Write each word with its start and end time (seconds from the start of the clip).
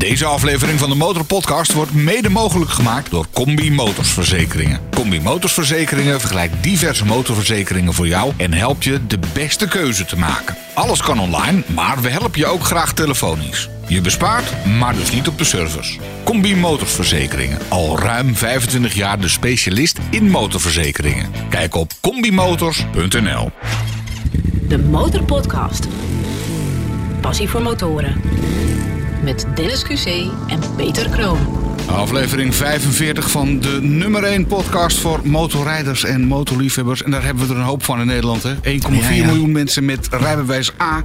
Deze 0.00 0.24
aflevering 0.24 0.78
van 0.78 0.88
de 0.88 0.94
Motorpodcast 0.94 1.72
wordt 1.72 1.94
mede 1.94 2.28
mogelijk 2.28 2.70
gemaakt 2.70 3.10
door 3.10 3.26
Combi 3.32 3.72
Motorsverzekeringen. 3.72 4.80
Combi 4.90 5.20
Motorsverzekeringen 5.20 6.20
vergelijkt 6.20 6.62
diverse 6.62 7.04
motorverzekeringen 7.04 7.92
voor 7.92 8.06
jou 8.06 8.32
en 8.36 8.52
helpt 8.52 8.84
je 8.84 9.06
de 9.06 9.18
beste 9.32 9.68
keuze 9.68 10.04
te 10.04 10.18
maken. 10.18 10.56
Alles 10.74 11.02
kan 11.02 11.20
online, 11.20 11.62
maar 11.74 12.00
we 12.00 12.08
helpen 12.08 12.38
je 12.38 12.46
ook 12.46 12.64
graag 12.64 12.92
telefonisch. 12.92 13.68
Je 13.86 14.00
bespaart, 14.00 14.66
maar 14.78 14.94
dus 14.94 15.12
niet 15.12 15.28
op 15.28 15.38
de 15.38 15.44
service. 15.44 15.98
Combi 16.24 16.56
Motorsverzekeringen. 16.56 17.58
Al 17.68 17.98
ruim 17.98 18.36
25 18.36 18.94
jaar 18.94 19.20
de 19.20 19.28
specialist 19.28 19.98
in 20.10 20.30
motorverzekeringen. 20.30 21.30
Kijk 21.50 21.74
op 21.74 21.92
combimotors.nl. 22.00 23.50
De 24.68 24.78
Motorpodcast. 24.78 25.88
Passie 27.20 27.48
voor 27.48 27.62
motoren. 27.62 28.20
Met 29.22 29.46
Dennis 29.54 29.82
QC 29.84 30.06
en 30.48 30.60
Peter 30.76 31.08
Kroon. 31.08 31.38
Aflevering 31.86 32.54
45 32.54 33.30
van 33.30 33.60
de 33.60 33.78
nummer 33.82 34.22
1 34.22 34.46
podcast 34.46 34.98
voor 34.98 35.20
motorrijders 35.24 36.04
en 36.04 36.24
motorliefhebbers. 36.26 37.02
En 37.02 37.10
daar 37.10 37.24
hebben 37.24 37.46
we 37.46 37.52
er 37.54 37.58
een 37.58 37.66
hoop 37.66 37.84
van 37.84 38.00
in 38.00 38.06
Nederland. 38.06 38.42
hè? 38.42 38.54
1,4 38.54 38.60
Ja, 38.62 39.10
ja. 39.10 39.26
miljoen 39.26 39.52
mensen 39.52 39.84
met 39.84 40.08
rijbewijs 40.10 40.72
A. 40.80 41.02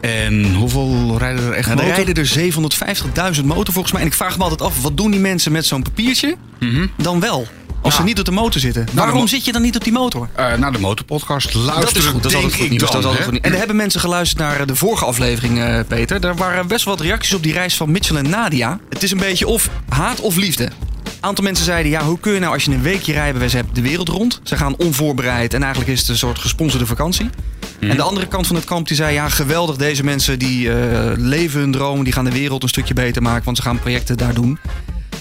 En 0.00 0.54
hoeveel 0.54 1.18
rijden 1.18 1.44
er 1.46 1.52
echt 1.52 1.66
Nou, 1.68 1.80
er 1.80 1.86
motor? 1.86 2.04
rijden 2.04 2.24
er 2.24 3.34
750.000 3.40 3.44
motor 3.44 3.72
volgens 3.72 3.92
mij. 3.92 4.02
En 4.02 4.06
ik 4.08 4.14
vraag 4.14 4.36
me 4.36 4.42
altijd 4.42 4.62
af, 4.62 4.82
wat 4.82 4.96
doen 4.96 5.10
die 5.10 5.20
mensen 5.20 5.52
met 5.52 5.66
zo'n 5.66 5.82
papiertje 5.82 6.36
dan 6.96 7.20
wel? 7.20 7.46
Als 7.84 7.94
ze 7.94 8.02
niet 8.02 8.18
op 8.18 8.24
de 8.24 8.30
motor 8.30 8.60
zitten. 8.60 8.86
Waarom 8.92 9.28
zit 9.28 9.44
je 9.44 9.52
dan 9.52 9.62
niet 9.62 9.76
op 9.76 9.84
die 9.84 9.92
motor? 9.92 10.28
Eh, 10.34 10.54
naar 10.54 10.72
de 10.72 10.78
motorpodcast 10.78 11.54
luisteren, 11.54 11.80
dat 11.80 11.96
is 11.96 12.04
goed, 12.04 12.22
dat 12.22 12.30
is 12.30 12.36
altijd 12.36 12.54
goed 12.54 12.68
nieuws. 12.68 12.80
Dat 12.80 12.88
is 12.88 12.94
altijd 12.94 13.16
hè? 13.16 13.22
goed 13.22 13.32
nieuws. 13.32 13.44
En 13.44 13.52
er 13.52 13.58
hebben 13.58 13.76
mensen 13.76 14.00
geluisterd 14.00 14.40
naar 14.40 14.60
eh, 14.60 14.66
de 14.66 14.76
vorige 14.76 15.04
aflevering, 15.04 15.58
eh, 15.58 15.78
Peter. 15.88 16.20
Daar 16.20 16.36
waren 16.36 16.66
best 16.66 16.84
wel 16.84 16.96
wat 16.96 17.04
reacties 17.04 17.34
op 17.34 17.42
die 17.42 17.52
reis 17.52 17.76
van 17.76 17.90
Mitchell 17.90 18.16
en 18.16 18.30
Nadia. 18.30 18.78
Het 18.88 19.02
is 19.02 19.10
een 19.10 19.18
beetje 19.18 19.46
of 19.46 19.68
haat 19.88 20.20
of 20.20 20.36
liefde. 20.36 20.64
Een 20.64 20.70
aantal 21.20 21.44
mensen 21.44 21.64
zeiden, 21.64 21.90
ja, 21.90 22.04
hoe 22.04 22.18
kun 22.20 22.32
je 22.32 22.38
nou 22.38 22.52
als 22.52 22.64
je 22.64 22.70
een 22.70 22.82
weekje 22.82 23.12
rijbewijs 23.12 23.52
hebt 23.52 23.74
de 23.74 23.82
wereld 23.82 24.08
rond? 24.08 24.40
Ze 24.42 24.56
gaan 24.56 24.76
onvoorbereid 24.76 25.54
en 25.54 25.62
eigenlijk 25.62 25.92
is 25.92 26.00
het 26.00 26.08
een 26.08 26.16
soort 26.16 26.38
gesponsorde 26.38 26.86
vakantie. 26.86 27.30
Mhm. 27.80 27.90
En 27.90 27.96
de 27.96 28.02
andere 28.02 28.26
kant 28.26 28.46
van 28.46 28.56
het 28.56 28.64
kamp 28.64 28.88
die 28.88 28.96
zei, 28.96 29.14
ja, 29.14 29.28
geweldig, 29.28 29.76
deze 29.76 30.04
mensen 30.04 30.38
die 30.38 30.70
leven 31.16 31.60
hun 31.60 31.72
droom, 31.72 32.04
die 32.04 32.12
gaan 32.12 32.24
de 32.24 32.32
wereld 32.32 32.62
een 32.62 32.68
stukje 32.68 32.94
beter 32.94 33.22
maken, 33.22 33.44
want 33.44 33.56
ze 33.56 33.62
gaan 33.62 33.78
projecten 33.78 34.16
daar 34.16 34.34
doen. 34.34 34.58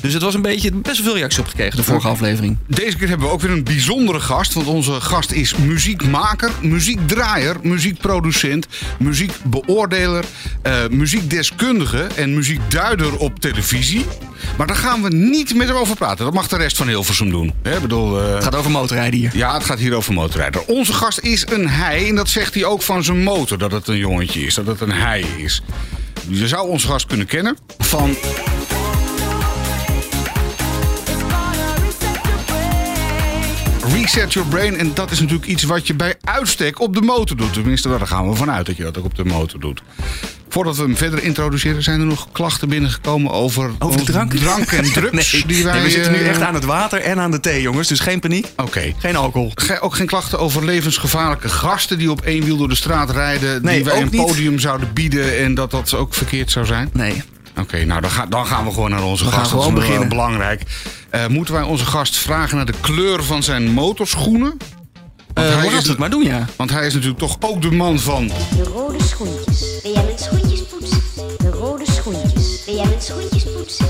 Dus 0.04 0.14
het 0.14 0.22
was 0.22 0.34
een 0.34 0.42
beetje 0.42 0.72
best 0.72 0.98
wel 0.98 1.06
veel 1.06 1.16
reacties 1.16 1.40
op 1.40 1.48
gekregen, 1.48 1.76
de 1.78 1.84
vorige 1.84 2.08
aflevering. 2.08 2.58
Deze 2.68 2.98
keer 2.98 3.08
hebben 3.08 3.28
we 3.28 3.34
ook 3.34 3.42
weer 3.42 3.52
een 3.52 3.64
bijzondere 3.64 4.20
gast. 4.20 4.54
Want 4.54 4.68
onze 4.68 5.02
gast 5.02 5.32
is 5.32 5.56
muziekmaker, 5.56 6.52
muziekdraaier, 6.62 7.56
muziekproducent, 7.62 8.68
muziekbeoordeler, 9.00 10.26
eh, 10.62 10.88
muziekdeskundige 10.90 12.08
en 12.16 12.34
muziekduider 12.34 13.18
op 13.18 13.40
televisie. 13.40 14.06
Maar 14.58 14.68
daar 14.68 14.76
gaan 14.76 15.02
we 15.02 15.10
niet 15.10 15.56
met 15.56 15.68
hem 15.68 15.78
over 15.78 15.96
praten. 15.96 16.26
Dat 16.26 16.34
mag 16.34 16.48
de 16.48 16.58
rest 16.58 16.78
van 16.78 16.88
Hilversum 16.88 17.30
doen. 17.30 17.54
Hè, 17.62 17.80
bedoel, 17.80 18.22
eh, 18.22 18.34
Het 18.34 18.44
gaat 18.44 18.56
over 18.56 18.72
motorrijden 18.72 19.20
hier. 19.20 19.32
ja, 19.34 19.54
het 19.54 19.64
gaat 19.64 19.80
hier 19.80 19.94
over 19.94 20.14
motorrijder. 20.14 20.62
Onze 20.66 20.94
gast 20.94 21.20
is 21.20 21.46
een 21.50 21.70
hij. 21.70 22.08
En 22.08 22.16
dat 22.16 22.30
zegt 22.30 22.54
hij 22.54 22.66
ook 22.66 22.82
van 22.82 23.04
zijn 23.04 23.24
motor. 23.24 23.58
Dat 23.58 23.72
het 23.72 23.88
een 23.88 23.98
jongetje 23.98 24.42
is. 24.46 24.54
Dat 24.54 24.66
het 24.68 24.82
een 24.82 24.92
hij 24.92 25.26
is. 25.38 25.62
Je 26.28 26.48
zou 26.48 26.68
onze 26.68 26.88
gast 26.88 27.06
kunnen 27.06 27.26
kennen 27.26 27.58
van 27.78 28.16
Reset 33.92 34.34
Your 34.34 34.50
Brain. 34.50 34.78
En 34.78 34.92
dat 34.94 35.12
is 35.12 35.20
natuurlijk 35.20 35.48
iets 35.50 35.64
wat 35.64 35.88
je 35.88 35.94
bij 35.94 36.16
uitstek 36.24 36.80
op 36.80 36.94
de 36.94 37.02
motor 37.02 37.38
doet. 37.38 37.54
Tenminste, 37.54 37.90
daar 37.90 38.08
gaan 38.08 38.30
we 38.30 38.36
vanuit 38.36 38.66
dat 38.66 38.78
je 38.78 38.84
dat 38.84 38.98
ook 38.98 39.06
op 39.06 39.16
de 39.16 39.26
motor 39.26 39.60
doet. 39.60 39.82
Voordat 40.50 40.76
we 40.76 40.82
hem 40.84 40.98
verder 40.98 41.24
introduceren, 41.24 41.84
zijn 41.84 42.00
er 42.00 42.06
nog 42.06 42.28
klachten 42.32 42.70
binnengekomen 42.70 43.32
over, 43.32 43.72
Over 43.80 44.04
drank? 44.06 44.34
drank 44.34 44.72
en 44.72 44.92
drugs. 44.94 45.32
Nee, 45.34 45.44
die 45.46 45.64
wij, 45.64 45.74
nee, 45.74 45.84
we 45.84 45.90
zitten 45.90 46.12
nu 46.12 46.18
eh, 46.18 46.30
echt 46.30 46.42
aan 46.42 46.54
het 46.54 46.66
water 46.66 47.00
en 47.02 47.20
aan 47.20 47.32
de 47.32 47.40
thee, 47.40 47.62
jongens. 47.62 47.88
Dus 47.88 48.00
geen 48.00 48.20
paniek. 48.20 48.48
Oké. 48.58 48.94
Geen 48.98 49.16
alcohol. 49.16 49.52
Ge- 49.56 49.80
ook 49.82 49.96
geen 49.96 50.06
klachten 50.08 50.40
over 50.40 50.66
levensgevaarlijke 50.66 51.50
gasten 51.50 51.98
die 51.98 52.12
op 52.12 52.22
één 52.22 52.44
wiel 52.44 52.58
door 52.58 52.70
de 52.70 52.76
straat 52.76 53.10
rijden. 53.10 53.64
Nee, 53.64 53.76
die 53.76 53.86
wij 53.86 54.02
een 54.02 54.08
niet. 54.12 54.26
podium 54.26 54.60
zouden 54.60 54.94
bieden 54.94 55.38
en 55.38 55.54
dat 55.54 55.72
dat 55.72 55.94
ook 55.94 56.14
verkeerd 56.14 56.52
zou 56.52 56.66
zijn. 56.66 56.90
Nee. 56.94 57.24
Oké, 57.60 57.84
nou 57.86 58.02
dan, 58.02 58.10
ga- 58.12 58.26
dan 58.26 58.46
gaan 58.46 58.66
we 58.66 58.72
gewoon 58.74 58.90
naar 58.90 59.04
onze 59.04 59.24
We 59.26 59.32
gast. 59.32 59.42
gaan 59.42 59.50
dat 59.52 59.60
is 59.60 59.66
gewoon 59.66 59.74
wel 59.80 59.84
beginnen. 59.88 60.10
belangrijk. 60.10 60.62
Eh, 61.14 61.28
moeten 61.28 61.54
wij 61.54 61.64
onze 61.64 61.86
gast 61.86 62.16
vragen 62.16 62.56
naar 62.56 62.66
de 62.66 62.74
kleur 62.82 63.24
van 63.24 63.44
zijn 63.44 63.72
motorschoenen? 63.72 64.58
Want, 65.34 65.48
Eh 65.48 65.56
hij 65.58 65.68
is, 65.68 65.84
we 65.84 65.90
het 65.90 65.98
maar 65.98 66.10
doen, 66.10 66.24
ja. 66.24 66.46
want 66.56 66.70
hij 66.70 66.86
is 66.86 66.94
natuurlijk 66.94 67.20
toch 67.20 67.38
ook 67.40 67.62
de 67.62 67.72
man 67.72 68.00
van. 68.00 68.28
De 68.28 68.64
rode 68.64 69.04
schoentjes. 69.04 69.82
Ben 69.84 69.92
jij 69.92 70.04
met 70.04 70.22
schoentjes 70.22 70.62
poetsen? 70.64 71.02
De 71.38 71.50
rode 71.50 71.86
schoentjes. 71.92 72.64
Ben 72.66 72.76
jij 72.76 72.86
met 72.86 73.04
schoentjes 73.04 73.44
poetsen? 73.44 73.86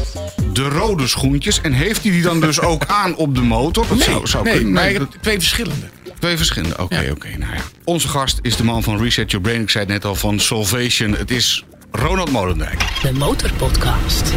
De 0.54 0.70
rode 0.70 1.08
schoentjes. 1.08 1.62
En 1.62 1.72
heeft 1.74 2.04
hij 2.04 2.12
die 2.12 2.22
dan 2.22 2.40
dus 2.40 2.60
ook 2.72 2.86
aan 2.86 3.16
op 3.16 3.36
de 3.36 3.42
motor? 3.42 3.86
Dat 3.88 4.00
zou, 4.00 4.28
zou 4.28 4.44
nee, 4.44 4.54
kunnen. 4.54 4.74
Nee, 4.74 5.00
dat- 5.00 5.18
twee 5.22 5.40
verschillende. 5.40 5.86
Twee 6.20 6.38
verschillende. 6.38 6.78
Oké, 6.84 7.08
oké. 7.12 7.28
nou 7.38 7.54
ja. 7.54 7.62
Onze 7.84 8.08
gast 8.08 8.40
is 8.42 8.56
de 8.56 8.64
man 8.64 8.84
van 8.84 8.98
Reset 9.02 9.32
Your 9.32 9.46
Brain. 9.46 9.62
Ik 9.62 9.70
zei 9.70 9.84
het 9.84 9.94
net 9.94 10.06
al 10.06 10.16
van 10.16 10.40
Salvation. 10.40 11.12
Het 11.16 11.32
is 11.32 11.64
Ronald 12.00 12.32
Molendijk. 12.32 13.02
De 13.02 13.14
Motorpodcast. 13.14 14.34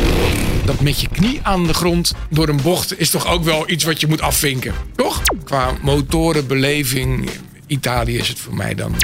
Dat 0.65 0.81
met 0.81 1.01
je 1.01 1.09
knie 1.09 1.41
aan 1.43 1.67
de 1.67 1.75
grond 1.75 2.13
door 2.31 2.49
een 2.49 2.63
bocht 2.63 2.99
is 2.99 3.11
toch 3.11 3.27
ook 3.27 3.45
wel 3.45 3.71
iets 3.71 3.85
wat 3.85 4.01
je 4.01 4.07
moet 4.07 4.21
afvinken. 4.21 4.75
Toch? 4.97 5.23
Qua 5.45 5.73
motorenbeleving, 5.83 7.31
Italië 7.67 8.19
is 8.19 8.29
het 8.29 8.39
voor 8.39 8.55
mij 8.55 8.75
dan. 8.75 8.95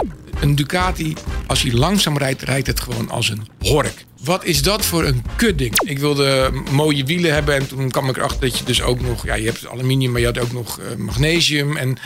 Een 0.40 0.54
Ducati, 0.54 1.14
als 1.46 1.62
hij 1.62 1.72
langzaam 1.72 2.18
rijdt, 2.18 2.42
rijdt 2.42 2.66
het 2.66 2.80
gewoon 2.80 3.10
als 3.10 3.28
een 3.28 3.46
hork. 3.58 4.04
Wat 4.24 4.44
is 4.44 4.62
dat 4.62 4.84
voor 4.84 5.04
een 5.04 5.24
kutding? 5.36 5.80
Ik 5.80 5.98
wilde 5.98 6.50
mooie 6.70 7.04
wielen 7.04 7.32
hebben 7.32 7.54
en 7.54 7.68
toen 7.68 7.90
kwam 7.90 8.08
ik 8.08 8.16
erachter 8.16 8.40
dat 8.40 8.58
je 8.58 8.64
dus 8.64 8.82
ook 8.82 9.00
nog... 9.00 9.24
Ja, 9.24 9.34
je 9.34 9.44
hebt 9.44 9.66
aluminium, 9.66 10.10
maar 10.10 10.20
je 10.20 10.26
had 10.26 10.38
ook 10.38 10.52
nog 10.52 10.80
eh, 10.80 10.96
magnesium. 10.96 11.76
En 11.76 11.96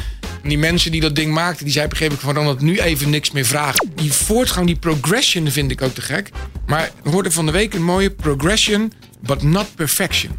die 0.42 0.58
mensen 0.58 0.90
die 0.90 1.00
dat 1.00 1.14
ding 1.14 1.32
maakten, 1.32 1.64
die 1.64 1.72
zei 1.72 1.84
op 1.84 1.90
een 1.90 1.96
gegeven 1.96 2.18
moment 2.18 2.38
van... 2.38 2.44
Ronald, 2.44 2.70
nu 2.70 2.80
even 2.80 3.10
niks 3.10 3.30
meer 3.30 3.44
vragen. 3.44 3.92
Die 3.94 4.12
voortgang, 4.12 4.66
die 4.66 4.76
progression 4.76 5.50
vind 5.50 5.70
ik 5.70 5.82
ook 5.82 5.94
te 5.94 6.00
gek. 6.00 6.30
Maar 6.66 6.90
we 7.02 7.10
hoorden 7.10 7.32
van 7.32 7.46
de 7.46 7.52
week 7.52 7.74
een 7.74 7.84
mooie 7.84 8.10
progression, 8.10 8.92
but 9.20 9.42
not 9.42 9.74
perfection. 9.74 10.32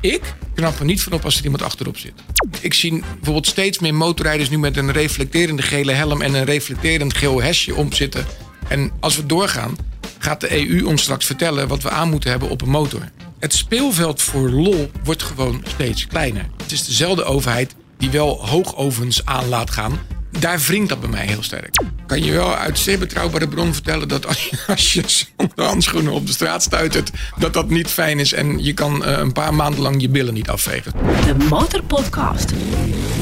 Ik 0.00 0.34
knap 0.54 0.78
er 0.78 0.84
niet 0.84 1.02
van 1.02 1.12
op 1.12 1.24
als 1.24 1.38
er 1.38 1.44
iemand 1.44 1.62
achterop 1.62 1.96
zit. 1.96 2.12
Ik 2.60 2.74
zie 2.74 3.02
bijvoorbeeld 3.14 3.46
steeds 3.46 3.78
meer 3.78 3.94
motorrijders 3.94 4.50
nu 4.50 4.58
met 4.58 4.76
een 4.76 4.92
reflecterende 4.92 5.62
gele 5.62 5.92
helm 5.92 6.22
en 6.22 6.34
een 6.34 6.44
reflecterend 6.44 7.16
geel 7.16 7.42
hesje 7.42 7.74
omzitten. 7.74 8.26
En 8.68 8.90
als 9.00 9.16
we 9.16 9.26
doorgaan, 9.26 9.76
gaat 10.24 10.40
de 10.40 10.68
EU 10.68 10.84
ons 10.84 11.02
straks 11.02 11.26
vertellen 11.26 11.68
wat 11.68 11.82
we 11.82 11.90
aan 11.90 12.10
moeten 12.10 12.30
hebben 12.30 12.48
op 12.48 12.62
een 12.62 12.70
motor. 12.70 13.10
Het 13.38 13.54
speelveld 13.54 14.22
voor 14.22 14.50
lol 14.50 14.90
wordt 15.02 15.22
gewoon 15.22 15.62
steeds 15.66 16.06
kleiner. 16.06 16.46
Het 16.62 16.72
is 16.72 16.84
dezelfde 16.86 17.24
overheid 17.24 17.74
die 17.98 18.10
wel 18.10 18.46
hoogovens 18.46 19.24
aan 19.24 19.48
laat 19.48 19.70
gaan. 19.70 19.98
Daar 20.38 20.58
wringt 20.60 20.88
dat 20.88 21.00
bij 21.00 21.08
mij 21.08 21.26
heel 21.26 21.42
sterk. 21.42 21.82
Kan 22.06 22.22
je 22.24 22.32
wel 22.32 22.54
uit 22.56 22.78
zeer 22.78 22.98
betrouwbare 22.98 23.48
bron 23.48 23.72
vertellen 23.72 24.08
dat 24.08 24.26
als 24.26 24.44
je, 24.48 24.58
als 24.66 24.92
je 24.92 25.02
zonder 25.36 25.64
handschoenen 25.64 26.12
op 26.12 26.26
de 26.26 26.32
straat 26.32 26.62
stuitert, 26.62 27.10
dat 27.38 27.52
dat 27.52 27.68
niet 27.70 27.88
fijn 27.88 28.18
is 28.18 28.32
en 28.32 28.64
je 28.64 28.72
kan 28.72 29.04
eh, 29.04 29.18
een 29.18 29.32
paar 29.32 29.54
maanden 29.54 29.80
lang 29.80 30.00
je 30.00 30.08
billen 30.08 30.34
niet 30.34 30.48
afvegen. 30.48 30.92
De 31.26 31.44
Motorpodcast. 31.48 32.52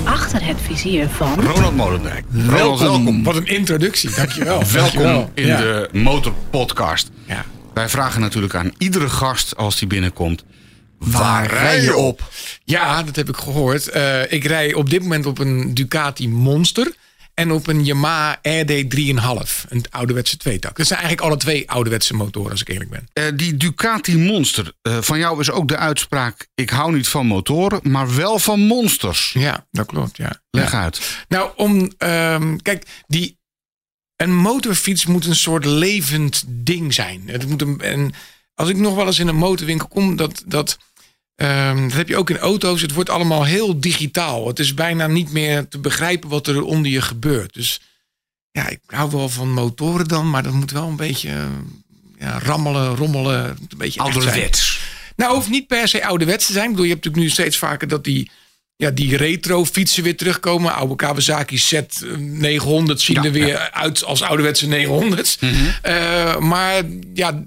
Achter 0.05 0.45
het 0.47 0.57
vizier 0.63 1.09
van... 1.09 1.41
Ronald 1.41 1.77
Molendijk. 1.77 2.25
Ronald, 2.47 2.81
welkom. 2.81 3.23
Wat 3.25 3.37
een 3.37 3.47
introductie, 3.47 4.11
dankjewel. 4.15 4.59
Welkom 4.73 4.81
Dankjewel. 5.03 5.31
in 5.35 5.47
Ja. 5.47 5.57
de 5.57 5.89
Motorpodcast. 5.93 7.11
Ja. 7.27 7.45
Wij 7.75 7.89
vragen 7.89 8.21
natuurlijk 8.21 8.55
aan 8.55 8.73
iedere 8.79 9.09
gast 9.09 9.57
als 9.57 9.79
die 9.79 9.89
binnenkomt. 9.89 10.45
Waar 11.05 11.47
rij 11.47 11.83
je 11.83 11.97
op? 11.97 12.31
Ja, 12.65 13.03
dat 13.03 13.17
heb 13.17 13.29
ik 13.29 13.37
gehoord. 13.37 13.89
Eh, 13.89 14.33
ik 14.33 14.45
rij 14.45 14.75
op 14.75 14.91
dit 14.91 15.03
moment 15.03 15.27
op 15.27 15.39
een 15.39 15.75
Ducati 15.75 16.29
Monster. 16.29 16.93
En 17.35 17.51
op 17.53 17.67
een 17.67 17.85
Yamaha 17.85 18.39
RD 18.43 18.91
3,5. 18.91 19.65
Een 19.69 19.85
ouderwetse 19.91 20.37
tweetak. 20.37 20.77
Dat 20.77 20.87
zijn 20.87 20.99
eigenlijk 21.01 21.29
alle 21.29 21.39
twee 21.41 21.71
ouderwetse 21.71 22.15
motoren, 22.15 22.51
als 22.51 22.61
ik 22.61 22.69
eerlijk 22.69 22.91
ben. 22.91 23.09
Eh, 23.13 23.25
die 23.35 23.57
Ducati 23.57 24.19
Monster. 24.19 24.73
eh, 24.83 24.99
van 25.01 25.19
jou 25.19 25.41
is 25.41 25.51
ook 25.51 25.69
de 25.69 25.77
uitspraak: 25.77 26.49
ik 26.55 26.71
hou 26.71 26.93
niet 26.95 27.09
van 27.09 27.27
motoren, 27.27 27.81
maar 27.83 28.15
wel 28.15 28.39
van 28.39 28.61
monsters. 28.61 29.31
Ja, 29.39 29.67
dat 29.71 29.87
klopt. 29.87 30.17
Ja. 30.17 30.43
Leg 30.51 30.73
Ja. 30.73 30.83
uit. 30.83 31.25
Nou, 31.29 31.51
om. 31.57 31.93
ehm, 31.99 32.57
kijk, 32.57 32.87
die. 33.07 33.39
Een 34.17 34.37
motorfiets 34.37 35.07
moet 35.07 35.27
een 35.27 35.37
soort 35.37 35.65
levend 35.65 36.45
ding 36.47 36.95
zijn. 36.95 37.23
Het 37.27 37.49
moet 37.49 37.63
een, 37.63 37.81
en 37.81 38.13
als 38.55 38.69
ik 38.69 38.77
nog 38.77 38.95
wel 38.95 39.07
eens 39.07 39.19
in 39.19 39.29
een 39.29 39.37
motorwinkel 39.37 39.89
kom, 39.89 40.17
dat. 40.17 40.43
dat 40.47 40.79
ehm, 41.35 41.83
dat 41.83 41.93
heb 41.93 42.09
je 42.09 42.17
ook 42.17 42.31
in 42.31 42.39
auto's. 42.39 42.81
Het 42.81 42.93
wordt 42.93 43.11
allemaal 43.11 43.45
heel 43.45 43.81
digitaal. 43.81 44.47
Het 44.47 44.59
is 44.59 44.75
bijna 44.75 45.07
niet 45.07 45.33
meer 45.33 45.69
te 45.69 45.79
begrijpen 45.79 46.29
wat 46.29 46.47
er 46.47 46.63
onder 46.63 46.91
je 46.91 47.03
gebeurt. 47.03 47.55
Dus 47.55 47.81
ja, 48.51 48.69
ik 48.69 48.81
hou 48.87 49.11
wel 49.11 49.29
van 49.29 49.53
motoren 49.53 50.09
dan, 50.09 50.31
maar 50.31 50.43
dat 50.43 50.53
moet 50.53 50.71
wel 50.71 50.89
een 50.89 50.97
beetje 50.97 51.29
eh, 51.29 51.47
ja, 52.19 52.39
rammelen, 52.39 52.97
rommelen. 52.97 53.45
Een 53.49 53.79
beetje. 53.79 54.01
Ouderwets. 54.01 54.81
Nou, 55.17 55.35
hoeft 55.35 55.51
niet 55.51 55.67
per 55.67 55.89
se 55.89 56.05
ouderwets 56.05 56.47
te 56.47 56.53
zijn. 56.53 56.65
Ik 56.65 56.71
bedoel, 56.71 56.87
je 56.87 56.93
hebt 56.93 57.05
natuurlijk 57.05 57.31
nu 57.31 57.35
steeds 57.35 57.59
vaker 57.59 57.89
dat 57.89 58.05
die, 58.05 58.31
ja, 58.77 58.91
die 58.91 59.17
retro 59.17 59.65
fietsen 59.65 60.03
weer 60.03 60.17
terugkomen. 60.17 60.75
Oude 60.75 60.97
Kawasaki 60.97 61.59
Z900 61.59 62.93
zien 62.95 63.17
Ja, 63.17 63.25
er 63.25 63.33
weer 63.33 63.71
uit 63.71 64.05
als 64.05 64.23
ouderwetse 64.23 64.87
900's. 64.87 65.39
Eh, 65.83 66.39
maar 66.39 66.83
ja, 67.15 67.45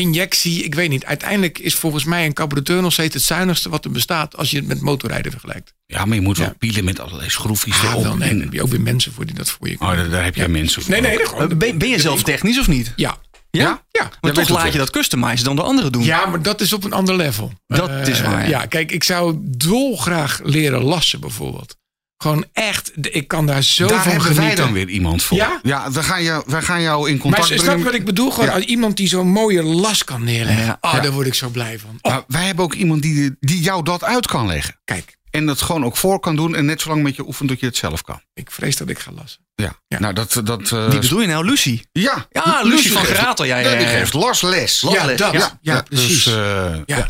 injectie, 0.00 0.64
ik 0.64 0.74
weet 0.74 0.88
niet. 0.88 1.04
Uiteindelijk 1.04 1.58
is 1.58 1.74
volgens 1.74 2.04
mij 2.04 2.26
een 2.26 2.32
carburateur 2.32 2.82
nog 2.82 2.92
steeds 2.92 3.14
het 3.14 3.22
zuinigste 3.22 3.68
wat 3.68 3.84
er 3.84 3.90
bestaat 3.90 4.36
als 4.36 4.50
je 4.50 4.56
het 4.56 4.66
met 4.66 4.80
motorrijden 4.80 5.30
vergelijkt. 5.32 5.74
Ja, 5.86 6.04
maar 6.04 6.14
je 6.14 6.20
moet 6.22 6.36
Ja. 6.36 6.42
wel 6.44 6.54
pielen 6.58 6.84
met 6.84 7.00
allerlei 7.00 7.30
schroefjes 7.30 7.78
Ah, 7.78 7.84
erop. 7.90 8.02
wel, 8.02 8.16
nee, 8.16 8.28
En- 8.28 8.34
dan 8.34 8.44
heb 8.44 8.52
je 8.52 8.62
ook 8.62 8.68
weer 8.70 8.80
mensen 8.80 9.12
voor 9.12 9.26
die 9.26 9.34
dat 9.34 9.50
voor 9.50 9.68
je 9.68 9.76
Oh, 9.78 9.88
daar, 9.88 10.08
daar 10.10 10.24
heb 10.24 10.34
jij 10.34 10.44
Ja. 10.44 10.50
mensen 10.50 10.82
voor. 10.82 10.90
Nee, 10.90 11.00
nee, 11.00 11.26
gewoon- 11.26 11.50
Eh, 11.50 11.56
Ben, 11.56 11.78
ben 11.78 11.88
je 11.88 12.00
zelf 12.00 12.22
technisch 12.22 12.58
of 12.58 12.68
niet? 12.68 12.92
Ja. 12.96 13.16
Ja? 13.50 13.62
Ja? 13.62 13.82
Ja. 13.90 14.10
Maar 14.20 14.32
toch 14.32 14.48
laat 14.48 14.72
je 14.72 14.78
dat 14.78 14.90
customizen 14.90 15.44
dan 15.44 15.56
de 15.56 15.62
anderen 15.62 15.92
doen. 15.92 16.04
ja, 16.04 16.26
maar 16.26 16.42
dat 16.42 16.60
is 16.60 16.72
op 16.72 16.84
een 16.84 16.92
ander 16.92 17.16
level. 17.16 17.52
Dat 17.66 17.88
Eh, 17.90 18.06
is 18.06 18.20
waar, 18.20 18.42
ja. 18.42 18.48
Ja, 18.48 18.66
kijk, 18.66 18.92
ik 18.92 19.04
zou 19.04 19.36
dolgraag 19.40 20.40
leren 20.44 20.82
lassen 20.82 21.20
bijvoorbeeld. 21.20 21.76
Gewoon 22.22 22.44
echt, 22.52 22.92
ik 23.00 23.28
kan 23.28 23.46
daar 23.46 23.62
zo 23.62 23.86
Daar 23.86 24.02
van 24.02 24.12
hebben 24.12 24.22
genieten. 24.34 24.46
wij 24.46 24.64
dan 24.64 24.72
weer 24.72 24.88
iemand 24.88 25.22
voor. 25.22 25.36
Ja? 25.36 25.60
we, 25.92 26.02
gaan 26.02 26.22
jou, 26.22 26.42
we 26.46 26.62
gaan 26.62 26.82
jou 26.82 27.06
in 27.08 27.12
Maar 27.12 27.22
contact 27.22 27.44
snap 27.46 27.58
je 27.58 27.64
brengen. 27.64 27.84
wat 27.84 27.94
ik 27.94 28.04
bedoel? 28.04 28.30
Gewoon 28.30 28.60
Ja. 28.60 28.66
iemand 28.66 28.96
die 28.96 29.08
zo'n 29.08 29.28
mooie 29.28 29.62
las 29.62 30.04
kan 30.04 30.24
neerleggen. 30.24 30.64
Ja, 30.64 30.78
Ah, 30.80 30.92
ja. 30.94 31.00
daar 31.00 31.12
word 31.12 31.26
ik 31.26 31.34
zo 31.34 31.48
blij 31.48 31.78
van. 31.78 31.98
Oh, 32.02 32.12
Maar 32.12 32.22
wij 32.26 32.46
hebben 32.46 32.64
ook 32.64 32.74
iemand 32.74 33.02
die, 33.02 33.36
die 33.40 33.60
jou 33.60 33.82
dat 33.84 34.04
uit 34.04 34.26
kan 34.26 34.46
leggen. 34.46 34.80
kijk, 34.84 35.18
En 35.30 35.46
dat 35.46 35.62
gewoon 35.62 35.84
ook 35.84 35.96
voor 35.96 36.20
kan 36.20 36.36
doen. 36.36 36.54
En 36.54 36.64
net 36.64 36.80
zo 36.80 36.88
lang 36.88 37.02
met 37.02 37.16
je 37.16 37.26
oefent 37.26 37.48
dat 37.48 37.60
je 37.60 37.66
het 37.66 37.76
zelf 37.76 38.02
kan. 38.02 38.20
ik 38.34 38.50
vrees 38.50 38.76
dat 38.76 38.88
ik 38.88 38.98
ga 38.98 39.10
lassen. 39.12 39.40
Ja. 39.54 39.72
Ja. 39.88 39.98
Nou, 40.00 40.14
dat... 40.14 40.40
dat 40.44 40.72
eh, 40.72 40.88
Wie 40.88 40.98
bedoel 40.98 41.20
je 41.20 41.26
nou, 41.26 41.44
Lucie? 41.44 41.86
Ja, 41.92 42.26
Ja, 42.30 42.60
Lucie 42.62 42.92
van 42.92 43.04
Geratel, 43.04 43.44
ja, 43.44 43.56
ja, 43.58 43.70
Die 43.70 43.80
ja. 43.80 43.86
geeft 43.88 44.14
lesles. 44.14 44.82
Las- 44.82 44.94
Ja, 44.94 45.04
les, 45.04 45.18
dat. 45.18 45.32
ja. 45.32 45.58
Ja, 45.60 45.82
precies. 45.82 46.24
Dus, 46.24 46.34
eh, 46.34 46.74
Ja. 46.86 47.06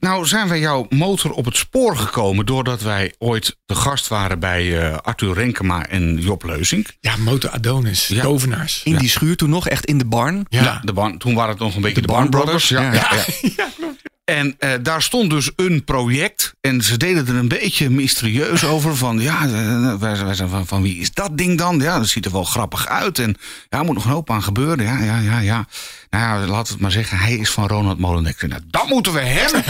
Nou 0.00 0.26
zijn 0.26 0.48
wij 0.48 0.58
jouw 0.60 0.86
motor 0.88 1.30
op 1.30 1.44
het 1.44 1.56
spoor 1.56 1.96
gekomen... 1.96 2.46
doordat 2.46 2.82
wij 2.82 3.14
ooit 3.18 3.56
te 3.66 3.74
gast 3.74 4.08
waren 4.08 4.38
bij 4.38 4.80
eh, 4.90 4.96
Arthur 4.98 5.34
Renkema 5.34 5.86
en 5.86 6.18
Job 6.18 6.44
Leuzink. 6.44 6.86
Ja, 7.00 7.16
motor 7.16 7.50
Adonis, 7.50 8.06
Ja. 8.06 8.22
tovenaars. 8.22 8.80
In 8.84 8.96
die 8.96 9.08
schuur 9.08 9.36
toen 9.36 9.50
nog, 9.50 9.68
echt 9.68 9.84
in 9.84 9.98
de 9.98 10.04
barn. 10.06 10.46
Ja. 10.48 10.80
De 10.84 10.92
Barn- 10.92 11.18
toen 11.18 11.34
waren 11.34 11.50
het 11.50 11.58
nog 11.60 11.74
een 11.74 11.80
beetje 11.82 12.00
de, 12.00 12.06
De 12.06 12.12
Barn 12.12 12.30
Barn 12.30 12.44
Brothers. 12.44 12.68
Brothers, 12.68 12.98
Ja, 13.00 13.16
ja. 13.16 13.24
ja, 13.42 13.50
ja. 13.56 13.68
En 14.24 14.54
eh, 14.58 14.70
daar 14.82 15.02
stond 15.02 15.30
dus 15.30 15.50
een 15.56 15.84
project. 15.84 16.54
En 16.60 16.82
ze 16.82 16.96
deden 16.96 17.26
er 17.28 17.34
een 17.34 17.48
beetje 17.48 17.90
mysterieus 17.90 18.64
over. 18.64 18.96
Van 18.96 19.20
ja, 19.20 19.42
eh, 19.44 19.94
wij, 19.94 20.24
wij 20.24 20.34
zijn 20.34 20.48
van, 20.48 20.66
van 20.66 20.82
wie 20.82 20.96
is 20.98 21.12
dat 21.12 21.38
ding 21.38 21.58
dan? 21.58 21.78
Ja, 21.78 21.98
dat 21.98 22.08
ziet 22.08 22.24
er 22.24 22.32
wel 22.32 22.44
grappig 22.44 22.86
uit. 22.88 23.18
En 23.18 23.36
ja, 23.68 23.78
er 23.78 23.84
moet 23.84 23.94
nog 23.94 24.04
een 24.04 24.10
hoop 24.10 24.30
aan 24.30 24.42
gebeuren. 24.42 24.84
Ja, 24.84 24.98
ja, 25.02 25.18
ja, 25.18 25.38
ja. 25.38 25.66
Nou 26.14 26.40
ja, 26.40 26.46
laten 26.46 26.66
we 26.66 26.72
het 26.72 26.80
maar 26.80 26.90
zeggen. 26.90 27.18
Hij 27.18 27.34
is 27.36 27.50
van 27.50 27.66
Ronald 27.68 27.98
Molendek. 27.98 28.42
Nou, 28.48 28.60
dan 28.66 28.88
moeten 28.88 29.12
we 29.12 29.20
hem 29.20 29.50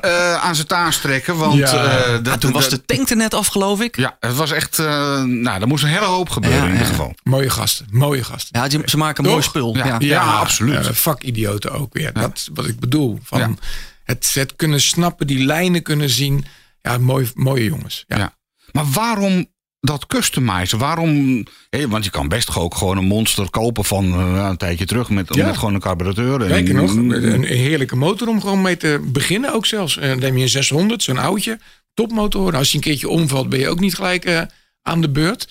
eh, 0.00 0.34
aan 0.44 0.54
zijn 0.54 0.66
taas 0.66 0.96
trekken. 0.98 1.36
Want 1.36 1.54
Ja. 1.54 1.84
eh, 1.86 2.18
dat, 2.22 2.40
toen 2.40 2.52
was 2.52 2.68
dat- 2.68 2.86
de 2.88 2.94
tank 2.96 3.10
er 3.10 3.16
net 3.16 3.34
af, 3.34 3.46
geloof 3.46 3.80
ik. 3.80 3.96
Ja, 3.96 4.16
het 4.20 4.34
was 4.36 4.50
echt... 4.52 4.78
eh, 4.78 5.22
nou, 5.22 5.60
er 5.60 5.66
moest 5.66 5.82
een 5.84 5.88
hele 5.90 6.04
hoop 6.04 6.28
gebeuren 6.28 6.60
Ja, 6.60 6.64
in 6.66 6.72
ieder 6.72 6.86
geval. 6.86 7.14
Mooie 7.22 7.50
gasten, 7.50 7.86
mooie 7.90 8.24
gasten. 8.24 8.60
Ja, 8.60 8.68
die- 8.68 8.80
ze 8.84 8.96
maken 8.96 9.18
een 9.18 9.24
Toch? 9.24 9.32
mooi 9.32 9.42
spul. 9.42 9.76
Ja. 9.76 9.84
Ja. 9.86 9.96
Ja. 9.98 10.22
absoluut. 10.38 10.86
vakidioten 10.98 11.72
ook 11.72 11.92
weer. 11.92 12.12
Dat 12.12 12.30
is 12.34 12.48
wat 12.54 12.66
ik 12.66 12.80
bedoel. 12.80 13.18
Van 13.22 13.58
het, 14.04 14.30
het 14.34 14.56
kunnen 14.56 14.80
snappen, 14.80 15.26
die 15.26 15.44
lijnen 15.44 15.82
kunnen 15.82 16.10
zien. 16.10 16.44
Ja, 16.82 16.98
mooi, 16.98 17.30
mooie 17.34 17.64
jongens. 17.64 18.04
Ja. 18.06 18.16
Ja. 18.16 18.34
Maar 18.72 18.84
waarom 18.90 19.46
dat 19.86 20.06
customizen? 20.06 20.78
Waarom? 20.78 21.42
hé, 21.70 21.88
want 21.88 22.04
je 22.04 22.10
kan 22.10 22.28
best 22.28 22.56
ook 22.56 22.74
gewoon 22.74 22.96
een 22.96 23.04
monster 23.04 23.50
kopen 23.50 23.84
van 23.84 24.04
eh, 24.14 24.46
een 24.50 24.56
tijdje 24.56 24.84
terug 24.86 25.10
met, 25.10 25.34
Ja. 25.34 25.46
met 25.46 25.56
gewoon 25.56 25.74
een 25.74 25.80
carburateur. 25.80 26.40
En, 26.42 26.48
Kijk 26.48 26.72
nog, 26.72 26.94
een 26.94 27.44
heerlijke 27.44 27.96
motor 27.96 28.28
om 28.28 28.40
gewoon 28.40 28.62
mee 28.62 28.76
te 28.76 29.00
beginnen 29.04 29.54
ook 29.54 29.66
zelfs. 29.66 29.96
Eh, 29.96 30.08
Dan 30.08 30.18
neem 30.18 30.36
je 30.36 30.42
een 30.42 30.48
600, 30.48 31.02
zo'n 31.02 31.18
oudje, 31.18 31.58
topmotor. 31.94 32.56
Als 32.56 32.70
je 32.70 32.76
een 32.76 32.82
keertje 32.82 33.08
omvalt, 33.08 33.48
ben 33.48 33.58
je 33.58 33.68
ook 33.68 33.80
niet 33.80 33.94
gelijk 33.94 34.24
eh, 34.24 34.42
aan 34.82 35.00
de 35.00 35.10
beurt. 35.10 35.48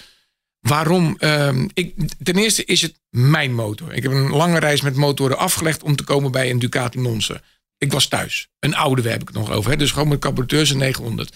Waarom? 0.60 1.16
Ehm, 1.20 1.68
ik, 1.74 1.94
ten 2.24 2.36
eerste 2.36 2.66
is 2.66 2.82
het 2.82 3.00
mijn 3.10 3.54
motor. 3.54 3.94
Ik 3.94 4.04
heb 4.04 4.12
een 4.12 4.30
lange 4.30 4.60
reis 4.60 4.82
met 4.82 4.96
motoren 4.96 5.38
afgelegd 5.38 5.84
om 5.84 5.96
te 5.96 6.04
komen 6.04 6.32
bij 6.32 6.50
een 6.50 6.60
Ducati 6.60 7.00
Monster. 7.00 7.42
Ik 7.78 7.92
was 7.92 8.08
thuis. 8.08 8.48
Een 8.60 8.76
oude, 8.76 9.10
heb 9.10 9.22
ik 9.22 9.28
het 9.28 9.38
nog 9.38 9.52
over. 9.52 9.72
Hè? 9.72 9.78
Dus 9.78 9.92
gewoon 9.92 10.08
met 10.08 10.20
carburateur 10.20 10.72
een 10.72 10.78
900. 10.78 11.36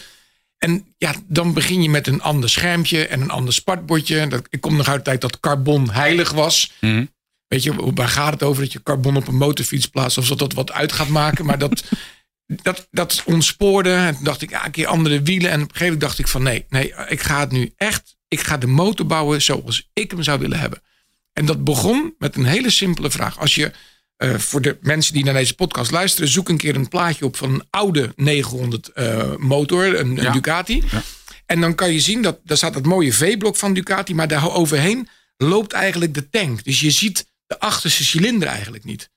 En 0.60 0.94
ja, 0.98 1.14
dan 1.28 1.54
begin 1.54 1.82
je 1.82 1.90
met 1.90 2.08
een 2.08 2.22
ander 2.22 2.50
schermpje 2.50 3.08
en 3.08 3.22
een 3.22 3.30
ander 3.30 3.54
spartbordje. 3.54 4.28
Dat, 4.28 4.48
ik 4.50 4.62
kom 4.62 4.76
nog 4.76 4.88
uit 4.88 4.98
de 4.98 5.04
tijd 5.04 5.22
dat 5.22 5.40
carbon 5.40 5.92
heilig 5.92 6.32
was. 6.32 6.72
Mhm. 6.82 7.06
Weet 7.48 7.64
je, 7.64 7.94
waar 7.94 8.08
gaat 8.08 8.34
het 8.34 8.44
over 8.44 8.64
dat 8.64 8.74
je 8.74 8.84
carbon 8.84 9.16
op 9.16 9.28
een 9.28 9.38
motorfiets 9.38 9.88
plaatst? 9.88 10.18
Of 10.18 10.28
dat 10.28 10.40
dat 10.40 10.54
wat 10.54 10.72
uit 10.72 10.92
gaat 10.92 11.08
maken. 11.08 11.46
Maar 11.46 11.58
dat, 11.58 11.84
dat, 12.64 12.88
dat 12.92 13.24
ontspoorde. 13.26 13.94
En 13.94 14.16
toen 14.16 14.24
dacht 14.24 14.42
ik, 14.42 14.50
ja, 14.50 14.66
een 14.66 14.72
keer 14.72 14.88
andere 14.88 15.22
wielen. 15.22 15.52
En 15.52 15.62
op 15.62 15.70
een 15.70 15.76
gegeven 15.76 15.86
moment 15.86 16.02
dacht 16.02 16.20
ik 16.20 16.28
van 16.28 16.44
nee, 16.44 16.66
nee, 16.70 16.94
ik 17.08 17.22
ga 17.22 17.40
het 17.40 17.52
nu 17.52 17.74
echt. 17.78 18.18
Ik 18.28 18.40
ga 18.40 18.58
de 18.58 18.68
motor 18.68 19.06
bouwen 19.06 19.42
zoals 19.42 19.90
ik 19.94 20.12
hem 20.12 20.24
zou 20.24 20.40
willen 20.40 20.60
hebben. 20.60 20.82
En 21.34 21.46
dat 21.46 21.64
begon 21.64 22.16
met 22.18 22.36
een 22.36 22.46
hele 22.46 22.70
simpele 22.70 23.12
vraag. 23.12 23.40
Als 23.40 23.56
je, 23.56 23.72
eh, 24.20 24.38
voor 24.38 24.62
de 24.62 24.78
mensen 24.82 25.14
die 25.14 25.24
naar 25.24 25.34
deze 25.34 25.56
podcast 25.56 25.92
luisteren, 25.92 26.30
zoek 26.30 26.50
een 26.50 26.58
keer 26.58 26.76
een 26.76 26.88
plaatje 26.88 27.26
op 27.26 27.36
van 27.36 27.54
een 27.54 27.64
oude 27.70 28.14
900 28.16 28.88
eh, 28.88 29.36
motor, 29.36 30.00
een, 30.00 30.18
een 30.18 30.24
Ja. 30.24 30.32
Ducati. 30.32 30.84
En 31.46 31.62
dan 31.62 31.76
kan 31.76 31.94
je 31.94 32.00
zien 32.00 32.22
dat 32.22 32.40
daar 32.44 32.58
staat 32.58 32.76
het 32.76 32.86
mooie 32.86 33.14
V-blok 33.14 33.56
van 33.56 33.74
Ducati, 33.74 34.14
maar 34.16 34.28
daar 34.28 34.54
overheen 34.54 35.08
loopt 35.38 35.74
eigenlijk 35.74 36.14
de 36.14 36.30
tank. 36.30 36.64
Dus 36.64 36.80
je 36.80 36.92
ziet 36.92 37.26
de 37.46 37.60
achterste 37.60 38.06
cilinder 38.06 38.48
eigenlijk 38.48 38.84
niet. 38.84 39.10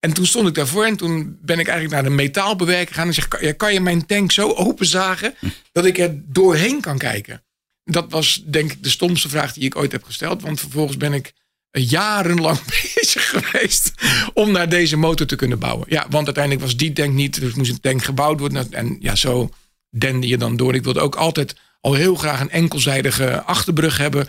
En 0.00 0.12
toen 0.12 0.26
stond 0.26 0.48
ik 0.48 0.54
daarvoor 0.54 0.84
en 0.84 0.96
toen 0.96 1.38
ben 1.42 1.58
ik 1.58 1.68
eigenlijk 1.68 2.02
naar 2.02 2.10
de 2.10 2.16
metaalbewerker 2.16 2.88
gegaan 2.94 3.06
en 3.06 3.14
zeg: 3.14 3.28
kan, 3.28 3.44
ja, 3.44 3.52
kan 3.52 3.72
je 3.72 3.80
mijn 3.80 4.06
tank 4.06 4.32
zo 4.32 4.52
openzagen 4.52 5.34
dat 5.72 5.84
ik 5.84 5.98
er 5.98 6.22
doorheen 6.24 6.80
kan 6.80 6.98
kijken? 6.98 7.44
Dat 7.84 8.10
was 8.10 8.42
denk 8.46 8.72
ik 8.72 8.82
de 8.82 8.90
stomste 8.90 9.28
vraag 9.28 9.52
die 9.52 9.64
ik 9.64 9.76
ooit 9.76 9.92
heb 9.92 10.04
gesteld. 10.04 10.42
Want 10.42 10.60
vervolgens 10.60 10.96
ben 10.96 11.12
ik 11.12 11.32
jarenlang 11.70 12.58
bezig 12.94 13.30
geweest 13.30 13.92
om 14.34 14.50
naar 14.50 14.68
deze 14.68 14.96
motor 14.96 15.26
te 15.26 15.36
kunnen 15.36 15.58
bouwen. 15.58 15.86
Ja, 15.88 16.06
want 16.10 16.24
uiteindelijk 16.24 16.64
was 16.64 16.76
die 16.76 16.92
tank 16.92 17.12
niet, 17.12 17.40
dus 17.40 17.54
moest 17.54 17.70
een 17.70 17.80
tank 17.80 18.04
gebouwd 18.04 18.40
worden. 18.40 18.72
En 18.72 18.96
ja, 19.00 19.14
zo 19.14 19.50
dende 19.90 20.28
je 20.28 20.38
dan 20.38 20.56
door. 20.56 20.74
Ik 20.74 20.84
wilde 20.84 21.00
ook 21.00 21.16
altijd 21.16 21.56
al 21.80 21.94
heel 21.94 22.14
graag 22.14 22.40
een 22.40 22.50
enkelzijdige 22.50 23.42
achterbrug 23.42 23.96
hebben. 23.98 24.28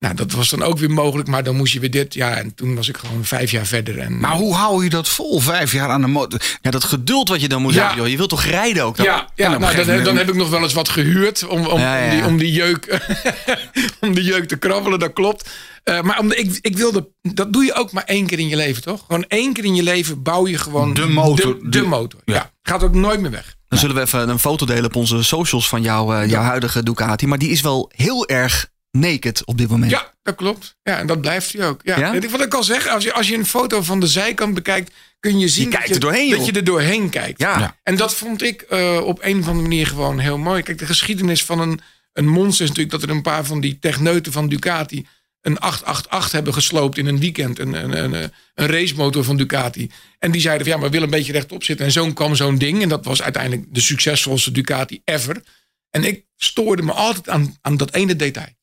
Nou, 0.00 0.14
dat 0.14 0.32
was 0.32 0.48
dan 0.50 0.62
ook 0.62 0.78
weer 0.78 0.90
mogelijk, 0.90 1.28
maar 1.28 1.42
dan 1.44 1.56
moest 1.56 1.72
je 1.72 1.80
weer 1.80 1.90
dit. 1.90 2.14
Ja, 2.14 2.34
en 2.36 2.54
toen 2.54 2.74
was 2.74 2.88
ik 2.88 2.96
gewoon 2.96 3.24
vijf 3.24 3.50
jaar 3.50 3.66
verder. 3.66 3.98
En, 3.98 4.18
Maar 4.20 4.34
hoe 4.36 4.54
hou 4.54 4.84
je 4.84 4.90
dat 4.90 5.08
vol? 5.08 5.40
Vijf 5.40 5.72
jaar 5.72 5.88
aan 5.88 6.00
de 6.00 6.06
motor. 6.06 6.40
Ja, 6.62 6.70
dat 6.70 6.84
geduld 6.84 7.28
wat 7.28 7.40
je 7.40 7.48
dan 7.48 7.62
moet 7.62 7.74
Ja. 7.74 7.80
hebben. 7.80 7.98
joh. 7.98 8.08
Je 8.10 8.16
wilt 8.16 8.28
toch 8.28 8.44
rijden 8.44 8.84
ook? 8.84 8.96
Dan? 8.96 9.06
ja, 9.06 9.28
ja 9.34 9.58
nou, 9.58 9.84
dan, 9.84 10.04
dan 10.04 10.16
heb 10.16 10.28
ik 10.28 10.34
nog 10.34 10.50
wel 10.50 10.62
eens 10.62 10.72
wat 10.72 10.88
gehuurd 10.88 11.46
om, 11.46 11.66
om, 11.66 11.78
Ja, 11.80 11.96
ja, 11.96 12.04
om, 12.04 12.10
die, 12.16 12.24
om, 12.26 12.36
die, 12.38 12.52
jeuk, 12.52 13.00
om 14.00 14.14
die 14.14 14.24
jeuk 14.24 14.48
te 14.48 14.56
krabbelen, 14.56 14.98
dat 14.98 15.12
klopt. 15.12 15.50
Eh, 15.84 16.00
maar 16.02 16.18
om, 16.18 16.32
ik, 16.32 16.58
ik 16.60 16.76
wilde, 16.76 17.08
dat 17.22 17.52
doe 17.52 17.64
je 17.64 17.74
ook 17.74 17.92
maar 17.92 18.04
één 18.04 18.26
keer 18.26 18.38
in 18.38 18.48
je 18.48 18.56
leven, 18.56 18.82
toch? 18.82 19.04
Gewoon 19.06 19.24
één 19.28 19.52
keer 19.52 19.64
in 19.64 19.74
je 19.74 19.82
leven 19.82 20.22
bouw 20.22 20.46
je 20.46 20.58
gewoon 20.58 20.94
De 20.94 21.06
motor. 21.06 21.54
De, 21.58 21.68
de 21.68 21.80
De- 21.80 21.86
motor. 21.86 22.20
Ja. 22.24 22.34
ja. 22.34 22.50
Gaat 22.62 22.82
ook 22.82 22.94
nooit 22.94 23.20
meer 23.20 23.30
weg. 23.30 23.54
Dan 23.68 23.78
zullen 23.78 23.96
we 23.96 24.02
even 24.02 24.28
een 24.28 24.38
foto 24.38 24.66
delen 24.66 24.84
op 24.84 24.96
onze 24.96 25.22
socials 25.22 25.68
van 25.68 25.82
jou, 25.82 26.16
eh, 26.16 26.28
jouw 26.30 26.42
huidige 26.42 26.82
Ducati. 26.82 27.26
Maar 27.26 27.38
die 27.38 27.50
is 27.50 27.60
wel 27.60 27.90
heel 27.96 28.28
erg 28.28 28.68
naked 28.90 29.44
op 29.44 29.58
dit 29.58 29.68
moment. 29.68 29.90
Ja, 29.90 30.14
dat 30.22 30.34
klopt. 30.34 30.76
Ja, 30.82 30.98
en 30.98 31.06
dat 31.06 31.20
blijft 31.20 31.52
hij 31.52 31.66
ook. 31.66 31.80
Ja. 31.84 32.20
Wat 32.30 32.40
ik 32.40 32.54
al 32.54 32.64
zeg, 32.64 32.88
als 32.88 33.04
je, 33.04 33.12
als 33.12 33.28
je 33.28 33.36
een 33.36 33.46
foto 33.46 33.82
van 33.82 34.00
de 34.00 34.06
zijkant 34.06 34.54
bekijkt, 34.54 34.92
kun 35.20 35.38
je 35.38 35.48
zien 35.48 35.68
kijkt 35.68 35.86
dat, 35.86 35.94
er 35.94 36.00
doorheen, 36.00 36.30
dat 36.30 36.46
je 36.46 36.52
er 36.52 36.64
doorheen 36.64 37.08
kijkt. 37.08 37.40
Ja. 37.40 37.58
Ja. 37.58 37.76
En 37.82 37.96
dat 37.96 38.14
vond 38.14 38.42
ik 38.42 38.62
eh, 38.62 39.00
op 39.04 39.18
een 39.22 39.38
of 39.38 39.46
andere 39.46 39.68
manier 39.68 39.86
gewoon 39.86 40.18
heel 40.18 40.38
mooi. 40.38 40.62
Kijk, 40.62 40.78
de 40.78 40.86
geschiedenis 40.86 41.44
van 41.44 41.60
een, 41.60 41.80
een 42.12 42.28
monster 42.28 42.62
is 42.62 42.68
natuurlijk 42.68 43.00
dat 43.00 43.02
er 43.02 43.16
een 43.16 43.22
paar 43.22 43.44
van 43.44 43.60
die 43.60 43.78
techneuten 43.78 44.32
van 44.32 44.48
Ducati 44.48 45.06
een 45.40 45.58
888 45.58 46.32
hebben 46.32 46.52
gesloopt 46.52 46.98
in 46.98 47.06
een 47.06 47.20
weekend. 47.20 47.58
Een, 47.58 47.72
een, 47.72 48.04
een, 48.04 48.32
een 48.54 48.66
racemotor 48.66 49.24
van 49.24 49.36
Ducati. 49.36 49.90
En 50.18 50.30
die 50.30 50.40
zeiden 50.40 50.66
van 50.66 50.74
ja, 50.74 50.80
maar 50.80 50.90
we 50.90 50.94
willen 50.94 51.12
een 51.12 51.18
beetje 51.18 51.32
rechtop 51.32 51.64
zitten. 51.64 51.86
En 51.86 51.92
zo 51.92 52.12
kwam 52.12 52.34
zo'n 52.34 52.58
ding. 52.58 52.82
En 52.82 52.88
dat 52.88 53.04
was 53.04 53.22
uiteindelijk 53.22 53.74
de 53.74 53.80
succesvolste 53.80 54.50
Ducati 54.50 55.00
ever. 55.04 55.42
En 55.90 56.04
ik 56.04 56.24
stoorde 56.36 56.82
me 56.82 56.92
altijd 56.92 57.28
aan, 57.28 57.56
aan 57.60 57.76
dat 57.76 57.94
ene 57.94 58.16
detail. 58.16 58.58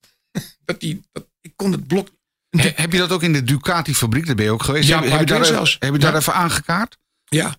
Dat 0.68 0.80
die, 0.80 1.02
dat, 1.12 1.26
ik 1.42 1.52
kon 1.56 1.72
het 1.72 1.88
blok. 1.88 2.08
He- 2.50 2.72
heb 2.76 2.92
je 2.92 2.98
dat 2.98 3.12
ook 3.12 3.24
in 3.24 3.34
de 3.34 3.44
Ducati 3.44 3.96
fabriek? 3.96 4.26
Daar 4.26 4.36
ben 4.36 4.46
je 4.46 4.52
ook 4.52 4.64
geweest. 4.64 4.88
Ja, 4.88 5.04
heb, 5.04 5.20
je 5.20 5.26
daar, 5.26 5.36
even- 5.42 5.46
zelfs. 5.54 5.76
heb 5.80 5.94
je 5.94 6.00
daar 6.00 6.12
Ja. 6.12 6.18
even 6.18 6.34
aangekaart? 6.34 6.98
Ja, 7.26 7.56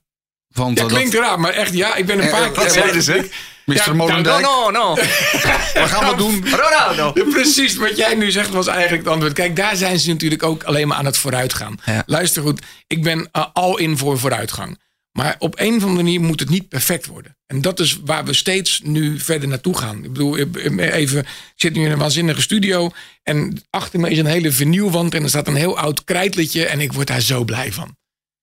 Want 0.55 0.77
ja 0.79 0.83
eh, 0.85 0.89
dat- 0.89 0.99
klinkt 0.99 1.15
raar, 1.17 1.41
maar 1.41 1.53
echt 1.53 1.73
ja. 1.75 1.95
Ik 1.95 2.07
ben 2.07 2.19
een 2.19 2.25
Eh, 2.25 2.31
paar 2.31 2.49
wat 2.55 2.59
keer. 2.65 2.71
zeiden 2.71 3.03
ze? 3.03 3.29
Mr. 3.65 3.75
Ja, 3.75 3.93
Molendijk, 3.93 4.41
No, 4.41 4.71
no, 4.71 4.71
no. 4.71 4.95
we 4.95 5.83
gaan 5.87 6.05
wat 6.05 6.19
doen. 6.19 6.45
Ronaldo. 6.51 7.13
Precies, 7.31 7.77
wat 7.77 7.97
jij 7.97 8.15
nu 8.15 8.31
zegt 8.31 8.49
was 8.51 8.67
eigenlijk 8.67 9.03
het 9.05 9.13
antwoord. 9.13 9.33
Kijk, 9.35 9.57
daar 9.57 9.77
zijn 9.77 9.99
ze 9.99 10.09
natuurlijk 10.09 10.43
ook 10.43 10.63
alleen 10.63 10.89
maar 10.89 10.97
aan 10.97 11.05
het 11.05 11.17
vooruitgaan. 11.19 11.77
Ja. 11.85 12.03
Luister 12.07 12.43
goed, 12.43 12.63
ik 12.87 13.03
ben 13.03 13.29
uh, 13.33 13.45
al 13.53 13.79
in 13.79 13.99
voor 13.99 14.19
vooruitgang. 14.19 14.79
Maar 15.19 15.37
op 15.39 15.59
een 15.59 15.77
of 15.77 15.83
andere 15.83 16.03
manier 16.03 16.21
moet 16.21 16.41
het 16.41 16.49
niet 16.49 16.69
perfect 16.69 17.07
worden. 17.07 17.37
En 17.47 17.61
dat 17.61 17.81
is 17.81 17.99
waar 18.05 18.25
we 18.25 18.33
steeds 18.33 18.81
nu 18.85 19.19
verder 19.19 19.49
naartoe 19.49 19.77
gaan. 19.77 20.05
Ik 20.05 20.13
bedoel, 20.13 20.37
even, 20.79 21.19
ik 21.21 21.53
zit 21.55 21.75
nu 21.75 21.85
in 21.85 21.91
een 21.91 21.99
waanzinnige 21.99 22.41
studio. 22.41 22.91
En 23.23 23.63
achter 23.71 24.01
me 24.01 24.11
is 24.11 24.19
een 24.19 24.27
hele 24.27 24.53
vinylwand. 24.53 25.15
En 25.15 25.23
er 25.23 25.29
staat 25.29 25.47
een 25.47 25.55
heel 25.55 25.79
oud 25.79 26.05
krijtliedje. 26.05 26.67
En 26.67 26.81
ik 26.81 26.93
word 26.93 27.07
daar 27.07 27.21
zo 27.21 27.45
blij 27.45 27.73
van. 27.73 27.97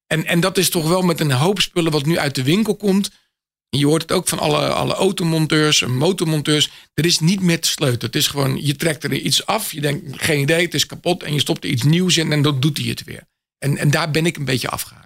En, 0.07 0.25
en 0.25 0.39
dat 0.39 0.57
is 0.57 0.69
toch 0.69 0.87
wel 0.87 1.01
met 1.01 1.19
een 1.19 1.31
hoop 1.31 1.61
spullen 1.61 1.91
wat 1.91 2.05
nu 2.05 2.17
uit 2.17 2.35
de 2.35 2.43
winkel 2.43 2.75
komt. 2.75 3.11
Je 3.69 3.85
hoort 3.85 4.01
het 4.01 4.11
ook 4.11 4.27
van 4.27 4.39
alle, 4.39 4.67
alle 4.67 4.93
automonteurs, 4.93 5.81
en 5.81 5.97
motormonteurs. 5.97 6.71
Er 6.93 7.05
is 7.05 7.19
niet 7.19 7.41
meer 7.41 7.61
te 7.61 7.67
sleutelen. 7.67 8.05
Het 8.05 8.15
is 8.15 8.27
gewoon, 8.27 8.65
je 8.65 8.75
trekt 8.75 9.03
er 9.03 9.13
iets 9.13 9.45
af. 9.45 9.71
Je 9.71 9.81
denkt, 9.81 10.21
geen 10.23 10.39
idee, 10.39 10.65
het 10.65 10.73
is 10.73 10.85
kapot. 10.85 11.23
En 11.23 11.33
je 11.33 11.39
stopt 11.39 11.63
er 11.63 11.69
iets 11.69 11.83
nieuws 11.83 12.17
in 12.17 12.31
en 12.31 12.41
dan 12.41 12.59
doet 12.59 12.77
hij 12.77 12.87
het 12.87 13.03
weer. 13.03 13.23
En, 13.57 13.77
en 13.77 13.91
daar 13.91 14.11
ben 14.11 14.25
ik 14.25 14.37
een 14.37 14.45
beetje 14.45 14.69
afgehaakt. 14.69 15.04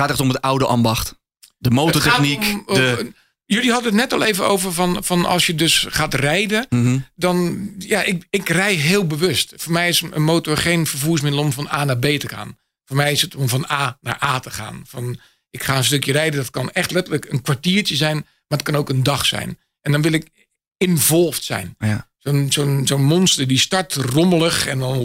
Gaat 0.00 0.10
echt 0.10 0.20
om 0.20 0.28
het 0.28 0.40
oude 0.40 0.66
ambacht. 0.66 1.18
De 1.58 1.70
motortechniek. 1.70 2.42
Om- 2.42 2.74
de, 2.74 2.96
om- 3.00 3.14
Jullie 3.44 3.70
hadden 3.72 3.88
het 3.92 4.00
net 4.00 4.12
al 4.12 4.22
even 4.26 4.46
over 4.48 4.72
van, 4.72 5.04
van 5.04 5.24
als 5.24 5.46
je 5.46 5.54
dus 5.54 5.86
gaat 5.88 6.14
rijden. 6.14 6.66
Mhm. 6.70 6.98
Dan, 7.14 7.68
ja, 7.78 8.02
ik, 8.02 8.26
ik 8.30 8.48
rij 8.48 8.74
heel 8.74 9.06
bewust. 9.06 9.52
Voor 9.56 9.72
mij 9.72 9.88
is 9.88 10.00
een 10.10 10.22
motor 10.22 10.56
geen 10.56 10.86
vervoersmiddel 10.86 11.40
om 11.40 11.52
van 11.52 11.68
A 11.72 11.84
naar 11.84 11.98
B 11.98 12.04
te 12.06 12.28
gaan. 12.28 12.58
Voor 12.84 12.96
mij 12.96 13.12
is 13.12 13.22
het 13.22 13.34
om 13.34 13.48
van 13.48 13.66
A 13.70 13.98
naar 14.00 14.22
A 14.24 14.38
te 14.40 14.50
gaan. 14.50 14.82
Van, 14.86 15.18
ik 15.50 15.62
ga 15.62 15.76
een 15.76 15.84
stukje 15.84 16.12
rijden, 16.12 16.40
dat 16.40 16.50
kan 16.50 16.70
echt 16.70 16.90
letterlijk 16.90 17.24
een 17.32 17.42
kwartiertje 17.42 17.96
zijn. 17.96 18.14
Maar 18.16 18.58
het 18.58 18.62
kan 18.62 18.76
ook 18.76 18.88
een 18.88 19.02
dag 19.02 19.26
zijn. 19.26 19.58
En 19.80 19.92
dan 19.92 20.02
wil 20.02 20.12
ik 20.12 20.28
involved 20.76 21.44
zijn. 21.44 21.74
ja. 21.78 22.08
Zo'n 22.18 22.46
zo'n 22.52 22.86
zo'n 22.86 23.04
monster 23.04 23.46
die 23.46 23.58
start 23.58 23.94
rommelig 23.94 24.66
en 24.66 24.78
dan, 24.78 25.04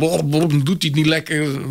doet 0.64 0.66
hij 0.68 0.75
het 0.80 0.96
niet 0.96 1.06
lekker. 1.06 1.44
En 1.56 1.62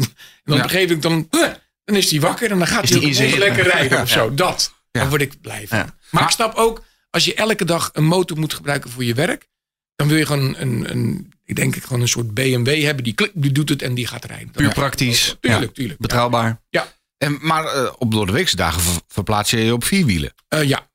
dan 0.45 0.57
op 0.59 0.62
een 0.64 0.71
gegeven 0.71 0.99
moment 1.02 1.31
dan, 1.31 1.40
eh, 1.43 1.54
dan 1.85 1.97
is 1.97 2.11
hij 2.11 2.21
wakker 2.21 2.50
en 2.50 2.59
dan 2.59 2.67
gaat 2.67 2.88
hij 2.88 3.00
die 3.00 3.33
ook 3.33 3.38
lekker 3.38 3.62
rijden 3.64 4.00
of 4.03 4.09
zo. 4.09 4.35
Dat. 4.35 4.75
Dan 4.91 5.09
word 5.09 5.21
ik 5.21 5.41
blij 5.41 5.67
van. 5.69 5.91
Maar 6.11 6.23
ik 6.23 6.31
snap 6.31 6.55
ook, 6.55 6.85
als 7.11 7.25
je 7.25 7.35
elke 7.35 7.64
dag 7.64 7.91
een 7.93 8.05
motor 8.05 8.38
moet 8.38 8.55
gebruiken 8.55 8.91
voor 8.91 9.05
je 9.05 9.14
werk, 9.14 9.49
dan 9.97 10.09
wil 10.09 10.17
je 10.17 10.26
gewoon 10.26 10.55
een, 10.59 10.91
een 10.91 11.33
ik 11.45 11.57
denk 11.57 11.76
ik 11.76 11.83
gewoon 11.83 12.00
een 12.00 12.09
soort 12.09 12.35
BMW 12.35 12.83
hebben 12.83 13.05
die, 13.05 13.12
klik, 13.12 13.31
die 13.35 13.53
doet 13.53 13.69
het 13.69 13.83
en 13.83 13.95
die 13.95 14.07
gaat 14.07 14.25
rijden. 14.25 14.50
Puur 14.50 14.73
praktisch. 14.73 15.37
Tuurlijk, 15.41 15.75
tuurlijk. 15.75 15.99
Betrouwbaar. 16.00 16.61
Ja, 16.71 16.93
En, 17.19 17.38
maar 17.41 17.64
eh, 17.64 17.93
op 17.99 18.11
door 18.12 18.26
de 18.26 18.33
weekse 18.33 18.57
dagen 18.57 18.81
ver- 18.81 19.00
verplaats 19.09 19.50
je 19.50 19.59
je 19.64 19.73
op 19.73 19.85
vierwielen. 19.85 20.35
Eh, 20.49 20.62
ja. 20.62 20.91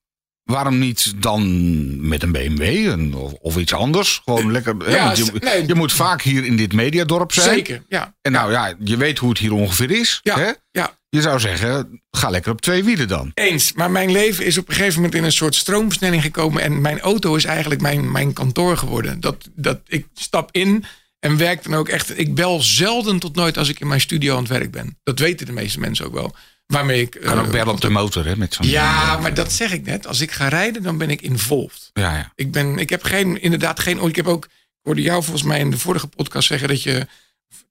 Waarom 0.50 0.80
niet 0.80 1.14
dan 1.22 2.08
met 2.08 2.24
een 2.24 2.32
BMW 2.32 2.62
een- 2.88 3.14
of, 3.14 3.34
of 3.34 3.58
iets 3.58 3.74
anders? 3.74 4.22
Gewoon 4.24 4.52
lekker. 4.52 4.76
hè, 4.78 5.04
want 5.04 5.18
je, 5.18 5.32
nee. 5.40 5.68
je 5.68 5.76
moet 5.76 5.94
vaak 5.94 6.22
hier 6.22 6.46
in 6.46 6.56
dit 6.58 6.74
mediadorp 6.74 7.32
zijn. 7.32 7.50
zeker. 7.56 7.84
Ja. 7.88 8.16
En 8.22 8.32
nou 8.32 8.52
ja, 8.52 8.74
je 8.80 8.98
weet 8.98 9.18
hoe 9.18 9.30
het 9.30 9.38
hier 9.38 9.54
ongeveer 9.54 9.92
is. 9.92 10.20
Ja, 10.24 10.38
Hè? 10.40 10.52
ja. 10.72 10.98
Je 11.10 11.22
zou 11.22 11.40
zeggen, 11.40 12.02
ga 12.12 12.30
lekker 12.30 12.52
op 12.52 12.62
twee 12.62 12.84
wielen 12.84 13.08
dan. 13.08 13.32
Eens, 13.34 13.74
maar 13.74 13.92
mijn 13.92 14.12
leven 14.12 14.46
is 14.46 14.58
op 14.58 14.70
een 14.70 14.76
gegeven 14.76 14.96
moment 14.96 15.16
in 15.16 15.24
een 15.24 15.32
soort 15.32 15.56
stroomversnelling 15.56 16.22
gekomen. 16.22 16.62
En 16.62 16.82
mijn 16.82 17.00
auto 17.00 17.36
is 17.36 17.46
eigenlijk 17.46 17.82
mijn, 17.82 18.12
mijn 18.12 18.34
kantoor 18.34 18.78
geworden. 18.78 19.20
Dat, 19.20 19.50
dat 19.56 19.80
ik 19.88 20.08
stap 20.14 20.50
in 20.52 20.84
en 21.20 21.38
werk 21.38 21.64
dan 21.64 21.76
ook 21.76 21.88
echt. 21.90 22.20
Ik 22.20 22.36
bel 22.36 22.62
zelden 22.62 23.20
tot 23.20 23.36
nooit 23.36 23.58
als 23.58 23.70
ik 23.70 23.80
in 23.80 23.88
mijn 23.88 24.02
studio 24.02 24.34
aan 24.36 24.40
het 24.44 24.52
werk 24.52 24.72
ben. 24.72 24.98
Dat 25.04 25.20
weten 25.20 25.46
de 25.46 25.52
meeste 25.52 25.80
mensen 25.80 26.06
ook 26.06 26.14
wel. 26.14 26.36
Waarmee 26.74 27.02
ik. 27.02 27.18
Kan 27.22 27.40
ook 27.40 27.46
eh, 27.46 27.52
bellen 27.52 27.74
op 27.74 27.82
de 27.82 27.90
motor, 27.90 28.26
hè? 28.26 28.36
Met 28.36 28.54
zo'n, 28.54 28.68
ja, 28.68 29.18
maar 29.18 29.34
dat 29.34 29.52
zeg 29.52 29.72
ik 29.72 29.86
net. 29.86 30.08
Als 30.08 30.22
ik 30.22 30.32
ga 30.32 30.48
rijden, 30.48 30.84
dan 30.84 30.98
ben 30.98 31.10
ik 31.10 31.22
involved. 31.22 31.90
ja, 31.94 32.16
ja. 32.16 32.32
Ik, 32.36 32.52
ben, 32.52 32.78
ik 32.78 32.90
heb 32.90 33.04
geen, 33.04 33.42
inderdaad 33.42 33.80
geen. 33.80 34.00
oh, 34.02 34.10
Ik 34.10 34.16
heb 34.16 34.28
ook. 34.28 34.46
Ik 34.46 34.52
hoorde 34.86 35.02
jou 35.02 35.24
volgens 35.24 35.44
mij 35.46 35.60
in 35.60 35.72
de 35.72 35.78
vorige 35.78 36.08
podcast 36.08 36.48
zeggen 36.48 36.68
dat 36.68 36.84
je. 36.84 37.08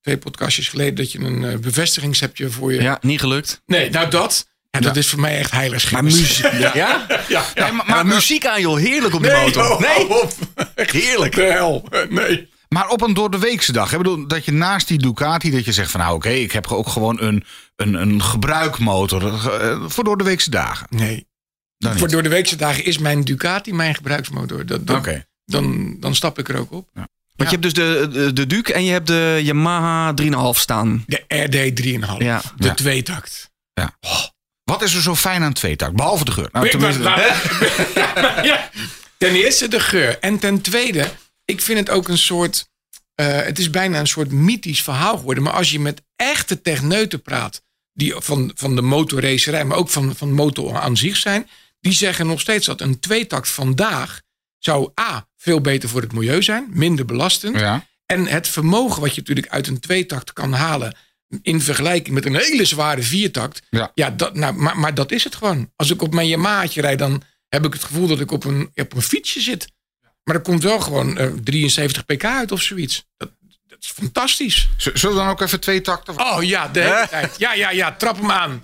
Twee 0.02 0.18
podcastjes 0.18 0.68
geleden 0.68 0.94
dat 0.94 1.12
je 1.12 1.18
een 1.18 1.44
eh, 1.44 1.58
bevestigingshebje 1.58 2.50
voor 2.50 2.72
je. 2.74 2.82
Ja, 2.82 2.98
niet 3.00 3.20
gelukt. 3.20 3.62
Nee, 3.66 3.90
nou 3.90 4.10
dat. 4.10 4.48
Ja, 4.70 4.80
dat 4.80 4.94
Ja. 4.94 5.00
is 5.00 5.08
voor 5.08 5.20
mij 5.20 5.38
echt 5.38 5.50
heilig. 5.50 5.90
Maar 5.92 6.04
muziek. 6.04 6.52
Ja? 6.58 6.70
ja? 6.74 7.06
Ja, 7.54 7.72
maar, 7.72 7.86
maar 7.86 8.06
muziek 8.06 8.46
aan 8.46 8.60
joh, 8.60 8.78
heerlijk 8.78 9.14
op 9.14 9.20
Nee, 9.20 9.30
motor. 9.44 9.70
oh, 9.70 9.80
nee, 9.80 10.08
op. 10.22 10.32
Echt 10.74 10.90
Heerlijk. 10.90 11.34
De 11.34 11.42
hel. 11.42 11.88
Nee. 12.08 12.48
Maar 12.68 12.88
op 12.88 13.00
een 13.02 13.14
door 13.14 13.30
de 13.30 13.38
weekse 13.38 13.72
dag. 13.72 13.92
Ik 13.92 13.98
bedoel, 13.98 14.26
dat 14.26 14.44
je 14.44 14.52
naast 14.52 14.88
die 14.88 14.98
Ducati, 14.98 15.50
dat 15.50 15.64
je 15.64 15.72
zegt 15.72 15.90
van 15.90 16.00
nou 16.00 16.14
oké, 16.14 16.28
ik 16.28 16.52
heb 16.52 16.66
ook 16.66 16.88
gewoon 16.88 17.20
een, 17.20 17.44
een, 17.76 17.94
een 17.94 18.22
gebruikmotor 18.22 19.24
eh, 19.24 19.84
voor 19.86 20.04
door 20.04 20.16
de 20.18 20.24
weekse 20.24 20.50
dagen. 20.50 20.86
Nee. 20.90 21.26
Dan 21.78 21.90
niet. 21.90 22.00
Voor 22.00 22.08
door 22.08 22.22
de 22.22 22.28
weekse 22.28 22.56
dagen 22.56 22.84
is 22.84 22.98
mijn 22.98 23.24
Ducati 23.24 23.72
mijn 23.72 23.94
gebruiksmotor. 23.94 24.66
Dat, 24.66 24.86
dat- 24.86 24.96
Oké. 24.96 25.24
dan, 25.44 25.96
dan 26.00 26.14
stap 26.14 26.38
ik 26.38 26.48
er 26.48 26.58
ook 26.58 26.72
op. 26.72 26.88
Want 27.36 27.50
je 27.50 27.56
hebt 27.56 27.62
dus 27.62 27.72
de, 27.72 28.08
de, 28.12 28.32
de 28.32 28.46
Duke 28.46 28.72
en 28.72 28.84
je 28.84 28.92
hebt 28.92 29.06
de 29.06 29.40
Yamaha 29.42 30.14
3,5 30.22 30.28
staan. 30.50 31.04
De 31.06 31.24
RD 31.28 31.82
3,5. 31.86 32.16
Ja. 32.18 32.42
De 32.56 32.66
Ja. 32.66 32.74
tweetakt. 32.74 33.50
Wat 34.64 34.82
is 34.82 34.94
er 34.94 35.02
zo 35.02 35.14
fijn 35.14 35.42
aan 35.42 35.52
tweetakt? 35.52 35.92
Behalve 35.96 36.24
de 36.24 36.30
geur. 36.30 36.48
Nou, 36.52 36.78
was- 36.78 36.96
ja. 38.50 38.70
Ten 39.18 39.34
eerste 39.34 39.68
de 39.68 39.80
geur. 39.80 40.18
En 40.18 40.38
ten 40.38 40.60
tweede, 40.60 41.08
ik 41.50 41.60
vind 41.60 41.78
het 41.78 41.90
ook 41.90 42.08
een 42.08 42.18
soort. 42.18 42.68
eh, 43.14 43.26
het 43.42 43.58
is 43.58 43.70
bijna 43.70 43.98
een 44.00 44.06
soort 44.06 44.30
mythisch 44.32 44.82
verhaal 44.82 45.16
geworden. 45.16 45.42
Maar 45.42 45.52
als 45.52 45.70
je 45.70 45.80
met 45.80 46.02
echte 46.16 46.60
techneuten 46.62 47.22
praat. 47.22 47.62
Die 47.92 48.14
van, 48.16 48.50
van 48.54 48.76
de 48.76 48.82
motorracerij, 48.82 49.64
maar 49.64 49.76
ook 49.76 49.88
van, 49.88 50.16
van 50.16 50.32
motor 50.32 50.78
aan 50.78 50.96
zich 50.96 51.16
zijn. 51.16 51.48
Die 51.80 51.92
zeggen 51.92 52.26
nog 52.26 52.40
steeds 52.40 52.66
dat 52.66 52.80
een 52.80 53.00
tweetakt 53.00 53.48
vandaag. 53.48 54.20
zou 54.58 54.90
A. 55.00 55.28
veel 55.36 55.60
beter 55.60 55.88
voor 55.88 56.00
het 56.00 56.12
milieu 56.12 56.42
zijn. 56.42 56.66
Minder 56.70 57.04
belastend. 57.04 57.58
ja. 57.58 57.86
En 58.06 58.26
het 58.26 58.48
vermogen 58.48 59.00
wat 59.00 59.14
je 59.14 59.20
natuurlijk 59.20 59.48
uit 59.48 59.66
een 59.66 59.80
tweetakt 59.80 60.32
kan 60.32 60.52
halen. 60.52 60.96
in 61.42 61.60
vergelijking 61.60 62.14
met 62.14 62.24
een 62.26 62.36
hele 62.36 62.64
zware 62.64 63.02
viertakt. 63.02 63.62
Ja. 63.70 64.10
dat, 64.10 64.34
nou, 64.34 64.54
maar, 64.54 64.78
maar 64.78 64.94
dat 64.94 65.12
is 65.12 65.24
het 65.24 65.34
gewoon. 65.34 65.72
Als 65.76 65.90
ik 65.90 66.02
op 66.02 66.14
mijn 66.14 66.28
Yamahaatje 66.28 66.80
rijd, 66.80 66.98
dan 66.98 67.22
heb 67.48 67.64
ik 67.66 67.72
het 67.72 67.84
gevoel 67.84 68.06
dat 68.06 68.20
ik 68.20 68.30
op 68.30 68.44
een, 68.44 68.70
op 68.74 68.94
een 68.94 69.02
fietsje 69.02 69.40
zit. 69.40 69.68
Maar 70.28 70.36
er 70.36 70.42
komt 70.42 70.62
wel 70.62 70.80
gewoon 70.80 71.18
eh, 71.18 71.26
73 71.44 72.04
pk 72.04 72.24
uit 72.24 72.52
of 72.52 72.62
zoiets. 72.62 73.04
Dat, 73.16 73.28
dat 73.68 73.78
is 73.80 73.90
fantastisch. 73.94 74.68
Z- 74.76 74.86
Zullen 74.94 75.16
we 75.16 75.22
dan 75.22 75.30
ook 75.30 75.40
even 75.40 75.60
twee 75.60 75.80
takten? 75.80 76.18
Oh 76.20 76.42
ja, 76.42 76.68
de 76.68 76.80
hele 76.80 77.06
tijd. 77.10 77.34
Ja, 77.38 77.54
ja, 77.54 77.70
ja, 77.70 77.92
trap 77.98 78.16
hem 78.20 78.30
aan. 78.30 78.62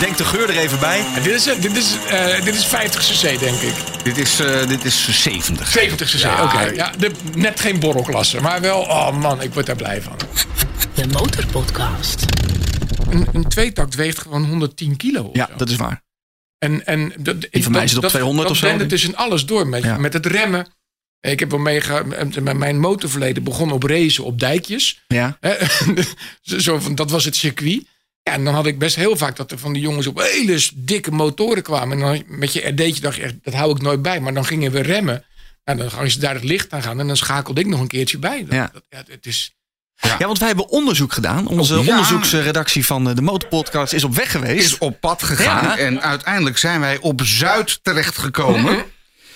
Denk 0.00 0.16
de 0.16 0.24
geur 0.24 0.48
er 0.50 0.58
even 0.58 0.78
bij. 0.78 1.04
Dit, 1.22 1.26
is, 1.34 1.46
eh, 1.46 1.60
dit, 1.60 1.76
is, 1.76 1.86
eh, 2.08 2.44
dit 2.44 2.54
is 2.54 2.64
50 2.66 3.02
cc, 3.02 3.38
denk 3.40 3.60
ik. 3.60 3.74
Dit 4.02 4.18
is, 4.18 4.40
eh, 4.40 4.66
dit 4.68 4.84
is 4.84 5.22
70. 5.22 5.68
70 5.68 6.08
cc, 6.10 6.18
Ja, 6.20 6.42
oké. 6.42 6.60
Ja, 6.60 6.92
de- 6.98 7.10
net 7.34 7.60
geen 7.60 7.78
borrelklasse, 7.80 8.40
maar 8.40 8.60
wel, 8.60 8.80
oh 8.80 9.10
man, 9.16 9.42
ik 9.42 9.54
word 9.54 9.66
daar 9.66 9.76
blij 9.76 10.02
van. 10.02 10.16
De 10.94 11.06
Motorpodcast. 11.06 12.24
Een, 13.10 13.26
een 13.32 13.48
tweetakt 13.48 13.94
weegt 13.94 14.18
gewoon 14.18 14.44
110 14.44 14.96
kilo. 14.96 15.30
Ja, 15.32 15.46
zo. 15.50 15.56
dat 15.56 15.68
is 15.70 15.76
waar. 15.76 16.02
En, 16.58 16.86
en 16.86 17.12
dat, 17.18 17.40
Die 17.50 17.62
van 17.62 17.72
mij 17.72 17.88
zit 17.88 17.98
op 17.98 18.04
200 18.04 18.42
dat 18.48 18.56
of 18.56 18.62
zo. 18.62 18.66
blende 18.66 18.86
tussen 18.86 19.14
alles 19.16 19.46
door. 19.46 19.66
Met, 19.68 19.82
Ja. 19.82 19.96
met 19.98 20.12
het 20.12 20.26
remmen. 20.26 20.66
Ik 21.20 21.38
heb 21.40 21.50
wel 21.50 21.58
meegegaan. 21.58 22.08
Met 22.42 22.56
mijn 22.56 22.78
motorverleden 22.78 23.42
begon 23.44 23.72
op 23.72 23.82
racen 23.82 24.24
op 24.24 24.38
dijkjes. 24.40 25.02
Ja. 25.06 25.38
Zo 26.42 26.78
van, 26.78 26.94
dat 26.94 27.10
was 27.10 27.24
het 27.24 27.36
circuit. 27.36 27.84
Ja, 28.22 28.32
en 28.32 28.44
dan 28.44 28.54
had 28.54 28.66
ik 28.66 28.78
best 28.78 28.96
heel 28.96 29.16
vaak 29.16 29.36
dat 29.36 29.50
er 29.50 29.58
van 29.58 29.72
die 29.72 29.82
jongens 29.82 30.06
op 30.06 30.18
hele 30.18 30.62
dikke 30.74 31.10
motoren 31.10 31.62
kwamen. 31.62 31.98
En 31.98 32.04
dan 32.04 32.38
met 32.38 32.52
je 32.52 32.68
RD'tje 32.68 33.00
dacht 33.00 33.16
je 33.16 33.38
dat 33.42 33.54
hou 33.54 33.70
ik 33.76 33.82
nooit 33.82 34.02
bij. 34.02 34.20
Maar 34.20 34.34
dan 34.34 34.44
gingen 34.44 34.72
we 34.72 34.80
remmen. 34.80 35.24
En 35.64 35.76
dan 35.76 35.90
gingen 35.90 36.10
ze 36.10 36.18
daar 36.18 36.34
het 36.34 36.44
licht 36.44 36.72
aan 36.72 36.82
gaan. 36.82 37.00
En 37.00 37.06
dan 37.06 37.16
schakelde 37.16 37.60
ik 37.60 37.66
nog 37.66 37.80
een 37.80 37.86
keertje 37.86 38.18
bij. 38.18 38.44
Dat, 38.44 38.52
Ja. 38.54 38.70
dat- 38.72 38.84
ja, 38.88 39.02
het 39.06 39.26
is, 39.26 39.54
Ja, 40.00 40.26
want 40.26 40.38
wij 40.38 40.48
hebben 40.48 40.68
onderzoek 40.68 41.12
gedaan. 41.12 41.46
Onze 41.46 41.74
Ja. 41.74 41.80
onderzoeksredactie 41.80 42.86
van 42.86 43.08
eh, 43.08 43.14
de 43.14 43.22
Motorpodcast 43.22 43.92
is 43.92 44.04
op 44.04 44.14
weg 44.14 44.30
geweest. 44.30 44.64
Is 44.66 44.78
op 44.78 45.00
pad 45.00 45.22
gegaan. 45.22 45.64
Ja. 45.64 45.76
En 45.76 46.02
uiteindelijk 46.02 46.58
zijn 46.58 46.80
wij 46.80 46.98
op 47.00 47.20
Zuid 47.24 47.78
terechtgekomen. 47.82 48.84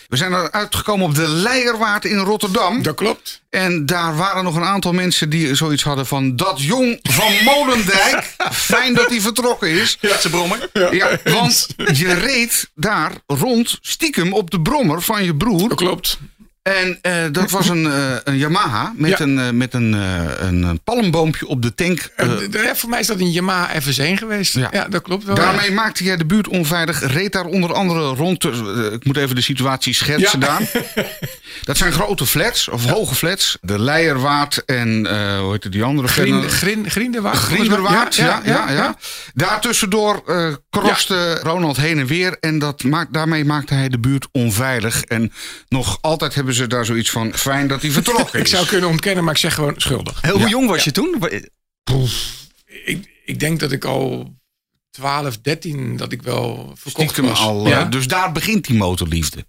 We 0.09 0.17
zijn 0.17 0.33
er 0.33 0.51
uitgekomen 0.53 1.07
op 1.07 1.15
de 1.15 1.29
Leierwaard 1.29 2.05
in 2.05 2.19
Rotterdam. 2.19 2.83
dat 2.83 2.95
klopt. 2.95 3.43
En 3.51 3.87
daar 3.87 4.17
waren 4.17 4.45
nog 4.45 4.57
een 4.57 4.65
aantal 4.65 4.93
mensen 4.93 5.31
die 5.31 5.55
zoiets 5.55 5.83
hadden 5.83 6.07
van... 6.07 6.37
dat 6.37 6.63
jong 6.63 6.99
van 7.03 7.33
Molendijk, 7.45 8.35
fijn 8.53 8.95
dat 8.95 9.09
hij 9.11 9.21
vertrokken 9.21 9.69
is. 9.69 9.99
Ja, 10.01 10.21
ze 10.21 10.31
brommen. 10.31 10.59
Ja, 10.91 11.19
want 11.25 11.67
je 11.77 12.13
reed 12.15 12.71
daar 12.75 13.13
rond 13.27 13.79
stiekem 13.81 14.33
op 14.33 14.51
de 14.51 14.61
brommer 14.61 15.03
van 15.03 15.25
je 15.25 15.35
broer. 15.37 15.69
Dat 15.69 15.79
klopt. 15.79 16.19
En 16.65 16.99
eh, 17.03 17.25
dat 17.33 17.51
was 17.51 17.69
een, 17.69 17.87
eh, 17.87 18.17
een 18.25 18.37
Yamaha 18.37 18.93
met, 18.97 19.11
Ja. 19.11 19.21
een, 19.21 19.39
eh, 19.39 19.51
met 19.51 19.75
een, 19.75 19.93
een, 19.93 20.81
palmboompje 20.85 21.47
op 21.47 21.63
de 21.63 21.75
tank. 21.75 22.11
voor 22.75 22.89
mij 22.89 23.01
is 23.01 23.07
dat 23.07 23.21
een 23.21 23.31
Yamaha 23.31 23.81
FS1 23.81 24.17
geweest. 24.17 24.55
Ja. 24.55 24.69
Ja, 24.73 24.89
dat 24.89 25.03
klopt 25.03 25.25
wel. 25.25 25.35
Daarmee 25.35 25.73
maakte 25.73 26.05
jij 26.05 26.17
de 26.17 26.25
buurt 26.27 26.49
onveilig. 26.49 27.13
Reed 27.13 27.33
daar 27.33 27.45
onder 27.45 27.73
andere 27.73 28.01
rond. 28.01 28.45
ik 28.93 29.05
moet 29.05 29.17
even 29.17 29.35
de 29.35 29.41
situatie 29.41 29.95
schetsen, 29.95 30.41
Ja. 30.41 30.47
Daan. 30.47 30.67
Dat 31.63 31.77
zijn 31.77 31.93
grote 31.93 32.27
flats, 32.27 32.69
of 32.69 32.85
hoge 32.85 33.15
flats. 33.15 33.59
De 33.61 33.81
Leierwaard 33.81 34.65
en 34.65 35.07
hoe 35.39 35.53
heet 35.53 35.73
die 35.73 35.83
andere? 35.83 36.09
Grien, 36.09 36.91
Grinderwaard. 36.91 37.37
Grinderwaard, 37.37 38.15
ja, 38.15 38.43
ja, 38.45 38.71
ja, 38.71 38.97
Daartussendoor 39.35 40.23
kroste 40.71 41.35
Ronald 41.43 41.77
heen 41.77 41.99
en 41.99 42.07
weer. 42.07 42.37
En 42.41 42.59
dat 42.59 42.83
maakt, 42.83 43.13
daarmee 43.13 43.45
maakte 43.45 43.75
hij 43.75 43.89
de 43.89 43.99
buurt 43.99 44.29
onveilig. 44.33 45.03
En 45.03 45.33
nog 45.69 45.99
altijd 46.01 46.35
hebben 46.35 46.54
ze 46.55 46.67
daar 46.67 46.85
zoiets 46.85 47.11
van... 47.11 47.35
fijn 47.35 47.67
dat 47.69 47.83
hij 47.83 47.91
vertrokken 47.91 48.39
Ik 48.41 48.45
is. 48.45 48.51
zou 48.51 48.67
kunnen 48.67 48.89
ontkennen, 48.91 49.25
maar 49.25 49.33
ik 49.35 49.41
zeg 49.41 49.55
gewoon 49.55 49.75
schuldig. 49.77 50.21
Heel, 50.23 50.33
hoe 50.33 50.41
Ja. 50.43 50.49
jong 50.49 50.69
was 50.69 50.85
je 50.85 50.91
toen? 50.93 51.17
Ik, 52.85 53.09
ik 53.25 53.41
denk 53.41 53.61
dat 53.61 53.73
ik 53.73 53.85
al 53.85 54.35
12, 54.91 55.39
13, 55.39 55.97
dat 55.97 56.13
ik 56.13 56.23
wel 56.23 56.73
verkocht 56.75 57.11
Stiekem 57.11 57.31
was. 57.31 57.41
al, 57.41 57.65
eh, 57.65 57.71
ja, 57.71 57.85
Dus 57.85 58.07
daar 58.07 58.33
begint 58.33 58.67
die 58.67 58.77
motorliefde. 58.77 59.47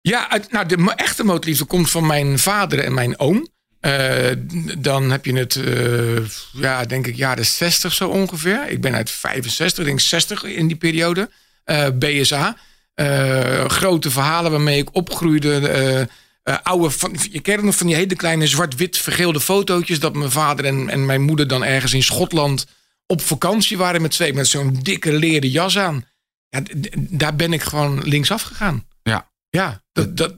ja 0.00 0.30
uit, 0.30 0.52
nou, 0.52 0.66
de 0.66 0.92
echte 0.96 1.24
motorliefde 1.24 1.64
komt 1.64 1.90
van 1.90 2.06
mijn 2.06 2.38
vader 2.38 2.78
en 2.78 2.94
mijn 2.94 3.18
oom. 3.18 3.48
Eh, 3.80 4.30
dan 4.78 5.10
heb 5.10 5.24
je 5.24 5.32
het, 5.34 5.56
eh, 5.56 6.24
ja, 6.62 6.84
denk 6.84 7.06
ik, 7.06 7.16
jaren 7.16 7.46
60 7.46 7.92
zo 7.92 8.08
ongeveer. 8.08 8.68
Ik 8.68 8.80
ben 8.80 8.94
uit 8.94 9.10
65, 9.10 9.78
ik 9.78 9.84
denk 9.84 10.00
60 10.00 10.42
in 10.44 10.66
die 10.66 10.76
periode. 10.76 11.30
Eh, 11.64 11.86
BSA. 11.98 12.56
Eh, 12.94 13.64
grote 13.68 14.10
verhalen 14.10 14.50
waarmee 14.50 14.78
ik 14.78 14.94
opgroeide. 14.94 16.08
Eh, 16.48 16.54
eh, 16.54 16.60
oude, 16.62 16.90
van, 16.90 17.16
je 17.30 17.40
kent 17.40 17.62
nog 17.62 17.76
van 17.76 17.86
die 17.86 17.96
hele 17.96 18.16
kleine 18.16 18.46
zwart-wit 18.46 18.98
vergeelde 18.98 19.40
fotootjes... 19.40 20.00
dat 20.00 20.14
mijn 20.14 20.30
vader 20.30 20.64
en, 20.64 20.88
en 20.88 21.06
mijn 21.06 21.22
moeder 21.22 21.48
dan 21.48 21.64
ergens 21.64 21.92
in 21.92 22.02
Schotland 22.02 22.66
op 23.06 23.20
vakantie 23.20 23.76
waren 23.76 24.02
met 24.02 24.10
twee... 24.10 24.34
met 24.34 24.46
zo'n 24.46 24.78
dikke 24.82 25.12
leren 25.12 25.50
jas 25.50 25.78
aan. 25.78 26.04
Ja, 26.48 26.62
daar 26.98 27.36
ben 27.36 27.52
ik 27.52 27.62
gewoon 27.62 28.02
linksaf 28.02 28.42
gegaan. 28.42 28.86
Ja. 29.02 29.30
Ja, 29.50 29.82
dat, 29.92 30.16
dat, 30.16 30.34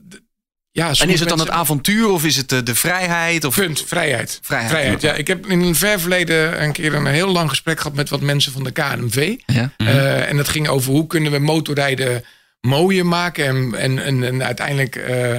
ja 0.72 0.92
En 0.98 1.08
is 1.08 1.20
het 1.20 1.28
dan 1.28 1.38
het 1.38 1.50
avontuur 1.50 2.08
of 2.08 2.24
is 2.24 2.36
het 2.36 2.48
de, 2.48 2.62
de 2.62 2.74
vrijheid? 2.74 3.44
Of... 3.44 3.54
Punt, 3.54 3.82
vrijheid. 3.86 4.38
Vrijheid. 4.42 5.02
ja. 5.02 5.12
Ik 5.12 5.26
heb 5.26 5.46
in 5.46 5.60
een 5.60 5.74
ver 5.74 6.00
verleden 6.00 6.62
een 6.62 6.72
keer 6.72 6.94
een 6.94 7.06
heel 7.06 7.28
lang 7.28 7.48
gesprek 7.48 7.80
gehad 7.80 7.96
met 7.96 8.08
wat 8.08 8.20
mensen 8.20 8.52
van 8.52 8.64
de 8.64 8.70
KNV. 8.70 9.36
Ja. 9.46 9.72
Eh, 9.76 10.28
en 10.28 10.36
dat 10.36 10.48
ging 10.48 10.68
over 10.68 10.92
hoe 10.92 11.06
kunnen 11.06 11.32
we 11.32 11.38
motorrijden 11.38 12.24
mooier 12.60 13.06
maken. 13.06 13.46
En, 13.46 13.74
en, 13.74 13.98
en, 13.98 14.22
en 14.24 14.44
uiteindelijk 14.44 14.96
eh, 14.96 15.38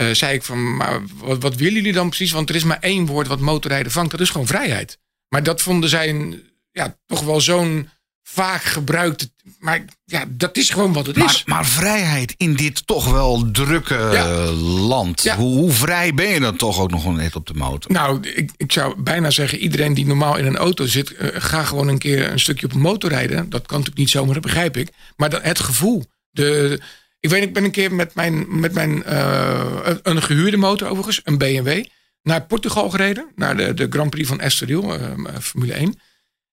eh, 0.00 0.10
zei 0.14 0.34
ik 0.34 0.42
van, 0.42 0.76
maar 0.76 1.00
wat, 1.18 1.42
wat 1.42 1.54
willen 1.54 1.74
jullie 1.74 1.92
dan 1.92 2.08
precies? 2.08 2.32
Want 2.32 2.48
er 2.48 2.54
is 2.54 2.64
maar 2.64 2.78
één 2.80 3.06
woord 3.06 3.26
wat 3.26 3.40
motorrijden 3.40 3.92
vangt, 3.92 4.10
dat 4.10 4.20
is 4.20 4.30
gewoon 4.30 4.46
vrijheid. 4.46 4.98
Maar 5.28 5.42
dat 5.42 5.62
vonden 5.62 5.90
zij 5.90 6.08
een, 6.08 6.42
ja, 6.72 6.96
toch 7.06 7.22
wel 7.22 7.40
zo'n 7.40 7.88
vaak 8.22 8.62
gebruikte... 8.62 9.30
Maar 9.58 9.84
ja, 10.04 10.24
dat 10.28 10.56
is 10.56 10.70
gewoon 10.70 10.92
wat 10.92 11.06
het 11.06 11.16
Maar, 11.16 11.26
is. 11.26 11.42
maar 11.44 11.66
vrijheid 11.66 12.34
in 12.36 12.54
dit 12.54 12.86
toch 12.86 13.10
wel 13.10 13.50
drukke 13.50 13.94
Ja. 14.12 14.26
land. 14.86 15.22
Ja. 15.22 15.36
Hoe, 15.36 15.58
hoe 15.58 15.72
vrij 15.72 16.14
ben 16.14 16.26
je 16.28 16.40
dan 16.40 16.56
toch 16.56 16.78
ook 16.80 16.90
nog 16.90 17.16
net 17.16 17.36
op 17.36 17.46
de 17.46 17.54
motor? 17.54 17.92
Nou, 17.92 18.28
ik, 18.28 18.50
ik 18.56 18.72
zou 18.72 19.00
bijna 19.02 19.30
zeggen, 19.30 19.58
iedereen 19.58 19.94
die 19.94 20.06
normaal 20.06 20.36
in 20.36 20.46
een 20.46 20.56
auto 20.56 20.86
zit, 20.86 21.14
eh, 21.14 21.28
ga 21.32 21.64
gewoon 21.64 21.88
een 21.88 21.98
keer 21.98 22.30
een 22.30 22.40
stukje 22.40 22.66
op 22.66 22.72
een 22.72 22.80
motor 22.80 23.10
rijden. 23.10 23.36
Dat 23.50 23.66
kan 23.66 23.78
natuurlijk 23.78 23.98
niet 23.98 24.10
zomaar, 24.10 24.34
dat 24.34 24.42
begrijp 24.42 24.76
ik. 24.76 24.88
Maar 25.16 25.30
dat, 25.30 25.42
het 25.42 25.60
gevoel. 25.60 26.04
De, 26.30 26.80
ik 27.20 27.30
weet, 27.30 27.42
ik 27.42 27.52
ben 27.52 27.64
een 27.64 27.70
keer 27.70 27.94
met 27.94 28.14
mijn, 28.14 28.60
met 28.60 28.72
mijn 28.72 29.02
eh, 29.04 29.78
een- 29.82 30.00
een 30.02 30.22
gehuurde 30.22 30.56
motor 30.56 30.88
overigens, 30.88 31.20
een 31.24 31.38
BMW, 31.38 31.84
naar 32.22 32.46
Portugal 32.46 32.90
gereden. 32.90 33.32
Naar 33.36 33.56
de, 33.56 33.74
de 33.74 33.86
Grand 33.90 34.10
Prix 34.10 34.28
van 34.28 34.40
Estoril, 34.40 34.94
eh, 34.94 35.38
Formule 35.40 35.74
1. 35.74 36.00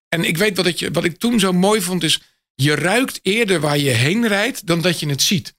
En 0.09 0.23
ik 0.23 0.37
weet 0.37 0.57
wat 0.57 0.65
ik, 0.65 0.75
je- 0.77 0.91
wat 0.91 1.03
ik 1.03 1.17
toen 1.19 1.39
zo 1.39 1.53
mooi 1.53 1.81
vond, 1.81 2.03
is 2.03 2.21
je 2.53 2.75
ruikt 2.75 3.19
eerder 3.21 3.59
waar 3.59 3.77
je 3.77 3.89
heen 3.89 4.27
rijdt 4.27 4.65
dan 4.67 4.81
dat 4.81 4.99
je 4.99 5.09
het 5.09 5.21
ziet. 5.21 5.55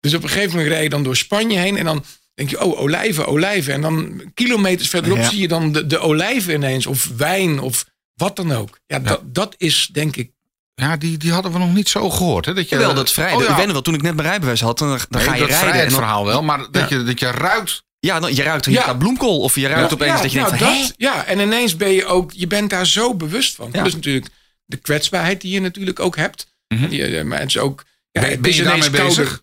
Dus 0.00 0.14
op 0.14 0.22
een 0.22 0.28
gegeven 0.28 0.50
moment 0.50 0.68
rij 0.68 0.82
je 0.82 0.88
dan 0.88 1.02
door 1.02 1.16
Spanje 1.16 1.58
heen 1.58 1.76
en 1.76 1.84
dan 1.84 2.04
denk 2.34 2.50
je, 2.50 2.60
oh, 2.64 2.80
olijven, 2.80 3.26
olijven. 3.26 3.72
En 3.74 3.80
dan 3.80 4.22
kilometers 4.34 4.88
verderop 4.88 5.18
Ja. 5.18 5.28
zie 5.28 5.40
je 5.40 5.48
dan 5.48 5.72
de, 5.72 5.86
de 5.86 5.98
olijven 5.98 6.54
ineens, 6.54 6.86
of 6.86 7.10
wijn, 7.16 7.58
of 7.58 7.84
wat 8.14 8.36
dan 8.36 8.52
ook. 8.52 8.78
Ja, 8.86 8.98
Dat, 8.98 9.34
dat 9.34 9.54
is 9.58 9.88
denk 9.92 10.16
ik. 10.16 10.32
Ja, 10.80 10.96
die, 10.96 11.16
die 11.18 11.32
hadden 11.32 11.52
we 11.52 11.58
nog 11.58 11.72
niet 11.72 11.88
zo 11.88 12.10
gehoord. 12.10 12.46
Hè? 12.46 12.54
Dat 12.54 12.68
je, 12.68 12.74
Jawel, 12.76 12.94
dat 12.94 13.10
vrij. 13.10 13.32
Oh, 13.34 13.42
ja. 13.42 13.48
Ik 13.50 13.56
weet 13.56 13.72
wel, 13.72 13.82
toen 13.82 13.94
ik 13.94 14.02
net 14.02 14.14
mijn 14.14 14.28
rijbewijs 14.28 14.60
had, 14.60 14.78
dan, 14.78 14.88
dan 14.88 14.98
Nee, 15.08 15.22
ga 15.22 15.34
je 15.34 15.40
dat 15.40 15.48
rijden. 15.48 15.48
En 15.48 15.48
dan, 15.48 15.68
vrijheidsverhaal 15.68 16.26
wel, 16.26 16.42
maar 16.42 16.58
dat, 16.70 16.88
Ja. 16.90 16.96
je, 16.96 17.04
dat 17.04 17.20
je 17.20 17.30
ruikt. 17.30 17.82
ja, 17.98 18.20
dan, 18.20 18.34
je 18.34 18.42
ruikt 18.42 18.64
je 18.64 18.70
Ja. 18.70 18.94
bloemkool 18.94 19.40
of 19.40 19.54
je 19.54 19.68
ruikt 19.68 19.92
opeens 19.92 20.22
dat 20.22 20.32
je 20.32 20.38
nou, 20.38 20.50
denkt 20.50 20.64
van, 20.64 20.74
dat, 20.76 20.86
hè? 20.86 20.92
ja, 20.96 21.24
en 21.24 21.38
ineens 21.40 21.76
ben 21.76 21.90
je 21.92 22.06
ook, 22.06 22.32
je 22.32 22.46
bent 22.46 22.70
daar 22.70 22.86
zo 22.86 23.14
bewust 23.14 23.54
van. 23.54 23.68
Ja. 23.72 23.80
Plus 23.80 23.94
natuurlijk 23.94 24.26
de 24.64 24.76
kwetsbaarheid 24.76 25.40
die 25.40 25.52
je 25.52 25.60
natuurlijk 25.60 26.00
ook 26.00 26.16
hebt. 26.16 26.46
Die, 26.66 27.24
maar 27.24 27.38
het 27.38 27.48
is 27.48 27.58
ook. 27.58 27.84
Ja, 28.10 28.20
Ben- 28.20 28.42
is 28.42 28.56
je 28.56 28.62
daarmee 28.62 28.90
bezig? 28.90 29.42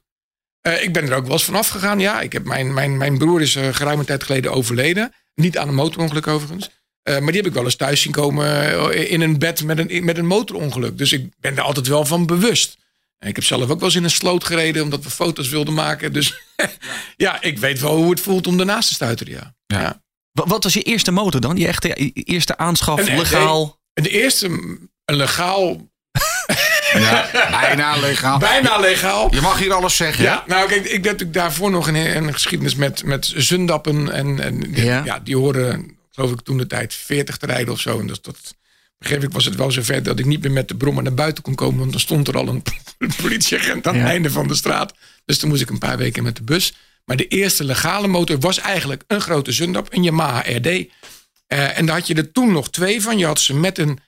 Eh, 0.61 0.83
ik 0.83 0.93
ben 0.93 1.09
er 1.09 1.15
ook 1.15 1.23
wel 1.23 1.31
eens 1.31 1.43
van 1.43 1.55
afgegaan, 1.55 1.99
ja. 1.99 2.21
Ik 2.21 2.33
heb 2.33 2.45
mijn, 2.45 2.73
mijn, 2.73 2.97
mijn 2.97 3.17
broer 3.17 3.41
is 3.41 3.55
uh, 3.55 3.67
geruime 3.71 4.05
tijd 4.05 4.23
geleden 4.23 4.51
overleden. 4.51 5.13
Niet 5.35 5.57
aan 5.57 5.67
een 5.67 5.75
motorongeluk 5.75 6.27
overigens. 6.27 6.69
Eh, 7.07 7.13
maar 7.19 7.31
die 7.31 7.35
heb 7.41 7.45
ik 7.45 7.53
wel 7.53 7.63
eens 7.63 7.75
thuis 7.75 8.01
zien 8.01 8.11
komen 8.11 8.47
eh, 8.93 9.11
in 9.11 9.21
een 9.21 9.39
bed 9.39 9.63
met 9.63 9.77
een, 9.89 10.05
met 10.05 10.17
een 10.17 10.25
motorongeluk. 10.25 10.97
Dus 10.97 11.11
ik 11.13 11.29
ben 11.39 11.55
er 11.57 11.61
altijd 11.63 11.87
wel 11.87 12.05
van 12.05 12.25
bewust. 12.25 12.77
En 13.17 13.27
ik 13.29 13.35
heb 13.35 13.45
zelf 13.45 13.61
ook 13.69 13.79
wel 13.79 13.87
eens 13.87 13.95
in 13.95 14.03
een 14.03 14.09
sloot 14.09 14.43
gereden 14.43 14.83
omdat 14.83 15.03
we 15.03 15.09
foto's 15.09 15.49
wilden 15.49 15.73
maken. 15.73 16.13
Dus 16.13 16.33
ja, 17.15 17.41
ik 17.41 17.57
weet 17.59 17.79
wel 17.79 17.95
hoe 17.95 18.09
het 18.09 18.19
voelt 18.19 18.47
om 18.47 18.59
ernaast 18.59 18.87
te 18.87 18.93
stuiteren, 18.93 19.33
ja. 19.33 19.55
Ja. 19.65 19.81
ja. 19.81 20.01
Wa- 20.31 20.45
Wat 20.47 20.63
was 20.63 20.73
je 20.73 20.81
eerste 20.81 21.11
motor 21.11 21.41
dan? 21.41 21.57
Je 21.57 21.67
echte 21.67 21.87
je 21.87 22.11
eerste 22.13 22.57
aanschaf, 22.57 22.99
Een- 23.07 23.17
legaal? 23.17 23.79
En 23.93 24.03
de 24.03 24.09
eerste, 24.09 24.45
een 25.05 25.15
legaal, 25.15 25.75
Ja, 26.93 27.29
bijna 27.51 27.95
legaal. 27.97 28.37
bijna 28.39 28.77
legaal. 28.79 29.33
Je 29.35 29.41
mag 29.41 29.59
hier 29.59 29.73
alles 29.73 29.95
zeggen. 29.95 30.23
Ja, 30.23 30.43
nou 30.47 30.67
kijk, 30.67 30.85
ik 30.85 30.91
heb 30.91 31.03
natuurlijk 31.03 31.33
daarvoor 31.33 31.71
nog 31.71 31.87
een, 31.87 31.95
een 31.95 32.33
geschiedenis 32.33 32.75
met, 32.75 33.03
met 33.03 33.31
zundappen. 33.35 34.11
En, 34.11 34.39
en 34.39 34.59
die, 34.59 34.83
Ja. 34.85 35.01
ja. 35.05 35.19
die 35.19 35.37
hoorden, 35.37 35.96
geloof 36.17 36.31
ik, 36.31 36.41
toen 36.45 36.57
de 36.57 36.67
tijd 36.67 36.93
40 36.93 37.37
te 37.37 37.45
rijden 37.45 37.73
of 37.73 37.79
zo. 37.79 37.99
En 37.99 38.07
dat, 38.07 38.23
dat 38.23 38.55
begreep 38.97 39.23
ik, 39.23 39.31
was 39.31 39.45
het 39.45 39.55
wel 39.55 39.71
zover 39.71 40.03
dat 40.03 40.19
ik 40.19 40.25
niet 40.25 40.41
meer 40.41 40.51
met 40.51 40.67
de 40.67 40.75
brommer 40.75 41.03
naar 41.03 41.13
buiten 41.13 41.43
kon 41.43 41.55
komen. 41.55 41.79
Want 41.79 41.91
dan 41.91 41.99
stond 41.99 42.27
er 42.27 42.37
al 42.37 42.47
een 42.47 42.63
politieagent 43.21 43.87
aan 43.87 43.93
Ja. 43.95 43.99
het 43.99 44.09
einde 44.09 44.31
van 44.31 44.47
de 44.47 44.55
straat. 44.55 44.93
Dus 45.25 45.37
toen 45.37 45.49
moest 45.49 45.61
ik 45.61 45.69
een 45.69 45.77
paar 45.77 45.97
weken 45.97 46.23
met 46.23 46.35
de 46.35 46.43
bus. 46.43 46.73
Maar 47.05 47.17
de 47.17 47.27
eerste 47.27 47.63
legale 47.63 48.07
motor 48.07 48.39
was 48.39 48.59
eigenlijk 48.59 49.03
een 49.07 49.21
grote 49.21 49.51
zundap, 49.51 49.93
een 49.93 50.03
Yamaha 50.03 50.39
RD. 50.39 50.65
Eh, 50.65 51.77
en 51.77 51.85
daar 51.85 51.95
had 51.97 52.07
je 52.07 52.13
er 52.15 52.31
toen 52.31 52.51
nog 52.51 52.69
twee 52.69 53.01
van. 53.01 53.17
Je 53.17 53.25
had 53.25 53.39
ze 53.39 53.53
met 53.53 53.77
een 53.77 53.99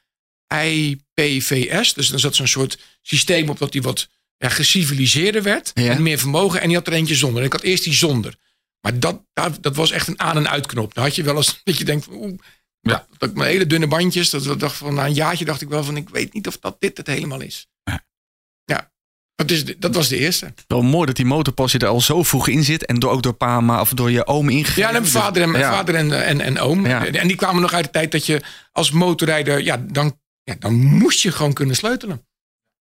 IPVS. 1.16 1.94
Dus 1.94 2.08
dan 2.08 2.20
zat 2.20 2.36
zo'n 2.36 2.48
soort 2.48 2.78
systeem 3.02 3.50
op 3.50 3.58
dat 3.60 3.72
die 3.72 3.82
wat 3.82 4.08
ja, 4.38 4.50
geciviliseerder 4.50 5.44
werd. 5.44 5.72
Ja. 5.74 5.92
En 5.92 6.02
meer 6.02 6.18
vermogen. 6.20 6.62
En 6.62 6.68
die 6.68 6.78
had 6.78 6.88
er 6.88 6.94
eentje 6.94 7.16
zonder. 7.16 7.40
En 7.40 7.46
ik 7.46 7.54
had 7.54 7.62
eerst 7.62 7.84
die 7.84 7.94
zonder. 7.94 8.36
Maar 8.82 9.00
dat, 9.00 9.24
dat, 9.62 9.76
was 9.76 9.92
echt 9.92 10.08
een 10.08 10.20
aan- 10.20 10.38
en 10.38 10.50
uitknop. 10.50 10.94
Dan 10.94 11.04
had 11.04 11.16
je 11.16 11.24
wel 11.24 11.36
eens 11.36 11.62
dat 11.64 11.78
je 11.78 11.86
denkt 11.86 12.06
van, 12.06 12.40
Ja. 12.82 13.08
dat 13.18 13.34
mijn 13.34 13.50
hele 13.50 13.68
dunne 13.68 13.88
bandjes. 13.88 14.30
Dat, 14.30 14.44
dat 14.44 14.60
dacht 14.60 14.76
van, 14.76 14.94
na 14.94 15.06
een 15.06 15.14
jaartje 15.14 15.46
dacht 15.46 15.62
ik 15.62 15.70
wel 15.70 15.84
van, 15.84 15.98
ik 15.98 16.10
weet 16.10 16.34
niet 16.34 16.48
of 16.48 16.58
dat 16.60 16.76
dit 16.80 16.98
het 16.98 17.08
helemaal 17.08 17.42
is. 17.42 17.68
Ja. 17.84 18.06
Ja, 18.66 18.92
dat, 19.36 19.52
is 19.52 19.66
dat 19.78 19.96
was 19.96 20.08
de 20.08 20.18
eerste. 20.18 20.54
Wel 20.68 20.82
mooi 20.82 21.06
dat 21.06 21.16
die 21.16 21.26
motorpasje 21.26 21.78
er 21.78 21.88
al 21.88 22.02
zo 22.02 22.24
vroeg 22.24 22.48
in 22.48 22.64
zit. 22.64 22.86
En 22.86 23.00
door, 23.00 23.12
ook 23.12 23.24
door 23.24 23.34
pa 23.34 23.62
maar, 23.62 23.82
of 23.82 23.90
door 23.94 24.12
je 24.12 24.28
oom 24.28 24.50
ingegeven. 24.50 24.82
Ja, 24.82 24.88
en 24.88 24.94
mijn 24.94 25.06
vader 25.06 25.42
en, 25.42 25.52
ja. 25.52 25.72
vader 25.72 25.96
en, 25.96 26.24
en, 26.26 26.42
en 26.42 26.60
oom. 26.60 26.86
Ja. 26.86 27.06
En 27.06 27.28
die 27.28 27.38
kwamen 27.38 27.62
nog 27.62 27.74
uit 27.74 27.86
de 27.86 27.92
tijd 27.92 28.12
dat 28.12 28.26
je 28.26 28.42
als 28.72 28.92
motorrijder, 28.92 29.64
ja, 29.64 29.78
dan, 29.78 30.20
ja, 30.44 30.56
dan 30.60 30.74
moest 30.76 31.22
je 31.22 31.32
gewoon 31.32 31.54
kunnen 31.54 31.76
sleutelen. 31.76 32.28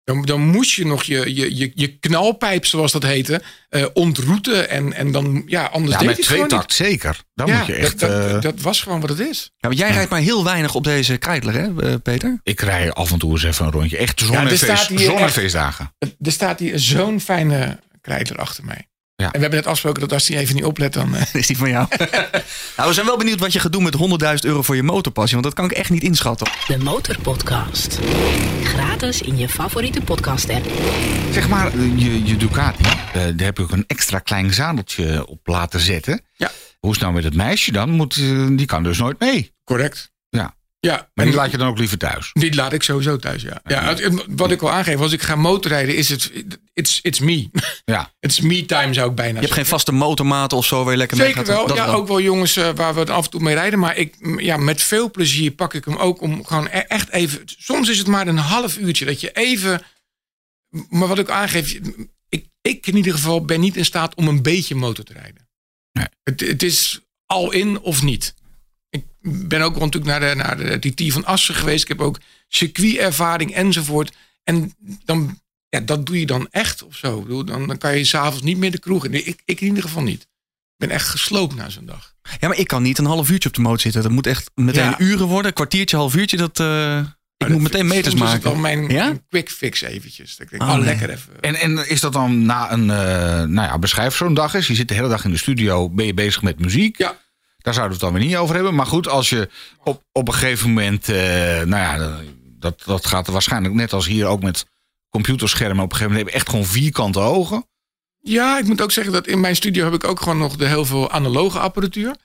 Dan, 0.03 0.21
dan 0.21 0.41
moest 0.41 0.71
je 0.73 0.85
nog 0.85 1.03
je, 1.03 1.35
je, 1.35 1.55
je, 1.55 1.71
je 1.75 1.97
knalpijp, 1.97 2.65
zoals 2.65 2.91
dat 2.91 3.03
heette, 3.03 3.41
eh 3.69 3.85
ontroeten. 3.93 4.69
En, 4.69 4.93
en 4.93 5.11
dan, 5.11 5.43
ja, 5.45 5.65
anders 5.65 5.91
Ja, 5.93 5.97
deed 5.99 6.07
met 6.07 6.15
je 6.15 6.21
het 6.23 6.31
gewoon 6.31 6.47
tweetakt 6.47 6.73
zeker. 6.73 7.19
Dan 7.35 7.51
moet 7.51 7.65
je 7.65 7.73
echt... 7.73 7.99
dat, 7.99 8.09
dat, 8.21 8.31
eh, 8.35 8.41
dat 8.41 8.61
was 8.61 8.81
gewoon 8.81 8.99
wat 8.99 9.09
het 9.09 9.19
is. 9.19 9.51
Ja, 9.57 9.67
want 9.67 9.77
jij 9.79 9.91
rijdt 9.91 10.09
maar 10.09 10.19
heel 10.19 10.43
weinig 10.43 10.75
op 10.75 10.83
deze 10.83 11.17
Kreidler, 11.17 11.53
hè, 11.53 11.89
eh, 11.91 11.95
Peter? 12.03 12.39
ik 12.43 12.59
rij 12.61 12.91
af 12.91 13.11
en 13.11 13.19
toe 13.19 13.31
eens 13.31 13.43
even 13.43 13.65
een 13.65 13.71
rondje. 13.71 13.97
Echt 13.97 14.19
zon- 14.19 14.31
Ja, 14.31 14.37
en 14.39 14.43
er 14.47 14.57
feest- 14.57 14.63
staat 14.63 14.87
hier 14.87 14.99
zon- 14.99 15.17
en 15.17 15.23
echt- 15.23 15.33
feestdagen. 15.33 15.95
Er 15.99 16.31
staat 16.31 16.59
hier 16.59 16.79
zo'n 16.79 17.19
fijne 17.21 17.79
krijtler 18.01 18.37
achter 18.39 18.65
mij. 18.65 18.87
Ja. 19.15 19.25
En 19.25 19.31
we 19.31 19.39
hebben 19.39 19.59
net 19.59 19.65
afgesproken 19.67 20.01
dat 20.01 20.11
als 20.13 20.27
hij 20.27 20.37
even 20.37 20.55
niet 20.55 20.63
oplet, 20.65 20.93
dan... 20.93 21.15
eh, 21.15 21.21
Is 21.41 21.47
die 21.47 21.57
van 21.57 21.69
jou? 21.69 21.87
nou, 22.77 22.87
we 22.87 22.93
zijn 22.93 23.05
wel 23.05 23.17
benieuwd 23.17 23.39
wat 23.39 23.53
je 23.53 23.59
gaat 23.59 23.71
doen 23.71 23.83
met 23.83 23.97
100.000 23.97 24.33
euro 24.39 24.61
voor 24.61 24.75
je 24.75 24.83
motorpasje. 24.83 25.31
Want 25.31 25.43
dat 25.45 25.53
kan 25.53 25.65
ik 25.65 25.71
echt 25.71 25.89
niet 25.89 26.03
inschatten. 26.03 26.47
De 26.67 26.77
Motorpodcast. 26.77 27.99
Gratis 28.63 29.21
in 29.21 29.37
je 29.37 29.49
favoriete 29.49 30.01
podcast 30.01 30.49
app. 30.49 30.65
Zeg 31.31 31.47
maar, 31.47 31.77
je, 31.77 32.23
je 32.25 32.37
Ducati, 32.37 32.83
eh, 32.83 33.13
daar 33.13 33.33
heb 33.37 33.57
je 33.57 33.63
ook 33.63 33.71
een 33.71 33.83
extra 33.87 34.19
klein 34.19 34.53
zadeltje 34.53 35.27
op 35.27 35.47
laten 35.47 35.79
zetten. 35.79 36.21
Ja. 36.35 36.51
Hoe 36.79 36.89
is 36.91 36.95
het 36.97 37.05
nou 37.05 37.13
met 37.13 37.23
het 37.23 37.35
meisje 37.35 37.71
dan? 37.71 37.89
Moet, 37.89 38.17
eh, 38.17 38.47
die 38.51 38.65
kan 38.65 38.83
dus 38.83 38.97
nooit 38.97 39.19
mee. 39.19 39.53
correct. 39.63 40.11
Ja. 40.85 40.95
Maar 40.95 41.25
en 41.25 41.31
die 41.31 41.35
laat 41.35 41.51
je 41.51 41.57
dan 41.57 41.67
ook 41.67 41.77
liever 41.77 41.97
thuis. 41.97 42.29
die 42.33 42.55
laat 42.55 42.73
ik 42.73 42.83
sowieso 42.83 43.17
thuis, 43.17 43.41
ja. 43.41 43.61
ja 43.65 43.95
wat 44.29 44.51
ik 44.51 44.61
al 44.61 44.71
aangeef, 44.71 44.99
als 44.99 45.11
ik 45.11 45.21
ga 45.21 45.35
motorrijden, 45.35 45.95
is 45.95 46.09
het... 46.09 46.31
It's, 46.73 46.99
it's 47.01 47.19
me. 47.19 47.49
Ja. 47.85 48.13
It's 48.19 48.39
me 48.39 48.65
time, 48.65 48.93
zou 48.93 49.09
ik 49.09 49.15
bijna 49.15 49.33
Je 49.33 49.39
hebt 49.39 49.53
geen 49.53 49.65
vaste 49.65 49.91
motormaat 49.91 50.53
of 50.53 50.65
zo 50.65 50.83
waar 50.83 50.91
je 50.91 50.97
lekker 50.97 51.17
mee 51.17 51.25
Zeker 51.27 51.45
gaat. 51.45 51.55
wel. 51.55 51.67
Dat 51.67 51.77
Ja, 51.77 51.85
ook 51.85 52.07
wel 52.07 52.21
jongens 52.21 52.55
eh, 52.55 52.69
waar 52.75 52.93
we 52.93 52.99
het 52.99 53.09
af 53.09 53.25
en 53.25 53.31
toe 53.31 53.41
mee 53.41 53.55
rijden. 53.55 53.79
Maar 53.79 53.97
ik, 53.97 54.15
ja, 54.37 54.57
met 54.57 54.81
veel 54.81 55.11
plezier 55.11 55.51
pak 55.51 55.73
ik 55.73 55.85
hem 55.85 55.95
ook 55.95 56.21
om 56.21 56.45
gewoon 56.45 56.65
e- 56.65 56.69
echt 56.69 57.09
even... 57.09 57.41
Soms 57.45 57.89
is 57.89 57.97
het 57.97 58.07
maar 58.07 58.27
een 58.27 58.37
half 58.37 58.77
uurtje 58.77 59.05
dat 59.05 59.21
je 59.21 59.31
even... 59.31 59.81
Maar 60.89 61.07
wat 61.07 61.19
ik 61.19 61.29
aangeef, 61.29 61.79
ik, 62.29 62.45
ik 62.61 62.87
in 62.87 62.95
ieder 62.95 63.13
geval 63.13 63.45
ben 63.45 63.59
niet 63.59 63.77
in 63.77 63.85
staat 63.85 64.15
om 64.15 64.27
een 64.27 64.41
beetje 64.41 64.75
motor 64.75 65.05
te 65.05 65.13
rijden. 65.13 65.47
Nee. 65.91 66.07
Het, 66.23 66.39
het 66.39 66.63
is 66.63 66.99
al 67.25 67.51
in 67.51 67.79
of 67.79 68.01
niet. 68.03 68.33
Ik 68.93 69.05
ben 69.49 69.61
ook 69.61 69.75
rond 69.77 69.93
natuurlijk 69.93 70.19
naar 70.19 70.29
de, 70.29 70.35
naar 70.35 70.79
de 70.79 70.91
TT 70.93 71.11
van 71.13 71.25
Assen 71.25 71.55
geweest. 71.55 71.81
Ik 71.81 71.87
heb 71.87 72.01
ook 72.01 72.19
circuitervaring 72.47 73.53
enzovoort. 73.53 74.11
En 74.43 74.73
dan, 75.05 75.39
ja, 75.69 75.79
dat 75.79 76.05
doe 76.05 76.19
je 76.19 76.25
dan 76.25 76.47
echt 76.51 76.83
of 76.83 76.95
zo. 76.95 77.43
Dan, 77.43 77.67
dan 77.67 77.77
kan 77.77 77.97
je 77.97 78.03
s'avonds 78.03 78.41
niet 78.43 78.57
meer 78.57 78.71
de 78.71 78.79
kroeg 78.79 79.05
in. 79.05 79.13
Ik, 79.27 79.41
ik 79.45 79.61
in 79.61 79.67
ieder 79.67 79.83
geval 79.83 80.03
niet. 80.03 80.21
Ik 80.21 80.87
ben 80.87 80.89
echt 80.89 81.07
gesloopt 81.07 81.55
na 81.55 81.69
zo'n 81.69 81.85
dag. 81.85 82.13
Ja, 82.39 82.47
maar 82.47 82.57
ik 82.57 82.67
kan 82.67 82.83
niet 82.83 82.97
een 82.97 83.05
half 83.05 83.29
uurtje 83.29 83.49
op 83.49 83.55
de 83.55 83.61
motor 83.61 83.79
zitten. 83.79 84.01
Dat 84.01 84.11
moet 84.11 84.27
echt 84.27 84.51
meteen 84.55 84.83
Ja. 84.83 84.99
uren 84.99 85.27
worden. 85.27 85.47
Een 85.47 85.53
kwartiertje, 85.53 85.95
half 85.97 86.15
uurtje. 86.15 86.37
Dat, 86.37 86.59
eh, 86.59 86.97
ik 87.37 87.47
moet 87.49 87.61
meteen 87.61 87.87
meters 87.87 88.07
Soms 88.15 88.21
is 88.21 88.29
maken. 88.29 88.43
wel 88.43 88.55
mijn, 88.55 88.89
Ja? 88.89 89.13
quick 89.29 89.49
fix 89.49 89.81
eventjes. 89.81 90.35
Dat 90.35 90.39
ik 90.45 90.49
denk, 90.49 90.61
Oh, 90.61 90.69
oh, 90.69 90.75
nee. 90.75 90.85
lekker 90.85 91.09
even. 91.09 91.39
En, 91.41 91.55
en 91.55 91.89
is 91.89 91.99
dat 92.01 92.13
dan 92.13 92.45
na 92.45 92.71
een, 92.71 92.89
eh, 92.89 92.97
nou 93.43 93.67
ja, 93.67 93.79
beschrijf 93.79 94.15
zo'n 94.15 94.33
dag 94.33 94.53
eens. 94.53 94.67
Je 94.67 94.75
zit 94.75 94.87
de 94.87 94.93
hele 94.93 95.07
dag 95.09 95.25
in 95.25 95.31
de 95.31 95.37
studio, 95.37 95.89
ben 95.89 96.05
je 96.05 96.13
bezig 96.13 96.41
met 96.41 96.59
muziek. 96.59 96.97
Ja. 96.97 97.21
Daar 97.63 97.73
zouden 97.73 97.97
we 97.97 98.05
het 98.05 98.13
dan 98.13 98.21
weer 98.21 98.29
niet 98.29 98.39
over 98.41 98.55
hebben. 98.55 98.75
Maar 98.75 98.85
goed, 98.85 99.07
als 99.07 99.29
je 99.29 99.49
op, 99.83 100.03
op 100.11 100.27
een 100.27 100.33
gegeven 100.33 100.67
moment, 100.67 101.09
eh, 101.09 101.15
nou 101.61 101.69
ja, 101.69 102.19
dat, 102.59 102.81
dat 102.85 103.05
gaat 103.05 103.27
waarschijnlijk 103.27 103.73
net 103.73 103.93
als 103.93 104.05
hier 104.07 104.25
ook 104.25 104.41
met 104.41 104.65
computerschermen. 105.09 105.83
Op 105.83 105.91
een 105.91 105.97
gegeven 105.97 106.11
moment 106.11 106.25
heb 106.25 106.33
je 106.33 106.39
echt 106.39 106.49
gewoon 106.49 106.81
vierkante 106.81 107.19
ogen. 107.19 107.67
Ja, 108.19 108.57
ik 108.57 108.65
moet 108.65 108.81
ook 108.81 108.91
zeggen 108.91 109.13
dat 109.13 109.27
in 109.27 109.39
mijn 109.39 109.55
studio 109.55 109.83
heb 109.83 109.93
ik 109.93 110.03
ook 110.03 110.19
gewoon 110.19 110.37
nog 110.37 110.55
de 110.55 110.67
heel 110.67 110.85
veel 110.85 111.11
analoge 111.11 111.59
apparatuur. 111.59 112.15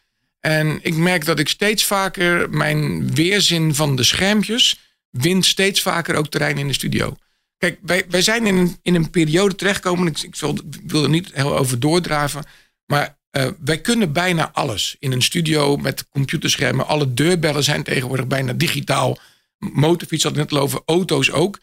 En 0.40 0.78
ik 0.82 0.96
merk 0.96 1.24
dat 1.24 1.38
ik 1.38 1.48
steeds 1.48 1.84
vaker 1.84 2.50
mijn 2.50 3.14
weerzin 3.14 3.74
van 3.74 3.96
de 3.96 4.02
schermpjes 4.02 4.78
wint 5.10 5.46
steeds 5.46 5.82
vaker 5.82 6.14
ook 6.14 6.28
terrein 6.28 6.58
in 6.58 6.66
de 6.66 6.72
studio. 6.72 7.16
Kijk, 7.58 7.78
wij, 7.82 8.04
wij 8.08 8.22
zijn 8.22 8.46
in 8.46 8.56
een, 8.56 8.78
in 8.82 8.94
een 8.94 9.10
periode 9.10 9.54
terechtgekomen. 9.54 10.06
Ik, 10.06 10.18
ik, 10.18 10.36
ik 10.80 10.90
wil 10.90 11.02
er 11.02 11.08
niet 11.08 11.30
heel 11.34 11.58
over 11.58 11.80
doordraven. 11.80 12.44
Maar 12.86 13.17
eh, 13.30 13.46
wij 13.64 13.80
kunnen 13.80 14.12
bijna 14.12 14.50
alles. 14.52 14.96
In 14.98 15.12
een 15.12 15.22
studio 15.22 15.76
met 15.76 16.08
computerschermen. 16.08 16.86
Alle 16.86 17.14
deurbellen 17.14 17.64
zijn 17.64 17.82
tegenwoordig 17.82 18.26
bijna 18.26 18.52
digitaal. 18.52 19.18
Motorfiets 19.58 20.24
had 20.24 20.34
net 20.34 20.52
al 20.52 20.58
over, 20.58 20.80
auto's 20.86 21.30
ook. 21.30 21.58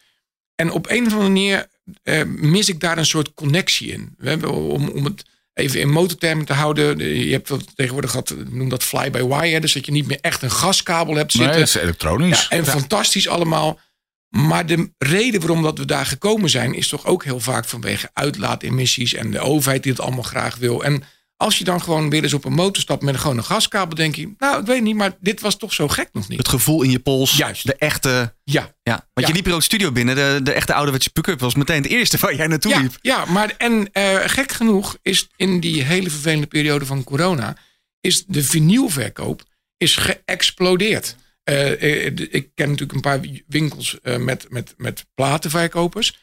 En 0.54 0.70
op 0.70 0.90
een 0.90 1.06
of 1.06 1.12
andere 1.12 1.22
manier 1.22 1.66
eh, 2.02 2.22
mis 2.24 2.68
ik 2.68 2.80
daar 2.80 2.98
een 2.98 3.06
soort 3.06 3.34
connectie 3.34 3.92
in. 3.92 4.14
We 4.18 4.28
hebben, 4.28 4.52
om, 4.52 4.88
om 4.88 5.04
het 5.04 5.24
even 5.52 5.80
in 5.80 5.90
motortermen 5.90 6.46
te 6.46 6.52
houden. 6.52 6.98
Je 6.98 7.32
hebt 7.32 7.48
dat 7.48 7.76
tegenwoordig 7.76 8.10
gehad, 8.10 8.34
noem 8.50 8.68
dat 8.68 8.82
fly-by-wire. 8.82 9.60
Dus 9.60 9.72
dat 9.72 9.86
je 9.86 9.92
niet 9.92 10.06
meer 10.06 10.18
echt 10.20 10.42
een 10.42 10.50
gaskabel 10.50 11.14
hebt 11.14 11.32
zitten. 11.32 11.50
Nee, 11.50 11.58
dat 11.58 11.68
is 11.68 11.74
elektronisch. 11.82 12.46
Ja, 12.48 12.56
en 12.56 12.66
fantastisch 12.66 13.28
allemaal. 13.28 13.80
Maar 14.28 14.66
de 14.66 14.90
reden 14.98 15.40
waarom 15.40 15.62
dat 15.62 15.78
we 15.78 15.84
daar 15.84 16.06
gekomen 16.06 16.50
zijn, 16.50 16.74
is 16.74 16.88
toch 16.88 17.06
ook 17.06 17.24
heel 17.24 17.40
vaak 17.40 17.64
vanwege 17.64 18.10
uitlaatemissies 18.12 19.14
en 19.14 19.30
de 19.30 19.40
overheid 19.40 19.82
die 19.82 19.92
het 19.92 20.00
allemaal 20.00 20.22
graag 20.22 20.56
wil. 20.56 20.84
En 20.84 21.02
als 21.36 21.58
je 21.58 21.64
dan 21.64 21.82
gewoon 21.82 22.10
weer 22.10 22.22
eens 22.22 22.34
op 22.34 22.44
een 22.44 22.52
motor 22.52 22.82
stapt 22.82 23.02
met 23.02 23.14
een, 23.14 23.20
gewoon 23.20 23.36
een 23.36 23.44
gaskabel, 23.44 23.94
denk 23.94 24.14
je, 24.14 24.34
nou, 24.38 24.60
ik 24.60 24.66
weet 24.66 24.82
niet, 24.82 24.96
maar 24.96 25.16
dit 25.20 25.40
was 25.40 25.56
toch 25.56 25.72
zo 25.72 25.88
gek 25.88 26.08
nog 26.12 26.28
niet. 26.28 26.38
Het 26.38 26.48
gevoel 26.48 26.82
in 26.82 26.90
je 26.90 26.98
pols. 26.98 27.36
Juist. 27.36 27.66
De 27.66 27.74
echte. 27.76 28.34
Ja, 28.44 28.74
Ja, 28.82 28.92
want 28.92 29.06
Ja. 29.14 29.26
je 29.26 29.32
liep 29.32 29.44
hier 29.44 29.54
ook 29.54 29.62
studio 29.62 29.92
binnen. 29.92 30.14
De, 30.14 30.40
de 30.42 30.52
echte 30.52 30.74
ouderwetse 30.74 31.10
pick-up 31.10 31.40
was 31.40 31.54
meteen 31.54 31.82
het 31.82 31.90
eerste 31.90 32.18
waar 32.18 32.34
jij 32.34 32.46
naartoe 32.46 32.70
ja, 32.70 32.80
liep. 32.80 32.98
ja, 33.00 33.24
maar 33.24 33.54
en 33.58 33.92
eh, 33.92 34.18
gek 34.24 34.52
genoeg 34.52 34.96
is 35.02 35.28
in 35.36 35.60
die 35.60 35.82
hele 35.82 36.10
vervelende 36.10 36.46
periode 36.46 36.86
van 36.86 37.04
corona, 37.04 37.56
is 38.00 38.24
de 38.26 38.44
vinylverkoop 38.44 39.42
is 39.76 39.96
geëxplodeerd. 39.96 41.16
Eh, 41.42 42.06
eh, 42.06 42.12
ik 42.30 42.48
ken 42.54 42.68
natuurlijk 42.68 42.92
een 42.92 43.00
paar 43.00 43.20
winkels 43.46 43.96
met, 44.18 44.46
met, 44.50 44.74
met 44.76 45.06
platenverkopers. 45.14 46.18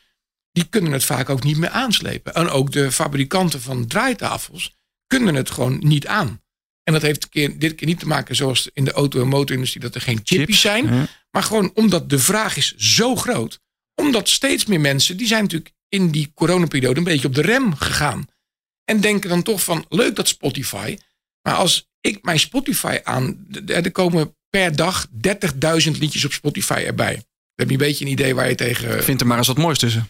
Die 0.52 0.63
kunnen 0.69 0.91
het 0.91 1.04
vaak 1.04 1.30
ook 1.30 1.43
niet 1.43 1.58
meer 1.58 1.69
aanslepen. 1.69 2.34
En 2.34 2.49
ook 2.49 2.71
de 2.71 2.91
fabrikanten 2.91 3.62
van 3.62 3.88
draaitafels 3.88 4.76
kunnen 5.17 5.36
het 5.36 5.49
gewoon 5.49 5.80
niet 5.84 6.08
aan. 6.08 6.41
En 6.84 6.93
dat 6.93 7.02
heeft 7.02 7.30
keer, 7.30 7.60
dit 7.60 7.76
keer 7.76 7.88
niet 7.88 7.99
te 7.99 8.08
maken 8.08 8.36
zoals 8.36 8.69
in 8.73 8.86
de 8.86 8.91
auto- 8.91 9.21
en 9.21 9.28
motorindustrie 9.28 9.82
dat 9.82 9.95
er 9.95 10.02
geen 10.02 10.19
chippies 10.23 10.62
Chips, 10.62 10.62
zijn. 10.62 11.08
Maar 11.32 11.43
gewoon 11.43 11.71
omdat 11.73 12.10
de 12.10 12.19
vraag 12.19 12.58
is 12.58 12.76
zo 12.76 13.15
groot. 13.15 13.60
Omdat 13.95 14.30
steeds 14.30 14.65
meer 14.65 14.80
mensen, 14.80 15.17
die 15.17 15.28
zijn 15.28 15.41
natuurlijk 15.41 15.73
in 15.89 16.12
die 16.12 16.32
coronaperiode 16.34 16.97
een 16.97 17.04
beetje 17.04 17.28
op 17.28 17.36
de 17.36 17.41
rem 17.41 17.76
gegaan. 17.76 18.26
En 18.84 19.02
denken 19.02 19.30
dan 19.30 19.43
toch 19.43 19.63
van, 19.63 19.86
leuk 19.89 20.15
dat 20.15 20.28
Spotify. 20.28 20.97
Maar 21.41 21.56
als 21.56 21.89
ik 22.02 22.23
mijn 22.23 22.39
Spotify 22.39 22.99
aan, 23.04 23.47
er 23.65 23.91
komen 23.91 24.36
per 24.49 24.76
dag 24.76 25.08
30.000 25.08 25.97
liedjes 25.97 26.26
op 26.26 26.34
Spotify 26.34 26.84
erbij. 26.86 27.13
Dan 27.13 27.23
heb 27.56 27.67
je 27.67 27.73
een 27.73 27.88
beetje 27.88 28.06
een 28.06 28.12
idee 28.12 28.36
waar 28.36 28.49
je 28.49 28.56
tegen... 28.56 28.97
Ik 28.97 29.04
vind 29.04 29.21
er 29.21 29.28
maar 29.28 29.38
eens 29.38 29.47
wat 29.47 29.58
moois 29.58 29.78
tussen. 29.78 30.10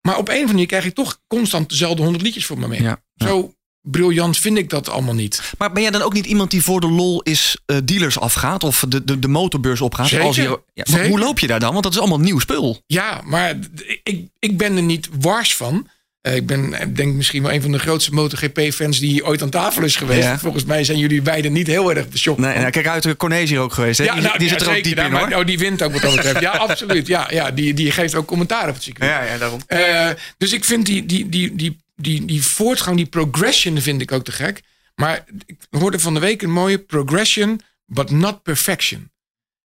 Maar 0.00 0.16
op 0.16 0.28
een 0.28 0.34
of 0.34 0.40
andere 0.40 0.52
manier 0.52 0.66
krijg 0.66 0.84
ik 0.84 0.94
toch 0.94 1.20
constant 1.26 1.68
dezelfde 1.68 2.02
100 2.02 2.24
liedjes 2.24 2.46
voor 2.46 2.58
me 2.58 2.68
mee. 2.68 2.82
Ja, 2.82 3.02
ja. 3.14 3.26
Zo 3.26 3.54
briljant 3.82 4.38
vind 4.38 4.58
ik 4.58 4.70
dat 4.70 4.88
allemaal 4.88 5.14
niet. 5.14 5.52
Maar 5.58 5.72
ben 5.72 5.82
jij 5.82 5.90
dan 5.90 6.02
ook 6.02 6.12
niet 6.12 6.26
iemand 6.26 6.50
die 6.50 6.62
voor 6.62 6.80
de 6.80 6.90
lol 6.90 7.22
is 7.22 7.56
eh, 7.66 7.76
dealers 7.84 8.18
afgaat 8.18 8.64
of 8.64 8.84
de, 8.88 9.04
de, 9.04 9.18
de 9.18 9.28
motorbeurs 9.28 9.80
opgaat? 9.80 10.08
Zeker. 10.08 10.26
Als 10.26 10.36
je, 10.36 10.60
ja, 10.74 10.84
maar 10.90 11.06
hoe 11.06 11.18
loop 11.18 11.38
je 11.38 11.46
daar 11.46 11.60
dan? 11.60 11.72
Want 11.72 11.84
dat 11.84 11.92
is 11.92 11.98
allemaal 11.98 12.20
nieuw 12.20 12.38
spul. 12.38 12.82
Ja, 12.86 13.20
maar 13.24 13.58
ik, 14.02 14.26
ik 14.38 14.58
ben 14.58 14.76
er 14.76 14.82
niet 14.82 15.08
wars 15.20 15.56
van. 15.56 15.88
Eh, 16.22 16.36
ik 16.36 16.46
ben 16.46 16.80
ik 16.80 16.96
denk 16.96 17.14
misschien 17.14 17.42
wel 17.42 17.52
een 17.52 17.62
van 17.62 17.72
de 17.72 17.78
grootste 17.78 18.14
MotoGP-fans 18.14 18.98
die 18.98 19.26
ooit 19.26 19.42
aan 19.42 19.50
tafel 19.50 19.82
is 19.82 19.96
geweest. 19.96 20.22
Ja. 20.22 20.38
Volgens 20.38 20.64
mij 20.64 20.84
zijn 20.84 20.98
jullie 20.98 21.22
beiden 21.22 21.52
niet 21.52 21.66
heel 21.66 21.94
erg 21.94 22.08
beschokt. 22.08 22.38
Nee, 22.38 22.58
nou, 22.58 22.70
kijk 22.70 22.86
uit, 22.86 23.32
is 23.32 23.50
hier 23.50 23.60
ook 23.60 23.72
geweest. 23.72 23.98
Hè? 23.98 24.04
Ja, 24.04 24.12
die 24.14 24.22
nou, 24.22 24.38
die 24.38 24.48
ja, 24.48 24.52
zit 24.52 24.66
er 24.66 24.76
ook 24.76 24.84
diep 24.84 24.98
in 24.98 25.10
maar- 25.10 25.30
hoor. 25.30 25.40
Oh, 25.40 25.46
die 25.46 25.58
wint 25.58 25.82
ook 25.82 25.92
wat 25.92 26.02
dat 26.02 26.14
betreft. 26.14 26.40
Ja, 26.40 26.50
absoluut. 26.68 27.06
Ja, 27.06 27.26
ja 27.30 27.50
die, 27.50 27.74
die 27.74 27.90
geeft 27.90 28.14
ook 28.14 28.26
commentaar 28.26 28.68
op 28.68 28.74
het 28.74 28.82
circuit. 28.82 29.10
Ja, 29.10 29.22
ja, 29.22 29.38
daarom. 29.38 29.60
Eh, 29.66 30.08
dus 30.38 30.52
ik 30.52 30.64
vind 30.64 30.86
die, 30.86 31.06
die, 31.06 31.28
die, 31.28 31.56
die, 31.56 31.76
die, 32.02 32.24
die 32.24 32.42
voortgang, 32.42 32.96
die 32.96 33.06
progression, 33.06 33.80
vind 33.80 34.00
ik 34.00 34.12
ook 34.12 34.24
te 34.24 34.32
gek. 34.32 34.62
Maar 34.94 35.24
ik 35.46 35.56
hoorde 35.70 35.98
van 35.98 36.14
de 36.14 36.20
week 36.20 36.42
een 36.42 36.52
mooie 36.52 36.78
progression, 36.78 37.60
but 37.86 38.10
not 38.10 38.42
perfection. 38.42 39.10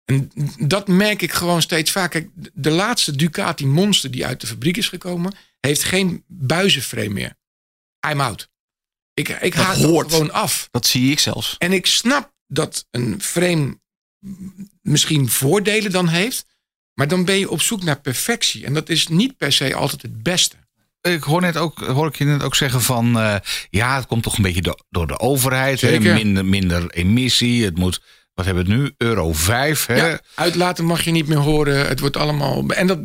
En 0.04 0.30
dat 0.58 0.88
merk 0.88 1.22
ik 1.22 1.32
gewoon 1.32 1.62
steeds 1.62 1.90
vaak. 1.90 2.10
Kijk, 2.10 2.28
de 2.54 2.70
laatste 2.70 3.16
Ducati 3.16 3.66
Monster 3.66 4.10
die 4.10 4.26
uit 4.26 4.40
de 4.40 4.46
fabriek 4.46 4.76
is 4.76 4.88
gekomen, 4.88 5.34
heeft 5.60 5.84
geen 5.84 6.24
buizenframe 6.26 7.08
meer. 7.08 7.36
I'm 8.10 8.20
out. 8.20 8.48
Ik, 9.14 9.28
ik 9.28 9.54
Dat 9.54 9.64
haak 9.64 9.76
hoort. 9.76 10.10
gewoon 10.10 10.32
af. 10.32 10.68
Dat 10.70 10.86
zie 10.86 11.10
ik 11.10 11.18
zelfs. 11.18 11.54
En 11.58 11.72
ik 11.72 11.86
snap 11.86 12.32
dat 12.46 12.86
een 12.90 13.22
frame 13.22 13.80
misschien 14.82 15.28
voordelen 15.28 15.90
dan 15.92 16.08
heeft. 16.08 16.46
Maar 16.94 17.08
dan 17.08 17.24
ben 17.24 17.38
je 17.38 17.50
op 17.50 17.60
zoek 17.60 17.82
naar 17.82 18.00
perfectie. 18.00 18.64
En 18.64 18.74
dat 18.74 18.88
is 18.88 19.08
niet 19.08 19.36
per 19.36 19.52
se 19.52 19.74
altijd 19.74 20.02
het 20.02 20.22
beste. 20.22 20.56
Ik 21.06 21.22
hoor, 21.22 21.40
net 21.40 21.56
ook, 21.56 21.78
hoor 21.80 22.06
ik 22.06 22.16
je 22.16 22.24
net 22.24 22.42
ook 22.42 22.54
zeggen 22.54 22.82
van... 22.82 23.18
eh, 23.18 23.36
ja, 23.70 23.96
het 23.96 24.06
komt 24.06 24.22
toch 24.22 24.36
een 24.36 24.42
beetje 24.42 24.62
do- 24.62 24.78
door 24.90 25.06
de 25.06 25.18
overheid. 25.18 25.80
Hè? 25.80 25.98
Minder, 26.00 26.44
minder 26.44 26.90
emissie. 26.90 27.64
Het 27.64 27.78
moet, 27.78 28.00
wat 28.34 28.44
hebben 28.44 28.66
we 28.66 28.72
het 28.72 28.80
nu? 28.80 28.94
Euro 28.96 29.32
5. 29.32 29.86
Hè? 29.86 29.94
Ja, 30.08 30.20
uitlaten 30.34 30.84
mag 30.84 31.02
je 31.02 31.10
niet 31.10 31.26
meer 31.26 31.38
horen. 31.38 31.86
Het 31.88 32.00
wordt 32.00 32.16
allemaal. 32.16 32.66
En 32.68 32.86
dat 32.86 32.98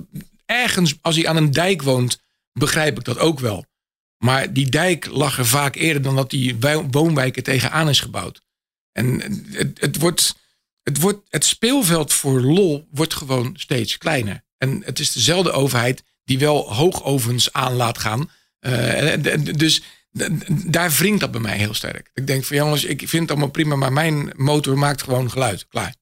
ergens, 0.46 0.98
als 1.02 1.16
hij 1.16 1.28
aan 1.28 1.36
een 1.38 1.52
dijk 1.52 1.82
woont, 1.82 2.22
begrijp 2.54 2.98
ik 2.98 3.04
dat 3.04 3.20
ook 3.20 3.40
wel. 3.40 3.66
Maar 4.18 4.54
die 4.54 4.70
dijk 4.70 5.06
lag 5.06 5.38
er 5.38 5.46
vaak 5.46 5.76
eerder 5.76 6.02
dan 6.02 6.16
dat 6.16 6.30
die 6.30 6.58
woonwijken 6.92 7.44
tegenaan 7.44 7.90
is 7.90 8.00
gebouwd. 8.00 8.42
En 8.92 9.22
het, 9.52 9.80
het, 9.82 9.98
wordt, 9.98 10.36
het, 10.84 11.00
wordt, 11.00 11.20
het 11.30 11.46
speelveld 11.46 12.14
voor 12.14 12.42
lol 12.42 12.88
wordt 12.92 13.14
gewoon 13.14 13.54
steeds 13.54 13.98
kleiner. 13.98 14.44
En 14.58 14.82
het 14.86 15.00
is 15.00 15.12
dezelfde 15.12 15.52
overheid 15.52 16.04
die 16.32 16.40
wel 16.40 16.74
hoogovens 16.74 17.54
aan 17.54 17.74
laat 17.74 17.98
gaan. 17.98 18.30
Eh, 18.60 19.14
dus 19.56 19.84
daar 20.48 20.92
wringt 20.92 21.20
dat 21.20 21.32
bij 21.32 21.42
mij 21.42 21.58
heel 21.58 21.74
sterk. 21.74 22.10
Ik 22.14 22.28
denk 22.28 22.44
van 22.44 22.56
jongens, 22.56 22.84
ik 22.84 23.00
vind 23.00 23.22
het 23.22 23.32
allemaal 23.32 23.50
prima, 23.50 23.76
maar 23.76 23.94
mijn 23.94 24.32
motor 24.36 24.78
maakt 24.78 25.04
gewoon 25.04 25.32
geluid. 25.32 25.68
Klaar. 25.68 25.96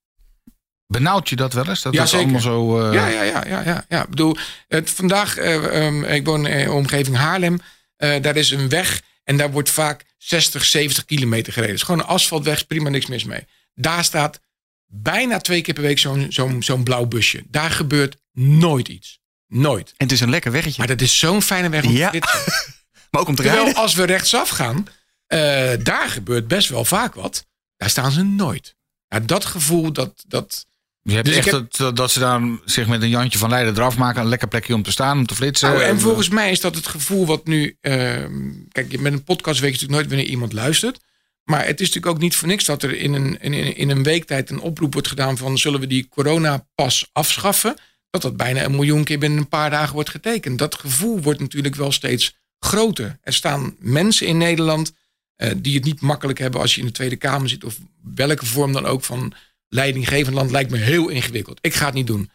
Benauwt 0.87 1.29
je 1.29 1.35
dat 1.35 1.53
wel 1.53 1.67
eens? 1.67 1.81
Dat 1.81 1.93
Ja, 1.93 2.05
zeker. 2.05 2.23
allemaal 2.23 2.41
zo... 2.41 2.79
eh, 2.87 2.93
Ja, 2.93 3.07
ja, 3.07 3.23
ja, 3.23 3.45
ja, 3.47 3.61
ja, 3.63 3.85
ja. 3.89 4.03
Ik 4.03 4.09
bedoel, 4.09 4.37
het, 4.67 4.89
vandaag, 4.89 5.37
eh, 5.37 5.85
ehm, 5.85 6.03
ik 6.03 6.25
woon 6.25 6.47
in 6.47 6.65
de 6.65 6.71
omgeving 6.71 7.15
Haarlem. 7.15 7.59
Daar 7.97 8.35
is 8.35 8.51
een 8.51 8.69
weg 8.69 9.01
en 9.23 9.37
daar 9.37 9.51
wordt 9.51 9.69
vaak 9.69 10.05
60, 10.17 10.65
70 10.65 11.05
kilometer 11.05 11.53
gereden. 11.53 11.73
Het 11.75 11.81
is 11.81 11.85
gewoon 11.87 12.01
een 12.01 12.13
asfaltweg, 12.15 12.55
is 12.55 12.63
prima 12.63 12.89
niks 12.89 13.05
mis 13.05 13.23
mee. 13.23 13.47
Daar 13.73 14.03
staat 14.03 14.39
bijna 14.85 15.39
twee 15.39 15.61
keer 15.61 15.73
per 15.73 15.83
week 15.83 15.99
zo'n 15.99 16.25
zo'n 16.29 16.63
zo'n 16.63 16.83
blauw 16.83 17.05
busje. 17.05 17.43
Daar 17.47 17.71
gebeurt 17.71 18.17
nooit 18.33 18.87
iets. 18.87 19.18
Nooit. 19.49 19.87
En 19.89 19.95
het 19.97 20.11
is 20.11 20.19
een 20.19 20.29
lekker 20.29 20.51
weggetje. 20.51 20.77
Maar 20.77 20.87
dat 20.87 21.01
is 21.01 21.19
zo'n 21.19 21.41
fijne 21.41 21.69
weg 21.69 21.83
om 21.85 21.91
Ja. 21.91 22.09
te 22.09 22.17
flitsen. 22.17 22.53
Maar 23.11 23.21
ook 23.21 23.27
om 23.27 23.35
te 23.35 23.41
Terwijl 23.41 23.63
rijden. 23.63 23.81
als 23.81 23.93
we 23.93 24.03
rechtsaf 24.03 24.49
gaan, 24.49 24.87
eh, 25.27 25.71
daar 25.83 26.09
gebeurt 26.09 26.47
best 26.47 26.69
wel 26.69 26.85
vaak 26.85 27.13
wat. 27.15 27.45
Daar 27.77 27.89
staan 27.89 28.11
ze 28.11 28.23
nooit. 28.23 28.75
Ja, 29.07 29.19
dat 29.19 29.45
gevoel, 29.45 29.91
dat, 29.93 30.23
dat, 30.27 30.65
Je 31.01 31.13
hebt 31.13 31.25
Dus 31.25 31.35
echt 31.35 31.51
heb- 31.51 31.73
dat, 31.77 31.95
dat 31.95 32.11
ze 32.11 32.19
dan 32.19 32.61
zich 32.65 32.87
met 32.87 33.01
een 33.01 33.09
Jantje 33.09 33.39
van 33.39 33.49
Leiden 33.49 33.73
eraf 33.75 33.97
maken. 33.97 34.21
Een 34.21 34.27
lekker 34.27 34.47
plekje 34.47 34.73
om 34.73 34.83
te 34.83 34.91
staan, 34.91 35.17
om 35.17 35.25
te 35.25 35.35
flitsen. 35.35 35.69
Nou, 35.69 35.81
en 35.83 35.95
Eh, 35.95 36.01
volgens 36.01 36.29
mij 36.29 36.51
is 36.51 36.59
dat 36.61 36.75
het 36.75 36.87
gevoel 36.87 37.25
wat 37.25 37.45
nu. 37.47 37.77
ehm, 37.81 38.51
kijk, 38.71 38.99
met 38.99 39.13
een 39.13 39.23
podcast 39.23 39.59
weet 39.59 39.69
je 39.69 39.75
natuurlijk 39.75 39.91
nooit 39.91 40.07
wanneer 40.07 40.27
iemand 40.27 40.53
luistert. 40.53 40.99
Maar 41.43 41.65
het 41.65 41.79
is 41.79 41.87
natuurlijk 41.87 42.15
ook 42.15 42.21
niet 42.21 42.35
voor 42.35 42.47
niks 42.47 42.65
dat 42.65 42.83
er 42.83 42.95
in 42.95 43.13
een, 43.13 43.37
in, 43.41 43.53
in 43.53 43.75
in 43.75 43.89
een 43.89 44.03
week 44.03 44.25
tijd 44.25 44.49
een 44.49 44.59
oproep 44.59 44.93
wordt 44.93 45.07
gedaan 45.07 45.37
van 45.37 45.57
zullen 45.57 45.79
we 45.79 45.87
die 45.87 46.07
coronapas 46.09 47.09
afschaffen? 47.11 47.75
Dat 48.09 48.21
dat 48.21 48.37
bijna 48.37 48.63
een 48.63 48.71
miljoen 48.71 49.03
keer 49.03 49.19
binnen 49.19 49.39
een 49.39 49.47
paar 49.47 49.69
dagen 49.69 49.93
wordt 49.93 50.09
getekend. 50.09 50.57
Dat 50.57 50.75
gevoel 50.75 51.21
wordt 51.21 51.39
natuurlijk 51.39 51.75
wel 51.75 51.91
steeds 51.91 52.35
groter. 52.59 53.17
Er 53.21 53.33
staan 53.33 53.75
mensen 53.79 54.27
in 54.27 54.37
Nederland 54.37 54.93
eh, 55.35 55.51
die 55.57 55.75
het 55.75 55.83
niet 55.83 56.01
makkelijk 56.01 56.39
hebben 56.39 56.61
als 56.61 56.75
je 56.75 56.81
in 56.81 56.87
de 56.87 56.93
Tweede 56.93 57.15
Kamer 57.15 57.49
zit. 57.49 57.63
Of 57.63 57.77
welke 58.15 58.45
vorm 58.45 58.73
dan 58.73 58.85
ook 58.85 59.03
van 59.03 59.33
leidinggevend 59.67 60.35
land 60.35 60.51
lijkt 60.51 60.71
me 60.71 60.77
heel 60.77 61.07
ingewikkeld. 61.07 61.57
Ik 61.61 61.73
ga 61.73 61.85
het 61.85 61.93
niet 61.93 62.07
doen. 62.07 62.29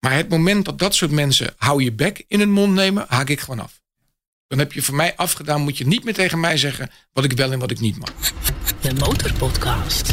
Maar 0.00 0.14
het 0.14 0.28
moment 0.28 0.64
dat 0.64 0.78
dat 0.78 0.94
soort 0.94 1.10
mensen 1.10 1.54
hou 1.56 1.82
je 1.82 1.92
bek 1.92 2.24
in 2.28 2.38
hun 2.38 2.50
mond 2.50 2.74
nemen, 2.74 3.04
haak 3.08 3.28
ik 3.28 3.40
gewoon 3.40 3.60
af. 3.60 3.80
Dan 4.46 4.58
heb 4.58 4.72
je 4.72 4.82
voor 4.82 4.94
mij 4.94 5.16
afgedaan, 5.16 5.60
moet 5.60 5.78
je 5.78 5.86
niet 5.86 6.04
meer 6.04 6.14
tegen 6.14 6.40
mij 6.40 6.56
zeggen 6.56 6.90
wat 7.12 7.24
ik 7.24 7.32
wel 7.32 7.52
en 7.52 7.58
wat 7.58 7.70
ik 7.70 7.80
niet 7.80 7.98
mag. 7.98 8.12
De 8.80 8.94
Motorpodcast. 8.94 10.12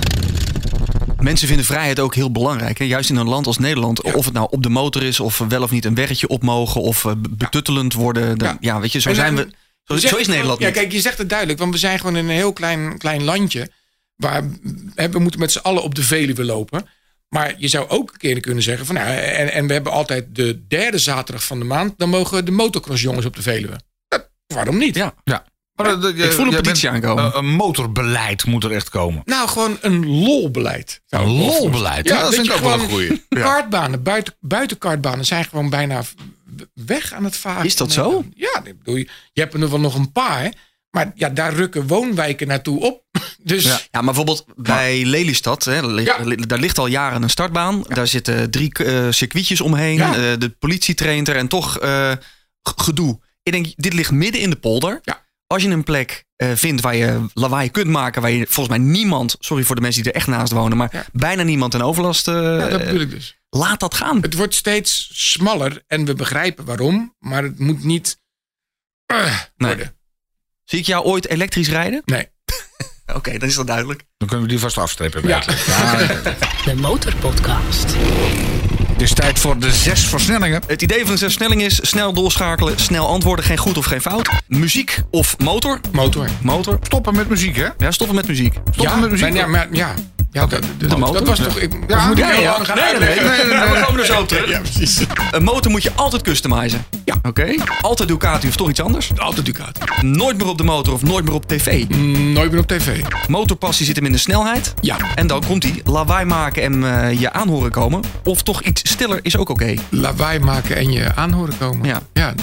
Mensen 1.24 1.48
vinden 1.48 1.66
vrijheid 1.66 2.00
ook 2.00 2.16
heel 2.16 2.32
belangrijk. 2.32 2.78
Hè? 2.78 2.86
Juist 2.86 3.10
in 3.10 3.16
een 3.16 3.28
land 3.30 3.48
als 3.48 3.58
Nederland. 3.58 4.02
Of 4.02 4.26
het 4.26 4.34
nou 4.34 4.48
op 4.50 4.64
de 4.64 4.70
motor 4.70 5.04
is, 5.04 5.20
of 5.20 5.38
wel 5.38 5.62
of 5.62 5.72
niet 5.72 5.86
een 5.86 5.96
weggetje 5.96 6.28
op 6.28 6.44
mogen, 6.44 6.82
of 6.82 7.06
eh, 7.06 7.12
betuttelend 7.30 7.94
worden. 7.94 8.38
Dan- 8.38 8.48
Ja. 8.48 8.58
ja. 8.60 8.80
weet 8.80 8.92
je, 8.92 9.00
zo 9.00 9.14
zijn 9.14 9.36
dan- 9.36 9.46
we. 9.86 10.00
Zo, 10.00 10.16
is 10.18 10.28
Nederland 10.28 10.60
Ja, 10.60 10.66
niet. 10.66 10.76
kijk, 10.76 10.92
je 10.92 11.00
zegt 11.02 11.18
het 11.18 11.30
duidelijk, 11.30 11.60
want 11.60 11.72
we 11.74 11.78
zijn 11.80 12.00
gewoon 12.00 12.16
in 12.16 12.24
een 12.26 12.36
heel 12.36 12.54
klein, 12.54 12.98
klein 12.98 13.24
landje. 13.24 13.70
Waar 14.16 14.44
hè, 14.96 15.10
we 15.10 15.20
moeten 15.20 15.40
met 15.40 15.52
z'n 15.52 15.58
allen 15.60 15.84
op 15.84 15.96
de 15.96 16.04
Veluwe 16.04 16.44
lopen. 16.44 16.88
Maar 17.30 17.54
je 17.58 17.68
zou 17.68 17.90
ook 17.90 18.12
een 18.12 18.18
keer 18.18 18.40
kunnen 18.40 18.64
zeggen 18.64 18.86
van 18.86 18.96
nou, 18.96 19.08
en, 19.08 19.52
en 19.54 19.68
we 19.68 19.74
hebben 19.74 19.92
altijd 19.92 20.26
de 20.36 20.68
derde 20.68 20.98
zaterdag 20.98 21.44
van 21.44 21.60
de 21.60 21.66
maand, 21.66 21.94
dan 21.98 22.10
mogen 22.10 22.46
de 22.46 22.52
motocrossjongens 22.52 23.26
op 23.26 23.36
de 23.36 23.42
Veluwe. 23.42 23.80
Dat, 24.08 24.30
waarom 24.48 24.78
niet? 24.78 24.96
Ja. 24.96 25.14
Ja. 25.24 25.46
Maar 25.76 25.86
dat- 25.88 26.02
dat- 26.02 26.14
Ik 26.16 26.32
voel 26.32 26.46
een 26.46 26.56
petitie 26.62 26.92
bent- 26.92 27.04
aankomen. 27.04 27.32
eh, 27.34 27.38
Een 27.40 27.46
motorbeleid 27.56 28.46
moet 28.46 28.64
er 28.64 28.72
echt 28.72 28.90
komen. 28.90 29.22
Nou, 29.26 29.48
gewoon 29.50 29.78
een 29.82 30.08
lolbeleid. 30.24 31.02
Een 31.10 31.28
lolbeleid, 31.28 32.08
voorstellen. 32.10 32.18
ja, 32.18 32.22
dat 32.24 32.34
vind 32.34 32.48
ik 32.48 32.54
ook 32.54 32.60
wel 32.60 32.74
een 32.74 32.90
goeie. 32.90 33.26
Ja. 33.30 33.42
Kartbanen, 33.42 34.04
buiten, 34.04 34.36
buitenkartbanen 34.40 35.26
zijn 35.26 35.46
gewoon 35.46 35.70
bijna 35.70 36.02
weg 36.74 37.14
aan 37.14 37.24
het 37.24 37.38
varen. 37.38 37.66
Is 37.66 37.76
dat 37.76 37.92
zo? 37.92 38.24
Ja, 38.36 38.62
bedoel, 38.64 38.96
je 38.96 39.08
je 39.34 39.42
hebt 39.42 39.54
er 39.54 39.70
wel 39.70 39.80
nog 39.80 39.96
een 39.96 40.12
paar. 40.12 40.54
Maar 40.92 41.12
ja, 41.16 41.30
daar 41.30 41.54
rukken 41.54 41.88
woonwijken 41.88 42.48
naartoe 42.48 42.80
op. 42.80 43.04
Dus 43.44 43.64
Ja, 43.64 43.80
maar 43.92 44.04
bijvoorbeeld 44.04 44.46
bij 44.56 45.06
Lelystad, 45.06 45.64
hè, 45.64 45.86
li- 45.88 46.04
Ja. 46.04 46.18
li- 46.24 46.36
daar 46.36 46.60
ligt 46.60 46.78
al 46.78 46.88
jaren 46.88 47.24
een 47.24 47.30
startbaan. 47.30 47.84
Daar 47.88 48.08
zitten 48.08 48.52
drie 48.52 48.74
eh, 48.74 49.08
circuitjes 49.10 49.62
omheen. 49.62 49.96
Ja. 49.98 50.16
Eh, 50.16 50.22
de 50.40 50.50
politie 50.60 50.96
traint 50.96 51.28
er 51.28 51.36
en 51.36 51.48
toch 51.48 51.80
eh, 51.80 52.12
gedoe. 52.62 53.20
Ik 53.44 53.52
denk, 53.52 53.68
dit 53.76 53.94
ligt 53.94 54.12
midden 54.12 54.42
in 54.42 54.50
de 54.50 54.56
polder. 54.56 55.00
Ja. 55.04 55.23
Als 55.54 55.64
je 55.64 55.70
een 55.70 55.84
plek 55.84 56.26
eh, 56.36 56.52
vindt 56.56 56.82
waar 56.82 56.96
je 56.96 57.26
lawaai 57.34 57.70
kunt 57.72 57.88
maken, 57.88 58.22
waar 58.22 58.32
je 58.32 58.46
volgens 58.50 58.78
mij 58.78 58.86
niemand, 58.88 59.36
sorry 59.40 59.64
voor 59.64 59.76
de 59.76 59.82
mensen 59.82 60.04
die 60.04 60.12
er 60.12 60.18
echt 60.18 60.28
naast 60.28 60.52
wonen, 60.52 60.78
maar 60.78 60.90
Ja. 60.92 61.06
bijna 61.14 61.44
niemand 61.44 61.74
een 61.74 61.82
overlast. 61.82 62.28
eh, 62.28 62.34
ja, 62.34 62.68
dat 62.70 62.86
bedoel 62.86 63.02
ik 63.02 63.10
dus. 63.10 63.38
laat 63.50 63.80
dat 63.80 63.94
gaan. 63.94 64.22
Het 64.22 64.34
wordt 64.34 64.56
steeds 64.56 65.10
smaller 65.14 65.84
en 65.88 66.06
we 66.06 66.14
begrijpen 66.14 66.66
waarom. 66.66 67.16
Maar 67.20 67.44
het 67.44 67.60
moet 67.60 67.84
niet 67.84 68.18
eh, 69.06 69.26
Nee. 69.58 69.70
worden. 69.76 69.96
Zie 70.64 70.80
ik 70.80 70.86
jou 70.86 71.06
ooit 71.06 71.28
elektrisch 71.28 71.70
rijden? 71.70 72.02
Nee. 72.06 72.28
Oké, 73.16 73.38
dan 73.38 73.48
is 73.50 73.56
dat 73.56 73.68
duidelijk. 73.68 74.04
Dan 74.18 74.28
kunnen 74.28 74.46
we 74.46 74.52
die 74.52 74.62
vast 74.62 74.78
afstrepen. 74.78 75.28
Ja. 75.28 75.44
Ja. 75.68 75.96
De 76.66 76.76
Motorpodcast. 76.76 77.96
Het 78.94 79.02
is 79.02 79.14
tijd 79.14 79.40
voor 79.40 79.60
de 79.60 79.72
zes 79.72 80.06
versnellingen. 80.06 80.62
Het 80.68 80.82
idee 80.82 81.02
van 81.02 81.12
een 81.12 81.18
versnelling 81.18 81.62
is 81.62 81.80
snel 81.82 82.14
doorschakelen, 82.14 82.80
snel 82.80 83.08
antwoorden, 83.08 83.46
geen 83.46 83.58
goed 83.58 83.78
of 83.78 83.86
geen 83.86 84.02
fout. 84.02 84.30
Muziek 84.48 85.02
of 85.12 85.38
motor? 85.38 85.80
Motor. 85.92 86.28
Motor. 86.42 86.80
Stoppen 86.82 87.16
met 87.16 87.30
muziek, 87.30 87.56
hè? 87.56 87.68
Ja, 87.78 87.92
stoppen 87.92 88.16
met 88.16 88.28
muziek. 88.28 88.54
Stoppen 88.72 89.00
met 89.00 89.12
muziek. 89.12 89.34
ja, 89.34 89.48
maar, 89.48 89.68
ja. 89.72 89.94
Ja, 90.34 90.46
dat, 90.46 90.64
dat, 90.78 90.98
motor? 90.98 91.14
dat 91.14 91.28
was 91.28 91.40
toch... 91.40 91.60
Ik, 91.60 91.74
Ja, 91.88 92.08
moet 92.08 92.18
ik 92.18 92.24
ja, 92.24 92.30
heel 92.30 92.42
ja. 92.42 92.52
lang 92.52 92.66
gaan 92.66 92.76
Nee, 92.76 92.86
nee, 92.86 93.00
nee, 93.00 93.10
uitleggen? 93.10 93.48
nee, 93.48 93.58
nee, 93.58 93.66
nee, 93.66 93.80
we 93.80 93.86
komen 93.86 94.00
er 94.00 94.06
zo 94.06 94.20
op 94.20 94.28
terug. 94.28 94.50
Ja, 94.50 94.60
precies. 94.60 95.02
Een 95.32 95.44
motor 95.44 95.72
moet 95.72 95.84
je 95.84 95.92
altijd 95.96 96.22
customizen. 96.22 96.86
Ja. 97.06 97.16
Oké. 97.22 97.56
Altijd 97.82 98.10
Ducati 98.10 98.48
of 98.48 98.56
toch 98.56 98.70
iets 98.70 98.82
anders. 98.82 99.12
Altijd 99.18 99.46
Ducati. 99.46 99.82
Nooit 100.02 100.38
meer 100.38 100.48
op 100.48 100.58
de 100.58 100.64
motor 100.64 100.94
of 100.94 101.04
nooit 101.04 101.26
meer 101.26 101.34
op 101.34 101.48
tv. 101.48 101.88
Nooit 102.34 102.52
meer 102.52 102.60
op 102.60 102.68
tv. 102.68 103.04
Motorpassie 103.28 103.86
zit 103.86 103.96
hem 103.96 104.06
in 104.06 104.12
de 104.12 104.18
snelheid. 104.18 104.74
Ja. 104.82 104.98
En 105.16 105.28
dan 105.28 105.46
komt 105.46 105.64
hij 105.64 105.82
lawaai 105.86 106.26
maken 106.26 106.64
en 106.64 106.84
eh, 106.84 107.20
je 107.20 107.32
aanhoren 107.32 107.72
komen. 107.72 108.02
Of 108.24 108.42
toch 108.44 108.62
iets 108.62 108.90
stiller 108.90 109.20
is 109.22 109.38
ook 109.38 109.50
oké. 109.50 109.74
Lawaai 109.90 110.40
maken 110.40 110.76
en 110.76 110.92
je 110.92 111.16
aanhoren 111.16 111.58
komen. 111.58 111.88
Ja. 111.88 112.02
ja 112.14 112.34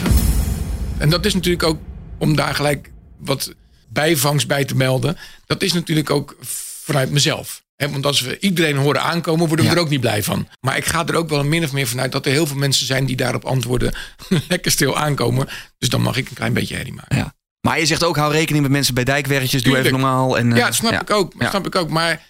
en 0.99 1.11
dat 1.11 1.25
is 1.25 1.35
natuurlijk 1.35 1.63
ook, 1.63 1.79
om 2.19 2.37
daar 2.37 2.55
gelijk 2.55 2.91
wat 3.19 3.55
bijvangst 3.89 4.47
bij 4.47 4.65
te 4.65 4.77
melden. 4.77 5.17
Dat 5.47 5.63
is 5.63 5.73
natuurlijk 5.73 6.11
ook 6.11 6.37
vanuit 6.85 7.11
mezelf. 7.11 7.63
Want 7.89 8.07
als 8.07 8.21
we 8.21 8.39
iedereen 8.39 8.77
horen 8.77 9.03
aankomen, 9.03 9.47
worden 9.47 9.65
we 9.65 9.71
Ja. 9.71 9.77
er 9.77 9.83
ook 9.83 9.89
niet 9.91 10.01
blij 10.01 10.23
van. 10.23 10.49
Maar 10.61 10.77
ik 10.77 10.85
ga 10.85 11.07
er 11.07 11.15
ook 11.15 11.29
wel 11.29 11.45
min 11.45 11.65
of 11.65 11.73
meer 11.73 11.87
vanuit 11.87 12.13
dat 12.13 12.27
er 12.27 12.33
heel 12.33 12.47
veel 12.47 12.57
mensen 12.57 12.87
zijn 12.87 13.05
die 13.05 13.17
daarop 13.17 13.45
antwoorden. 13.45 13.95
lekker 14.49 14.71
stil 14.71 14.99
aankomen. 14.99 15.49
Dus 15.79 15.89
dan 15.89 16.03
mag 16.03 16.17
ik 16.17 16.29
een 16.29 16.35
klein 16.35 16.53
beetje 16.53 16.75
herrie 16.77 16.93
maken. 16.93 17.17
Ja. 17.17 17.35
Maar 17.61 17.79
je 17.79 17.87
zegt 17.87 18.05
ook, 18.05 18.17
hou 18.17 18.33
rekening 18.33 18.63
met 18.63 18.73
mensen 18.73 18.95
bij 18.95 19.05
dijkwerkjes. 19.05 19.63
Doe 19.63 19.79
even 19.79 19.91
normaal. 19.91 20.39
En, 20.39 20.53
eh, 20.53 20.59
Ja, 20.59 20.65
dat 20.65 20.75
snap 20.75 21.01
ik 21.01 21.11
ook. 21.11 21.39
Dat 21.39 21.49
snap 21.51 21.67
ik 21.67 21.75
ook. 21.75 21.89
Maar 21.91 22.27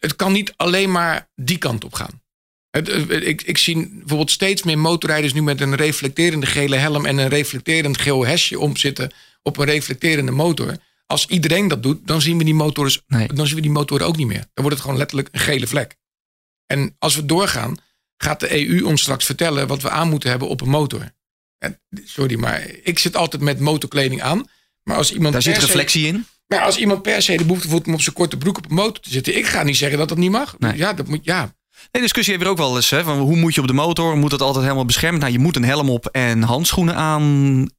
het 0.00 0.16
kan 0.16 0.32
niet 0.32 0.52
alleen 0.56 0.90
maar 0.90 1.28
die 1.34 1.58
kant 1.58 1.84
op 1.84 1.94
gaan. 1.94 2.20
Het, 2.70 2.88
eh, 2.88 3.26
ik, 3.28 3.42
ik 3.42 3.58
zie 3.58 3.88
bijvoorbeeld 3.92 4.30
steeds 4.30 4.62
meer 4.62 4.78
motorrijders 4.78 5.32
nu 5.32 5.42
met 5.42 5.60
een 5.60 5.74
reflecterende 5.74 6.46
gele 6.46 6.76
helm 6.76 7.06
en 7.06 7.18
een 7.18 7.28
reflecterend 7.28 7.98
geel 8.00 8.26
hesje 8.26 8.58
omzitten 8.58 9.12
op 9.42 9.56
een 9.56 9.64
reflecterende 9.66 10.32
motor. 10.32 10.76
Als 11.12 11.26
iedereen 11.26 11.68
dat 11.68 11.82
doet, 11.82 12.06
dan 12.06 12.20
zien 12.20 12.38
we 12.38 12.44
die 12.44 12.54
motoren, 12.54 12.92
Nee. 13.06 13.28
dan 13.32 13.46
zien 13.46 13.54
we 13.56 13.62
die 13.62 13.70
motoren 13.70 14.06
ook 14.06 14.16
niet 14.16 14.26
meer. 14.26 14.38
Dan 14.38 14.48
wordt 14.54 14.70
het 14.70 14.80
gewoon 14.80 14.96
letterlijk 14.96 15.28
een 15.32 15.40
gele 15.40 15.66
vlek. 15.66 15.96
En 16.66 16.96
als 16.98 17.16
we 17.16 17.26
doorgaan, 17.26 17.76
gaat 18.16 18.40
de 18.40 18.68
EU 18.68 18.82
ons 18.84 19.00
straks 19.00 19.24
vertellen 19.24 19.66
wat 19.66 19.82
we 19.82 19.90
aan 19.90 20.08
moeten 20.10 20.30
hebben 20.30 20.48
op 20.48 20.60
een 20.60 20.68
motor. 20.68 21.10
En, 21.58 21.80
sorry, 22.04 22.38
maar 22.38 22.66
ik 22.82 22.98
zit 22.98 23.16
altijd 23.16 23.42
met 23.42 23.60
motorkleding 23.60 24.22
aan. 24.22 24.44
Maar 24.82 24.96
als 24.96 25.12
iemand 25.12 25.32
Daar 25.32 25.42
zit 25.42 25.54
se- 25.54 25.60
reflectie 25.60 26.06
in. 26.06 26.26
maar 26.46 26.60
als 26.60 26.76
iemand 26.76 27.02
per 27.02 27.22
se 27.22 27.36
de 27.36 27.44
behoefte 27.44 27.68
voelt 27.68 27.86
om 27.86 27.92
op 27.94 28.00
zijn 28.00 28.14
korte 28.14 28.36
broek 28.36 28.56
op 28.58 28.68
een 28.68 28.74
motor 28.74 29.02
te 29.02 29.10
zitten, 29.10 29.36
ik 29.36 29.46
ga 29.46 29.62
niet 29.62 29.76
zeggen 29.76 29.98
dat 29.98 30.08
dat 30.08 30.18
niet 30.18 30.30
mag. 30.30 30.54
Nee. 30.58 30.76
Ja, 30.76 30.92
dat 30.92 31.08
moet, 31.08 31.24
ja. 31.24 31.56
Nee, 31.92 32.02
discussie 32.02 32.34
hebben 32.34 32.54
we 32.54 32.60
ook 32.62 32.66
wel 32.68 32.76
eens. 32.76 32.90
Hè, 32.90 33.02
van 33.04 33.18
hoe 33.18 33.36
moet 33.36 33.54
je 33.54 33.60
op 33.60 33.66
de 33.66 33.72
motor? 33.72 34.16
Moet 34.16 34.30
dat 34.30 34.40
altijd 34.42 34.64
helemaal 34.64 34.84
beschermd? 34.84 35.20
Nou, 35.20 35.32
je 35.32 35.38
moet 35.38 35.56
een 35.56 35.64
helm 35.64 35.90
op 35.90 36.06
en 36.06 36.42
handschoenen 36.42 36.94
aan 36.94 37.22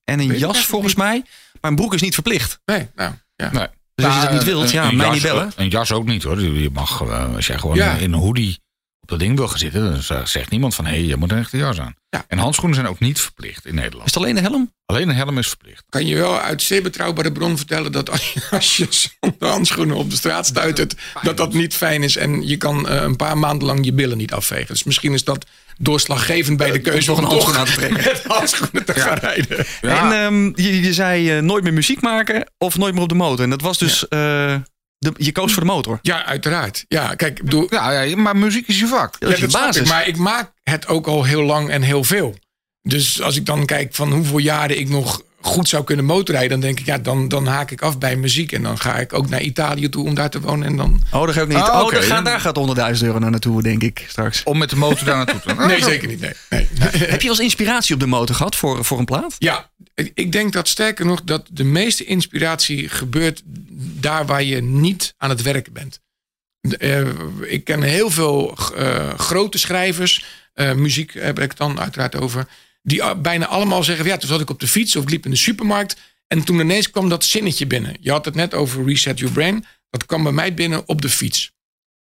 en 0.03 0.19
een 0.19 0.37
jas 0.37 0.65
volgens 0.65 0.95
mij. 0.95 1.23
Maar 1.61 1.71
een 1.71 1.77
broek 1.77 1.93
is 1.93 2.01
niet 2.01 2.13
verplicht. 2.13 2.59
Nee, 2.65 2.87
nou, 2.95 3.13
ja. 3.35 3.51
Nee. 3.51 3.67
Dus 3.95 4.05
als 4.05 4.15
je 4.15 4.21
dat 4.21 4.31
niet 4.31 4.43
wilt, 4.43 4.63
een- 4.67 4.71
ja, 4.73 4.87
een 4.89 4.95
mij 4.97 5.05
jas- 5.05 5.13
niet 5.15 5.23
bellen. 5.23 5.51
Een 5.55 5.67
jas 5.69 5.91
ook 5.91 6.05
niet 6.05 6.23
hoor. 6.23 6.41
Je 6.41 6.69
mag, 6.69 7.01
eh, 7.01 7.35
als 7.35 7.47
jij 7.47 7.57
gewoon 7.59 7.75
Ja. 7.75 7.93
in 7.95 8.13
een 8.13 8.19
hoodie 8.19 8.59
op 9.01 9.07
dat 9.09 9.19
ding 9.19 9.37
wil 9.37 9.47
gaan 9.47 9.57
zitten, 9.57 10.01
dan 10.07 10.27
zegt 10.27 10.49
niemand 10.49 10.75
van 10.75 10.85
hé, 10.85 10.91
hey, 10.91 11.03
je 11.03 11.15
moet 11.15 11.31
een 11.31 11.37
echte 11.37 11.57
jas 11.57 11.79
aan. 11.79 11.95
Ja. 12.09 12.25
En 12.27 12.37
handschoenen 12.37 12.75
zijn 12.77 12.87
ook 12.89 12.99
niet 12.99 13.21
verplicht 13.21 13.65
in 13.65 13.75
Nederland. 13.75 14.07
Is 14.07 14.13
het 14.13 14.23
alleen 14.23 14.35
de 14.35 14.41
helm? 14.41 14.73
Alleen 14.85 15.09
een 15.09 15.15
helm 15.15 15.37
is 15.37 15.47
verplicht. 15.47 15.83
Kan 15.89 16.05
je 16.05 16.15
wel 16.15 16.39
uit 16.39 16.61
zeer 16.61 16.81
betrouwbare 16.81 17.31
bron 17.31 17.57
vertellen 17.57 17.91
dat 17.91 18.09
als 18.09 18.33
je, 18.33 18.41
als 18.51 18.77
je 18.77 18.87
zonder 18.89 19.49
handschoenen 19.49 19.95
op 19.95 20.09
de 20.09 20.15
straat 20.15 20.45
stuitert, 20.45 20.95
dat 21.21 21.37
dat 21.37 21.53
niet 21.53 21.73
fijn 21.75 22.03
is. 22.03 22.15
En 22.17 22.47
je 22.47 22.57
kan 22.57 22.87
eh, 22.89 23.01
een 23.01 23.15
paar 23.15 23.37
maanden 23.37 23.67
lang 23.67 23.85
je 23.85 23.93
billen 23.93 24.17
niet 24.17 24.33
afvegen. 24.33 24.67
Dus 24.67 24.83
misschien 24.83 25.13
is 25.13 25.23
dat 25.23 25.45
doorslaggevend 25.81 26.57
bij 26.57 26.71
de 26.71 26.79
keuze 26.79 27.11
om 27.11 27.17
een 27.17 27.23
handschoen 27.23 27.55
aan 27.55 27.65
te 27.65 27.71
trekken. 27.71 28.03
met 28.03 28.23
handschoenen 28.27 28.85
te 28.85 28.93
gaan 28.93 29.17
rijden. 29.17 29.65
Ja. 29.81 30.11
En 30.11 30.23
ehm, 30.23 30.61
je, 30.61 30.81
je 30.81 30.93
zei 30.93 31.37
eh, 31.37 31.41
nooit 31.41 31.63
meer 31.63 31.73
muziek 31.73 32.01
maken 32.01 32.51
of 32.57 32.77
nooit 32.77 32.93
meer 32.93 33.03
op 33.03 33.09
de 33.09 33.15
motor. 33.15 33.43
En 33.43 33.49
dat 33.49 33.61
was 33.61 33.77
dus, 33.77 34.07
eh, 34.07 34.55
de, 34.97 35.13
je 35.17 35.31
koos 35.31 35.53
voor 35.53 35.63
de 35.63 35.69
motor. 35.69 35.99
Ja, 36.01 36.25
uiteraard. 36.25 36.85
Ja, 36.87 37.15
kijk, 37.15 37.37
ik 37.37 37.43
bedoel, 37.43 37.67
Ja, 37.69 38.01
ja, 38.01 38.17
maar 38.17 38.37
muziek 38.37 38.67
is 38.67 38.79
je 38.79 38.87
vak. 38.87 39.19
Dat 39.19 39.31
is 39.31 39.39
je 39.39 39.49
snap 39.49 39.61
basis. 39.61 39.81
Ik, 39.81 39.87
maar 39.87 40.07
ik 40.07 40.17
maak 40.17 40.51
het 40.63 40.87
ook 40.87 41.07
al 41.07 41.23
heel 41.23 41.43
lang 41.43 41.69
en 41.69 41.81
heel 41.81 42.03
veel. 42.03 42.35
Dus 42.81 43.21
als 43.21 43.35
ik 43.35 43.45
dan 43.45 43.65
kijk 43.65 43.95
van 43.95 44.11
hoeveel 44.11 44.37
jaren 44.37 44.79
ik 44.79 44.89
nog 44.89 45.21
goed 45.41 45.69
zou 45.69 45.83
kunnen 45.83 46.05
motorrijden, 46.05 46.49
dan 46.49 46.59
denk 46.59 46.79
ik, 46.79 46.85
ja, 46.85 46.97
dan, 46.97 47.27
dan 47.27 47.47
haak 47.47 47.71
ik 47.71 47.81
af 47.81 47.97
bij 47.97 48.15
muziek. 48.15 48.51
En 48.51 48.63
dan 48.63 48.77
ga 48.79 48.95
ik 48.99 49.13
ook 49.13 49.29
naar 49.29 49.41
Italië 49.41 49.89
toe 49.89 50.05
om 50.05 50.13
daar 50.13 50.29
te 50.29 50.39
wonen. 50.41 50.67
En 50.67 50.77
dan. 50.77 51.01
Oh, 51.11 51.25
daar 51.25 51.33
ga 51.33 51.41
ik 51.41 51.47
niet. 51.47 51.57
Oh, 51.57 51.81
oké. 51.83 51.93
daar, 51.93 52.03
gaat, 52.03 52.25
daar 52.25 52.39
gaat 52.39 52.95
100.000 52.97 53.05
euro 53.05 53.19
naar 53.19 53.31
naartoe, 53.31 53.61
denk 53.61 53.83
ik 53.83 54.05
straks. 54.07 54.43
Om 54.43 54.57
met 54.57 54.69
de 54.69 54.75
motor 54.75 55.05
daar 55.05 55.15
naartoe 55.15 55.39
te 55.39 55.49
gaan. 55.49 55.67
Nee, 55.67 55.83
zeker 55.83 56.07
niet. 56.07 56.19
Nee. 56.19 56.33
nee. 56.49 56.67
Heb 56.89 57.21
je 57.21 57.27
wel 57.27 57.29
eens 57.29 57.39
inspiratie 57.39 57.93
op 57.93 57.99
de 57.99 58.05
motor 58.07 58.35
gehad 58.35 58.55
voor, 58.55 58.85
voor 58.85 58.99
een 58.99 59.05
plaat? 59.05 59.35
Ja, 59.37 59.69
ik- 60.13 60.31
denk 60.31 60.53
dat 60.53 60.67
sterker 60.67 61.05
nog 61.05 61.23
dat 61.23 61.47
de 61.51 61.63
meeste 61.63 62.03
inspiratie 62.05 62.89
gebeurt 62.89 63.41
daar 63.99 64.25
waar 64.25 64.43
je 64.43 64.61
niet 64.61 65.13
aan 65.17 65.29
het 65.29 65.41
werken 65.41 65.73
bent. 65.73 65.99
Eh, 66.79 67.01
ik 67.41 67.63
ken 67.63 67.81
heel 67.81 68.09
veel 68.09 68.57
eh, 68.75 69.13
grote 69.17 69.57
schrijvers, 69.57 70.25
eh, 70.53 70.73
muziek 70.73 71.13
heb 71.13 71.39
ik 71.39 71.49
het 71.49 71.57
dan 71.57 71.79
uiteraard 71.79 72.15
over, 72.15 72.47
die 72.89 73.15
bijna 73.15 73.45
allemaal 73.45 73.83
zeggen: 73.83 74.05
ja, 74.05 74.17
toen 74.17 74.29
zat 74.29 74.41
ik 74.41 74.49
op 74.49 74.59
de 74.59 74.67
fiets 74.67 74.95
of 74.95 75.09
liep 75.09 75.25
in 75.25 75.31
de 75.31 75.37
supermarkt 75.37 75.95
en 76.27 76.43
toen 76.43 76.59
ineens 76.59 76.89
kwam 76.89 77.09
dat 77.09 77.25
zinnetje 77.25 77.67
binnen. 77.67 77.97
Je 77.99 78.11
had 78.11 78.25
het 78.25 78.35
net 78.35 78.53
over 78.53 78.85
reset 78.85 79.19
your 79.19 79.33
brain. 79.33 79.65
Dat 79.89 80.05
kwam 80.05 80.23
bij 80.23 80.31
mij 80.31 80.53
binnen 80.53 80.87
op 80.87 81.01
de 81.01 81.09
fiets. 81.09 81.51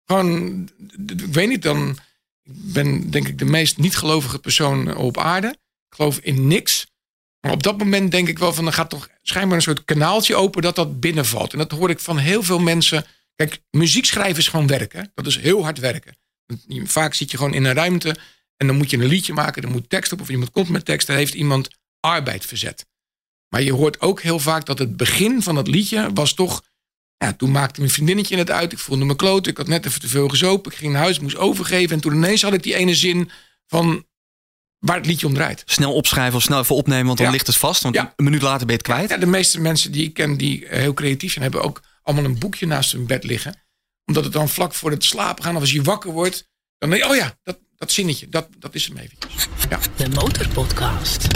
Gewoon, 0.04 0.68
ik 1.06 1.20
weet 1.32 1.48
niet, 1.48 1.62
dan 1.62 1.98
ik 2.42 2.52
ben 2.72 3.10
denk 3.10 3.28
ik 3.28 3.38
de 3.38 3.44
meest 3.44 3.78
niet 3.78 3.96
gelovige 3.96 4.38
persoon 4.38 4.96
op 4.96 5.18
aarde. 5.18 5.48
Ik 5.88 5.96
geloof 5.96 6.18
in 6.18 6.46
niks. 6.46 6.86
Maar 7.40 7.52
op 7.52 7.62
dat 7.62 7.78
moment 7.78 8.10
denk 8.10 8.28
ik 8.28 8.38
wel 8.38 8.52
van, 8.52 8.66
er 8.66 8.72
gaat 8.72 8.90
toch 8.90 9.08
schijnbaar 9.22 9.56
een 9.56 9.62
soort 9.62 9.84
kanaaltje 9.84 10.34
open 10.34 10.62
dat 10.62 10.76
dat 10.76 11.00
binnenvalt. 11.00 11.52
En 11.52 11.58
dat 11.58 11.70
hoor 11.70 11.90
ik 11.90 12.00
van 12.00 12.18
heel 12.18 12.42
veel 12.42 12.58
mensen. 12.58 13.04
Kijk, 13.34 13.62
muziek 13.70 14.04
schrijven 14.04 14.38
is 14.38 14.48
gewoon 14.48 14.66
werken. 14.66 15.10
Dat 15.14 15.26
is 15.26 15.38
heel 15.38 15.62
hard 15.62 15.78
werken. 15.78 16.16
Vaak 16.84 17.14
zit 17.14 17.30
je 17.30 17.36
gewoon 17.36 17.54
in 17.54 17.64
een 17.64 17.74
ruimte 17.74 18.16
en 18.56 18.66
dan 18.66 18.76
moet 18.76 18.90
je 18.90 18.96
een 18.96 19.04
liedje 19.06 19.32
maken. 19.32 19.62
Er 19.62 19.70
moet 19.70 19.88
tekst 19.88 20.12
op 20.12 20.20
of 20.20 20.28
iemand 20.28 20.50
komt 20.50 20.68
met 20.68 20.84
tekst. 20.84 21.06
Daar 21.06 21.16
heeft 21.16 21.34
iemand 21.34 21.68
arbeid 22.00 22.44
verzet. 22.46 22.86
Maar 23.48 23.62
je 23.62 23.72
hoort 23.72 24.00
ook 24.00 24.20
heel 24.22 24.38
vaak 24.38 24.66
dat 24.66 24.78
het 24.78 24.96
begin 24.96 25.42
van 25.42 25.56
het 25.56 25.66
liedje 25.66 26.10
was 26.14 26.34
toch... 26.34 26.64
Ja, 27.18 27.32
toen 27.32 27.50
maakte 27.50 27.80
mijn 27.80 27.92
vriendinnetje 27.92 28.36
het 28.36 28.50
uit. 28.50 28.72
Ik 28.72 28.78
voelde 28.78 29.04
me 29.04 29.16
kloot. 29.16 29.46
Ik 29.46 29.56
had 29.56 29.66
net 29.66 29.86
even 29.86 30.00
te 30.00 30.08
veel 30.08 30.28
gezopen. 30.28 30.72
Ik 30.72 30.78
ging 30.78 30.92
naar 30.92 31.02
huis, 31.02 31.18
moest 31.20 31.36
overgeven. 31.36 31.94
En 31.94 32.00
toen 32.00 32.12
ineens 32.14 32.42
had 32.42 32.52
ik 32.52 32.62
die 32.62 32.74
ene 32.74 32.94
zin 32.94 33.30
van 33.66 34.06
waar 34.78 34.96
het 34.96 35.06
liedje 35.06 35.26
om 35.26 35.34
draait. 35.34 35.62
Snel 35.66 35.94
opschrijven 35.94 36.36
of 36.36 36.42
snel 36.42 36.60
even 36.60 36.74
opnemen, 36.76 37.06
want 37.06 37.18
dan 37.18 37.26
Ja. 37.26 37.32
ligt 37.32 37.46
het 37.46 37.56
vast. 37.56 37.82
Want 37.82 37.94
Ja. 37.94 38.12
een 38.16 38.24
minuut 38.24 38.42
later 38.42 38.66
ben 38.66 38.76
je 38.76 38.82
het 38.82 38.92
kwijt. 38.92 39.10
Ja, 39.10 39.16
de 39.16 39.26
meeste 39.26 39.60
mensen 39.60 39.92
die 39.92 40.04
ik 40.04 40.14
ken 40.14 40.36
die 40.36 40.66
eh, 40.66 40.78
heel 40.80 40.94
creatief 40.94 41.30
zijn, 41.32 41.42
hebben 41.44 41.62
ook 41.62 41.82
allemaal 42.02 42.24
een 42.24 42.38
boekje 42.38 42.66
naast 42.66 42.92
hun 42.92 43.06
bed 43.06 43.24
liggen. 43.24 43.64
Omdat 44.04 44.24
het 44.24 44.32
dan 44.32 44.48
vlak 44.48 44.74
voor 44.74 44.90
het 44.90 45.04
slapen 45.04 45.44
gaan, 45.44 45.54
of 45.54 45.60
als 45.60 45.72
je 45.72 45.82
wakker 45.82 46.10
wordt, 46.12 46.48
dan 46.78 46.90
denk 46.90 47.02
je, 47.02 47.08
oh 47.10 47.16
ja, 47.16 47.38
dat, 47.42 47.58
dat 47.76 47.92
zinnetje, 47.92 48.28
dat, 48.28 48.48
dat 48.58 48.74
is 48.74 48.86
hem 48.86 48.96
eventjes. 48.96 49.48
Ja, 49.70 49.78
De 49.96 50.08
Motorpodcast. 50.08 51.26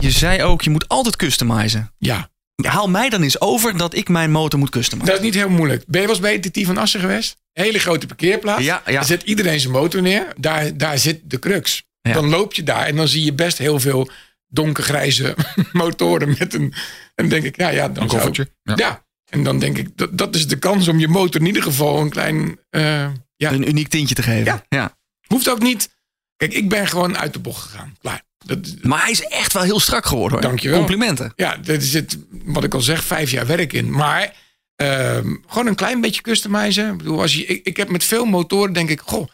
Je 0.00 0.10
zei 0.10 0.42
ook, 0.42 0.62
je 0.62 0.70
moet 0.70 0.88
altijd 0.88 1.16
customizen. 1.16 1.92
ja. 1.98 2.32
Haal 2.62 2.88
mij 2.88 3.08
dan 3.08 3.22
eens 3.22 3.40
over 3.40 3.76
dat 3.76 3.94
ik 3.94 4.08
mijn 4.08 4.30
motor 4.30 4.58
moet 4.58 4.70
customizen. 4.70 5.10
dat 5.12 5.20
is 5.20 5.24
niet 5.30 5.34
heel 5.34 5.48
moeilijk. 5.48 5.84
Ben 5.86 6.00
je 6.00 6.06
wel 6.06 6.16
eens 6.16 6.24
bij 6.24 6.38
TT 6.38 6.66
van 6.66 6.76
Assen 6.78 7.00
geweest? 7.00 7.36
Hele 7.52 7.78
grote 7.78 8.06
parkeerplaats. 8.06 8.64
Ja, 8.64 8.82
ja. 8.86 8.92
Daar 8.92 9.04
zet 9.04 9.22
iedereen 9.22 9.60
zijn 9.60 9.72
motor 9.72 10.02
neer. 10.02 10.26
Daar, 10.36 10.76
daar 10.76 10.98
zit 10.98 11.20
de 11.30 11.38
crux. 11.38 11.84
Ja. 12.00 12.12
Dan 12.12 12.28
loop 12.28 12.54
je 12.54 12.62
daar 12.62 12.86
en 12.86 12.96
dan 12.96 13.08
zie 13.08 13.24
je 13.24 13.32
best 13.32 13.58
heel 13.58 13.80
veel 13.80 14.10
donkergrijze 14.48 15.36
motoren 15.72 16.28
met 16.38 16.54
een. 16.54 16.62
En 16.62 16.72
dan 17.14 17.28
denk 17.28 17.44
ik, 17.44 17.56
ja, 17.56 17.68
ja, 17.68 17.88
dan 17.88 18.02
Een 18.02 18.10
zou-. 18.10 18.46
Ja. 18.62 18.72
Ja. 18.76 19.04
En 19.30 19.42
dan 19.44 19.58
denk 19.58 19.78
ik, 19.78 19.96
dat, 19.96 20.18
dat 20.18 20.34
is 20.34 20.46
de 20.48 20.56
kans 20.58 20.88
om 20.88 20.98
je 20.98 21.08
motor 21.08 21.40
in 21.40 21.46
ieder 21.46 21.62
geval 21.62 22.00
een 22.00 22.10
klein. 22.10 22.58
eh, 22.70 23.06
ja, 23.36 23.52
Een 23.52 23.68
uniek 23.68 23.88
tintje 23.88 24.14
te 24.14 24.22
geven. 24.22 24.44
Ja. 24.44 24.64
ja. 24.68 24.96
Hoeft 25.26 25.48
ook 25.48 25.62
niet. 25.62 25.88
Kijk, 26.36 26.52
ik 26.52 26.68
ben 26.68 26.86
gewoon 26.86 27.18
uit 27.18 27.32
de 27.32 27.38
bocht 27.38 27.62
gegaan. 27.62 27.96
Klaar. 28.00 28.22
Dat, 28.38 28.58
Maar 28.82 29.02
hij 29.02 29.10
is 29.10 29.22
echt 29.22 29.52
wel 29.52 29.62
heel 29.62 29.80
strak 29.80 30.06
geworden 30.06 30.32
hoor. 30.32 30.48
Dankjewel. 30.48 30.78
Complimenten. 30.78 31.32
ja, 31.36 31.58
er 31.64 31.82
zit, 31.82 32.18
wat 32.30 32.64
ik 32.64 32.74
al 32.74 32.80
zeg, 32.80 33.04
vijf 33.04 33.30
jaar 33.30 33.46
werk 33.46 33.72
in. 33.72 33.90
Maar 33.90 34.34
ehm, 34.76 35.34
gewoon 35.46 35.66
een 35.66 35.74
klein 35.74 36.00
beetje 36.00 36.22
customizen. 36.22 36.92
Ik 36.92 36.96
bedoel, 36.96 37.20
als 37.20 37.34
je, 37.34 37.46
ik, 37.46 37.66
ik 37.66 37.76
heb 37.76 37.88
met 37.88 38.04
veel 38.04 38.24
motoren, 38.24 38.72
denk 38.72 38.88
ik, 38.88 39.00
goh, 39.00 39.28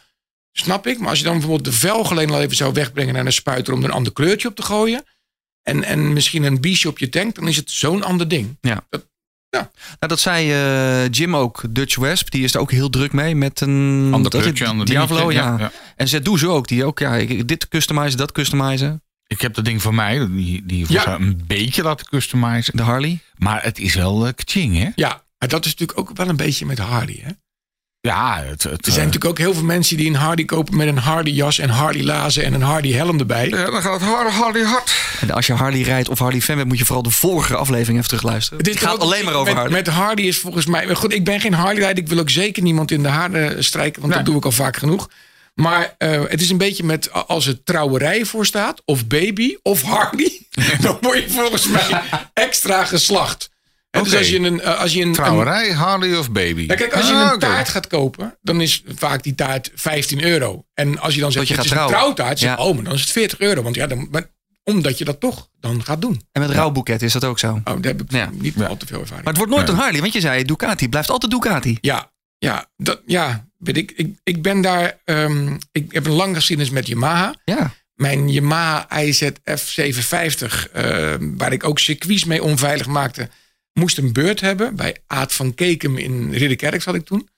snap 0.51 0.87
ik. 0.87 0.99
Maar 0.99 1.09
als 1.09 1.17
je 1.17 1.23
dan 1.23 1.33
bijvoorbeeld 1.33 1.65
de 1.65 1.79
velg 1.79 2.11
alleen 2.11 2.31
al 2.31 2.41
even 2.41 2.55
zou 2.55 2.73
wegbrengen 2.73 3.13
naar 3.13 3.25
een 3.25 3.33
spuiter 3.33 3.73
om 3.73 3.79
er 3.79 3.85
een 3.85 3.95
ander 3.95 4.13
kleurtje 4.13 4.47
op 4.47 4.55
te 4.55 4.61
gooien. 4.61 5.03
En, 5.61 5.83
en 5.83 6.13
misschien 6.13 6.43
een 6.43 6.61
biesje 6.61 6.87
op 6.87 6.99
je 6.99 7.09
tank, 7.09 7.35
dan 7.35 7.47
is 7.47 7.55
het 7.55 7.71
zo'n 7.71 8.03
ander 8.03 8.27
ding. 8.27 8.57
Nou, 9.51 9.65
dat 9.99 10.19
zei 10.19 10.51
eh, 10.51 11.09
Jim 11.09 11.35
ook, 11.35 11.63
Dutch 11.69 11.95
Wesp. 11.95 12.31
Die 12.31 12.43
is 12.43 12.53
er 12.53 12.59
ook 12.59 12.71
heel 12.71 12.89
druk 12.89 13.13
mee 13.13 13.35
met 13.35 13.61
een 13.61 14.09
Ander 14.13 14.31
kleurtje, 14.31 14.67
ander 14.67 14.85
Diablo. 14.85 15.31
Ja. 15.31 15.43
ja, 15.43 15.55
ja. 15.59 15.71
En 15.95 16.07
Zedoes 16.07 16.45
ook. 16.45 16.67
Die 16.67 16.85
ook, 16.85 16.99
ja, 16.99 17.25
dit 17.45 17.67
customizen, 17.67 18.17
dat 18.17 18.31
customizen. 18.31 19.03
Ik 19.27 19.41
heb 19.41 19.53
dat 19.53 19.65
ding 19.65 19.81
van 19.81 19.95
mij, 19.95 20.27
die, 20.29 20.65
die 20.65 20.85
voor 20.85 20.95
Ja. 20.95 21.15
een 21.19 21.43
beetje 21.47 21.83
laten 21.83 22.05
customizen. 22.05 22.77
De 22.77 22.83
Harley. 22.83 23.19
Maar 23.37 23.63
het 23.63 23.79
is 23.79 23.95
wel 23.95 24.27
uh, 24.27 24.33
kaching, 24.35 24.77
hè? 24.77 24.89
Ja, 24.95 25.23
maar 25.37 25.49
dat 25.49 25.65
is 25.65 25.71
natuurlijk 25.71 25.99
ook 25.99 26.17
wel 26.17 26.27
een 26.29 26.35
beetje 26.35 26.65
met 26.65 26.77
Harley. 26.77 27.19
Hè? 27.23 27.31
Ja, 28.01 28.43
het, 28.47 28.63
het, 28.63 28.85
Er 28.85 28.91
zijn 28.91 28.95
eh, 28.95 28.97
natuurlijk 29.05 29.25
ook 29.25 29.37
heel 29.37 29.53
veel 29.53 29.63
mensen 29.63 29.97
die 29.97 30.07
een 30.07 30.15
Harley 30.15 30.45
kopen 30.45 30.77
met 30.77 30.87
een 30.87 30.97
Harley 30.97 31.31
jas 31.33 31.59
en 31.59 31.69
Harley 31.69 32.03
lazen 32.03 32.43
en 32.43 32.53
een 32.53 32.61
Harley 32.61 32.91
helm 32.91 33.19
erbij. 33.19 33.49
ja, 33.49 33.65
dan 33.71 33.81
gaat 33.81 33.93
het 33.99 34.09
hard, 34.09 34.31
hard, 34.33 34.63
hard. 34.63 34.91
En 35.21 35.31
als 35.31 35.47
je 35.47 35.53
Harley 35.53 35.81
rijdt 35.81 36.09
of 36.09 36.19
Harley 36.19 36.41
fan 36.41 36.55
bent, 36.55 36.67
moet 36.67 36.77
je 36.77 36.85
vooral 36.85 37.03
de 37.03 37.09
vorige 37.09 37.55
aflevering 37.55 37.97
even 37.97 38.09
terugluisteren. 38.09 38.57
Het 38.59 38.67
is 38.67 38.75
gaat 38.81 38.93
ook- 38.93 38.99
alleen 39.01 39.25
maar 39.25 39.33
over 39.33 39.45
met, 39.45 39.53
Harley. 39.55 39.71
Met 39.77 39.87
Harley 39.87 40.23
is 40.25 40.37
volgens 40.37 40.65
mij. 40.65 40.95
Goed, 40.95 41.13
ik 41.13 41.23
ben 41.23 41.39
geen 41.41 41.53
Harley-rijder. 41.53 42.03
Ik 42.03 42.09
wil 42.09 42.19
ook 42.19 42.29
zeker 42.29 42.63
niemand 42.63 42.91
in 42.91 43.01
de 43.03 43.09
haren 43.09 43.63
strijken, 43.63 44.01
want 44.01 44.13
Nee. 44.13 44.23
dat 44.23 44.31
doe 44.31 44.37
ik 44.41 44.45
al 44.45 44.51
vaak 44.51 44.77
genoeg. 44.77 45.09
Maar 45.53 45.95
eh, 45.97 46.21
het 46.27 46.41
is 46.41 46.49
een 46.49 46.57
beetje 46.57 46.83
met 46.83 47.11
als 47.27 47.47
er 47.47 47.63
trouwerij 47.63 48.25
voor 48.25 48.45
staat, 48.45 48.81
of 48.85 49.07
baby, 49.07 49.55
of 49.61 49.81
Harley, 49.81 50.39
dan 50.81 50.97
word 51.01 51.17
je 51.23 51.29
volgens 51.29 51.67
mij 51.67 52.01
extra 52.33 52.85
geslacht. 52.85 53.49
En 53.91 53.99
Dus 54.03 54.09
Oké. 54.09 54.17
als 54.17 54.29
je 54.29 54.39
een. 54.39 54.61
eh, 54.61 54.79
Als 54.79 54.93
je 54.93 55.01
een, 55.01 55.07
een 55.07 55.13
Trouwerij, 55.13 55.71
Harley 55.71 56.17
of 56.17 56.31
baby? 56.31 56.61
ja, 56.67 56.75
kijk, 56.75 56.93
als 56.93 57.07
je 57.07 57.13
Ah, 57.13 57.31
een 57.33 57.39
taart 57.39 57.69
gaat 57.69 57.87
kopen, 57.87 58.37
dan 58.41 58.61
is 58.61 58.83
vaak 58.95 59.23
die 59.23 59.35
taart 59.35 59.71
15 59.75 60.23
euro. 60.23 60.65
En 60.73 60.99
als 60.99 61.13
je 61.15 61.21
dan 61.21 61.31
zegt, 61.31 61.47
je 61.47 61.53
het 61.53 61.67
gaat 61.67 61.81
een 61.81 61.87
trouwtaart, 61.87 62.39
zeg, 62.39 62.49
Ja. 62.57 62.63
oh, 62.63 62.75
maar 62.75 62.83
dan 62.83 62.93
is 62.93 63.01
het 63.01 63.11
40 63.11 63.39
euro. 63.39 63.61
Want 63.61 63.75
ja, 63.75 63.87
dan, 63.87 64.07
maar, 64.11 64.23
omdat 64.63 64.97
je 64.97 65.05
dat 65.05 65.19
toch 65.19 65.49
dan 65.59 65.83
gaat 65.83 66.01
doen. 66.01 66.21
En 66.31 66.41
met 66.41 66.49
rouwboeket 66.51 67.01
is 67.01 67.13
dat 67.13 67.23
ook 67.25 67.39
zo. 67.39 67.51
Oh, 67.53 67.63
daar 67.65 67.77
heb 67.81 68.01
ik 68.01 68.11
Ja. 68.11 68.29
niet 68.33 68.53
Ja. 68.57 68.65
al 68.65 68.77
te 68.77 68.85
veel 68.85 68.99
ervaring. 68.99 69.23
Maar 69.25 69.33
het 69.33 69.43
wordt 69.43 69.57
nooit 69.57 69.69
een 69.69 69.75
Harley, 69.83 70.01
want 70.01 70.13
je 70.13 70.19
zei 70.19 70.43
Ducati. 70.43 70.89
Blijft 70.89 71.09
altijd 71.09 71.31
Ducati. 71.31 71.77
Ja, 71.81 72.11
ja, 72.37 72.65
dat, 72.77 73.01
ja 73.05 73.47
weet 73.57 73.77
ik. 73.77 73.91
ik. 73.95 74.15
Ik 74.23 74.41
ben 74.41 74.61
daar. 74.61 74.99
ehm, 75.05 75.57
ik 75.71 75.91
heb 75.91 76.05
een 76.05 76.11
lange 76.11 76.35
geschiedenis 76.35 76.71
met 76.71 76.87
Yamaha. 76.87 77.35
Ja. 77.45 77.73
Mijn 77.95 78.29
Yamaha 78.29 78.99
IZF 79.01 79.69
750, 79.69 80.67
eh, 80.69 81.13
waar 81.19 81.53
ik 81.53 81.63
ook 81.63 81.79
circuits 81.79 82.25
mee 82.25 82.43
onveilig 82.43 82.87
maakte, 82.87 83.29
moest 83.73 83.97
een 83.97 84.13
beurt 84.13 84.41
hebben. 84.41 84.75
Bij 84.75 84.95
Aad 85.07 85.33
van 85.33 85.53
Kekem 85.53 85.97
in 85.97 86.33
Ridderkerk 86.33 86.81
zat 86.81 86.95
ik 86.95 87.05
toen. 87.05 87.29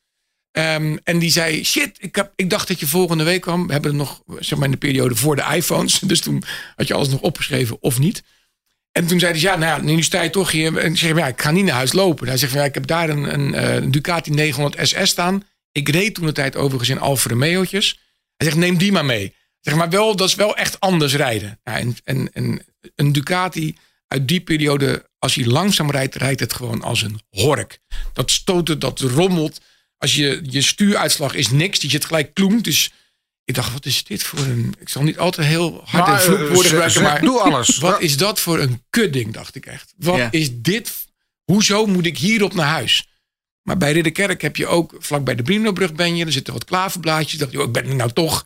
Ehm, 0.51 0.97
en 1.03 1.19
die 1.19 1.31
zei: 1.31 1.63
Shit, 1.63 1.97
ik, 1.99 2.15
heb, 2.15 2.31
ik 2.35 2.49
dacht 2.49 2.67
dat 2.67 2.79
je 2.79 2.87
volgende 2.87 3.23
week 3.23 3.41
kwam. 3.41 3.67
We 3.67 3.73
hebben 3.73 3.89
het 3.89 3.99
nog 3.99 4.23
zeg 4.39 4.57
maar, 4.57 4.65
in 4.65 4.71
de 4.71 4.77
periode 4.77 5.15
voor 5.15 5.35
de 5.35 5.45
iPhones. 5.55 5.99
Dus 6.13 6.21
toen 6.21 6.43
had 6.75 6.87
je 6.87 6.93
alles 6.93 7.09
nog 7.09 7.21
opgeschreven 7.21 7.77
of 7.81 7.99
niet. 7.99 8.23
En 8.91 9.07
toen 9.07 9.19
zei 9.19 9.31
hij: 9.31 9.41
Ja, 9.41 9.55
nou 9.55 9.77
ja, 9.77 9.85
nu 9.85 10.01
sta 10.01 10.21
je 10.21 10.29
toch 10.29 10.51
hier. 10.51 10.77
En 10.77 10.91
ik 10.91 10.97
zeg: 10.97 11.17
Ja, 11.17 11.27
ik 11.27 11.41
ga 11.41 11.51
niet 11.51 11.65
naar 11.65 11.75
huis 11.75 11.93
lopen. 11.93 12.27
Hij 12.27 12.37
zegt: 12.37 12.53
ja, 12.53 12.63
Ik 12.63 12.73
heb 12.73 12.87
daar 12.87 13.09
een, 13.09 13.33
een, 13.33 13.53
eh, 13.53 13.91
Ducati 13.91 14.31
900 14.31 14.87
SS 14.87 15.09
staan. 15.09 15.43
Ik 15.71 15.89
reed 15.89 16.15
toen 16.15 16.25
de 16.25 16.31
tijd 16.31 16.55
overigens 16.55 16.89
in 16.89 16.99
Alfa 16.99 17.29
Romeo'tjes. 17.29 17.99
Hij 18.35 18.47
zegt: 18.47 18.59
Neem 18.59 18.77
die 18.77 18.91
maar 18.91 19.05
mee. 19.05 19.33
Zeg 19.59 19.75
maar 19.75 19.89
wel, 19.89 20.15
dat 20.15 20.27
is 20.27 20.35
wel 20.35 20.55
echt 20.55 20.79
anders 20.79 21.15
rijden. 21.15 21.59
Ja, 21.63 21.79
en, 21.79 21.95
en, 22.03 22.29
en 22.33 22.65
een 22.95 23.11
Ducati 23.11 23.77
uit 24.07 24.27
die 24.27 24.41
periode, 24.41 25.09
als 25.23 25.35
hij 25.35 25.45
langzaam 25.45 25.91
rijdt, 25.91 26.15
rijdt 26.15 26.39
het 26.39 26.53
gewoon 26.53 26.81
als 26.81 27.01
een 27.01 27.21
hork. 27.29 27.79
Dat 28.13 28.31
stoten, 28.31 28.79
dat 28.79 28.99
rommelt. 28.99 29.59
Als 29.97 30.15
je, 30.15 30.39
je 30.49 30.61
stuuruitslag 30.61 31.33
is 31.33 31.49
niks, 31.49 31.79
die 31.79 31.89
zit 31.89 32.05
gelijk 32.05 32.33
kloem. 32.33 32.61
Dus 32.61 32.91
ik 33.43 33.55
dacht, 33.55 33.73
wat 33.73 33.85
is 33.85 34.03
dit 34.03 34.23
voor 34.23 34.39
een... 34.39 34.73
Ik 34.79 34.89
zal 34.89 35.03
niet 35.03 35.17
altijd 35.17 35.47
heel 35.47 35.81
hard 35.85 36.07
Maar, 36.07 36.13
en 36.13 36.19
eh, 36.19 36.35
vloekwoorden 36.35 36.63
zeg- 36.71 36.93
gebruiken, 36.93 37.01
maar... 37.01 37.21
doe 37.21 37.39
alles. 37.39 37.77
Wat 37.87 38.01
is 38.01 38.17
dat 38.17 38.39
voor 38.39 38.59
een 38.59 38.83
kutding, 38.89 39.33
dacht 39.33 39.55
ik 39.55 39.65
echt. 39.65 39.93
Wat 39.97 40.15
Ja. 40.17 40.31
is 40.31 40.49
dit? 40.53 40.93
Hoezo 41.43 41.85
moet 41.85 42.05
ik 42.05 42.17
hierop 42.17 42.53
naar 42.53 42.67
huis? 42.67 43.07
Maar 43.61 43.77
bij 43.77 43.91
Ridderkerk 43.91 44.41
heb 44.41 44.55
je 44.55 44.67
ook, 44.67 44.95
vlak 44.99 45.23
bij 45.23 45.35
de 45.35 45.43
Brinobrug 45.43 45.93
ben 45.93 46.15
je, 46.15 46.25
er 46.25 46.31
zitten 46.31 46.53
wat 46.53 46.65
klaverblaadjes. 46.65 47.33
Ik 47.33 47.39
dacht, 47.39 47.51
joh, 47.51 47.63
ik 47.63 47.71
ben 47.71 47.85
er 47.87 47.95
nou 47.95 48.11
toch. 48.11 48.45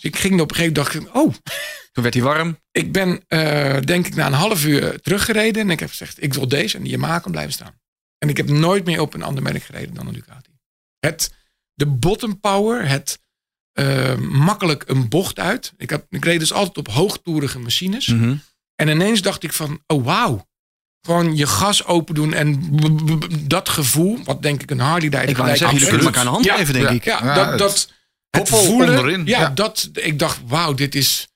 Dus 0.00 0.10
ik 0.10 0.16
ging 0.18 0.40
op 0.40 0.50
een 0.50 0.56
gegeven 0.56 0.76
moment, 0.76 0.92
dacht 0.92 1.06
ik, 1.08 1.14
oh, 1.16 1.34
Toen 1.92 2.02
werd 2.02 2.14
hij 2.14 2.22
warm. 2.22 2.58
ik 2.70 2.92
ben 2.92 3.22
eh, 3.28 3.80
denk 3.80 4.06
ik 4.06 4.14
na 4.14 4.26
een 4.26 4.32
half 4.32 4.64
uur 4.64 5.00
teruggereden. 5.00 5.62
En 5.62 5.70
ik 5.70 5.80
heb 5.80 5.88
gezegd, 5.88 6.22
ik 6.22 6.34
wil 6.34 6.48
deze 6.48 6.76
en 6.76 6.82
die 6.82 6.92
Yamaha 6.92 7.18
kan 7.18 7.30
blijven 7.30 7.52
staan. 7.52 7.80
En 8.18 8.28
ik 8.28 8.36
heb 8.36 8.48
nooit 8.48 8.84
meer 8.84 9.00
op 9.00 9.14
een 9.14 9.22
ander 9.22 9.42
merk 9.42 9.62
gereden 9.62 9.94
dan 9.94 10.06
een 10.06 10.12
Ducati. 10.12 10.50
Het, 10.98 11.34
de 11.74 11.86
bottom 11.86 12.40
power, 12.40 12.88
het 12.88 13.20
eh, 13.72 14.16
makkelijk 14.16 14.84
een 14.86 15.08
bocht 15.08 15.38
uit. 15.38 15.72
Ik, 15.76 15.90
heb, 15.90 16.06
ik 16.08 16.24
reed 16.24 16.38
dus 16.38 16.52
altijd 16.52 16.78
op 16.78 16.88
hoogtoerige 16.88 17.58
machines. 17.58 18.06
Mhm. 18.06 18.36
En 18.74 18.88
ineens 18.88 19.22
dacht 19.22 19.42
ik 19.42 19.52
van, 19.52 19.80
oh 19.86 20.04
wauw. 20.04 20.48
Gewoon 21.06 21.36
je 21.36 21.46
gas 21.46 21.84
open 21.84 22.14
doen 22.14 22.32
en 22.32 22.58
b- 22.58 23.06
b- 23.06 23.20
b- 23.20 23.28
dat 23.50 23.68
gevoel, 23.68 24.18
wat 24.24 24.42
denk 24.42 24.62
ik 24.62 24.70
een 24.70 24.78
Harley 24.80 25.08
rijder 25.08 25.30
Ik 25.30 25.36
wou 25.36 25.56
zeggen, 25.56 25.68
jullie 25.78 25.88
kunnen 25.88 26.06
elkaar 26.06 26.24
een 26.26 26.32
hand 26.32 26.44
Ja, 26.44 26.56
geven, 26.56 26.74
denk 26.74 26.86
ja. 26.86 26.92
ik. 26.94 27.04
Ja, 27.04 27.24
Ja, 27.24 27.34
dat, 27.34 27.58
dat 27.58 27.92
het 28.30 28.48
voelen, 28.48 28.98
onderin, 28.98 29.26
Ja, 29.26 29.40
ja. 29.40 29.48
dat 29.48 29.90
ik 29.92 30.18
dacht, 30.18 30.40
wauw, 30.46 30.74
dit 30.74 30.94
is 30.94 31.28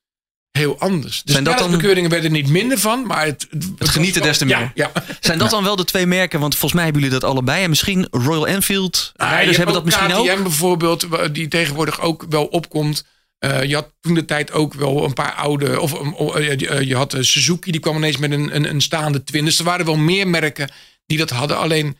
heel 0.51 0.79
anders. 0.79 1.23
De 1.23 1.33
Zijn 1.33 1.45
dat 1.45 1.53
dan- 1.53 1.63
snelheidsbekeuringen 1.63 2.11
werden 2.11 2.31
er 2.31 2.37
niet 2.37 2.49
minder 2.51 2.79
van, 2.79 3.07
maar 3.07 3.25
het, 3.25 3.47
het, 3.51 3.65
Het 3.79 3.89
genieten 3.89 4.23
des 4.23 4.39
te 4.39 4.45
meer. 4.45 4.59
Ja, 4.59 4.73
ja. 4.75 4.93
Zijn 5.21 5.39
dat 5.39 5.51
dan 5.51 5.65
wel 5.65 5.77
de 5.77 5.85
twee 5.85 6.07
merken? 6.07 6.41
Want 6.41 6.53
volgens 6.53 6.73
mij 6.73 6.85
hebben 6.85 7.03
jullie 7.03 7.19
dat 7.21 7.31
allebei. 7.31 7.63
En 7.63 7.69
misschien 7.69 8.07
Royal 8.11 8.47
Enfield 8.47 9.13
Ah, 9.17 9.29
rijders 9.31 9.57
hebben 9.57 9.75
dat 9.75 9.85
misschien 9.85 10.13
ook. 10.13 10.27
KTM 10.27 10.43
bijvoorbeeld, 10.43 11.07
die 11.35 11.49
tegenwoordig 11.49 12.01
ook 12.01 12.27
wel 12.29 12.45
opkomt. 12.45 13.05
Eh, 13.39 13.63
je 13.63 13.75
had 13.75 13.93
toen 14.01 14.15
de 14.15 14.25
tijd 14.25 14.53
ook 14.53 14.75
wel 14.75 15.05
een 15.05 15.13
paar 15.13 15.33
oude. 15.35 15.81
Of 15.81 15.93
eh, 16.35 16.71
eh, 16.71 16.81
je 16.81 16.97
had 16.97 17.17
Suzuki, 17.21 17.71
die 17.71 17.81
kwam 17.81 17.97
ineens 17.97 18.17
met 18.17 18.31
een, 18.33 18.55
een, 18.55 18.69
een 18.71 18.81
staande 18.81 19.25
twin. 19.25 19.45
Dus 19.45 19.59
er 19.59 19.65
waren 19.65 19.87
wel 19.87 19.97
meer 19.97 20.29
merken 20.29 20.71
die 21.07 21.19
dat 21.19 21.31
hadden. 21.31 21.59
Alleen, 21.59 21.99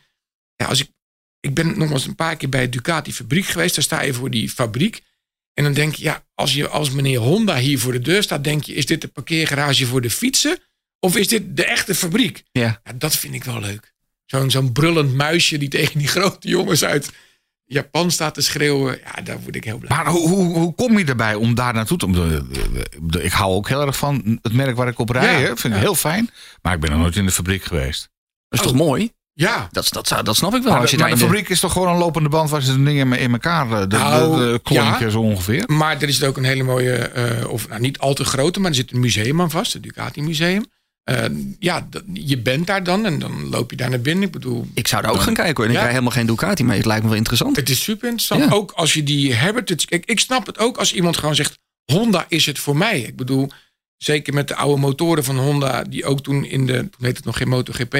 ja, 0.55 0.65
als 0.65 0.79
ik, 0.79 0.89
ik 1.45 1.53
ben 1.53 1.77
nog 1.77 1.91
eens 1.91 2.05
een 2.05 2.15
paar 2.15 2.35
keer 2.35 2.49
bij 2.49 2.61
de 2.61 2.69
Ducati 2.69 3.13
fabriek 3.13 3.45
geweest. 3.45 3.75
Daar 3.75 3.83
sta 3.83 4.01
je 4.01 4.13
voor 4.13 4.29
die 4.29 4.49
fabriek. 4.49 5.01
En 5.53 5.63
dan 5.63 5.73
denk 5.73 5.95
je, 5.95 6.03
ja, 6.03 6.25
als 6.33 6.53
je 6.53 6.67
als 6.67 6.91
meneer 6.91 7.19
Honda 7.19 7.57
hier 7.57 7.79
voor 7.79 7.91
de 7.91 7.99
deur 7.99 8.23
staat, 8.23 8.43
denk 8.43 8.63
je, 8.63 8.73
is 8.73 8.85
dit 8.85 9.01
de 9.01 9.07
parkeergarage 9.07 9.85
voor 9.85 10.01
de 10.01 10.09
fietsen? 10.09 10.57
Of 10.99 11.15
is 11.15 11.27
dit 11.27 11.57
de 11.57 11.65
echte 11.65 11.95
fabriek? 11.95 12.43
Ja. 12.51 12.81
Ja, 12.83 12.93
dat 12.95 13.15
vind 13.15 13.33
ik 13.33 13.43
wel 13.43 13.59
leuk. 13.59 13.93
Zo'n 14.25 14.51
zo'n 14.51 14.71
brullend 14.71 15.13
muisje 15.13 15.57
die 15.57 15.69
tegen 15.69 15.99
die 15.99 16.07
grote 16.07 16.47
jongens 16.47 16.83
uit 16.83 17.11
Japan 17.65 18.11
staat 18.11 18.33
te 18.33 18.41
schreeuwen. 18.41 18.99
Ja, 19.03 19.21
daar 19.21 19.41
word 19.41 19.55
ik 19.55 19.63
heel 19.63 19.77
blij. 19.77 19.97
Maar 19.97 20.07
hoe, 20.07 20.29
hoe, 20.29 20.53
hoe 20.53 20.75
kom 20.75 20.97
je 20.97 21.05
erbij 21.05 21.35
om 21.35 21.55
daar 21.55 21.73
naartoe 21.73 21.97
te... 21.97 23.19
Ik 23.21 23.31
hou 23.31 23.53
ook 23.53 23.67
heel 23.67 23.81
erg 23.81 23.97
van 23.97 24.39
het 24.41 24.53
merk 24.53 24.75
waar 24.75 24.87
ik 24.87 24.99
op 24.99 25.09
rij. 25.09 25.39
Ja, 25.39 25.39
hè. 25.39 25.45
vind 25.45 25.63
ik 25.63 25.73
ja. 25.73 25.79
heel 25.79 25.95
fijn. 25.95 26.29
Maar 26.61 26.73
ik 26.73 26.79
ben 26.79 26.91
nog 26.91 26.99
nooit 26.99 27.15
in 27.15 27.25
de 27.25 27.31
fabriek 27.31 27.63
geweest. 27.63 28.09
Dat 28.47 28.59
is 28.59 28.65
toch 28.65 28.75
mooi? 28.75 29.11
Ja, 29.37 29.67
Dat, 29.71 29.87
dat, 29.89 30.15
dat 30.23 30.35
snap 30.35 30.55
ik 30.55 30.63
wel. 30.63 30.71
Maar, 30.71 30.81
als 30.81 30.89
de, 30.89 30.95
je 30.95 31.01
maar 31.01 31.11
de 31.11 31.17
de- 31.17 31.25
fabriek 31.25 31.49
is 31.49 31.59
toch 31.59 31.71
gewoon 31.71 31.87
een 31.87 31.97
lopende 31.97 32.29
band... 32.29 32.49
waar 32.49 32.61
ze 32.61 32.77
de 32.77 32.83
dingen 32.83 33.13
in 33.19 33.31
elkaar... 33.31 33.69
De, 33.79 33.87
de, 33.87 33.97
Nou, 33.97 34.37
de, 34.45 34.51
de 34.51 34.59
klontjes 34.63 34.99
ja. 34.99 35.09
zo 35.09 35.19
ongeveer. 35.19 35.63
maar 35.67 36.01
er 36.01 36.07
is 36.07 36.23
ook 36.23 36.37
een 36.37 36.43
hele 36.43 36.63
mooie, 36.63 36.93
eh, 36.95 37.49
of 37.49 37.67
nou, 37.67 37.81
niet 37.81 37.97
al 37.97 38.13
te 38.13 38.23
grote, 38.25 38.59
maar 38.59 38.69
er 38.69 38.75
zit 38.75 38.91
een 38.91 38.99
museum 38.99 39.41
aan 39.41 39.49
vast, 39.51 39.73
het 39.73 39.83
Ducati 39.83 40.21
Museum. 40.21 40.65
Eh, 41.03 41.23
ja, 41.59 41.87
je 42.13 42.37
bent 42.37 42.67
daar 42.67 42.83
dan 42.83 43.05
en 43.05 43.19
dan 43.19 43.49
loop 43.49 43.71
je 43.71 43.77
daar 43.77 43.89
naar 43.89 44.01
binnen. 44.01 44.23
Ik 44.23 44.31
bedoel, 44.31 44.67
Ik 44.73 44.87
zou 44.87 45.01
daar 45.01 45.11
ook 45.11 45.21
gaan 45.21 45.33
kijken 45.33 45.55
hoor. 45.55 45.65
En 45.65 45.71
ik 45.71 45.77
rij 45.77 45.89
helemaal 45.89 46.11
geen 46.11 46.25
Ducati, 46.25 46.63
maar 46.63 46.75
het 46.75 46.85
lijkt 46.85 47.03
me 47.03 47.09
wel 47.09 47.17
interessant. 47.17 47.55
het 47.55 47.69
is 47.69 47.83
super 47.83 48.07
interessant. 48.09 48.43
Ja. 48.43 48.49
Ook 48.49 48.71
als 48.71 48.93
je 48.93 49.03
die 49.03 49.33
heritage... 49.33 49.85
Kijk, 49.87 50.05
ik 50.05 50.19
snap 50.19 50.45
het 50.45 50.57
ook 50.59 50.77
als 50.77 50.93
iemand 50.93 51.17
gewoon 51.17 51.35
zegt, 51.35 51.59
Honda 51.91 52.25
is 52.27 52.45
het 52.45 52.59
voor 52.59 52.77
mij. 52.77 52.99
Ik 52.99 53.15
bedoel, 53.15 53.49
zeker 53.97 54.33
met 54.33 54.47
de 54.47 54.55
oude 54.55 54.81
motoren 54.81 55.23
van 55.23 55.37
Honda, 55.37 55.83
die 55.83 56.05
ook 56.05 56.23
toen 56.23 56.45
in 56.45 56.65
de, 56.65 56.73
toen 56.77 57.05
heet 57.05 57.15
het 57.17 57.25
nog 57.25 57.37
geen 57.37 57.49
MotoGP, 57.49 57.97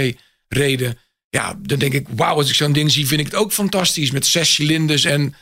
reden. 0.48 0.98
Ja, 1.36 1.56
dan 1.62 1.80
denk 1.80 1.94
ik, 1.94 2.08
wauw, 2.16 2.36
als 2.36 2.50
ik 2.50 2.56
zo'n 2.56 2.72
ding 2.72 2.92
zie, 2.92 3.08
vind 3.08 3.20
ik 3.20 3.26
het 3.26 3.36
ook 3.36 3.52
fantastisch. 3.54 4.12
Met 4.12 4.26
zes 4.26 4.54
cilinders 4.54 5.04
en... 5.06 5.36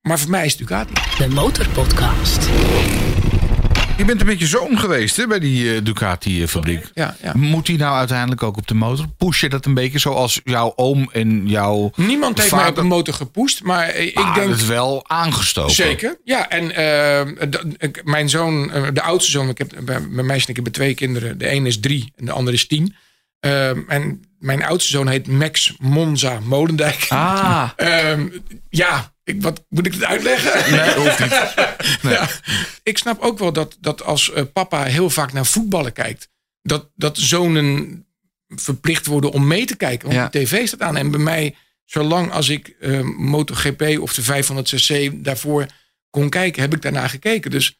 Maar 0.00 0.18
voor 0.18 0.30
mij 0.30 0.44
is 0.44 0.50
het 0.50 0.60
Ducati. 0.60 0.92
De 1.18 1.28
Motorpodcast. 1.28 2.48
Je 3.96 4.04
bent 4.04 4.20
een 4.20 4.26
beetje 4.26 4.46
zoon 4.46 4.78
geweest 4.78 5.16
hè, 5.16 5.26
bij 5.26 5.38
die 5.38 5.74
eh, 5.74 5.84
Ducati-fabriek. 5.84 6.90
Ja, 6.94 7.16
ja. 7.22 7.32
Moet 7.36 7.66
die 7.66 7.78
nou 7.78 7.96
uiteindelijk 7.96 8.42
ook 8.42 8.56
op 8.56 8.66
de 8.66 8.74
motor? 8.74 9.06
Push 9.16 9.40
je 9.40 9.48
dat 9.48 9.64
een 9.66 9.74
beetje 9.74 9.98
zoals 9.98 10.40
jouw 10.44 10.72
oom 10.76 11.10
en 11.12 11.48
jouw 11.48 11.90
Niemand 11.96 12.38
heeft 12.38 12.52
mij 12.54 12.68
op 12.68 12.76
een 12.76 12.86
motor 12.86 13.14
gepoest, 13.14 13.62
maar 13.62 13.88
eh, 13.88 14.06
ik 14.06 14.14
Maar 14.14 14.34
denk... 14.34 14.50
het 14.50 14.66
wel 14.66 15.08
aangestoken. 15.08 15.74
Zeker, 15.74 16.18
ja. 16.24 16.48
En 16.48 16.74
eh, 16.74 17.90
mijn 18.04 18.28
zoon, 18.28 18.70
de 18.92 19.02
oudste 19.02 19.30
zoon, 19.30 19.48
ik 19.48 19.58
heb, 19.58 19.72
bij- 19.82 20.00
mijn 20.00 20.26
meisje 20.26 20.44
en 20.44 20.48
ik 20.48 20.54
hebben 20.54 20.72
twee 20.72 20.94
kinderen. 20.94 21.38
De 21.38 21.46
ene 21.48 21.68
is 21.68 21.80
drie 21.80 22.12
en 22.16 22.24
de 22.24 22.32
andere 22.32 22.56
is 22.56 22.66
tien. 22.66 22.94
Ehm, 23.40 23.80
en 23.88 24.22
mijn 24.38 24.64
oudste 24.64 24.90
zoon 24.90 25.08
heet 25.08 25.26
Max 25.26 25.74
Monza 25.78 26.40
Molendijk. 26.40 27.06
Ah, 27.08 27.70
Ehm, 27.76 28.28
ja, 28.68 29.12
ik, 29.24 29.42
wat 29.42 29.64
moet 29.68 29.86
ik 29.86 29.92
het 29.92 30.04
uitleggen? 30.04 30.70
Nee, 30.76 30.94
hoeft 30.94 31.18
niet. 31.18 31.54
Ja, 32.12 32.28
ik 32.82 32.98
snap 32.98 33.20
ook 33.20 33.38
wel 33.38 33.52
dat, 33.52 33.76
dat 33.80 34.02
als 34.02 34.32
eh, 34.32 34.42
papa 34.52 34.82
heel 34.82 35.10
vaak 35.10 35.32
naar 35.32 35.46
voetballen 35.46 35.92
kijkt, 35.92 36.28
dat, 36.62 36.90
dat 36.94 37.18
zonen 37.18 38.02
verplicht 38.48 39.06
worden 39.06 39.30
om 39.32 39.46
mee 39.46 39.66
te 39.66 39.76
kijken. 39.76 40.06
Want 40.08 40.20
Ja. 40.20 40.28
de 40.28 40.38
tv 40.44 40.66
staat 40.66 40.80
aan. 40.82 40.96
En 40.96 41.10
bij 41.10 41.20
mij, 41.20 41.54
zolang 41.84 42.32
als 42.32 42.48
ik 42.48 42.68
eh, 42.68 43.00
MotoGP 43.16 43.98
of 44.00 44.14
de 44.14 44.44
500cc 44.44 45.20
daarvoor 45.22 45.66
kon 46.10 46.28
kijken, 46.28 46.62
heb 46.62 46.74
ik 46.74 46.82
daarna 46.82 47.08
gekeken. 47.08 47.50
Dus 47.50 47.78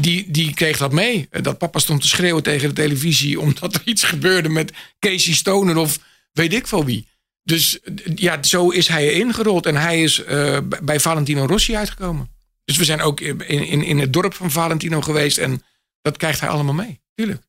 die, 0.00 0.30
die, 0.30 0.54
kreeg 0.54 0.76
dat 0.76 0.92
mee. 0.92 1.28
Dat 1.30 1.58
papa 1.58 1.78
stond 1.78 2.00
te 2.00 2.08
schreeuwen 2.08 2.42
tegen 2.42 2.68
de 2.68 2.74
televisie 2.74 3.40
omdat 3.40 3.74
er 3.74 3.82
iets 3.84 4.02
gebeurde 4.02 4.48
met 4.48 4.72
Casey 4.98 5.34
Stoner 5.34 5.76
of 5.76 5.98
weet 6.32 6.52
ik 6.52 6.66
veel 6.66 6.84
wie. 6.84 7.08
Dus 7.42 7.78
ja, 8.14 8.42
zo 8.42 8.68
is 8.68 8.88
hij 8.88 9.12
ingerold. 9.12 9.66
En 9.66 9.76
hij 9.76 10.02
is 10.02 10.24
eh, 10.24 10.58
bij 10.82 11.00
Valentino 11.00 11.46
Rossi 11.46 11.76
uitgekomen. 11.76 12.30
Dus 12.64 12.76
we 12.76 12.84
zijn 12.84 13.00
ook 13.00 13.20
in, 13.20 13.40
in, 13.46 13.82
in 13.82 13.98
het 13.98 14.12
dorp 14.12 14.34
van 14.34 14.50
Valentino 14.50 15.00
geweest. 15.00 15.38
En 15.38 15.62
dat 16.02 16.16
krijgt 16.16 16.40
hij 16.40 16.48
allemaal 16.48 16.74
mee. 16.74 17.00
Tuurlijk. 17.14 17.42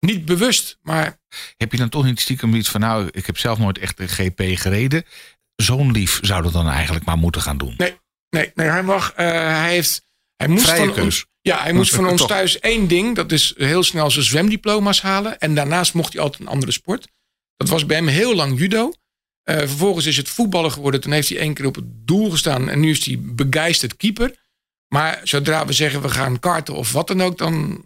Niet 0.00 0.24
bewust, 0.24 0.78
maar 0.82 1.18
Heb 1.56 1.72
je 1.72 1.78
dan 1.78 1.88
toch 1.88 2.04
niet 2.04 2.20
stiekem 2.20 2.54
iets 2.54 2.68
van... 2.68 2.80
nou, 2.80 3.08
ik 3.10 3.26
heb 3.26 3.38
zelf 3.38 3.58
nooit 3.58 3.78
echt 3.78 4.00
een 4.00 4.08
GP 4.08 4.42
gereden. 4.58 5.04
Zo'n 5.56 5.90
lief 5.90 6.18
zou 6.22 6.42
dat 6.42 6.52
dan 6.52 6.68
eigenlijk 6.68 7.04
maar 7.04 7.16
moeten 7.16 7.42
gaan 7.42 7.58
doen. 7.58 7.74
nee, 7.76 7.96
nee, 8.30 8.52
nee 8.54 8.68
hij 8.68 8.82
mag. 8.82 9.12
eh, 9.12 9.26
hij 9.26 9.70
heeft. 9.70 10.04
Hij 10.36 10.48
moest 10.48 10.64
Vrije 10.64 10.92
keus. 10.92 11.26
Ja, 11.46 11.62
hij 11.62 11.72
moest 11.72 11.94
van 11.94 12.06
ons 12.08 12.20
Toch. 12.20 12.28
thuis 12.28 12.60
één 12.60 12.88
ding. 12.88 13.14
Dat 13.16 13.32
is 13.32 13.54
heel 13.56 13.82
snel 13.82 14.10
zijn 14.10 14.24
zwemdiploma's 14.24 15.00
halen. 15.02 15.38
En 15.38 15.54
daarnaast 15.54 15.94
mocht 15.94 16.12
hij 16.12 16.22
altijd 16.22 16.40
een 16.40 16.48
andere 16.48 16.72
sport. 16.72 17.06
Dat 17.56 17.68
was 17.68 17.86
bij 17.86 17.96
hem 17.96 18.06
heel 18.06 18.34
lang 18.34 18.58
judo. 18.58 18.92
Eh, 19.42 19.56
vervolgens 19.58 20.06
is 20.06 20.16
het 20.16 20.28
voetballen 20.28 20.72
geworden. 20.72 21.00
Toen 21.00 21.12
heeft 21.12 21.28
hij 21.28 21.38
één 21.38 21.54
keer 21.54 21.66
op 21.66 21.74
het 21.74 21.84
doel 22.06 22.30
gestaan. 22.30 22.68
En 22.68 22.80
nu 22.80 22.90
is 22.90 23.04
hij 23.06 23.18
begeisterd 23.20 23.96
keeper. 23.96 24.34
Maar 24.88 25.20
zodra 25.22 25.66
we 25.66 25.72
zeggen 25.72 26.02
we 26.02 26.08
gaan 26.08 26.38
karten 26.38 26.74
of 26.74 26.92
wat 26.92 27.08
dan 27.08 27.22
ook, 27.22 27.38
dan. 27.38 27.84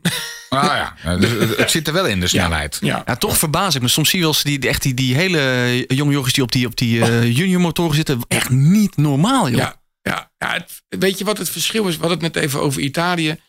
Ah 0.48 0.64
ja, 0.64 0.96
eh, 1.14 1.20
dus 1.20 1.30
het- 1.56 1.70
zit 1.70 1.86
er 1.86 1.92
wel 1.92 2.06
in, 2.06 2.20
de 2.20 2.26
snelheid. 2.26 2.78
Ja, 2.80 3.02
ja, 3.06 3.16
toch 3.16 3.38
verbaas 3.38 3.74
ik 3.74 3.82
me. 3.82 3.88
Soms 3.88 4.08
zie 4.10 4.18
je 4.18 4.24
wel 4.24 4.34
eens 4.34 4.42
die, 4.44 4.68
echt 4.68 4.82
die, 4.82 4.94
die 4.94 5.14
hele 5.14 5.84
jonge 5.88 6.12
jochies 6.12 6.32
die 6.32 6.42
op 6.42 6.52
die, 6.52 6.66
op 6.66 6.76
die 6.76 7.00
eh, 7.04 7.36
juniormotoren 7.38 7.94
zitten. 7.94 8.20
Echt 8.28 8.50
niet 8.50 8.96
normaal, 8.96 9.48
joh. 9.48 9.58
Ja, 9.58 9.80
ja, 10.02 10.30
ja 10.38 10.52
het- 10.52 10.82
weet 11.00 11.18
je 11.18 11.24
wat 11.24 11.38
het 11.38 11.50
verschil 11.50 11.88
is? 11.88 11.94
We 11.96 12.00
hadden 12.06 12.24
het 12.24 12.34
net 12.34 12.44
even 12.44 12.60
over 12.60 12.80
Italië. 12.82 13.40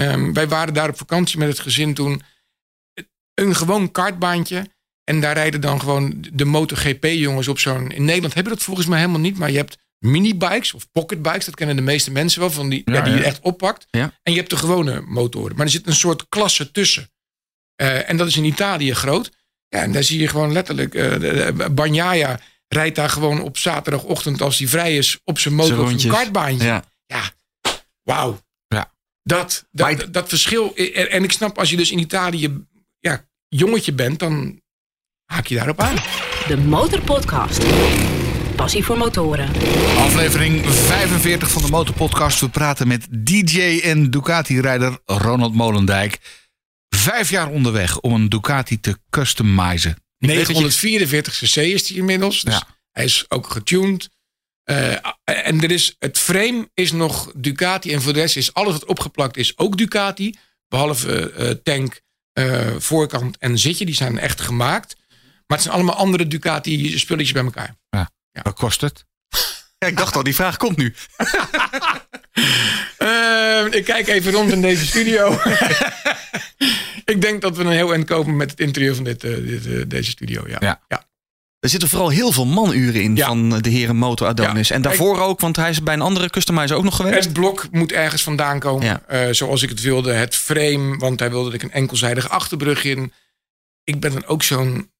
Ehm, 0.00 0.32
wij 0.32 0.48
waren 0.48 0.74
daar 0.74 0.88
op 0.88 0.96
vakantie 0.96 1.38
met 1.38 1.48
het 1.48 1.58
gezin 1.58 1.94
toen. 1.94 2.22
Een 3.34 3.56
gewoon 3.56 3.90
kartbaantje. 3.90 4.66
En 5.04 5.20
daar 5.20 5.34
rijden 5.34 5.60
dan 5.60 5.80
gewoon 5.80 6.24
de 6.32 6.44
MotoGP-jongens 6.44 7.48
op 7.48 7.58
zo'n... 7.58 7.90
In 7.90 8.04
Nederland 8.04 8.34
hebben 8.34 8.52
we 8.52 8.58
dat 8.58 8.66
volgens 8.66 8.86
mij 8.86 8.98
helemaal 8.98 9.20
niet. 9.20 9.38
Maar 9.38 9.50
je 9.50 9.56
hebt 9.56 9.78
minibikes 9.98 10.74
of 10.74 10.90
pocketbikes. 10.90 11.44
Dat 11.44 11.54
kennen 11.54 11.76
de 11.76 11.82
meeste 11.82 12.10
mensen 12.10 12.40
wel. 12.40 12.50
Van 12.50 12.68
die, 12.68 12.82
ja, 12.84 12.94
Ja, 12.94 13.00
die 13.00 13.14
je 13.14 13.24
echt 13.24 13.40
oppakt. 13.40 13.86
Ja. 13.90 14.18
En 14.22 14.32
je 14.32 14.38
hebt 14.38 14.50
de 14.50 14.56
gewone 14.56 15.00
motoren. 15.00 15.56
Maar 15.56 15.64
er 15.64 15.72
zit 15.72 15.86
een 15.86 15.94
soort 15.94 16.28
klasse 16.28 16.70
tussen. 16.70 17.10
Eh, 17.74 18.10
en 18.10 18.16
dat 18.16 18.26
is 18.26 18.36
in 18.36 18.44
Italië 18.44 18.94
groot. 18.94 19.30
Ja, 19.68 19.82
en 19.82 19.92
daar 19.92 20.04
zie 20.04 20.20
je 20.20 20.28
gewoon 20.28 20.52
letterlijk... 20.52 21.74
Bagnaia 21.74 22.40
rijdt 22.68 22.96
daar 22.96 23.10
gewoon 23.10 23.42
op 23.42 23.58
zaterdagochtend... 23.58 24.42
als 24.42 24.58
hij 24.58 24.68
vrij 24.68 24.96
is 24.96 25.20
op 25.24 25.38
zijn 25.38 25.54
motor 25.54 25.74
Zijn 25.74 25.96
of 25.96 26.04
een 26.04 26.10
kartbaantje. 26.10 26.66
Ja. 26.66 26.84
Ja, 27.06 27.30
wauw. 28.02 28.38
Dat, 29.30 29.66
dat, 29.70 29.98
dat, 29.98 30.12
dat 30.12 30.28
verschil. 30.28 30.74
En, 30.74 31.10
en 31.10 31.22
ik 31.24 31.32
snap, 31.32 31.58
als 31.58 31.70
je 31.70 31.76
dus 31.76 31.90
in 31.90 31.98
Italië 31.98 32.64
ja, 33.00 33.28
jongetje 33.48 33.92
bent, 33.92 34.18
dan 34.18 34.60
haak 35.24 35.46
je 35.46 35.54
daarop 35.54 35.80
aan. 35.80 35.96
De 36.48 36.56
Motorpodcast. 36.56 37.62
Passie 38.56 38.84
voor 38.84 38.98
motoren. 38.98 39.48
Aflevering 39.98 40.66
45 40.66 41.50
van 41.50 41.62
de 41.62 41.68
Motorpodcast. 41.68 42.40
We 42.40 42.48
praten 42.48 42.88
met 42.88 43.06
DJ 43.10 43.80
en 43.84 44.10
Ducati-rijder 44.10 44.98
Ronald 45.04 45.54
Molendijk. 45.54 46.18
Vijf 46.88 47.30
jaar 47.30 47.48
onderweg 47.48 48.00
om 48.00 48.12
een 48.14 48.28
Ducati 48.28 48.80
te 48.80 48.96
customizen. 49.10 49.96
weet 50.18 50.36
dat 50.36 50.46
je- 50.46 50.52
944 50.52 51.34
cc 51.38 51.56
is 51.56 51.86
die 51.86 51.96
inmiddels. 51.96 52.40
Dus 52.42 52.54
Ja. 52.54 52.66
hij 52.92 53.04
is 53.04 53.24
ook 53.28 53.46
getuned. 53.50 54.10
Eh, 54.70 55.46
en 55.46 55.62
er 55.62 55.70
is, 55.70 55.96
het 55.98 56.18
frame 56.18 56.70
is 56.74 56.92
nog 56.92 57.32
Ducati. 57.34 57.92
En 57.92 58.02
voor 58.02 58.12
de 58.12 58.20
rest 58.20 58.36
is 58.36 58.54
alles 58.54 58.72
wat 58.72 58.84
opgeplakt 58.84 59.36
is 59.36 59.58
ook 59.58 59.76
Ducati. 59.76 60.34
Behalve 60.68 61.30
eh, 61.30 61.50
tank, 61.50 62.00
eh, 62.32 62.76
voorkant 62.78 63.38
en 63.38 63.58
zitje. 63.58 63.84
Die 63.84 63.94
zijn 63.94 64.18
echt 64.18 64.40
gemaakt. 64.40 64.96
Maar 65.46 65.58
het 65.58 65.62
zijn 65.62 65.74
allemaal 65.74 65.94
andere 65.94 66.26
Ducati 66.26 66.98
spulletjes 66.98 67.32
bij 67.32 67.44
elkaar. 67.44 67.74
Wat 68.42 68.54
kost 68.54 68.80
het? 68.80 69.04
Ja, 69.78 69.86
ik 69.86 69.96
dacht 69.96 70.16
al, 70.16 70.22
die 70.22 70.34
vraag 70.34 70.56
komt 70.56 70.76
nu. 70.76 70.94
Eh, 72.96 73.66
ik 73.70 73.84
kijk 73.84 74.08
even 74.08 74.32
rond 74.32 74.52
in 74.52 74.60
deze 74.60 74.86
studio. 74.86 75.32
ik 77.12 77.20
denk 77.20 77.40
dat 77.40 77.56
we 77.56 77.64
een 77.64 77.70
heel 77.70 77.92
eind 77.92 78.06
komen 78.06 78.36
met 78.36 78.50
het 78.50 78.60
interieur 78.60 78.94
van 78.94 79.04
dit, 79.04 79.20
dit, 79.20 79.90
deze 79.90 80.10
studio. 80.10 80.48
Ja. 80.48 80.56
Ja. 80.60 80.80
Ja. 80.88 81.09
Er 81.60 81.68
zitten 81.68 81.88
vooral 81.88 82.08
heel 82.08 82.32
veel 82.32 82.46
manuren 82.46 83.02
in 83.02 83.16
Ja. 83.16 83.26
van 83.26 83.58
de 83.60 83.70
heren 83.70 83.96
Moto 83.96 84.26
Adonis. 84.26 84.68
Ja. 84.68 84.74
En 84.74 84.82
daarvoor 84.82 85.20
ook, 85.20 85.40
want 85.40 85.56
hij 85.56 85.70
is 85.70 85.82
bij 85.82 85.94
een 85.94 86.00
andere 86.00 86.30
customizer 86.30 86.76
ook 86.76 86.84
nog 86.84 86.96
geweest. 86.96 87.24
Het 87.24 87.32
blok 87.32 87.66
moet 87.70 87.92
ergens 87.92 88.22
vandaan 88.22 88.58
komen. 88.58 88.86
Ja. 88.86 89.02
eh, 89.06 89.28
zoals 89.30 89.62
ik 89.62 89.68
het 89.68 89.80
wilde. 89.80 90.12
Het 90.12 90.34
frame, 90.36 90.96
want 90.96 91.20
hij 91.20 91.30
wilde 91.30 91.44
dat 91.44 91.54
ik 91.54 91.62
een 91.62 91.72
enkelzijdige 91.72 92.28
achterbrug 92.28 92.84
in. 92.84 93.12
Ik 93.84 94.00
ben 94.00 94.12
dan 94.12 94.26
ook 94.26 94.42
zo'n... 94.42 94.90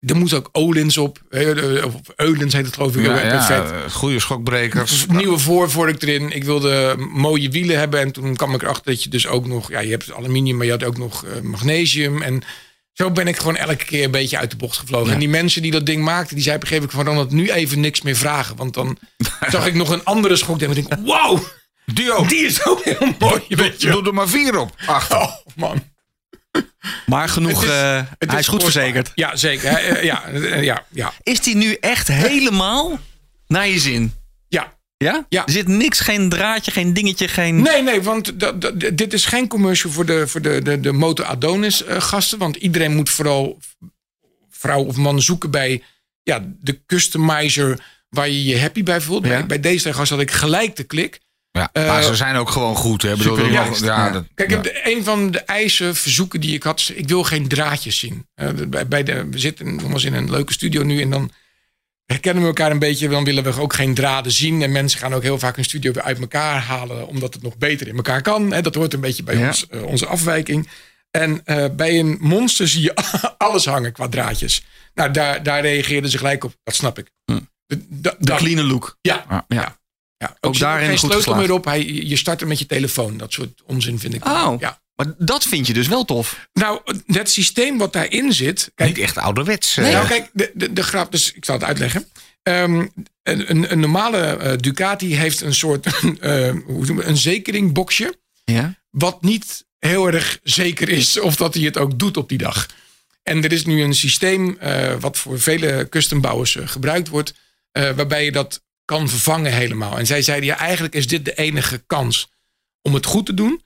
Er 0.00 0.16
moet 0.16 0.34
ook 0.34 0.48
Olins 0.52 0.98
op. 0.98 1.22
eh, 1.30 1.84
Of 1.84 1.94
Eulens 2.16 2.52
heet 2.54 2.64
het 2.66 2.74
geloof 2.74 2.96
ik. 2.96 3.04
Ja, 3.06 3.12
ook, 3.14 3.22
ja, 3.22 3.42
vet. 3.46 3.70
eh, 3.70 3.90
goede 3.90 4.20
schokbrekers. 4.20 5.06
Nieuwe 5.06 5.38
voorvork 5.38 6.02
erin. 6.02 6.30
Ik 6.30 6.44
wilde 6.44 6.94
mooie 7.12 7.48
wielen 7.50 7.78
hebben. 7.78 8.00
En 8.00 8.12
toen 8.12 8.36
kwam 8.36 8.54
ik 8.54 8.62
erachter 8.62 8.84
dat 8.92 9.02
je 9.02 9.10
dus 9.10 9.26
ook 9.26 9.46
nog... 9.46 9.70
Ja, 9.70 9.80
je 9.80 9.90
hebt 9.90 10.12
aluminium, 10.12 10.56
maar 10.56 10.66
je 10.66 10.72
had 10.72 10.84
ook 10.84 10.98
nog 10.98 11.24
eh, 11.24 11.40
magnesium. 11.40 12.22
En 12.22 12.42
zo 13.00 13.10
ben 13.10 13.26
ik 13.28 13.36
gewoon 13.36 13.56
elke 13.56 13.84
keer 13.84 14.04
een 14.04 14.10
beetje 14.10 14.38
uit 14.38 14.50
de 14.50 14.56
bocht 14.56 14.78
gevlogen. 14.78 15.12
En 15.12 15.18
die 15.18 15.28
mensen 15.28 15.62
die 15.62 15.70
dat 15.70 15.86
ding 15.86 16.04
maakten, 16.04 16.34
die 16.34 16.44
zei 16.44 16.56
op 16.56 16.62
een 16.62 16.68
gegeven 16.68 16.88
moment 16.96 17.08
van... 17.08 17.16
Ronald, 17.16 17.46
nu 17.48 17.50
even 17.52 17.80
niks 17.80 18.02
meer 18.02 18.16
vragen. 18.16 18.56
Want 18.56 18.74
dan 18.74 18.98
zag 19.50 19.66
ik 19.66 19.74
nog 19.74 19.88
een 19.90 20.04
andere 20.04 20.36
schok. 20.36 20.60
En 20.62 20.70
ik 20.70 20.88
denk, 20.88 21.06
wow, 21.06 21.38
Die 21.86 22.12
ook. 22.12 22.28
die 22.28 22.44
is 22.44 22.64
ook 22.66 22.84
heel 22.84 23.14
mooi. 23.18 23.42
Weet 23.48 23.80
je. 23.82 23.90
Doe 23.90 24.06
er 24.06 24.14
maar 24.14 24.28
vier 24.28 24.58
op. 24.58 24.74
Achter. 24.86 25.16
Oh, 25.18 25.32
man. 25.56 25.82
Maar 27.06 27.28
genoeg, 27.28 27.60
Het 27.60 27.70
is- 27.70 27.76
eh, 27.76 28.02
Het 28.18 28.30
hij 28.30 28.40
is 28.40 28.48
goed 28.48 28.62
kostbaar. 28.62 28.82
verzekerd. 28.84 29.12
Ja, 29.14 29.36
zeker. 29.36 29.72
Eh, 29.72 30.02
Ja, 30.02 30.22
ja, 30.60 30.84
ja, 30.90 31.12
Is 31.22 31.40
die 31.40 31.56
nu 31.56 31.74
echt 31.80 32.08
helemaal 32.08 32.98
naar 33.46 33.68
je 33.68 33.78
zin? 33.78 34.12
ja. 34.48 34.78
Ja? 35.04 35.26
Ja. 35.28 35.44
Er 35.46 35.52
zit 35.52 35.68
niks, 35.68 36.00
geen 36.00 36.28
draadje, 36.28 36.70
geen 36.70 36.94
dingetje, 36.94 37.28
geen... 37.28 37.62
Nee, 37.62 37.82
nee, 37.82 38.02
want 38.02 38.32
dit 38.96 39.12
is 39.12 39.24
geen 39.24 39.48
commercial 39.48 39.92
voor 39.92 40.06
de, 40.06 40.26
voor 40.28 40.42
de, 40.42 40.62
de, 40.62 40.80
de 40.80 40.92
Motor 40.92 41.24
Adonis 41.24 41.84
eh, 41.84 42.00
gasten. 42.00 42.38
Want 42.38 42.56
iedereen 42.56 42.94
moet 42.94 43.10
vooral 43.10 43.58
vrouw 44.50 44.84
of 44.84 44.96
man 44.96 45.22
zoeken 45.22 45.50
bij 45.50 45.82
ja, 46.22 46.44
de 46.60 46.80
customizer 46.86 47.84
waar 48.08 48.28
je 48.28 48.44
je 48.44 48.60
happy 48.60 48.82
bij 48.82 49.00
voelt. 49.00 49.24
Ja. 49.24 49.28
Bij, 49.30 49.46
bij 49.46 49.60
deze 49.60 49.92
gast 49.92 50.10
had 50.10 50.20
ik 50.20 50.30
gelijk 50.30 50.76
de 50.76 50.84
klik. 50.84 51.20
Ja, 51.52 51.68
Eh, 51.72 51.86
maar 51.86 52.02
ze 52.02 52.14
zijn 52.16 52.36
ook 52.36 52.50
gewoon 52.50 52.76
goed. 52.76 53.02
Hè? 53.02 53.16
Bedoel, 53.16 53.44
ja, 53.46 53.66
Ja. 53.80 54.10
dat- 54.10 54.24
Kijk, 54.34 54.62
de- 54.62 54.80
een 54.94 55.04
van 55.04 55.30
de 55.30 55.38
eisen, 55.40 55.96
verzoeken 55.96 56.40
die 56.40 56.54
ik 56.54 56.62
had, 56.62 56.90
ik 56.94 57.08
wil 57.08 57.24
geen 57.24 57.48
draadjes 57.48 57.98
zien. 57.98 58.26
Eh, 58.34 58.48
bij, 58.68 58.88
bij 58.88 59.02
de, 59.02 59.28
we 59.30 59.38
zitten 59.38 59.74
nogmaals 59.74 60.04
in 60.04 60.14
een 60.14 60.30
leuke 60.30 60.52
studio 60.52 60.82
nu 60.82 61.00
en 61.00 61.10
dan 61.10 61.30
herkennen 62.10 62.42
we 62.42 62.48
elkaar 62.48 62.70
een 62.70 62.78
beetje. 62.78 63.08
Dan 63.08 63.24
willen 63.24 63.44
we 63.44 63.60
ook 63.60 63.72
geen 63.74 63.94
draden 63.94 64.32
zien. 64.32 64.62
En 64.62 64.72
mensen 64.72 64.98
gaan 65.00 65.14
ook 65.14 65.22
heel 65.22 65.38
vaak 65.38 65.56
hun 65.56 65.64
studio 65.64 65.92
weer 65.92 66.02
uit 66.02 66.18
elkaar 66.20 66.60
halen, 66.60 67.06
omdat 67.06 67.34
het 67.34 67.42
nog 67.42 67.56
beter 67.58 67.88
in 67.88 67.96
elkaar 67.96 68.22
kan. 68.22 68.52
Hè, 68.52 68.62
dat 68.62 68.74
hoort 68.74 68.92
een 68.92 69.00
beetje 69.00 69.22
bij 69.22 69.36
Ja. 69.38 69.46
ons, 69.46 69.66
eh, 69.68 69.82
onze 69.82 70.06
afwijking. 70.06 70.68
En 71.10 71.40
eh, 71.44 71.64
bij 71.76 71.98
een 71.98 72.16
monster 72.20 72.68
zie 72.68 72.82
je 72.82 72.94
alles 73.38 73.64
hangen 73.66 73.92
qua 73.92 74.08
draadjes. 74.08 74.64
Nou, 74.94 75.10
daar, 75.10 75.42
daar 75.42 75.60
reageerden 75.60 76.10
ze 76.10 76.18
gelijk 76.18 76.44
op. 76.44 76.54
Dat 76.62 76.74
snap 76.74 76.98
ik. 76.98 77.10
Hm. 77.24 77.38
De, 77.66 78.16
de, 78.18 78.34
clean 78.34 78.66
look. 78.66 78.96
ja, 79.00 79.24
Ja. 79.28 79.44
Ja. 79.48 79.78
ja. 80.16 80.36
Ook 80.40 80.54
er 80.54 80.60
daarin 80.60 80.88
geen 80.88 80.98
goed 80.98 81.10
sleutel 81.10 81.16
geslaagd. 81.32 81.40
meer 81.40 81.52
op. 81.56 81.64
Hij, 81.64 81.84
je 81.86 82.16
start 82.16 82.40
er 82.40 82.46
met 82.46 82.58
je 82.58 82.66
telefoon. 82.66 83.16
Dat 83.16 83.32
soort 83.32 83.62
onzin 83.66 83.98
vind 83.98 84.14
ik. 84.14 84.26
Oh. 84.26 84.54
Ja. 84.58 84.80
Maar 85.00 85.14
dat 85.18 85.44
vind 85.44 85.66
je 85.66 85.72
dus 85.72 85.88
wel 85.88 86.04
tof. 86.04 86.48
Nou, 86.52 86.80
het 87.06 87.30
systeem 87.30 87.78
wat 87.78 87.92
daarin 87.92 88.32
zit. 88.32 88.72
Kijk, 88.74 88.88
Niet 88.88 88.98
echt 88.98 89.16
ouderwets. 89.18 89.76
eh. 89.76 89.84
nee, 89.84 89.92
nou, 89.92 90.06
kijk 90.06 90.30
de, 90.32 90.50
de, 90.54 90.72
de 90.72 90.82
grap, 90.82 91.12
dus 91.12 91.32
ik 91.32 91.44
zal 91.44 91.54
het 91.54 91.64
uitleggen. 91.64 92.08
Ehm, 92.42 92.86
een, 93.22 93.50
een, 93.50 93.72
een 93.72 93.80
normale 93.80 94.18
eh, 94.18 94.56
Ducati 94.58 95.14
heeft 95.16 95.40
een 95.40 95.54
soort 95.54 95.86
eh, 96.02 96.02
we, 96.66 97.02
een 97.04 97.16
zekeringboxje. 97.16 98.18
Ja? 98.44 98.74
Wat 98.90 99.22
niet 99.22 99.64
heel 99.78 100.06
erg 100.06 100.38
zeker 100.42 100.88
is 100.88 101.20
of 101.20 101.36
dat 101.36 101.54
hij 101.54 101.62
het 101.62 101.78
ook 101.78 101.98
doet 101.98 102.16
op 102.16 102.28
die 102.28 102.38
dag. 102.38 102.66
En 103.22 103.44
er 103.44 103.52
is 103.52 103.64
nu 103.64 103.82
een 103.82 103.94
systeem 103.94 104.56
eh, 104.58 104.94
wat 105.00 105.18
voor 105.18 105.40
vele 105.40 105.86
custombouwers 105.90 106.56
eh, 106.56 106.68
gebruikt 106.68 107.08
wordt. 107.08 107.34
eh, 107.72 107.90
waarbij 107.90 108.24
je 108.24 108.32
dat 108.32 108.62
kan 108.84 109.08
vervangen 109.08 109.52
helemaal. 109.52 109.98
En 109.98 110.06
zij 110.06 110.22
zeiden 110.22 110.46
ja, 110.48 110.58
eigenlijk 110.58 110.94
is 110.94 111.06
dit 111.06 111.24
de 111.24 111.34
enige 111.34 111.82
kans 111.86 112.28
om 112.82 112.94
het 112.94 113.06
goed 113.06 113.26
te 113.26 113.34
doen. 113.34 113.62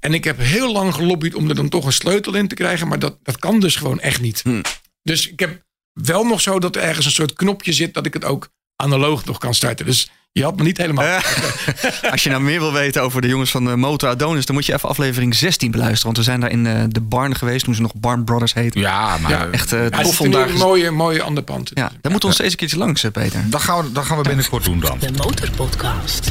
En 0.00 0.14
ik 0.14 0.24
heb 0.24 0.38
heel 0.38 0.72
lang 0.72 0.94
gelobbyd 0.94 1.34
om 1.34 1.48
er 1.48 1.54
dan 1.54 1.68
toch 1.68 1.84
een 1.84 1.92
sleutel 1.92 2.34
in 2.34 2.48
te 2.48 2.54
krijgen. 2.54 2.88
Maar 2.88 2.98
dat, 2.98 3.18
dat 3.22 3.38
kan 3.38 3.60
dus 3.60 3.76
gewoon 3.76 4.00
echt 4.00 4.20
niet. 4.20 4.42
Dus 5.02 5.28
ik 5.28 5.40
heb 5.40 5.62
wel 5.92 6.24
nog 6.24 6.40
zo 6.40 6.58
dat 6.58 6.76
er 6.76 6.82
ergens 6.82 7.06
een 7.06 7.12
soort 7.12 7.32
knopje 7.32 7.72
zit 7.72 7.94
dat 7.94 8.06
ik 8.06 8.12
het 8.14 8.24
ook 8.24 8.48
analoog 8.76 9.24
nog 9.24 9.38
kan 9.38 9.54
starten. 9.54 9.86
Dus 9.86 10.10
je 10.32 10.42
had 10.42 10.56
me 10.56 10.62
niet 10.62 10.76
helemaal. 10.76 11.20
Als 12.10 12.22
je 12.22 12.30
nou 12.30 12.42
meer 12.42 12.60
wil 12.60 12.72
weten 12.72 13.02
over 13.02 13.20
de 13.20 13.28
jongens 13.28 13.50
van 13.50 13.64
de 13.64 13.76
Motor 13.76 14.08
Adonis, 14.08 14.46
dan 14.46 14.54
moet 14.54 14.66
je 14.66 14.72
even 14.72 14.88
aflevering 14.88 15.34
16 15.34 15.70
beluisteren. 15.70 16.04
Want 16.04 16.16
we 16.16 16.22
zijn 16.22 16.40
daar 16.40 16.50
in 16.50 16.66
eh, 16.66 16.82
de 16.88 17.00
barn 17.00 17.34
geweest 17.34 17.64
toen 17.64 17.74
ze 17.74 17.82
nog 17.82 17.94
Barn 17.94 18.24
Brothers 18.24 18.54
heten. 18.54 18.80
Ja, 18.80 19.18
maar 19.18 19.30
Ja, 19.30 19.48
Echt 19.50 19.72
eh, 19.72 19.82
Ja, 19.88 20.00
tof 20.00 20.12
is 20.12 20.20
om 20.20 20.34
een 20.34 20.52
mooie, 20.52 20.90
mooie 20.90 21.22
anderpand. 21.22 21.70
Ja, 21.74 21.74
daar 21.74 21.90
moeten 21.90 22.20
we 22.20 22.26
ons 22.26 22.34
steeds 22.34 22.52
een 22.52 22.58
keertje 22.58 22.78
langs, 22.78 23.04
eh, 23.04 23.10
Peter. 23.10 23.50
dat 23.50 23.60
gaan, 23.60 23.84
we, 23.84 23.92
dat 23.92 24.04
gaan 24.04 24.16
we 24.16 24.22
binnenkort 24.22 24.64
doen 24.64 24.80
dan. 24.80 24.98
De 24.98 25.12
Motorpodcast. 25.12 26.30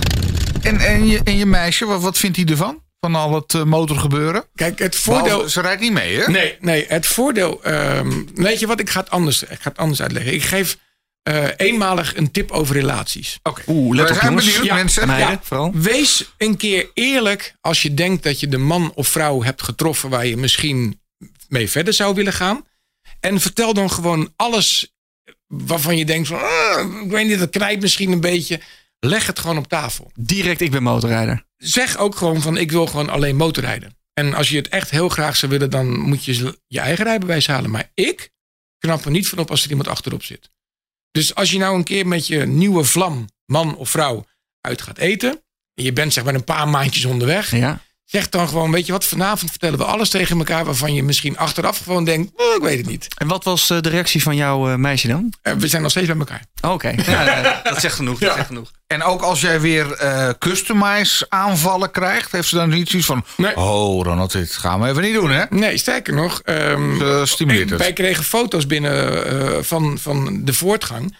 En, 0.61 0.80
en, 0.80 1.07
je, 1.07 1.22
en 1.24 1.38
je 1.38 1.45
meisje, 1.45 1.86
wat, 1.86 2.01
wat 2.01 2.18
vindt 2.18 2.38
hij 2.38 2.45
ervan? 2.45 2.82
Van 3.00 3.16
al 3.16 3.34
het 3.36 3.54
eh, 3.54 3.64
motorgebeuren? 3.64 4.45
Kijk, 4.56 4.80
het 4.80 4.95
voordeel. 4.95 5.24
Behalve, 5.24 5.50
ze 5.50 5.62
rijdt 5.62 5.82
niet 5.82 5.91
mee, 5.91 6.18
hè? 6.20 6.32
Nee, 6.32 6.58
nee, 6.60 6.86
het 6.88 7.06
voordeel. 7.06 7.64
ehm, 7.64 8.24
weet 8.34 8.60
je 8.60 8.68
wat? 8.68 8.80
Ik 8.80 8.89
ga 8.89 9.00
het 9.00 9.10
anders, 9.10 9.43
ik 9.43 9.60
ga 9.62 9.70
het 9.70 9.78
anders 9.78 10.02
uitleggen. 10.02 10.34
Ik 10.34 10.43
geef 10.43 10.78
eh, 11.24 11.48
eenmalig 11.58 12.16
een 12.16 12.32
tip 12.32 12.52
over 12.52 12.76
relaties. 12.76 13.39
Oké. 13.43 13.62
Oeh, 13.68 13.95
let 13.95 14.06
We 14.06 14.12
op 14.14 14.18
zijn 14.20 14.28
jongens. 14.30 14.45
benieuwd, 14.45 14.66
Ja. 14.66 14.76
mensen. 14.76 15.08
Ja. 15.18 15.39
vooral. 15.43 15.72
Wees 15.74 16.32
een 16.38 16.58
keer 16.58 16.89
eerlijk 16.93 17.56
als 17.62 17.82
je 17.82 17.93
denkt 17.93 18.24
dat 18.24 18.39
je 18.39 18.48
de 18.48 18.58
man 18.58 18.91
of 18.95 19.08
vrouw 19.08 19.43
hebt 19.43 19.62
getroffen 19.62 20.10
waar 20.10 20.26
je 20.26 20.38
misschien 20.38 21.02
mee 21.48 21.70
verder 21.70 21.93
zou 21.93 22.16
willen 22.16 22.34
gaan. 22.34 22.66
En 23.20 23.39
vertel 23.39 23.74
dan 23.74 23.91
gewoon 23.91 24.34
alles 24.36 24.93
waarvan 25.48 25.98
je 25.98 26.06
denkt 26.06 26.28
van, 26.28 26.39
ah, 26.39 27.04
ik 27.04 27.12
weet 27.12 27.28
niet, 27.28 27.39
dat 27.39 27.50
knijpt 27.50 27.82
misschien 27.82 28.12
een 28.12 28.22
beetje. 28.22 28.60
Leg 29.00 29.26
het 29.28 29.39
gewoon 29.39 29.58
op 29.58 29.68
tafel. 29.68 30.12
Direct, 30.16 30.62
ik 30.62 30.72
ben 30.72 30.84
motorrijder. 30.84 31.45
Zeg 31.58 31.97
ook 31.97 32.16
gewoon 32.16 32.41
van, 32.41 32.58
ik 32.58 32.72
wil 32.72 32.88
gewoon 32.88 33.10
alleen 33.10 33.36
motorrijden. 33.36 33.97
En 34.14 34.34
als 34.34 34.49
je 34.49 34.58
het 34.58 34.68
echt 34.68 34.89
heel 34.89 35.10
graag 35.10 35.36
zou 35.36 35.51
willen, 35.51 35.70
dan 35.70 35.99
moet 35.99 36.26
je 36.26 36.58
je 36.68 36.80
eigen 36.80 37.05
rijbewijs 37.05 37.47
halen. 37.47 37.70
Maar 37.70 37.91
ik 37.93 38.32
knap 38.78 39.05
er 39.05 39.12
niet 39.12 39.28
van 39.28 39.38
op 39.38 39.49
als 39.49 39.64
er 39.64 39.70
iemand 39.70 39.88
achterop 39.88 40.24
zit. 40.24 40.51
Dus 41.12 41.36
als 41.36 41.51
je 41.51 41.58
nou 41.58 41.76
een 41.76 41.84
keer 41.84 42.08
met 42.08 42.28
je 42.28 42.45
nieuwe 42.45 42.84
vlam, 42.84 43.30
man 43.45 43.76
of 43.76 43.89
vrouw, 43.89 44.26
uit 44.62 44.82
gaat 44.82 44.97
eten. 44.97 45.43
En 45.74 45.84
je 45.84 45.93
bent 45.93 46.14
zeg 46.14 46.24
maar 46.24 46.36
een 46.36 46.43
paar 46.43 46.68
maandjes 46.68 47.05
onderweg. 47.05 47.51
Ja. 47.51 47.82
Zeg 48.08 48.30
dan 48.30 48.47
gewoon, 48.47 48.72
weet 48.72 48.86
je 48.86 48.91
wat, 48.91 49.05
vanavond 49.05 49.49
vertellen 49.51 49.78
we 49.78 49.84
alles 49.86 50.10
tegen 50.10 50.38
elkaar 50.38 50.66
waarvan 50.66 50.93
je 50.93 51.03
misschien 51.03 51.38
achteraf 51.38 51.78
gewoon 51.78 52.03
denkt, 52.03 52.32
oh, 52.36 52.55
ik 52.55 52.62
weet 52.62 52.78
het 52.78 52.88
niet. 52.88 53.08
En 53.18 53.28
wat 53.28 53.43
was 53.43 53.70
eh, 53.70 53.82
de 53.82 53.89
reactie 53.89 54.24
van 54.24 54.36
jouw 54.36 54.70
eh, 54.70 54.76
meisje 54.76 55.08
dan? 55.08 55.34
Eh, 55.41 55.53
we 55.53 55.68
zijn 55.68 55.82
nog 55.82 55.91
steeds 55.91 56.08
bij 56.08 56.18
elkaar. 56.18 56.45
Oké, 56.62 56.93
ja, 57.12 57.62
dat 57.64 57.82
zegt 57.82 57.95
genoeg. 57.95 58.20
Dat 58.20 58.30
Ja. 58.30 58.36
zegt 58.36 58.47
genoeg. 58.47 58.72
En 58.88 59.03
ook 59.03 59.22
als 59.22 59.41
jij 59.41 59.62
weer 59.62 59.91
eh 59.91 60.30
customize 60.39 61.26
aanvallen 61.30 61.91
krijgt, 61.91 62.32
heeft 62.32 62.47
ze 62.47 62.55
dan 62.55 62.70
niet 62.70 62.89
zoiets 62.89 63.08
van... 63.08 63.26
Nee. 63.38 63.55
Oh, 63.58 64.03
Ronald, 64.03 64.32
dit 64.32 64.51
gaan 64.51 64.82
we 64.82 64.88
even 64.89 65.01
niet 65.01 65.14
doen, 65.14 65.32
hè? 65.32 65.43
Nee, 65.49 65.78
sterker 65.78 66.14
nog, 66.14 66.41
ehm, 66.41 67.01
Uh, 67.01 67.26
stimuleert 67.26 67.70
het. 67.70 67.80
wij 67.80 67.93
kregen 67.93 68.24
foto's 68.24 68.68
binnen 68.68 69.26
eh, 69.58 69.64
van, 69.64 69.97
van 69.99 70.45
de 70.45 70.53
voortgang. 70.53 71.18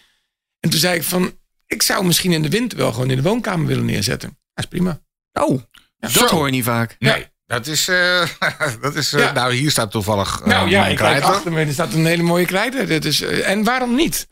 En 0.60 0.70
toen 0.70 0.80
zei 0.80 0.96
ik 0.96 1.04
van, 1.04 1.32
ik 1.66 1.82
zou 1.84 2.06
misschien 2.06 2.32
in 2.32 2.42
de 2.42 2.50
winter 2.50 2.78
wel 2.78 2.92
gewoon 2.94 3.10
in 3.10 3.16
de 3.16 3.22
woonkamer 3.30 3.66
willen 3.68 3.86
neerzetten. 3.86 4.30
Dat 4.54 4.64
is 4.64 4.70
prima. 4.70 5.00
Oh, 5.34 5.62
dat 6.00 6.12
Zo. 6.12 6.28
hoor 6.28 6.46
je 6.46 6.52
niet 6.52 6.64
vaak. 6.64 6.96
Nee, 7.00 7.28
dat 7.46 7.68
is... 7.68 7.88
eh, 7.88 8.22
dat 8.82 8.96
is 8.96 9.14
eh, 9.14 9.20
Ja. 9.20 9.32
Nou, 9.32 9.54
hier 9.54 9.72
staat 9.72 9.92
toevallig... 9.92 10.40
eh, 10.42 10.48
nou 10.48 10.70
ja, 10.70 10.80
mijn 10.80 10.92
ik 10.92 10.98
kijk 10.98 11.24
achter 11.24 11.52
me, 11.52 11.66
er 11.66 11.74
staat 11.74 11.94
een 11.94 12.06
hele 12.06 12.24
mooie 12.24 12.46
krijter. 12.46 12.88
Dat 12.88 13.06
is, 13.06 13.22
en 13.22 13.64
waarom 13.64 13.96
niet? 13.96 14.28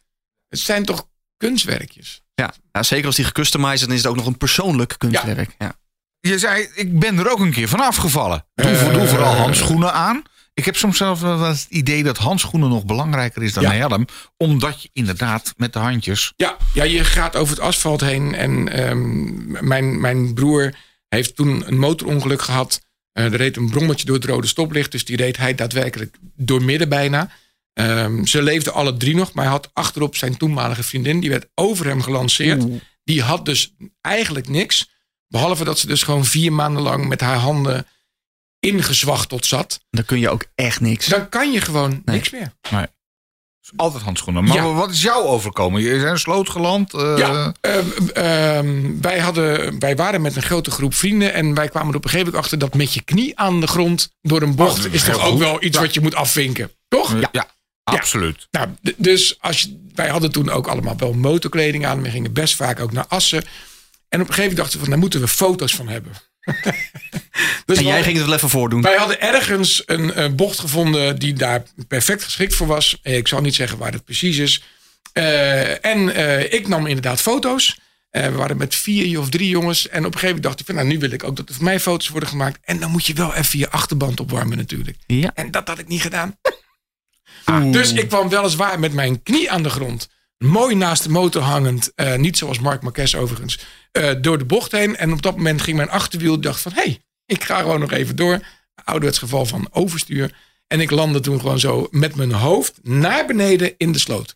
Het 0.49 0.59
zijn 0.59 0.86
toch 0.86 1.07
kunstwerkjes? 1.38 2.22
Ja, 2.36 2.53
nou, 2.72 2.86
zeker 2.86 3.05
als 3.05 3.16
die 3.16 3.26
gecustomized 3.26 3.74
is, 3.80 3.86
dan 3.86 3.91
is 3.95 3.97
het 3.97 4.07
ook 4.07 4.16
nog 4.16 4.26
een 4.26 4.38
persoonlijk 4.38 4.95
kunstwerk. 4.97 5.55
Ja. 5.57 5.74
Je 6.20 6.39
zei, 6.39 6.68
ik 6.74 6.99
ben 6.99 7.18
er 7.18 7.32
ook 7.32 7.39
een 7.39 7.51
keer 7.51 7.68
van 7.68 7.80
afgevallen. 7.80 8.45
Doe, 8.55 8.91
doe 8.91 9.07
vooral 9.07 9.34
handschoenen 9.36 9.93
aan. 9.93 10.24
Ik 10.53 10.66
heb 10.66 10.76
soms 10.76 10.97
zelfs 10.97 11.22
wel 11.22 11.39
het 11.39 11.66
idee 11.70 12.03
dat 12.03 12.18
handschoenen 12.18 12.70
nog 12.70 12.86
belangrijker 12.86 13.43
is 13.43 13.53
dan 13.53 13.63
Ja. 13.63 13.72
een 13.72 13.78
helm. 13.80 14.05
Omdat 14.38 14.82
je 14.82 14.89
inderdaad 14.93 15.53
met 15.57 15.74
de 15.74 15.80
handjes... 15.80 16.34
Ja, 16.36 16.57
ja, 16.74 16.84
je 16.84 17.03
gaat 17.03 17.36
over 17.36 17.55
het 17.55 17.63
asfalt 17.66 18.01
heen. 18.01 18.36
En 18.36 18.70
ehm, 18.70 19.68
mijn, 19.68 19.99
mijn 20.01 20.34
broer 20.34 20.76
heeft 21.16 21.36
toen 21.36 21.68
een 21.68 21.80
motorongeluk 21.80 22.41
gehad. 22.41 22.82
Eh, 23.11 23.24
er 23.26 23.36
reed 23.36 23.57
een 23.57 23.70
brommetje 23.70 24.05
door 24.05 24.16
het 24.16 24.26
rode 24.26 24.47
stoplicht. 24.47 24.91
Dus 24.91 25.05
die 25.05 25.18
reed 25.18 25.38
hij 25.38 25.55
daadwerkelijk 25.55 26.18
door 26.36 26.63
midden 26.63 26.89
bijna. 26.89 27.30
Ehm, 27.74 28.26
ze 28.26 28.41
leefden 28.43 28.74
alle 28.74 28.97
drie 28.97 29.16
nog. 29.16 29.34
Maar 29.34 29.43
hij 29.43 29.53
had 29.53 29.70
achterop 29.74 30.16
zijn 30.16 30.38
toenmalige 30.38 30.84
vriendin. 30.84 31.20
Die 31.20 31.30
werd 31.30 31.47
over 31.53 31.86
hem 31.86 32.01
gelanceerd. 32.01 32.63
Die 33.03 33.22
had 33.22 33.45
dus 33.45 33.76
eigenlijk 34.01 34.49
niks. 34.49 34.89
Behalve 35.28 35.63
dat 35.63 35.80
ze 35.80 35.88
dus 35.88 36.03
gewoon 36.03 36.26
vier 36.26 36.53
maanden 36.53 36.82
lang 36.84 37.07
met 37.07 37.22
haar 37.22 37.38
handen 37.38 37.88
ingezwachteld 38.59 39.45
zat. 39.45 39.80
Dan 39.89 40.05
kun 40.05 40.20
je 40.20 40.30
ook 40.30 40.45
echt 40.55 40.80
niks. 40.80 41.05
Dan 41.07 41.30
kan 41.30 41.51
je 41.51 41.61
gewoon 41.61 41.89
Nee. 41.89 42.16
niks 42.16 42.30
meer. 42.30 42.53
Altijd 43.76 44.03
handschoenen. 44.03 44.43
Maar 44.43 44.55
Ja. 44.55 44.74
wat 44.74 44.91
is 44.91 45.01
jou 45.01 45.26
overkomen? 45.26 45.82
Je 45.82 45.99
zijn 45.99 46.20
sloot 46.20 46.49
geland. 46.49 46.93
eh, 46.93 47.13
Ja, 47.18 47.53
ehm, 47.61 47.86
ehm, 48.13 48.99
wij, 49.01 49.20
hadden, 49.20 49.80
wij 49.80 49.95
waren 49.95 50.22
met 50.22 50.36
een 50.36 50.41
grote 50.41 50.72
groep 50.72 50.93
vrienden. 50.93 51.34
En 51.34 51.53
wij 51.53 51.70
kwamen 51.70 51.89
er 51.89 51.95
op 51.95 52.03
een 52.03 52.09
gegeven 52.09 52.26
moment 52.32 52.43
achter 52.43 52.59
dat 52.70 52.74
met 52.78 52.93
je 52.93 53.01
knie 53.03 53.39
aan 53.39 53.59
de 53.61 53.68
grond 53.68 54.09
door 54.22 54.41
een 54.41 54.55
bocht. 54.55 54.86
Oh, 54.88 54.93
is 54.93 55.03
toch 55.03 55.16
ook 55.24 55.30
goed. 55.32 55.39
wel 55.39 55.63
iets 55.63 55.78
wat 55.78 55.93
je 55.93 56.01
moet 56.01 56.16
afvinken. 56.16 56.72
Toch? 56.88 57.20
ja, 57.20 57.30
ja, 57.32 57.47
absoluut. 57.84 58.47
Nou, 58.51 58.68
dus 58.97 59.38
als 59.41 59.61
je, 59.61 59.86
wij 59.95 60.07
hadden 60.09 60.32
toen 60.32 60.49
ook 60.49 60.68
allemaal 60.68 60.97
wel 60.97 61.13
motorkleding 61.13 61.86
aan. 61.86 62.01
We 62.01 62.09
gingen 62.09 62.34
best 62.34 62.55
vaak 62.55 62.80
ook 62.80 62.91
naar 62.91 63.05
Assen. 63.07 63.43
En 64.09 64.22
op 64.22 64.28
een 64.28 64.34
gegeven 64.34 64.41
moment 64.41 64.57
dachten 64.57 64.74
we 64.74 64.80
van, 64.80 64.89
daar 64.89 64.99
moeten 64.99 65.20
we 65.20 65.28
foto's 65.28 65.76
van 65.76 65.88
hebben. 65.88 66.11
dus 67.66 67.78
En 67.78 67.84
jij 67.84 68.04
ging 68.04 68.18
het 68.18 68.26
wel 68.26 68.36
even 68.36 68.50
voordoen. 68.50 68.82
wij 68.82 68.96
hadden 68.96 69.22
ergens 69.22 69.84
een 69.86 70.14
eh, 70.14 70.30
bocht 70.32 70.60
gevonden 70.60 71.20
die 71.20 71.34
daar 71.34 71.64
perfect 71.88 72.24
geschikt 72.24 72.56
voor 72.56 72.68
was. 72.68 73.00
Eh, 73.02 73.18
Ik 73.18 73.28
zal 73.28 73.42
niet 73.42 73.56
zeggen 73.56 73.78
waar 73.78 73.92
het 73.92 74.06
precies 74.06 74.38
is. 74.38 74.64
Eh, 75.14 75.86
en 75.86 76.10
ik 76.54 76.68
nam 76.68 76.86
inderdaad 76.88 77.22
foto's. 77.22 77.78
We 78.12 78.32
waren 78.32 78.58
met 78.58 78.76
vier 78.76 79.20
of 79.20 79.30
drie 79.30 79.50
jongens. 79.50 79.88
En 79.88 79.98
op 80.00 80.14
een 80.14 80.20
gegeven 80.20 80.26
moment 80.28 80.44
dacht 80.44 80.60
ik 80.60 80.66
van, 80.66 80.76
nou 80.76 80.88
nu 80.88 81.00
wil 81.00 81.12
ik 81.12 81.24
ook 81.24 81.36
dat 81.36 81.50
er 81.50 81.56
voor 81.56 81.64
mij 81.64 81.80
foto's 81.80 82.10
worden 82.10 82.30
gemaakt. 82.30 82.60
En 82.64 82.80
dan 82.80 82.92
moet 82.92 83.06
je 83.06 83.14
wel 83.14 83.34
even 83.34 83.60
je 83.60 83.70
achterband 83.70 84.20
opwarmen 84.20 84.58
natuurlijk. 84.58 84.98
Ja. 85.08 85.32
En 85.34 85.52
dat 85.52 85.68
had 85.68 85.80
ik 85.80 85.88
niet 85.88 86.02
gedaan. 86.02 86.38
Dus 87.72 87.94
ik 87.94 88.08
kwam 88.08 88.30
weliswaar 88.30 88.80
met 88.80 88.94
mijn 88.94 89.24
knie 89.24 89.52
aan 89.52 89.64
de 89.64 89.70
grond. 89.70 90.10
Mooi 90.38 90.76
naast 90.76 91.04
de 91.04 91.10
motor 91.10 91.42
hangend. 91.42 91.92
niet 92.18 92.38
zoals 92.38 92.60
Mark 92.60 92.82
Marquez 92.82 93.16
overigens. 93.16 93.60
door 94.22 94.38
de 94.38 94.46
bocht 94.46 94.72
heen. 94.72 94.98
En 94.98 95.12
op 95.12 95.22
dat 95.22 95.36
moment 95.36 95.62
ging 95.62 95.78
mijn 95.78 95.90
achterwiel. 95.90 96.40
dacht 96.42 96.62
van, 96.62 96.72
hé, 96.72 96.82
hey, 96.82 97.00
ik 97.26 97.43
ga 97.43 97.59
gewoon 97.59 97.80
nog 97.80 97.91
even 97.91 98.15
door. 98.15 98.39
Ouderwets 98.84 99.19
geval 99.19 99.45
van 99.45 99.67
overstuur. 99.71 100.34
En 100.67 100.80
ik 100.80 100.91
landde 100.91 101.19
toen 101.19 101.39
gewoon 101.39 101.59
zo 101.59 101.88
met 101.91 102.15
mijn 102.15 102.32
hoofd 102.32 102.80
naar 102.84 103.26
beneden 103.26 103.73
in 103.78 103.91
de 103.91 103.99
sloot. 103.99 104.36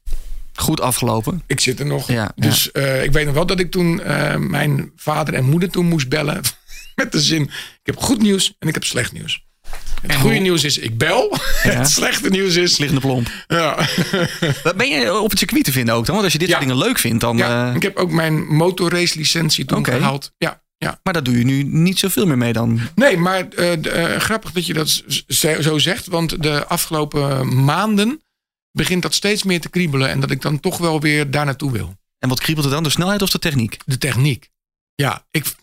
Goed 0.53 0.81
afgelopen. 0.81 1.43
Ik 1.47 1.59
zit 1.59 1.79
er 1.79 1.85
nog. 1.85 2.07
Ja, 2.07 2.31
dus 2.35 2.71
eh, 2.71 3.03
ik 3.03 3.11
weet 3.11 3.25
nog 3.25 3.33
wel 3.33 3.45
dat 3.45 3.59
ik 3.59 3.71
toen 3.71 4.01
eh, 4.01 4.35
mijn 4.35 4.91
vader 4.95 5.33
en 5.33 5.45
moeder 5.45 5.69
toen 5.69 5.85
moest 5.85 6.09
bellen. 6.09 6.41
Met 6.95 7.11
de 7.11 7.21
zin, 7.21 7.41
ik 7.43 7.79
heb 7.83 7.97
goed 7.97 8.21
nieuws 8.21 8.55
en 8.59 8.67
ik 8.67 8.73
heb 8.73 8.83
slecht 8.83 9.11
nieuws. 9.11 9.47
Het 10.01 10.15
goede 10.15 10.37
nieuws 10.37 10.63
is, 10.63 10.77
ik 10.77 10.97
bel. 10.97 11.37
Het 11.61 11.89
slechte 11.89 12.29
nieuws 12.29 12.55
is... 12.55 12.77
Liggende 12.77 13.01
plomp. 13.01 13.27
Ja. 13.47 13.87
Ben 14.77 14.89
je 14.89 15.19
op 15.19 15.29
het 15.29 15.39
circuit 15.39 15.63
te 15.63 15.71
vinden 15.71 15.95
ook 15.95 16.05
dan? 16.05 16.13
Want 16.13 16.23
als 16.23 16.33
je 16.33 16.39
dit 16.39 16.49
soort 16.49 16.61
dingen 16.61 16.77
leuk 16.77 16.99
vindt, 16.99 17.21
dan... 17.21 17.37
Ja, 17.37 17.69
eh, 17.69 17.75
ik 17.75 17.81
heb 17.81 17.97
ook 17.97 18.11
mijn 18.11 18.47
motorrace 18.47 19.17
licentie 19.17 19.65
toen 19.65 19.85
gehaald. 19.85 20.31
Ja, 20.37 20.61
ja. 20.79 20.99
Maar 21.03 21.13
daar 21.13 21.23
doe 21.23 21.37
je 21.37 21.43
nu 21.43 21.63
niet 21.63 21.99
zoveel 21.99 22.25
meer 22.25 22.37
mee 22.37 22.53
dan. 22.53 22.79
Nee, 22.95 23.17
maar 23.17 23.47
eh, 23.47 24.13
eh, 24.13 24.21
grappig 24.21 24.51
dat 24.51 24.65
je 24.65 24.73
dat 24.73 25.03
zo 25.59 25.77
zegt. 25.77 26.07
Want 26.07 26.43
de 26.43 26.65
afgelopen 26.65 27.63
maanden 27.63 28.21
begint 28.71 29.01
dat 29.01 29.13
steeds 29.13 29.43
meer 29.43 29.61
te 29.61 29.69
kriebelen. 29.69 30.09
En 30.09 30.19
dat 30.19 30.31
ik 30.31 30.41
dan 30.41 30.59
toch 30.59 30.77
wel 30.77 30.99
weer 30.99 31.31
daar 31.31 31.45
naartoe 31.45 31.71
wil. 31.71 31.97
En 32.19 32.29
wat 32.29 32.39
kriebelt 32.39 32.65
er 32.65 32.71
dan? 32.71 32.83
De 32.83 32.89
snelheid 32.89 33.21
of 33.21 33.29
de 33.29 33.39
techniek? 33.39 33.77
De 33.85 33.97
techniek. 33.97 34.49
Ja, 34.95 35.25
ik, 35.31 35.55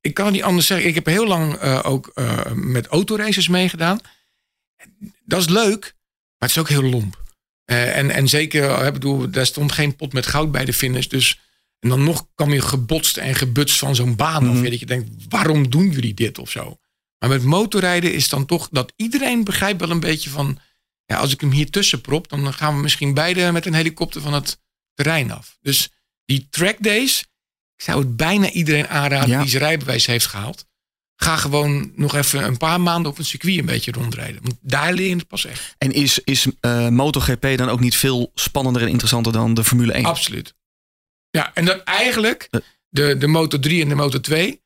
ik 0.00 0.14
kan 0.14 0.24
het 0.24 0.34
niet 0.34 0.42
anders 0.42 0.66
zeggen. 0.66 0.88
Ik 0.88 0.94
heb 0.94 1.06
heel 1.06 1.26
lang 1.26 1.54
eh, 1.54 1.80
ook 1.82 2.12
met 2.54 2.86
autoraces 2.86 3.48
meegedaan. 3.48 4.00
Dat 5.24 5.40
is 5.40 5.48
leuk, 5.48 5.80
maar 6.38 6.48
het 6.48 6.50
is 6.50 6.58
ook 6.58 6.68
heel 6.68 6.82
lomp. 6.82 7.22
En, 7.64 8.10
en 8.10 8.28
zeker, 8.28 8.86
ik 8.86 8.92
bedoel, 8.92 9.30
daar 9.30 9.46
stond 9.46 9.72
geen 9.72 9.96
pot 9.96 10.12
met 10.12 10.26
goud 10.26 10.52
bij 10.52 10.64
de 10.64 10.72
finish. 10.72 11.06
Dus, 11.06 11.40
en 11.80 11.88
dan 11.88 12.04
nog 12.04 12.26
kwam 12.34 12.52
je 12.52 12.62
gebotst 12.62 13.16
en 13.16 13.34
gebutst 13.34 13.78
van 13.78 13.94
zo'n 13.94 14.16
baan. 14.16 14.50
Of 14.50 14.60
weer 14.60 14.70
dat 14.70 14.80
je 14.80 14.86
denkt, 14.86 15.10
waarom 15.28 15.70
doen 15.70 15.90
jullie 15.90 16.14
dit 16.14 16.38
of 16.38 16.50
zo? 16.50 16.78
Maar 17.18 17.28
met 17.28 17.42
motorrijden 17.42 18.12
is 18.14 18.28
dan 18.28 18.46
toch 18.46 18.68
dat 18.70 18.92
iedereen 18.96 19.44
begrijpt 19.44 19.80
wel 19.80 19.90
een 19.90 20.00
beetje 20.00 20.30
van... 20.30 20.58
Ja, 21.04 21.16
als 21.16 21.32
ik 21.32 21.40
hem 21.40 21.50
hier 21.50 21.70
tussen 21.70 22.00
prop, 22.00 22.28
dan 22.28 22.52
gaan 22.54 22.74
we 22.76 22.82
misschien 22.82 23.14
beide 23.14 23.52
met 23.52 23.66
een 23.66 23.74
helikopter 23.74 24.20
van 24.20 24.32
het 24.32 24.60
terrein 24.94 25.30
af. 25.30 25.58
Dus 25.60 25.88
die 26.24 26.46
track 26.50 26.76
days, 26.80 27.20
ik 27.76 27.82
zou 27.84 27.98
het 28.00 28.16
bijna 28.16 28.50
iedereen 28.50 28.88
aanraden 28.88 29.28
Ja. 29.28 29.40
die 29.40 29.50
zijn 29.50 29.62
rijbewijs 29.62 30.06
heeft 30.06 30.26
gehaald. 30.26 30.66
ga 31.16 31.36
gewoon 31.36 31.92
nog 31.96 32.14
even 32.14 32.44
een 32.44 32.56
paar 32.56 32.80
maanden 32.80 33.10
op 33.10 33.18
een 33.18 33.24
circuit 33.24 33.58
een 33.58 33.66
beetje 33.66 33.92
rondrijden. 33.92 34.42
Want 34.42 34.56
daar 34.60 34.92
leer 34.92 35.08
je 35.08 35.16
het 35.16 35.26
pas 35.28 35.44
echt. 35.44 35.74
En 35.78 35.92
is, 35.92 36.18
is 36.18 36.46
eh, 36.60 36.88
MotoGP 36.88 37.46
dan 37.56 37.68
ook 37.68 37.80
niet 37.80 37.96
veel 37.96 38.30
spannender 38.34 38.82
en 38.82 38.88
interessanter 38.88 39.32
dan 39.32 39.54
de 39.54 39.64
Formule 39.64 39.92
1? 39.92 40.04
Absoluut. 40.04 40.54
Ja, 41.38 41.50
en 41.54 41.64
dan 41.64 41.84
eigenlijk 41.84 42.46
Eh. 42.50 42.60
de, 42.88 43.16
de 43.18 43.26
Moto 43.26 43.58
3 43.58 43.82
en 43.82 43.88
de 43.88 43.94
Moto 43.94 44.20
2 44.20 44.62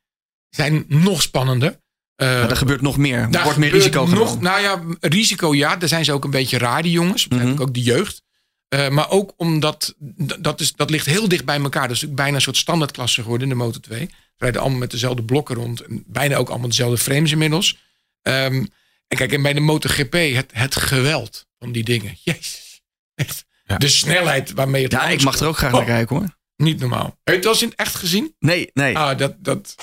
zijn 0.49 0.85
nog 0.87 1.21
spannender. 1.21 1.81
Maar 2.15 2.49
er 2.49 2.55
gebeurt 2.55 2.81
nog 2.81 2.97
meer. 2.97 3.17
Er 3.19 3.31
daar 3.31 3.43
wordt 3.43 3.57
meer 3.59 3.71
risico 3.71 3.99
nog, 3.99 4.09
genomen. 4.09 4.43
Nou 4.43 4.61
ja, 4.61 4.81
risico 4.99 5.53
ja. 5.55 5.75
Daar 5.75 5.89
zijn 5.89 6.05
ze 6.05 6.11
ook 6.11 6.23
een 6.23 6.31
beetje 6.31 6.57
raar, 6.57 6.81
die 6.81 6.91
jongens. 6.91 7.27
Mhm. 7.27 7.47
ik 7.47 7.59
ook 7.59 7.73
de 7.73 7.81
jeugd. 7.81 8.21
Eh, 8.67 8.89
maar 8.89 9.09
ook 9.09 9.33
omdat, 9.37 9.93
dat, 10.39 10.59
is, 10.61 10.73
dat 10.73 10.89
ligt 10.89 11.05
heel 11.05 11.27
dicht 11.27 11.45
bij 11.45 11.59
elkaar. 11.61 11.81
Dat 11.87 11.91
is 11.95 12.01
natuurlijk 12.01 12.21
bijna 12.21 12.35
een 12.35 12.41
soort 12.41 12.57
standaardklasse 12.57 13.21
geworden 13.21 13.49
in 13.49 13.57
de 13.57 13.63
Moto 13.63 13.79
2. 13.79 13.99
Ze 14.09 14.15
rijden 14.37 14.61
allemaal 14.61 14.79
met 14.79 14.91
dezelfde 14.91 15.23
blokken 15.23 15.55
rond. 15.55 15.81
En 15.81 16.03
bijna 16.07 16.35
ook 16.35 16.49
allemaal 16.49 16.67
dezelfde 16.69 16.97
frames 16.97 17.31
inmiddels. 17.31 17.77
Ehm, 18.21 18.65
en 19.07 19.17
kijk, 19.17 19.31
en 19.33 19.41
bij 19.41 19.53
de 19.53 19.59
MotoGP, 19.59 20.13
het, 20.13 20.49
het 20.53 20.75
geweld 20.75 21.45
van 21.59 21.71
die 21.71 21.83
dingen. 21.83 22.17
Jezus. 22.23 22.81
Echt. 23.15 23.45
Ja. 23.65 23.77
De 23.77 23.87
snelheid 23.87 24.51
waarmee 24.51 24.83
het 24.83 24.91
Ja, 24.91 25.07
ik 25.07 25.23
mag 25.23 25.39
er 25.39 25.47
ook 25.47 25.57
graag 25.57 25.71
Oh. 25.71 25.77
naar 25.77 25.87
kijken 25.87 26.15
hoor. 26.15 26.41
Niet 26.55 26.79
normaal. 26.79 27.05
Heb 27.05 27.15
je 27.23 27.31
het 27.33 27.43
wel 27.43 27.53
eens 27.53 27.61
in 27.61 27.73
echt 27.75 27.95
gezien? 27.95 28.35
Nee, 28.39 28.69
nee. 28.73 28.97
Ah, 28.97 29.17
dat, 29.17 29.33
dat, 29.39 29.75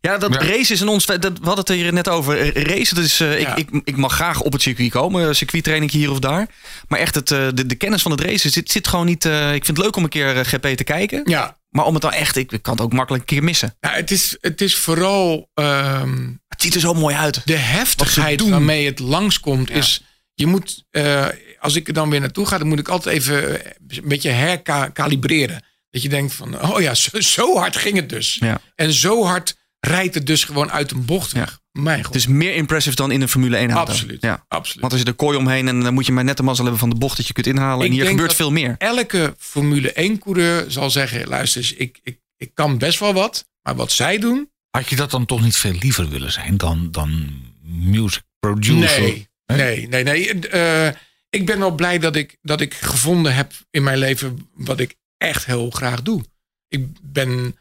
Ja, 0.00 0.18
dat 0.18 0.34
Ja. 0.34 0.40
race 0.40 0.72
is 0.72 0.80
in 0.80 0.88
ons. 0.88 1.06
Dat, 1.06 1.20
we 1.22 1.28
hadden 1.46 1.56
het 1.64 1.68
hier 1.68 1.92
net 1.92 2.08
over. 2.08 2.40
Eh, 2.40 2.62
Race, 2.62 2.94
dat 2.94 3.04
is, 3.04 3.20
eh, 3.20 3.40
Ja. 3.40 3.56
ik, 3.56 3.70
ik, 3.70 3.80
ik 3.84 3.96
mag 3.96 4.12
graag 4.12 4.40
op 4.40 4.52
het 4.52 4.62
circuit 4.62 4.90
komen. 4.90 5.36
Circuittraining 5.36 5.90
hier 5.90 6.10
of 6.10 6.18
daar. 6.18 6.48
Maar 6.88 6.98
echt, 6.98 7.14
het, 7.14 7.30
eh, 7.30 7.48
de, 7.54 7.66
de 7.66 7.74
kennis 7.74 8.02
van 8.02 8.10
het 8.10 8.20
racen 8.20 8.50
zit, 8.50 8.70
zit 8.70 8.88
gewoon 8.88 9.06
niet. 9.06 9.24
eh, 9.24 9.54
ik 9.54 9.64
vind 9.64 9.76
het 9.76 9.86
leuk 9.86 9.96
om 9.96 10.02
een 10.02 10.08
keer 10.08 10.36
eh, 10.36 10.44
GP 10.44 10.66
te 10.66 10.84
kijken. 10.84 11.22
ja. 11.24 11.56
Maar 11.70 11.84
om 11.84 11.92
het 11.92 12.02
dan 12.02 12.12
echt, 12.12 12.36
ik, 12.36 12.52
ik 12.52 12.62
kan 12.62 12.72
het 12.74 12.82
ook 12.82 12.92
makkelijk 12.92 13.22
een 13.22 13.36
keer 13.36 13.44
missen. 13.44 13.76
ja 13.80 13.90
het, 13.92 14.10
is, 14.10 14.36
het 14.40 14.60
is 14.60 14.76
vooral 14.76 15.50
ehm, 15.54 16.26
Het 16.48 16.62
ziet 16.62 16.74
er 16.74 16.80
zo 16.80 16.94
mooi 16.94 17.14
uit. 17.16 17.40
de 17.44 17.56
heftigheid 17.56 18.48
waarmee 18.48 18.86
het 18.86 18.98
langskomt. 18.98 19.70
Is, 19.70 20.02
je 20.34 20.46
moet, 20.46 20.84
eh, 20.90 21.26
als 21.60 21.74
ik 21.74 21.88
er 21.88 21.94
dan 21.94 22.10
weer 22.10 22.20
naartoe 22.20 22.46
ga, 22.46 22.58
dan 22.58 22.68
moet 22.68 22.78
ik 22.78 22.88
altijd 22.88 23.14
even 23.16 23.64
eh, 23.64 23.72
een 23.88 24.08
beetje 24.08 24.30
herkalibreren. 24.30 25.62
Dat 25.96 26.04
je 26.04 26.10
denkt 26.10 26.34
van, 26.34 26.62
oh 26.62 26.80
ja, 26.80 26.94
zo, 26.94 27.20
zo 27.20 27.56
hard 27.58 27.76
ging 27.76 27.96
het 27.96 28.08
dus. 28.08 28.36
Ja. 28.40 28.60
En 28.74 28.92
zo 28.92 29.24
hard 29.24 29.56
rijdt 29.80 30.14
het 30.14 30.26
dus 30.26 30.44
gewoon 30.44 30.70
uit 30.70 30.90
een 30.90 31.04
bocht 31.04 31.32
weg. 31.32 31.60
Mijn 31.72 31.96
god. 32.04 32.06
Het 32.06 32.14
is 32.14 32.26
meer 32.26 32.54
impressive 32.54 32.96
dan 32.96 33.10
in 33.10 33.20
een 33.22 33.28
Formule 33.28 33.56
1 33.56 33.70
auto. 33.70 33.92
absoluut. 33.92 34.22
Ja. 34.22 34.44
absoluut. 34.48 34.80
Want 34.80 34.92
er 34.92 34.98
zit 34.98 35.08
een 35.08 35.16
kooi 35.16 35.38
omheen 35.38 35.68
en 35.68 35.80
dan 35.80 35.94
moet 35.94 36.06
je 36.06 36.12
maar 36.12 36.24
net 36.24 36.36
de 36.36 36.42
mazzel 36.42 36.62
hebben 36.64 36.80
van 36.80 36.90
de 36.90 36.96
bocht 36.96 37.16
dat 37.16 37.26
je 37.26 37.32
kunt 37.32 37.46
inhalen. 37.46 37.78
Ik 37.80 37.86
en 37.86 37.90
hier 37.92 37.98
denk 38.00 38.10
gebeurt 38.10 38.28
dat- 38.28 38.38
veel 38.38 38.50
meer. 38.52 38.74
Elke 38.78 39.34
Formule 39.38 39.92
1 39.92 40.18
coureur 40.18 40.64
zal 40.70 40.90
zeggen, 40.90 41.28
luister 41.28 41.60
eens, 41.60 41.72
ik, 41.72 41.98
ik, 42.02 42.18
ik 42.36 42.50
kan 42.54 42.78
best 42.78 42.98
wel 42.98 43.12
wat. 43.12 43.48
Maar 43.62 43.74
wat 43.76 43.92
zij 43.92 44.18
doen, 44.18 44.50
Had 44.70 44.88
je 44.88 44.96
dat 44.96 45.10
dan 45.10 45.26
toch 45.26 45.42
niet 45.42 45.56
veel 45.56 45.72
liever 45.80 46.08
willen 46.08 46.32
zijn 46.32 46.56
dan, 46.56 46.88
dan 46.90 47.28
music 47.62 48.22
producer? 48.38 49.00
Nee, 49.00 49.28
nee, 49.46 49.88
nee, 49.88 50.02
nee. 50.04 50.38
Eh, 50.48 50.88
ik 51.30 51.46
ben 51.46 51.58
wel 51.58 51.74
blij 51.74 51.98
dat 51.98 52.16
ik, 52.16 52.36
dat 52.42 52.60
ik 52.60 52.74
gevonden 52.74 53.34
heb 53.34 53.52
in 53.70 53.82
mijn 53.82 53.98
leven 53.98 54.48
wat 54.54 54.80
ik 54.80 54.94
echt 55.16 55.46
heel 55.46 55.70
graag 55.70 56.02
doe. 56.02 56.24
Ik 56.68 56.86
ben, 57.02 57.56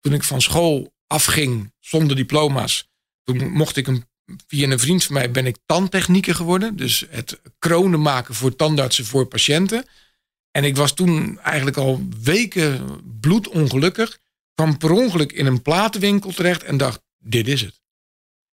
toen 0.00 0.12
ik 0.12 0.22
van 0.22 0.40
school 0.40 0.94
afging 1.06 1.72
zonder 1.78 2.16
diploma's, 2.16 2.88
toen 3.22 3.50
mocht 3.50 3.76
ik 3.76 3.86
een, 3.86 4.04
via 4.46 4.70
een 4.70 4.78
vriend 4.78 5.04
van 5.04 5.14
mij 5.14 5.30
ben 5.30 5.46
ik 5.46 5.56
tandtechnieker 5.66 6.34
geworden. 6.34 6.76
Dus 6.76 7.06
het 7.10 7.40
kronen 7.58 8.00
maken 8.00 8.34
voor 8.34 8.56
tandartsen 8.56 9.04
voor 9.04 9.26
patiënten. 9.26 9.86
En 10.50 10.64
ik 10.64 10.76
was 10.76 10.94
toen 10.94 11.38
eigenlijk 11.38 11.76
al 11.76 12.08
weken 12.22 13.00
bloedongelukkig. 13.20 14.18
Kwam 14.54 14.78
per 14.78 14.90
ongeluk 14.90 15.32
in 15.32 15.46
een 15.46 15.62
platenwinkel 15.62 16.32
terecht 16.32 16.62
en 16.62 16.76
dacht, 16.76 17.02
dit 17.18 17.48
is 17.48 17.60
het. 17.60 17.80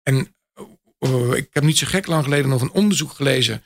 En 0.04 0.36
eh, 0.98 1.34
ik 1.34 1.48
heb 1.52 1.64
niet 1.64 1.78
zo 1.78 1.88
gek 1.88 2.08
lang 2.08 2.24
geleden 2.24 2.50
nog 2.50 2.62
een 2.62 2.72
onderzoek 2.72 3.12
gelezen. 3.12 3.64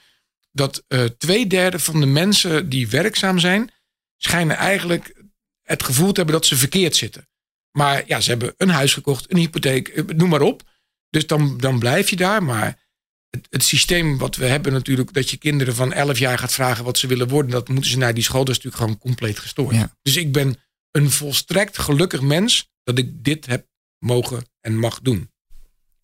Dat 0.52 0.84
eh 0.88 1.04
twee 1.04 1.48
derde 1.48 1.80
van 1.80 2.00
de 2.00 2.06
mensen 2.06 2.70
die 2.70 2.88
werkzaam 2.88 3.40
zijn, 3.40 3.72
schijnen 4.18 4.56
eigenlijk 4.56 5.24
het 5.62 5.84
gevoel 5.84 6.12
te 6.12 6.16
hebben 6.22 6.36
dat 6.36 6.46
ze 6.46 6.56
verkeerd 6.56 6.96
zitten. 6.96 7.28
Maar 7.72 8.04
ja, 8.08 8.22
ze 8.22 8.30
hebben 8.30 8.54
een 8.58 8.70
huis 8.70 8.94
gekocht, 8.94 9.32
een 9.32 9.38
hypotheek, 9.38 9.88
eh, 9.88 10.04
noem 10.06 10.30
maar 10.30 10.42
op. 10.42 10.64
Dus 11.10 11.28
dan, 11.28 11.58
dan 11.58 11.80
blijf 11.80 12.10
je 12.10 12.16
daar. 12.16 12.44
Maar 12.44 12.84
het, 13.30 13.48
het 13.50 13.64
systeem 13.64 14.18
wat 14.18 14.36
we 14.36 14.46
hebben 14.46 14.74
natuurlijk, 14.74 15.14
dat 15.14 15.30
je 15.30 15.38
kinderen 15.38 15.76
van 15.76 15.94
11 15.94 16.18
jaar 16.18 16.38
gaat 16.38 16.54
vragen 16.54 16.84
wat 16.84 16.98
ze 16.98 17.08
willen 17.08 17.28
worden, 17.28 17.52
dat 17.52 17.70
moeten 17.70 17.92
ze 17.92 17.98
naar 17.98 18.14
die 18.14 18.24
school, 18.24 18.46
dat 18.46 18.56
is 18.56 18.64
natuurlijk 18.64 18.84
gewoon 18.84 18.98
compleet 18.98 19.40
gestoord. 19.40 19.76
Ja. 19.76 19.98
Dus 20.02 20.16
ik 20.16 20.32
ben 20.32 20.56
een 20.92 21.12
volstrekt 21.12 21.78
gelukkig 21.78 22.22
mens 22.22 22.72
dat 22.84 22.98
ik 22.98 23.24
dit 23.24 23.46
heb 23.46 23.68
mogen 24.00 24.50
en 24.62 24.78
mag 24.78 25.02
doen. 25.02 25.32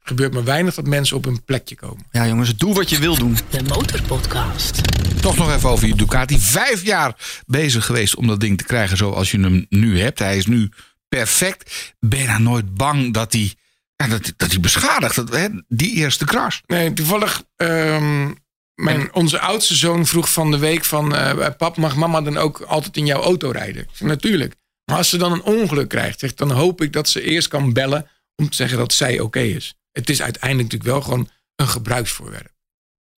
Gebeurt 0.04 0.34
maar 0.34 0.44
weinig 0.44 0.76
dat 0.76 0.88
mensen 0.88 1.18
op 1.18 1.26
een 1.26 1.44
plekje 1.44 1.76
komen. 1.76 2.06
Ja, 2.12 2.28
jongens, 2.28 2.56
doe 2.56 2.74
wat 2.74 2.90
je 2.90 3.00
wil 3.00 3.18
doen. 3.18 3.38
De 3.50 3.64
Motorpodcast. 3.64 4.82
Toch 5.22 5.38
nog 5.38 5.54
even 5.54 5.70
over 5.70 5.88
je 5.88 5.96
Ducati. 5.96 6.40
Vijf 6.40 6.84
jaar 6.84 7.16
bezig 7.46 7.86
geweest 7.86 8.16
om 8.16 8.28
dat 8.28 8.40
ding 8.40 8.58
te 8.58 8.64
krijgen 8.64 8.98
zoals 8.98 9.32
je 9.32 9.40
hem 9.40 9.66
nu 9.70 10.00
hebt. 10.00 10.20
Hij 10.20 10.38
is 10.38 10.46
nu 10.46 10.70
perfect. 11.10 11.94
Ben 12.00 12.20
je 12.20 12.28
nou 12.28 12.42
nooit 12.42 12.74
bang 12.74 13.14
dat 13.14 13.34
hij, 13.34 13.54
ja, 13.96 14.08
dat, 14.08 14.34
dat 14.38 14.52
hij 14.52 14.60
beschadigt? 14.60 15.16
Dat, 15.16 15.30
hè, 15.30 15.48
die 15.68 15.96
eerste 15.96 16.26
crash. 16.26 16.60
Nee, 16.68 16.94
toevallig, 16.94 17.44
ehm, 17.56 18.32
mijn, 18.76 19.14
onze 19.14 19.40
oudste 19.40 19.76
zoon 19.76 20.06
vroeg 20.06 20.32
van 20.32 20.52
de 20.52 20.58
week 20.58 20.86
van... 20.86 21.16
eh, 21.16 21.48
pap, 21.58 21.78
mag 21.78 21.96
mama 21.96 22.22
dan 22.22 22.38
ook 22.38 22.62
altijd 22.62 22.98
in 22.98 23.06
jouw 23.06 23.22
auto 23.22 23.50
rijden? 23.50 23.82
Ik 23.82 23.90
zeg, 23.94 24.08
natuurlijk. 24.08 24.56
Maar 24.86 24.98
als 24.98 25.10
ze 25.10 25.18
dan 25.18 25.32
een 25.32 25.44
ongeluk 25.44 25.90
krijgt, 25.90 26.20
zeg, 26.20 26.34
dan 26.34 26.52
hoop 26.52 26.82
ik 26.82 26.94
dat 26.94 27.10
ze 27.10 27.22
eerst 27.22 27.48
kan 27.48 27.74
bellen... 27.74 28.08
om 28.36 28.50
te 28.50 28.56
zeggen 28.56 28.78
dat 28.78 28.94
zij 28.94 29.20
oké 29.20 29.40
is. 29.40 29.76
Het 29.92 30.10
is 30.10 30.22
uiteindelijk 30.22 30.72
natuurlijk 30.72 30.92
wel 30.92 31.02
gewoon 31.02 31.30
een 31.56 31.68
gebruiksvoorwerp. 31.68 32.54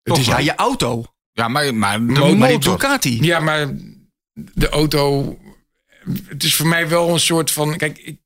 Het 0.02 0.14
Toch 0.14 0.18
is 0.20 0.26
Ja, 0.26 0.40
je 0.40 0.56
auto. 0.56 1.06
Ja, 1.32 1.48
maar, 1.48 1.76
maar 1.76 1.98
de 2.00 2.04
Mo- 2.04 2.14
Maar 2.20 2.28
die 2.28 2.58
motor. 2.58 2.74
Ducati. 2.78 3.24
Ja, 3.24 3.40
maar 3.40 3.74
de 4.34 4.70
auto. 4.70 5.38
Het 6.28 6.44
is 6.44 6.56
voor 6.56 6.68
mij 6.68 6.88
wel 6.90 7.10
een 7.10 7.20
soort 7.20 7.52
van. 7.52 7.78
Kijk, 7.78 7.98
ik, 7.98 8.20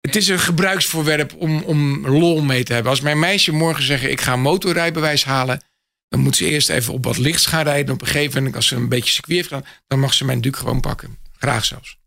het 0.00 0.16
is 0.16 0.28
een 0.28 0.38
gebruiksvoorwerp 0.38 1.34
om, 1.34 1.62
om 1.62 2.06
lol 2.06 2.42
mee 2.42 2.64
te 2.64 2.72
hebben. 2.72 2.90
Als 2.90 3.00
mijn 3.00 3.18
meisje 3.18 3.52
morgen 3.52 3.84
zeggen: 3.84 4.10
Ik 4.10 4.20
ga 4.20 4.32
een 4.32 4.40
motorrijbewijs 4.40 5.24
halen. 5.24 5.62
Dan 6.08 6.20
moet 6.20 6.36
ze 6.36 6.44
eerst 6.44 6.68
even 6.68 6.92
op 6.92 7.04
wat 7.04 7.16
lichts 7.18 7.46
gaan 7.46 7.62
rijden. 7.64 7.94
Op 7.94 8.00
een 8.00 8.06
gegeven 8.06 8.36
moment, 8.36 8.56
als 8.56 8.66
ze 8.66 8.76
een 8.76 8.88
beetje 8.88 9.12
circuit 9.12 9.36
heeft 9.36 9.48
gedaan, 9.48 9.66
dan 9.86 10.00
mag 10.00 10.14
ze 10.14 10.24
mijn 10.24 10.40
Duke 10.40 10.58
gewoon 10.58 10.80
pakken. 10.80 11.18
Graag 11.38 11.64
zelfs. 11.64 11.98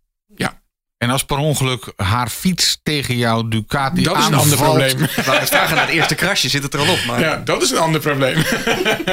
En 1.03 1.09
als 1.09 1.23
per 1.23 1.37
ongeluk 1.37 1.93
haar 1.95 2.29
fiets 2.29 2.79
tegen 2.83 3.17
jouw 3.17 3.47
Ducati 3.47 4.03
dat 4.03 4.17
is 4.17 4.25
een 4.25 4.33
ander 4.33 4.57
probleem. 4.57 4.99
Net 4.99 5.49
vragen 5.49 5.75
naar 5.75 5.85
het 5.85 5.95
eerste 5.95 6.15
krasje, 6.15 6.49
zit 6.49 6.63
het 6.63 6.73
er 6.73 6.79
al 6.79 6.89
op. 6.89 6.99
Maar... 7.07 7.19
Ja, 7.19 7.35
dat 7.45 7.61
is 7.61 7.71
een 7.71 7.77
ander 7.77 8.01
probleem. 8.01 8.43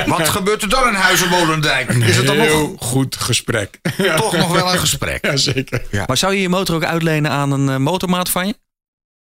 Wat 0.07 0.29
gebeurt 0.29 0.63
er 0.63 0.69
dan 0.69 0.89
in 0.89 0.95
Huizenmolendijk? 0.95 1.91
Is 1.93 2.17
het 2.17 2.27
dan 2.27 2.37
nog, 2.37 2.47
Heel 2.47 2.77
goed 2.79 3.17
gesprek. 3.17 3.79
Toch 4.17 4.37
nog 4.37 4.53
wel 4.53 4.73
een 4.73 4.79
gesprek? 4.79 5.27
ja 5.27 5.37
zeker. 5.37 5.83
Maar 6.07 6.17
zou 6.17 6.35
je 6.35 6.41
je 6.41 6.49
motor 6.49 6.75
ook 6.77 6.85
uitlenen 6.85 7.31
aan 7.31 7.53
een 7.53 7.69
eh, 7.69 7.77
motormaat 7.77 8.31
van 8.31 8.47
je? 8.47 8.55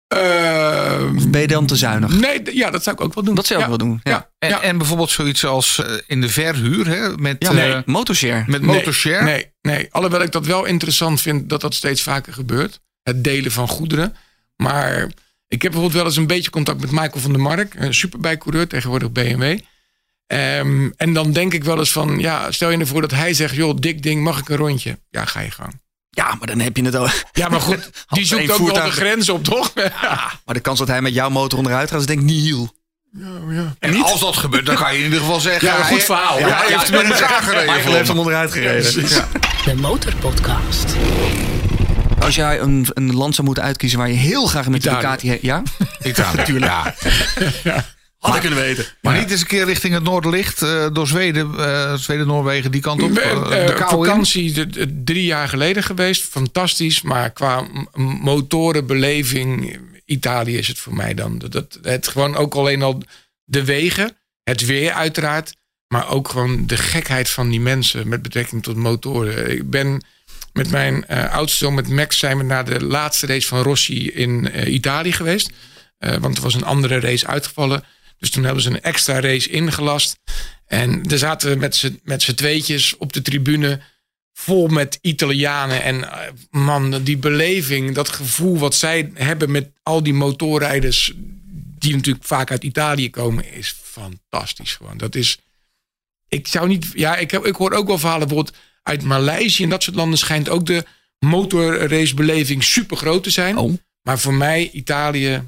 Of 0.09 1.29
ben 1.29 1.41
je 1.41 1.47
dan 1.47 1.67
te 1.67 1.77
zuinig? 1.77 2.21
nee, 2.21 2.41
ja, 2.57 2.71
dat 2.71 2.83
zou 2.83 2.97
ik 2.97 3.03
ook 3.03 3.15
wel 3.15 3.25
doen. 3.25 3.35
Dat 3.35 3.47
zou 3.47 3.59
ik 3.61 3.65
ja. 3.65 3.71
wel 3.71 3.87
doen. 3.87 4.01
Ja. 4.03 4.11
Ja, 4.11 4.31
En, 4.39 4.49
ja. 4.49 4.63
en 4.63 4.79
bijvoorbeeld 4.79 5.11
zoiets 5.11 5.45
als 5.45 5.79
eh, 5.85 5.93
in 6.07 6.21
de 6.21 6.29
verhuur 6.29 6.87
hè, 6.87 7.17
met, 7.17 7.37
Ja, 7.39 7.49
eh, 7.49 7.55
nee, 7.55 7.83
motorshare. 7.87 8.45
met 8.47 8.63
Nee, 8.63 8.77
motorshare. 8.77 9.25
Nee, 9.25 9.51
nee, 9.63 9.89
alhoewel 9.91 10.23
ik 10.23 10.33
dat 10.33 10.47
wel 10.47 10.65
interessant 10.65 11.21
vind 11.21 11.49
dat 11.49 11.61
dat 11.61 11.75
steeds 11.75 12.03
vaker 12.03 12.33
gebeurt. 12.33 12.81
Het 13.03 13.25
delen 13.25 13.53
van 13.53 13.69
goederen. 13.69 14.17
Maar 14.57 15.01
ik 15.49 15.63
heb 15.63 15.71
bijvoorbeeld 15.73 15.93
wel 15.93 16.05
eens 16.05 16.17
een 16.17 16.27
beetje 16.27 16.51
contact 16.51 16.81
met 16.81 16.91
Michael 16.91 17.21
van 17.21 17.33
der 17.33 17.43
Mark. 17.43 17.75
Een 17.75 17.95
superbijcoureur, 17.95 18.69
tegenwoordig 18.69 19.13
BMW. 19.13 19.59
Ehm, 20.27 20.91
en 20.97 21.13
dan 21.13 21.33
denk 21.33 21.55
ik 21.55 21.65
wel 21.65 21.79
eens 21.79 21.93
van, 21.93 22.19
ja, 22.19 22.51
stel 22.53 22.71
je 22.71 22.79
ervoor 22.79 23.01
dat 23.01 23.11
hij 23.11 23.35
zegt, 23.35 23.55
joh, 23.55 23.77
dik 23.79 24.03
ding, 24.03 24.23
mag 24.23 24.39
ik 24.39 24.49
een 24.49 24.57
rondje? 24.57 24.99
Ja, 25.11 25.25
ga 25.25 25.41
je 25.41 25.51
gang. 25.51 25.81
Ja, 26.19 26.35
maar 26.39 26.47
dan 26.47 26.59
heb 26.61 26.77
je 26.77 26.85
het 26.85 26.95
al. 26.95 27.09
Ja, 27.33 27.49
maar 27.49 27.61
goed, 27.61 27.91
die 28.09 28.25
zoekt 28.25 28.51
ook 28.51 28.73
wel 28.73 28.85
de 28.85 28.91
grens 28.91 29.29
op, 29.29 29.45
toch? 29.45 29.73
Maar 30.45 30.55
de 30.55 30.61
kans 30.61 30.79
dat 30.79 30.89
hij 30.89 31.03
met 31.03 31.15
jouw 31.15 31.29
motor 31.31 31.59
onderuit 31.59 31.91
gaat, 31.91 32.01
is 32.01 32.07
denk 32.07 32.19
ik 32.21 32.25
nihil. 32.25 32.77
En 33.79 34.03
als 34.03 34.21
dat 34.21 34.37
gebeurt, 34.37 34.67
dan 34.67 34.77
kan 34.77 34.93
je 34.93 34.99
in 34.99 35.05
ieder 35.05 35.19
geval 35.21 35.41
zeggen... 35.41 35.69
Ja, 35.69 35.79
een 35.79 35.85
goed 35.85 35.97
hij- 35.97 36.05
verhaal. 36.07 36.39
Ja, 36.39 36.47
Ja, 36.49 36.57
hij 36.57 36.69
ja, 36.71 36.79
heeft 36.79 36.91
hem 36.91 37.01
in 37.01 37.13
elkaar 37.13 37.43
gereden. 37.43 37.75
heeft 37.95 38.09
hem 38.09 38.19
onderuit 38.19 38.53
gereden. 38.53 39.09
Ja. 39.09 39.29
De 39.65 39.75
Motorpodcast. 39.75 40.95
Als 42.21 42.35
jij 42.35 42.61
een, 42.61 42.87
een 42.95 43.15
land 43.15 43.35
zou 43.35 43.47
moeten 43.47 43.65
uitkiezen 43.65 43.99
waar 43.99 44.09
je 44.09 44.15
heel 44.15 44.47
graag 44.47 44.69
met 44.69 44.83
de 44.83 44.89
Italië. 44.89 45.03
Ducati... 45.03 45.29
he- 45.29 45.39
Ja? 45.43 45.63
Italië. 46.03 46.37
Natuurlijk. 46.37 46.73
Ja. 47.65 47.85
Had 48.19 48.35
ik 48.35 48.41
kunnen 48.41 48.59
weten. 48.59 48.85
Maar 49.03 49.19
niet 49.19 49.31
eens 49.31 49.41
een 49.41 49.47
keer 49.47 49.65
richting 49.65 49.95
het 49.95 50.03
Noorderlicht, 50.03 50.63
eh, 50.63 50.87
door 50.93 51.07
Zweden, 51.07 51.55
eh, 51.59 51.95
Zweden, 51.95 52.27
Noorwegen, 52.27 52.71
die 52.71 52.81
kant 52.81 53.03
op. 53.03 53.11
Eh, 53.19 53.67
de 53.67 53.73
vakantie 54.07 54.53
de- 54.53 54.67
de- 54.67 55.03
drie 55.05 55.25
jaar 55.25 55.49
geleden 55.49 55.83
geweest. 55.83 56.23
Fantastisch. 56.25 57.03
Maar 57.03 57.31
qua 57.31 57.67
motorenbeleving, 58.53 59.79
Italië 60.05 60.57
is 60.57 60.69
het 60.69 60.79
voor 60.79 60.95
mij 60.95 61.15
dan. 61.15 61.39
Dat, 61.39 61.53
dat, 61.53 61.79
het 61.83 62.09
gewoon 62.09 62.37
ook 62.37 62.55
alleen 62.55 62.83
al 62.83 63.03
de 63.45 63.65
wegen, 63.65 64.17
het 64.43 64.67
weer 64.67 64.93
uiteraard. 64.93 65.57
Maar 65.89 66.09
ook 66.11 66.29
gewoon 66.29 66.67
de 66.67 66.77
gekheid 66.77 67.31
van 67.31 67.49
die 67.51 67.61
mensen 67.61 68.09
met 68.09 68.23
betrekking 68.23 68.63
tot 68.63 68.77
motoren. 68.77 69.51
Ik 69.51 69.71
ben 69.71 70.03
met 70.53 70.71
mijn 70.71 71.07
eh, 71.07 71.33
oudste 71.35 71.59
zoon, 71.59 71.75
met 71.75 71.89
Max, 71.89 72.19
zijn 72.19 72.37
we 72.39 72.45
naar 72.45 72.65
de 72.65 72.85
laatste 72.85 73.27
race 73.27 73.47
van 73.49 73.63
Rossi 73.63 74.11
in 74.11 74.51
Italië 74.75 75.13
geweest. 75.13 75.51
Eh, 75.99 76.17
want 76.17 76.37
er 76.37 76.43
was 76.43 76.55
een 76.55 76.65
andere 76.65 77.01
race 77.01 77.27
uitgevallen. 77.27 77.85
Dus 78.19 78.31
toen 78.31 78.45
hebben 78.45 78.63
ze 78.63 78.71
een 78.71 78.83
extra 78.83 79.21
race 79.21 79.51
ingelast. 79.51 80.19
En 80.67 81.11
er 81.11 81.19
zaten 81.19 81.59
met 81.59 81.77
z'n- 81.77 82.01
met 82.05 82.23
z'n 82.23 82.35
tweetjes 82.35 82.97
op 82.97 83.13
de 83.13 83.23
tribune 83.23 83.81
vol 84.33 84.69
met 84.69 84.99
Italianen. 85.01 85.83
En 85.83 86.11
eh, 86.13 86.33
man, 86.51 87.03
die 87.03 87.17
beleving, 87.17 87.95
dat 87.95 88.09
gevoel 88.09 88.59
wat 88.59 88.75
zij 88.75 89.11
hebben 89.15 89.51
met 89.51 89.71
al 89.83 90.03
die 90.03 90.15
motorrijders... 90.15 91.13
die 91.79 91.95
natuurlijk 91.95 92.25
vaak 92.25 92.51
uit 92.51 92.65
Italië 92.65 93.11
komen, 93.11 93.53
is 93.53 93.77
fantastisch 93.83 94.75
gewoon. 94.75 94.97
Dat 94.99 95.15
is... 95.15 95.39
Ik 96.29 96.49
zou 96.49 96.69
niet... 96.69 96.87
Ja, 96.95 97.17
ik, 97.17 97.31
heb, 97.31 97.47
ik 97.47 97.55
hoor 97.55 97.73
ook 97.73 97.87
wel 97.87 97.99
verhalen 97.99 98.27
bijvoorbeeld 98.29 98.57
uit 98.83 99.03
Maleisië 99.03 99.63
en 99.63 99.69
dat 99.69 99.83
soort 99.83 99.97
landen... 99.97 100.19
schijnt 100.19 100.49
ook 100.49 100.67
de 100.67 100.85
motorracebeleving 101.19 102.65
super 102.65 102.97
groot 102.97 103.23
te 103.23 103.31
zijn. 103.31 103.57
Oh. 103.57 103.77
Maar 104.03 104.19
voor 104.19 104.35
mij, 104.35 104.71
Italië, 104.73 105.43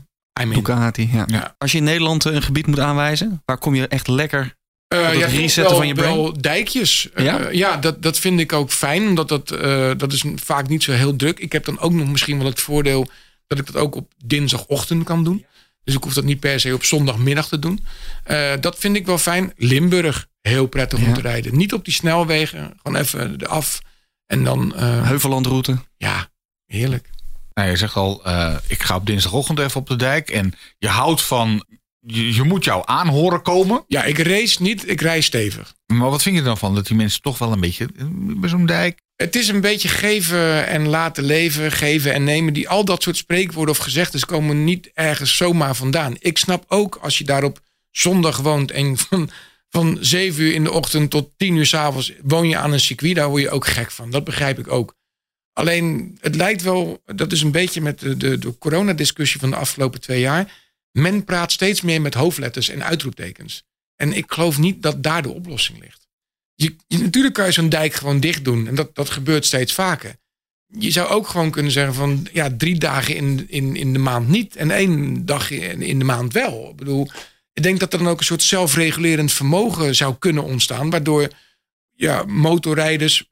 Ducati, 0.49 1.09
ja. 1.12 1.24
Ja. 1.26 1.55
Als 1.59 1.72
je 1.72 1.78
in 1.78 1.84
Nederland 1.84 2.26
eh, 2.26 2.34
een 2.34 2.43
gebied 2.43 2.66
moet 2.66 2.80
aanwijzen, 2.80 3.43
waar 3.45 3.59
kom 3.59 3.74
je 3.74 3.88
echt 3.88 4.09
lekker... 4.09 4.59
Eh, 4.88 5.05
dat 5.05 5.16
ja, 5.16 5.26
resetten 5.26 5.62
wel, 5.62 5.76
van 5.76 5.86
je 5.86 5.95
brain? 5.95 6.14
wel 6.16 6.41
dijkjes. 6.41 7.11
Eh, 7.14 7.24
Ja? 7.24 7.49
ja, 7.51 7.76
dat, 7.76 8.03
dat 8.03 8.18
vind 8.18 8.41
ik 8.41 8.53
ook 8.53 8.70
fijn. 8.70 9.09
Omdat 9.09 9.28
dat, 9.28 9.51
eh, 9.51 9.91
dat 9.97 10.12
is 10.12 10.24
vaak 10.34 10.68
niet 10.68 10.82
zo 10.82 10.93
heel 10.93 11.16
druk. 11.16 11.38
Ik 11.38 11.53
heb 11.53 11.64
dan 11.64 11.78
ook 11.78 11.93
nog 11.93 12.09
misschien 12.09 12.38
wel 12.38 12.47
het 12.47 12.61
voordeel... 12.61 13.09
dat 13.47 13.59
ik 13.59 13.66
dat 13.66 13.76
ook 13.76 13.95
op 13.95 14.12
dinsdagochtend 14.24 15.05
kan 15.05 15.24
doen. 15.24 15.45
Dus 15.84 15.95
ik 15.95 16.03
hoef 16.05 16.14
dat 16.14 16.24
niet 16.24 16.41
per 16.41 16.61
se 16.61 16.74
op 16.74 16.84
zondagmiddag 16.84 17.49
te 17.49 17.59
doen. 17.59 17.84
Eh, 18.24 18.53
dat 18.61 18.78
vind 18.78 18.97
ik 18.97 19.07
wel 19.07 19.18
fijn. 19.18 19.53
Limburg, 19.57 20.26
heel 20.41 20.66
prettig 20.66 20.99
om 21.07 21.14
te 21.14 21.20
rijden. 21.20 21.57
Niet 21.57 21.72
op 21.72 21.84
die 21.84 21.95
snelwegen. 21.95 22.72
Gewoon 22.82 23.01
even 23.01 23.34
eraf. 23.43 23.80
En 24.26 24.45
dan, 24.45 24.74
eh, 24.74 25.07
Heuvellandroute. 25.09 25.78
ja, 25.97 26.28
heerlijk. 26.66 27.11
Nou, 27.61 27.72
je 27.72 27.78
zegt 27.78 27.96
al, 27.96 28.24
eh, 28.24 28.56
ik 28.66 28.82
ga 28.82 28.96
op 28.96 29.06
dinsdagochtend 29.06 29.58
even 29.58 29.80
op 29.80 29.88
de 29.88 29.96
dijk. 29.96 30.30
En 30.30 30.52
je 30.78 30.88
houdt 30.88 31.22
van, 31.22 31.64
je, 32.00 32.34
je 32.34 32.42
moet 32.42 32.64
jou 32.64 32.82
aan 32.86 33.08
horen 33.08 33.42
komen. 33.42 33.84
Ja, 33.86 34.04
ik 34.04 34.18
race 34.18 34.62
niet, 34.62 34.88
ik 34.88 35.00
rij 35.00 35.20
stevig. 35.20 35.74
Maar 35.86 36.11
wat 36.11 36.22
vind 36.22 36.36
je 36.36 36.42
dan 36.42 36.58
van? 36.58 36.74
Dat 36.74 36.86
die 36.86 36.96
mensen 36.96 37.22
toch 37.22 37.38
wel 37.38 37.52
een 37.52 37.61
beetje 37.61 37.88
eh, 37.96 38.04
bij 38.12 38.48
zo'n 38.48 38.66
dijk... 38.66 38.98
Het 39.16 39.36
is 39.36 39.48
een 39.48 39.61
beetje 39.61 39.88
geven 39.88 40.66
en 40.66 40.88
laten 40.88 41.24
leven, 41.24 41.72
geven 41.72 42.12
en 42.12 42.24
nemen. 42.24 42.52
Die, 42.52 42.68
al 42.68 42.84
dat 42.84 43.02
soort 43.02 43.16
spreekwoorden 43.16 43.74
of 43.74 43.80
gezegdes 43.80 44.24
komen 44.24 44.64
niet 44.64 44.90
ergens 44.94 45.36
zomaar 45.36 45.76
vandaan. 45.76 46.16
Ik 46.18 46.38
snap 46.38 46.64
ook 46.68 46.98
als 47.02 47.18
je 47.18 47.24
daar 47.24 47.44
op 47.44 47.61
zondag 47.90 48.36
woont 48.36 48.70
en 48.70 48.96
van, 48.98 49.30
van 49.68 49.98
7 50.00 50.42
uur 50.42 50.54
in 50.54 50.64
de 50.64 50.72
ochtend 50.72 51.11
tot 51.11 51.30
10 51.36 51.56
uur 51.56 51.66
s'avonds 51.66 52.12
woon 52.22 52.48
je 52.48 52.56
aan 52.56 52.72
een 52.72 52.80
circuit. 52.80 53.14
Daar 53.14 53.28
word 53.28 53.42
je 53.42 53.50
ook 53.50 53.66
gek 53.66 53.90
van. 53.90 54.11
Dat 54.11 54.24
begrijp 54.24 54.58
ik 54.58 54.72
ook. 54.72 54.98
Alleen 55.61 56.18
het 56.20 56.34
lijkt 56.34 56.62
wel, 56.62 57.02
dat 57.04 57.32
is 57.32 57.42
een 57.42 57.50
beetje 57.52 57.80
met 57.80 57.98
de, 57.98 58.16
de, 58.16 58.38
de 58.38 58.58
coronadiscussie 58.58 59.40
van 59.40 59.50
de 59.50 59.56
afgelopen 59.56 60.00
twee 60.00 60.20
jaar. 60.20 60.52
Men 60.92 61.24
praat 61.24 61.52
steeds 61.52 61.80
meer 61.80 62.00
met 62.00 62.14
hoofdletters 62.14 62.68
en 62.68 62.84
uitroeptekens. 62.84 63.62
En 63.96 64.12
ik 64.12 64.32
geloof 64.32 64.58
niet 64.58 64.82
dat 64.82 65.02
daar 65.02 65.22
de 65.22 65.28
oplossing 65.28 65.80
ligt. 65.80 66.08
Je, 66.54 66.76
je- 66.86 66.98
natuurlijk 66.98 67.34
kan 67.34 67.44
je 67.46 67.52
zo'n 67.52 67.68
dijk 67.68 67.94
gewoon 67.94 68.20
dicht 68.20 68.44
doen. 68.44 68.66
En 68.66 68.74
dat, 68.74 68.94
dat 68.94 69.11
gebeurt 69.11 69.46
steeds 69.46 69.72
vaker. 69.72 70.16
Je 70.66 70.90
zou 70.90 71.08
ook 71.08 71.28
gewoon 71.28 71.50
kunnen 71.50 71.72
zeggen 71.72 71.94
van 71.94 72.26
ja, 72.32 72.50
drie 72.56 72.78
dagen 72.78 73.16
in, 73.16 73.46
in, 73.48 73.76
in 73.76 73.92
de 73.92 73.98
maand 73.98 74.28
niet. 74.28 74.56
En 74.56 74.70
één 74.70 75.26
dag 75.26 75.50
in, 75.50 75.82
in 75.82 75.98
de 75.98 76.04
maand 76.04 76.32
wel. 76.32 76.68
Ik 76.70 76.76
bedoel, 76.76 77.11
ik 77.52 77.62
denk 77.62 77.80
dat 77.80 77.92
er 77.92 77.98
dan 77.98 78.08
ook 78.08 78.18
een 78.18 78.24
soort 78.24 78.42
zelfregulerend 78.42 79.32
vermogen 79.32 79.94
zou 79.94 80.14
kunnen 80.18 80.44
ontstaan. 80.44 80.90
Waardoor 80.90 81.28
ja, 81.96 82.24
motorrijders, 82.24 83.28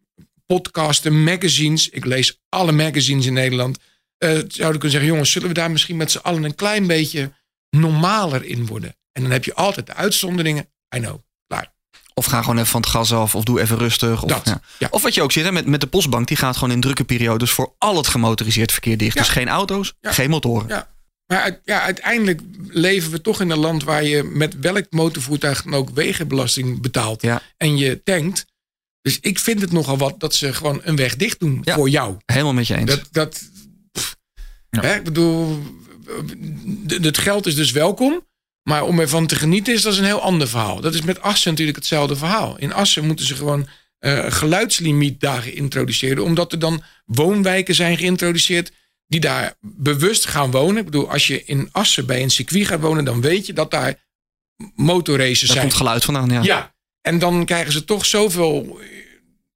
podcasten, 0.53 1.23
magazines. 1.25 1.89
Ik 1.89 2.05
lees 2.05 2.41
alle 2.49 2.73
magazines 2.73 3.27
in 3.27 3.33
Nederland. 3.33 3.79
eh, 4.19 4.29
zouden 4.31 4.81
kunnen 4.81 4.91
zeggen, 4.91 5.07
jongens, 5.11 5.31
zullen 5.31 5.49
we 5.49 5.55
daar 5.55 5.71
misschien 5.71 5.97
met 5.97 6.11
z'n 6.11 6.19
allen 6.19 6.45
een 6.45 6.55
klein 6.55 6.87
beetje 6.87 7.33
normaler 7.71 8.45
in 8.45 8.67
worden? 8.67 8.97
En 9.13 9.23
dan 9.23 9.31
heb 9.33 9.45
je 9.45 9.55
altijd 9.55 9.87
de 9.87 9.95
uitzonderingen. 9.95 10.69
I 10.97 10.99
know, 10.99 11.19
klaar. 11.47 11.73
Of 12.15 12.25
ga 12.25 12.41
gewoon 12.41 12.57
even 12.57 12.69
van 12.69 12.81
het 12.81 12.91
gas 12.91 13.13
af. 13.13 13.35
Of 13.35 13.45
doe 13.45 13.61
even 13.61 13.79
rustig. 13.79 14.23
Of, 14.23 14.31
Dat, 14.31 14.45
ja. 14.45 14.61
ja. 14.79 14.89
of 14.91 15.03
wat 15.03 15.15
je 15.15 15.23
ook 15.23 15.33
ziet 15.33 15.45
hè, 15.45 15.53
met, 15.53 15.67
met 15.67 15.81
de 15.81 15.87
postbank. 15.87 16.29
Die 16.29 16.37
gaat 16.37 16.55
gewoon 16.57 16.75
in 16.75 16.81
drukke 16.81 17.05
periodes 17.05 17.51
voor 17.51 17.75
al 17.79 17.97
het 17.97 18.07
gemotoriseerd 18.07 18.73
verkeer 18.73 18.97
dicht. 18.97 19.15
Ja. 19.15 19.21
Dus 19.21 19.31
geen 19.31 19.49
auto's, 19.49 19.95
geen 20.01 20.31
motoren. 20.31 20.69
Ja. 20.69 20.97
Maar 21.27 21.61
ja, 21.65 21.81
uiteindelijk 21.81 22.41
leven 22.69 23.11
we 23.11 23.21
toch 23.21 23.41
in 23.41 23.51
een 23.51 23.59
land 23.59 23.85
waar 23.85 24.05
je 24.05 24.23
met 24.23 24.59
welk 24.61 24.87
motorvoertuig 24.91 25.63
dan 25.63 25.75
ook 25.75 25.91
wegenbelasting 25.91 26.81
betaalt. 26.81 27.25
En 27.57 27.77
je 27.77 28.03
tankt. 28.03 28.47
Dus 29.09 29.19
ik 29.21 29.39
vind 29.39 29.61
het 29.61 29.73
nogal 29.73 29.99
wat 29.99 30.21
dat 30.21 30.35
ze 30.35 30.55
gewoon 30.55 30.81
een 30.85 30.97
weg 30.97 31.17
dicht 31.17 31.41
doen 31.41 31.61
Ja. 31.65 31.75
voor 31.75 31.89
jou. 31.89 32.17
Helemaal 32.27 32.53
met 32.53 32.67
je 32.67 32.77
eens. 32.77 32.91
Dat, 32.91 33.09
dat, 33.11 33.43
pff. 33.93 34.17
Hè, 34.71 34.95
ik 34.95 35.05
bedoel, 35.05 35.63
het 36.87 37.19
geld 37.19 37.47
is 37.47 37.55
dus 37.55 37.71
welkom. 37.71 38.27
Maar 38.63 38.85
om 38.85 39.01
ervan 39.01 39.27
te 39.27 39.37
genieten 39.37 39.75
is 39.75 39.83
dat 39.83 39.93
is 39.93 39.99
een 39.99 40.05
heel 40.05 40.21
ander 40.23 40.49
verhaal. 40.49 40.81
Dat 40.81 40.95
is 40.95 41.03
met 41.03 41.21
Assen 41.23 41.51
natuurlijk 41.51 41.79
hetzelfde 41.79 42.17
verhaal. 42.17 42.59
In 42.59 42.73
Assen 42.73 43.07
moeten 43.07 43.27
ze 43.27 43.35
gewoon 43.37 43.69
eh 43.99 44.25
geluidslimietdagen 44.33 45.55
introduceren. 45.55 46.25
Omdat 46.25 46.53
er 46.53 46.59
dan 46.59 46.83
woonwijken 47.05 47.75
zijn 47.75 47.97
geïntroduceerd 47.97 48.73
die 49.07 49.21
daar 49.21 49.55
bewust 49.61 50.27
gaan 50.27 50.51
wonen. 50.51 50.77
Ik 50.77 50.85
bedoel, 50.85 51.11
als 51.11 51.27
je 51.27 51.45
in 51.45 51.69
Assen 51.73 52.07
bij 52.07 52.23
een 52.23 52.31
circuit 52.31 52.67
gaat 52.67 52.81
wonen... 52.81 53.05
dan 53.05 53.21
weet 53.21 53.47
je 53.47 53.53
dat 53.53 53.71
daar 53.71 54.07
motorraces 54.75 55.41
Daar 55.41 55.49
zijn. 55.49 55.61
komt 55.61 55.75
geluid 55.75 56.05
vandaan. 56.05 56.31
Ja. 56.31 56.43
Ja, 56.43 56.75
en 57.09 57.19
dan 57.19 57.45
krijgen 57.45 57.73
ze 57.73 57.85
toch 57.85 58.07
zoveel 58.07 58.81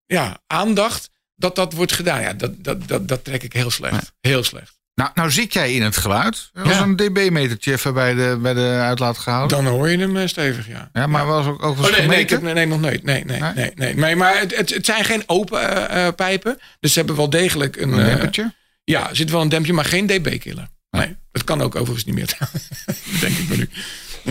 ja, 0.07 0.38
aandacht 0.46 1.11
dat 1.34 1.57
dat 1.57 1.72
wordt 1.72 1.92
gedaan. 1.92 2.20
Ja, 2.20 2.32
dat, 2.32 2.64
dat, 2.64 2.88
dat, 2.88 3.09
dat 3.09 3.24
trek 3.24 3.42
ik 3.42 3.53
heel 3.53 3.70
slecht. 3.70 4.12
Heel 4.20 4.44
slecht. 4.44 4.80
Nou, 4.94 5.11
nou 5.14 5.30
zit 5.30 5.53
jij 5.53 5.74
in 5.74 5.82
het 5.82 5.96
geluid. 5.96 6.50
Er 6.53 6.64
was 6.64 6.72
Ja. 6.72 6.82
een 6.82 6.96
dB-metertje 6.96 7.72
even 7.72 7.94
bij 7.94 8.14
de, 8.14 8.38
bij 8.42 8.55
de 8.55 8.61
uitlaat 8.61 9.18
gehouden. 9.18 9.64
Dan 9.64 9.72
hoor 9.72 9.90
je 9.90 9.98
hem 9.98 10.16
eh, 10.16 10.26
stevig, 10.26 10.68
ja. 10.68 10.90
ja, 10.92 11.07
maar 11.07 11.26
was 11.26 11.46
ook, 11.46 11.62
ook 11.62 11.78
Oh, 11.78 11.90
nee, 11.90 12.07
nee, 12.07 12.24
heb, 12.24 12.42
nee, 12.42 12.55
nee, 12.55 12.66
nog 12.66 12.80
nooit. 12.80 13.03
Nee, 13.03 13.24
nee, 13.24 13.40
Nee? 13.40 13.72
nee. 13.74 13.94
nee, 13.94 14.16
maar 14.16 14.38
het, 14.38 14.57
het, 14.57 14.70
het 14.70 14.86
zijn 14.86 15.05
geen 15.05 15.22
open 15.26 15.88
eh, 15.88 16.07
eh, 16.07 16.14
pijpen. 16.14 16.59
Dus 16.80 16.92
ze 16.92 16.98
hebben 16.98 17.16
wel 17.16 17.30
degelijk 17.30 17.76
een... 17.76 17.92
Een 17.92 18.53
ja, 18.84 19.09
er 19.09 19.16
zit 19.16 19.30
wel 19.30 19.40
een 19.40 19.48
dempje, 19.48 19.72
maar 19.72 19.84
geen 19.84 20.07
dB-killer. 20.07 20.68
Nee, 20.90 21.16
dat 21.30 21.44
kan 21.44 21.61
ook 21.62 21.74
overigens 21.74 22.05
niet 22.05 22.14
meer. 22.14 22.38
Denk 23.20 23.36
ik 23.36 23.48
maar 23.48 23.57
nu. 23.57 23.68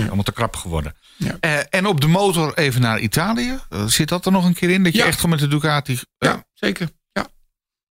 Allemaal 0.05 0.23
te 0.23 0.33
krap 0.33 0.55
geworden. 0.55 0.95
Ja. 1.23 1.37
Eh, 1.39 1.59
en 1.69 1.85
op 1.85 2.01
de 2.01 2.07
motor 2.07 2.57
even 2.57 2.81
naar 2.81 2.99
Italië. 2.99 3.59
Eh, 3.69 3.85
zit 3.85 4.09
dat 4.09 4.25
er 4.25 4.31
nog 4.31 4.45
een 4.45 4.53
keer 4.53 4.69
in? 4.69 4.83
Dat 4.83 4.93
je 4.93 4.97
Ja. 4.99 5.05
echt 5.05 5.15
gewoon 5.15 5.31
met 5.31 5.39
de 5.39 5.47
Ducati... 5.47 5.93
eh, 5.93 5.99
Ja, 6.17 6.45
zeker. 6.53 6.89
Ja. 7.11 7.27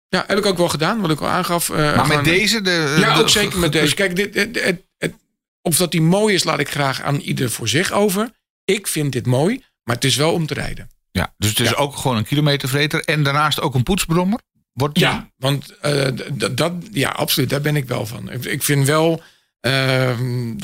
ja, 0.08 0.24
heb 0.26 0.38
ik 0.38 0.46
ook 0.46 0.56
wel 0.56 0.68
gedaan, 0.68 1.00
wat 1.00 1.10
ik 1.10 1.20
al 1.20 1.28
aangaf. 1.28 1.68
maar 1.68 2.06
met 2.06 2.24
deze? 2.24 2.60
De, 2.60 2.96
Ja, 3.00 3.14
de- 3.14 3.20
ook 3.20 3.28
zeker 3.28 3.58
met 3.58 3.72
deze. 3.72 3.94
Kijk, 3.94 4.16
dit, 4.16 4.34
het, 4.34 4.64
het, 4.64 4.82
het- 4.98 5.14
of 5.62 5.76
dat 5.76 5.90
die 5.90 6.02
mooi 6.02 6.34
is, 6.34 6.44
laat 6.44 6.58
ik 6.60 6.70
graag 6.70 7.02
aan 7.02 7.16
ieder 7.16 7.50
voor 7.50 7.68
zich 7.68 7.92
over. 7.92 8.30
Ik 8.64 8.86
vind 8.86 9.12
dit 9.12 9.26
mooi, 9.26 9.64
maar 9.84 9.94
het 9.94 10.04
is 10.04 10.16
wel 10.16 10.32
om 10.32 10.46
te 10.46 10.54
rijden. 10.54 10.90
Ja, 11.10 11.34
dus 11.38 11.48
het 11.50 11.60
is 11.60 11.74
ook 11.74 11.96
gewoon 11.96 12.16
een 12.16 12.24
kilometervreter. 12.24 13.04
En 13.04 13.22
daarnaast 13.22 13.60
ook 13.60 13.74
een 13.74 13.82
poetsbrommer. 13.82 14.40
Wordt 14.72 14.94
die- 14.94 15.04
Ja, 15.04 15.30
want 15.36 15.74
dat, 16.56 16.72
ja, 16.92 17.08
absoluut, 17.08 17.50
daar 17.50 17.60
ben 17.60 17.76
ik 17.76 17.88
wel 17.88 18.06
van. 18.06 18.30
Ik, 18.30 18.44
ik 18.44 18.62
vind 18.62 18.86
wel, 18.86 19.22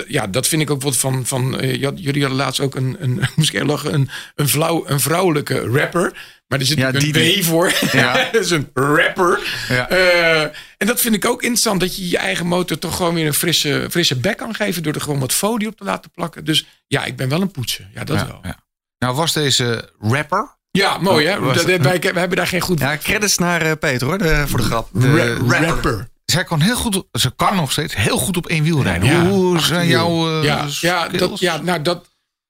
ja, 0.09 0.27
dat 0.27 0.47
vind 0.47 0.63
ik 0.63 0.71
ook 0.71 0.83
wat 0.83 0.97
van, 0.97 1.27
van 1.27 1.61
eh, 1.61 1.73
jullie 1.81 2.21
hadden 2.21 2.31
laatst 2.39 2.61
ook 2.61 2.75
een, 2.75 2.97
een 2.99 3.21
moest 3.37 3.55
ik 3.55 3.63
lachen, 3.63 3.95
een, 3.95 4.09
een, 4.35 4.49
vrouw, 4.49 4.85
een 4.87 5.01
vrouwelijke 5.01 5.61
rapper. 5.61 6.35
Maar 6.47 6.59
er 6.59 6.67
zit 6.67 6.79
Ja, 6.79 6.89
een 6.95 6.99
die- 7.13 7.41
W 7.41 7.45
voor. 7.45 7.73
Ja. 7.93 8.13
dat 8.33 8.43
is 8.43 8.51
een 8.51 8.71
rapper. 8.75 9.41
Ja. 9.69 9.89
Eh, 9.89 10.43
en 10.77 10.87
dat 10.87 11.01
vind 11.01 11.15
ik 11.15 11.25
ook 11.25 11.41
interessant, 11.43 11.81
dat 11.81 11.97
je 11.97 12.09
je 12.09 12.19
eigen 12.19 12.47
motor 12.47 12.79
toch 12.79 12.97
gewoon 12.97 13.15
weer 13.15 13.27
een 13.27 13.35
frisse, 13.35 13.87
frisse 13.91 14.17
bek 14.17 14.37
kan 14.37 14.55
geven 14.55 14.83
door 14.83 14.95
er 14.95 15.01
gewoon 15.01 15.21
wat 15.21 15.33
folie 15.33 15.69
op 15.69 15.77
te 15.77 15.85
laten 15.85 16.11
plakken. 16.11 16.45
Dus 16.45 16.67
ja, 16.87 17.05
ik 17.05 17.17
ben 17.17 17.29
wel 17.29 17.41
een 17.41 17.51
poetsen. 17.51 17.91
Ja, 17.95 18.05
dat 18.05 18.27
wel. 18.27 18.41
ja. 18.43 18.65
Nou 18.99 19.15
was 19.17 19.33
deze 19.33 19.91
rapper... 20.01 20.55
Ja, 20.71 20.99
mooi 20.99 21.27
hè. 21.27 21.41
We 21.41 22.11
hebben 22.15 22.37
daar 22.37 22.47
geen 22.47 22.61
goed 22.61 22.79
Ja, 22.81 22.97
credits 22.97 23.39
naar 23.39 23.63
eh, 23.63 23.73
Peter 23.81 24.07
hoor, 24.07 24.19
de- 24.19 24.45
voor 24.47 24.59
de 24.59 24.65
grap. 24.65 24.89
De 24.93 25.17
ra- 25.49 25.59
rapper. 25.61 26.09
Zij 26.37 26.45
kan 26.45 26.61
heel 26.61 26.77
goed, 26.77 27.03
ze 27.13 27.31
kan 27.37 27.57
nog 27.57 27.73
steeds 27.73 27.95
heel 27.97 28.17
goed 28.19 28.37
op 28.37 28.47
één 28.47 28.63
wiel 28.65 28.83
rijden. 28.83 29.09
Ja, 29.09 29.27
Hoe 29.29 29.61
zijn 29.61 29.89
jouw 29.89 30.39
eh, 30.41 30.45
ja, 30.45 30.67
ja, 30.81 31.09
dat, 31.09 31.39
ja, 31.39 31.57
nou 31.61 31.83
dat. 31.83 32.09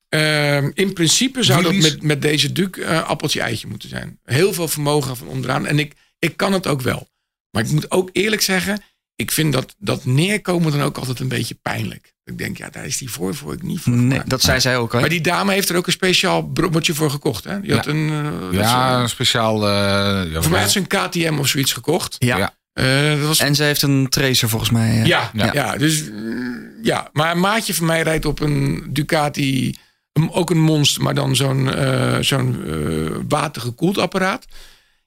ehm, 0.09 0.70
in 0.74 0.93
principe 0.93 1.43
zou 1.43 1.62
dat 1.62 1.74
met, 1.74 2.03
met 2.03 2.22
deze 2.22 2.53
Duke 2.53 2.84
eh, 2.84 3.03
appeltje 3.09 3.41
eitje 3.41 3.66
moeten 3.66 3.89
zijn. 3.89 4.18
Heel 4.24 4.53
veel 4.53 4.68
vermogen 4.68 5.16
van 5.16 5.26
onderaan. 5.26 5.66
En 5.66 5.78
ik, 5.78 5.93
ik 6.18 6.37
kan 6.37 6.53
het 6.53 6.66
ook 6.66 6.80
wel. 6.80 7.09
Maar 7.51 7.64
ik 7.64 7.70
moet 7.70 7.91
ook 7.91 8.11
eerlijk 8.12 8.43
zeggen, 8.43 8.82
ik 9.14 9.30
vind 9.30 9.53
dat, 9.53 9.74
dat 9.78 10.05
neerkomen 10.05 10.72
dan 10.72 10.82
ook 10.82 10.99
altijd 10.99 11.20
een 11.20 11.28
beetje 11.28 11.55
pijnlijk. 11.62 12.14
Ik 12.24 12.39
denk, 12.39 12.59
ja, 12.59 12.70
daar 12.70 12.87
is 12.87 12.97
die 12.99 13.11
voor, 13.11 13.34
voor 13.34 13.53
ik 13.53 13.62
niet 13.62 13.80
voor. 13.80 13.93
Nee, 13.93 14.20
dat 14.26 14.43
zei 14.43 14.61
zij 14.61 14.76
ook. 14.76 14.93
Hè? 14.93 15.01
Maar 15.01 15.09
die 15.09 15.20
dame 15.20 15.53
heeft 15.53 15.68
er 15.68 15.76
ook 15.76 15.87
een 15.87 15.93
speciaal 15.93 16.43
brommertje 16.43 16.95
voor 16.95 17.11
gekocht. 17.11 17.45
Hè? 17.45 17.61
Die 17.61 17.74
had 17.74 17.84
Ja. 17.84 17.91
een, 17.91 18.09
eh, 18.53 18.59
Ja, 18.59 19.01
een 19.01 19.09
speciaal... 19.09 19.68
ja, 20.28 20.43
voor 20.43 20.51
mij 20.51 20.61
had 20.61 20.70
ze 20.70 20.78
een 20.78 20.87
KTM 20.87 21.37
of 21.39 21.49
zoiets 21.49 21.72
gekocht. 21.72 22.16
ja. 22.18 22.37
ja. 22.37 22.55
Eh, 22.77 23.11
dat 23.11 23.27
was 23.27 23.39
En 23.39 23.55
ze 23.55 23.62
heeft 23.62 23.83
een 23.83 24.09
tracer 24.09 24.49
volgens 24.49 24.70
mij. 24.70 24.91
eh. 25.01 25.07
Ja, 25.07 25.31
Ja. 25.35 25.51
ja. 25.53 25.77
dus 25.77 26.03
mm, 26.11 26.68
ja. 26.83 27.09
Maar 27.12 27.31
een 27.33 27.41
maatje 27.41 27.74
van 27.74 27.87
mij 27.87 28.03
rijdt 28.03 28.24
op 28.24 28.41
een 28.41 28.87
Ducati, 28.89 29.77
een- 30.12 30.33
ook 30.33 30.51
een 30.51 30.61
monster, 30.61 31.03
maar 31.03 31.14
dan 31.14 31.37
zo'n 31.37 31.74
eh 31.74 32.16
zo'n 32.20 32.64
watergekoeld 33.29 33.99
apparaat. 33.99 34.45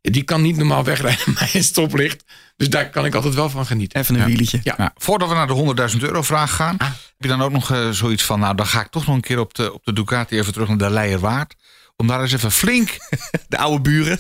Die 0.02 0.24
kan 0.24 0.42
niet 0.42 0.58
normaal 0.58 0.84
wegrijden 0.84 1.34
bij 1.40 1.50
een 1.54 1.64
stoplicht. 1.64 2.24
Dus 2.58 2.70
daar 2.70 2.90
kan 2.90 3.06
ik 3.06 3.16
altijd 3.16 3.34
wel 3.34 3.50
van 3.50 3.66
genieten. 3.66 4.00
Even 4.00 4.16
een 4.20 4.26
wieletje. 4.26 4.60
Ja. 4.64 4.74
Nou, 4.78 4.90
voordat 4.98 5.30
we 5.30 5.36
naar 5.36 5.48
de 5.48 5.54
100.000 5.96 5.98
euro 6.04 6.22
vraag 6.22 6.56
gaan. 6.56 6.78
Ah. 6.78 6.88
je 7.18 7.28
dan 7.28 7.42
ook 7.42 7.52
nog 7.52 7.72
eh, 7.72 7.90
zoiets 7.90 8.24
van, 8.24 8.40
nou 8.40 8.56
dan 8.56 8.66
ga 8.68 8.82
ik 8.82 8.88
toch 8.88 9.06
nog 9.06 9.16
een 9.16 9.22
keer 9.22 9.40
op 9.40 9.54
de, 9.54 9.74
op 9.74 9.86
de 9.86 9.94
Ducati 9.94 10.38
even 10.38 10.54
terug 10.54 10.68
naar 10.68 10.78
de 10.78 10.90
Leierwaard. 10.90 11.56
Om 11.96 12.08
daar 12.08 12.22
eens 12.22 12.34
even 12.34 12.52
flink, 12.52 12.98
De 13.48 13.58
oude 13.58 13.82
buren. 13.82 14.20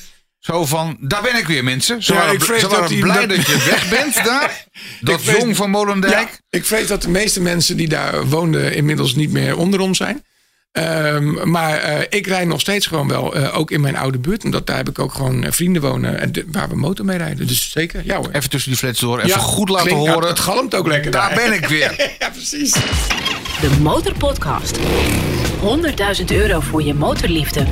Zo 0.49 0.65
van, 0.65 0.97
daar 0.99 1.21
ben 1.21 1.35
ik 1.37 1.47
weer 1.47 1.63
mensen. 1.63 2.03
Ze 2.03 2.13
Ja, 2.13 2.19
waren, 2.19 2.33
ik 2.33 2.41
vrees 2.41 2.59
ze 2.61 2.67
dat 2.67 2.75
waren 2.75 2.89
die- 2.89 2.99
blij 3.01 3.27
dat- 3.27 3.37
dat 3.37 3.45
je 3.45 3.63
weg 3.69 3.89
bent 3.89 4.15
daar. 4.25 4.63
Dat 5.01 5.21
vrees- 5.21 5.37
jong 5.41 5.55
van 5.55 5.69
Molendijk. 5.69 6.13
Ja, 6.13 6.27
ik 6.49 6.65
vrees 6.65 6.87
dat 6.87 7.01
de 7.01 7.09
meeste 7.09 7.41
mensen 7.41 7.77
die 7.77 7.87
daar 7.89 8.25
woonden 8.25 8.73
inmiddels 8.75 9.15
niet 9.15 9.31
meer 9.31 9.57
onder 9.57 9.79
ons 9.79 9.97
zijn. 9.97 10.23
Ehm, 10.71 11.49
maar 11.49 11.77
eh, 11.77 12.01
ik 12.09 12.27
rijd 12.27 12.47
nog 12.47 12.59
steeds 12.59 12.87
gewoon 12.87 13.07
wel, 13.07 13.35
eh, 13.35 13.57
ook 13.57 13.71
in 13.71 13.81
mijn 13.81 13.97
oude 13.97 14.17
buurt. 14.17 14.43
Omdat 14.43 14.67
daar 14.67 14.77
heb 14.77 14.89
ik 14.89 14.99
ook 14.99 15.13
gewoon 15.13 15.43
eh, 15.43 15.51
vrienden 15.51 15.81
wonen 15.81 16.19
en 16.19 16.31
de- 16.31 16.45
waar 16.51 16.69
we 16.69 16.75
motor 16.75 17.05
mee 17.05 17.17
rijden. 17.17 17.47
Dus 17.47 17.71
zeker, 17.71 18.01
ja 18.05 18.15
hoor. 18.17 18.29
Even 18.31 18.49
tussen 18.49 18.69
die 18.69 18.79
flats 18.79 18.99
door, 18.99 19.17
even 19.17 19.29
Ja, 19.29 19.37
goed 19.37 19.69
laten 19.69 19.87
klinkt- 19.87 20.07
horen. 20.09 20.27
Het 20.29 20.39
galmt 20.39 20.75
ook 20.75 20.87
lekker 20.87 21.11
daar 21.11 21.29
daar. 21.35 21.37
ben 21.49 21.53
ik 21.53 21.65
weer. 21.67 21.93
Ja, 22.19 22.29
precies. 22.29 22.71
De 23.61 23.69
Motorpodcast. 23.81 24.77
100.000 25.61 26.25
euro 26.31 26.59
voor 26.59 26.83
je 26.83 26.93
motorliefde. 26.93 27.65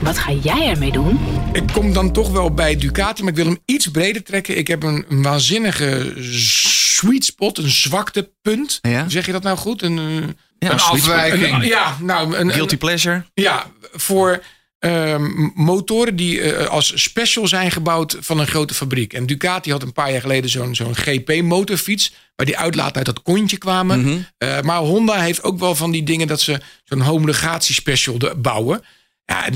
Wat 0.00 0.18
ga 0.18 0.32
jij 0.32 0.68
ermee 0.68 0.92
doen? 0.92 1.18
Ik 1.52 1.62
kom 1.72 1.92
dan 1.92 2.12
toch 2.12 2.30
wel 2.30 2.50
bij 2.54 2.76
Ducati, 2.76 3.22
maar 3.22 3.30
ik 3.30 3.36
wil 3.36 3.46
hem 3.46 3.58
iets 3.64 3.86
breder 3.90 4.22
trekken. 4.22 4.58
Ik 4.58 4.66
heb 4.66 4.82
een, 4.82 5.04
een 5.08 5.22
waanzinnige 5.22 6.12
sweet 6.32 7.24
spot, 7.24 7.58
een 7.58 7.68
zwaktepunt. 7.70 8.78
Ja. 8.82 9.08
Zeg 9.08 9.26
je 9.26 9.32
dat 9.32 9.42
nou 9.42 9.56
goed? 9.56 9.82
Een, 9.82 9.98
eh, 9.98 10.28
Ja, 10.58 10.70
Een 10.72 10.80
afwijking. 10.80 11.54
een- 11.54 11.66
ja, 11.66 11.96
nou, 12.00 12.36
een, 12.36 12.52
Guilty 12.52 12.76
pleasure. 12.76 13.24
Ja, 13.34 13.66
voor 13.92 14.42
ehm, 14.78 15.30
motoren 15.54 16.16
die 16.16 16.40
eh, 16.40 16.66
als 16.68 16.92
special 17.02 17.46
zijn 17.48 17.70
gebouwd 17.70 18.16
van 18.20 18.38
een 18.40 18.46
grote 18.46 18.74
fabriek. 18.74 19.12
En 19.12 19.26
Ducati 19.26 19.70
had 19.70 19.82
een 19.82 19.92
paar 19.92 20.10
jaar 20.12 20.20
geleden 20.20 20.50
zo'n 20.50 20.74
zo'n 20.74 20.94
GP-motorfiets... 20.96 22.12
waar 22.36 22.46
die 22.46 22.58
uitlaten 22.58 22.96
uit 22.96 23.06
dat 23.06 23.22
kontje 23.22 23.58
kwamen. 23.58 24.26
Eh, 24.38 24.60
maar 24.60 24.78
Honda 24.78 25.20
heeft 25.20 25.42
ook 25.42 25.58
wel 25.58 25.74
van 25.74 25.90
die 25.90 26.02
dingen... 26.02 26.26
dat 26.26 26.40
ze 26.40 26.60
zo'n 26.84 27.00
homologatie-special 27.00 28.18
de- 28.18 28.34
bouwen. 28.36 28.84
Ja, 29.32 29.48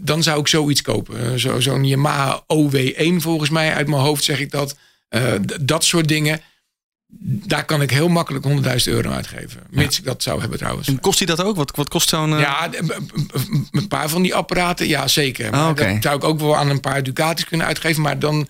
dan 0.00 0.22
zou 0.22 0.40
ik 0.40 0.48
zoiets 0.48 0.82
kopen. 0.82 1.20
Eh, 1.32 1.38
zo- 1.38 1.60
Zo'n 1.60 1.84
Yamaha 1.84 2.42
OW1 2.46 3.20
volgens 3.20 3.50
mij. 3.50 3.74
Uit 3.74 3.86
mijn 3.88 4.02
hoofd 4.02 4.24
zeg 4.24 4.40
ik 4.40 4.50
dat. 4.50 4.76
Eh, 5.08 5.32
dat 5.60 5.84
soort 5.84 6.08
dingen. 6.08 6.40
Daar 7.46 7.64
kan 7.64 7.82
ik 7.82 7.90
heel 7.90 8.08
makkelijk 8.08 8.44
100.000 8.44 8.94
euro 8.94 9.10
uitgeven. 9.10 9.60
Mits 9.70 9.98
ik 9.98 10.04
dat 10.04 10.22
zou 10.22 10.40
hebben 10.40 10.58
trouwens. 10.58 10.88
En 10.88 11.00
kost 11.00 11.18
hij 11.18 11.26
dat 11.26 11.42
ook? 11.42 11.56
Wat, 11.56 11.76
wat 11.76 11.88
kost 11.88 12.08
zo'n... 12.08 12.32
eh, 12.34 12.40
Ja, 12.40 12.68
een- 13.72 13.88
paar 13.88 14.08
van 14.08 14.22
die 14.22 14.34
apparaten, 14.34 14.88
ja 14.88 15.08
zeker. 15.08 15.50
Maar 15.50 15.60
Ah, 15.60 15.76
dat 15.76 16.02
zou 16.02 16.16
ik 16.16 16.24
ook 16.24 16.40
wel 16.40 16.56
aan 16.56 16.70
een 16.70 16.80
paar 16.80 17.02
Ducatis 17.02 17.44
kunnen 17.44 17.66
uitgeven. 17.66 18.02
Maar 18.02 18.18
dan, 18.18 18.48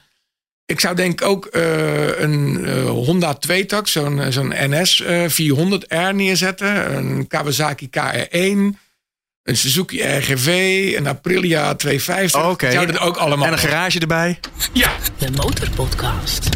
ik 0.67 0.81
zou 0.81 0.95
denk 0.97 1.23
ook 1.23 1.49
een 1.53 2.67
Honda 2.87 3.35
tweetak, 3.35 3.89
zo'n 3.89 4.33
zo'n 4.33 4.53
NS 4.57 5.01
eh, 5.03 5.29
400R 5.29 6.15
neerzetten. 6.15 6.97
Een 6.97 7.27
Kawasaki 7.27 7.89
KR1, 7.91 8.79
een 9.47 9.57
Suzuki 9.57 10.03
RGV, 10.03 10.47
een 10.97 11.07
Aprilia 11.09 11.75
250. 11.75 12.41
Oh, 12.43 12.51
Oké. 12.51 12.71
Zou 12.71 12.87
dat 12.87 12.99
ook 12.99 13.17
allemaal... 13.17 13.47
En 13.47 13.53
een 13.53 13.59
garage 13.59 13.99
erbij. 13.99 14.41
Ja, 14.73 14.91
De 15.19 15.31
Motorpodcast. 15.31 16.49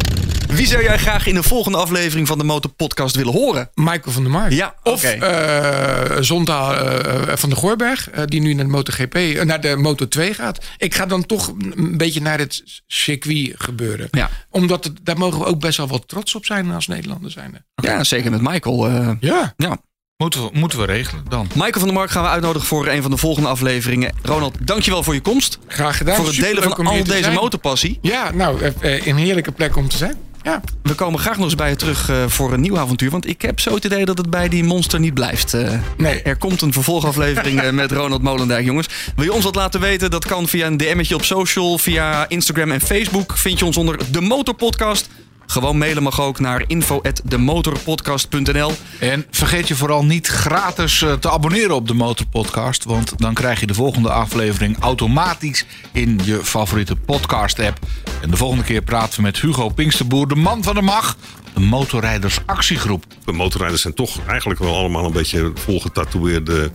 Wie 0.48 0.66
zou 0.66 0.82
jij 0.82 0.98
graag 0.98 1.26
in 1.26 1.34
de 1.34 1.42
volgende 1.42 1.78
aflevering 1.78 2.26
van 2.26 2.38
de 2.38 2.44
Motor 2.44 2.70
Podcast 2.70 3.16
willen 3.16 3.32
horen? 3.32 3.70
Michael 3.74 4.12
van 4.12 4.22
der 4.22 4.32
Mark. 4.32 4.52
Ja, 4.52 4.74
Of 4.82 5.04
oké. 5.04 5.08
eh, 5.26 6.16
Zonta 6.22 6.74
eh, 6.74 7.36
van 7.36 7.48
de 7.50 7.56
Goorberg, 7.56 8.10
eh, 8.10 8.22
die 8.24 8.40
nu 8.40 8.54
naar 8.54 8.64
de 8.64 8.70
MotoGP, 8.70 9.14
naar 9.44 9.60
de 9.60 9.76
Moto 9.76 10.08
2 10.08 10.34
gaat. 10.34 10.64
Ik 10.78 10.94
ga 10.94 11.06
dan 11.06 11.26
toch 11.26 11.48
een 11.74 11.96
beetje 11.96 12.20
naar 12.20 12.38
het 12.38 12.62
circuit 12.86 13.54
gebeuren. 13.58 14.08
Ja. 14.10 14.30
Omdat 14.50 14.84
het, 14.84 14.92
daar 15.02 15.18
mogen 15.18 15.38
we 15.38 15.44
ook 15.46 15.60
best 15.60 15.76
wel 15.76 15.88
wat 15.88 16.08
trots 16.08 16.34
op 16.34 16.44
zijn 16.46 16.70
als 16.70 16.86
Nederlander 16.86 17.30
zijn. 17.30 17.64
Ja, 17.74 18.04
zeker 18.04 18.30
met 18.30 18.40
Michael. 18.40 18.86
eh, 18.88 19.10
Ja. 19.20 19.54
ja. 19.56 19.78
Moeten 20.20 20.42
we, 20.42 20.50
moeten 20.52 20.78
we 20.78 20.84
regelen 20.84 21.24
dan. 21.28 21.46
Michael 21.54 21.72
van 21.72 21.84
der 21.84 21.92
Mark 21.92 22.10
gaan 22.10 22.22
we 22.22 22.28
uitnodigen 22.28 22.68
voor 22.68 22.86
een 22.86 23.02
van 23.02 23.10
de 23.10 23.16
volgende 23.16 23.48
afleveringen. 23.48 24.14
Ronald, 24.22 24.56
dankjewel 24.60 25.02
voor 25.02 25.14
je 25.14 25.20
komst. 25.20 25.58
Graag 25.66 25.96
gedaan. 25.96 26.16
voor 26.16 26.26
het 26.26 26.36
delen 26.36 26.62
van 26.62 26.86
al 26.86 27.04
deze 27.04 27.22
zijn. 27.22 27.34
motorpassie. 27.34 27.98
Ja, 28.02 28.30
nou, 28.30 28.60
eh, 28.60 28.96
eh, 28.96 29.06
een 29.06 29.16
heerlijke 29.16 29.52
plek 29.52 29.76
om 29.76 29.88
te 29.88 29.96
zijn. 29.96 30.16
Ja. 30.42 30.60
We 30.82 30.94
komen 30.94 31.20
graag 31.20 31.36
nog 31.36 31.44
eens 31.44 31.54
bij 31.54 31.68
je 31.68 31.76
terug 31.76 32.08
eh, 32.08 32.24
voor 32.26 32.52
een 32.52 32.60
nieuw 32.60 32.78
avontuur. 32.78 33.10
Want 33.10 33.28
ik 33.28 33.42
heb 33.42 33.60
zo 33.60 33.74
het 33.74 33.84
idee 33.84 34.04
dat 34.04 34.18
het 34.18 34.30
bij 34.30 34.48
die 34.48 34.64
monster 34.64 35.00
niet 35.00 35.14
blijft. 35.14 35.56
Nee. 35.96 36.22
Er 36.22 36.36
komt 36.36 36.62
een 36.62 36.72
vervolgaflevering 36.72 37.70
met 37.70 37.92
Ronald 37.92 38.22
Molendijk, 38.22 38.64
jongens. 38.64 38.88
Wil 39.16 39.24
je 39.24 39.32
ons 39.32 39.44
wat 39.44 39.54
laten 39.54 39.80
weten? 39.80 40.10
Dat 40.10 40.26
kan 40.26 40.48
via 40.48 40.66
een 40.66 40.76
DM'tje 40.76 41.14
op 41.14 41.24
social, 41.24 41.78
via 41.78 42.28
Instagram 42.28 42.70
en 42.70 42.80
Facebook. 42.80 43.36
Vind 43.36 43.58
je 43.58 43.64
ons 43.64 43.76
onder 43.76 44.12
de 44.12 44.20
Motorpodcast. 44.20 45.08
Gewoon 45.50 45.78
mailen 45.78 46.02
mag 46.02 46.20
ook 46.20 46.38
naar 46.38 46.64
info@demotorpodcast.nl. 46.66 48.72
En 49.00 49.26
vergeet 49.30 49.68
je 49.68 49.74
vooral 49.74 50.04
niet 50.04 50.26
gratis 50.26 51.02
eh, 51.02 51.12
te 51.12 51.30
abonneren 51.30 51.74
op 51.74 51.88
de 51.88 51.94
Motorpodcast. 51.94 52.84
Want 52.84 53.12
dan 53.16 53.34
krijg 53.34 53.60
je 53.60 53.66
de 53.66 53.74
volgende 53.74 54.10
aflevering 54.10 54.76
automatisch 54.80 55.64
in 55.92 56.20
je 56.24 56.44
favoriete 56.44 56.96
podcast-app. 56.96 57.78
En 58.22 58.30
de 58.30 58.36
volgende 58.36 58.64
keer 58.64 58.82
praten 58.82 59.16
we 59.16 59.22
met 59.22 59.40
Hugo 59.40 59.68
Pinksterboer, 59.68 60.28
de 60.28 60.34
man 60.34 60.62
van 60.62 60.74
de 60.74 60.82
mag. 60.82 61.16
De 61.54 61.60
Motorrijders 61.60 62.38
Actiegroep. 62.46 63.04
De 63.24 63.32
motorrijders 63.32 63.82
zijn 63.82 63.94
toch 63.94 64.18
eigenlijk 64.26 64.60
wel 64.60 64.76
allemaal 64.76 65.04
een 65.04 65.12
beetje 65.12 65.52
volgetatoeëerde 65.54 66.70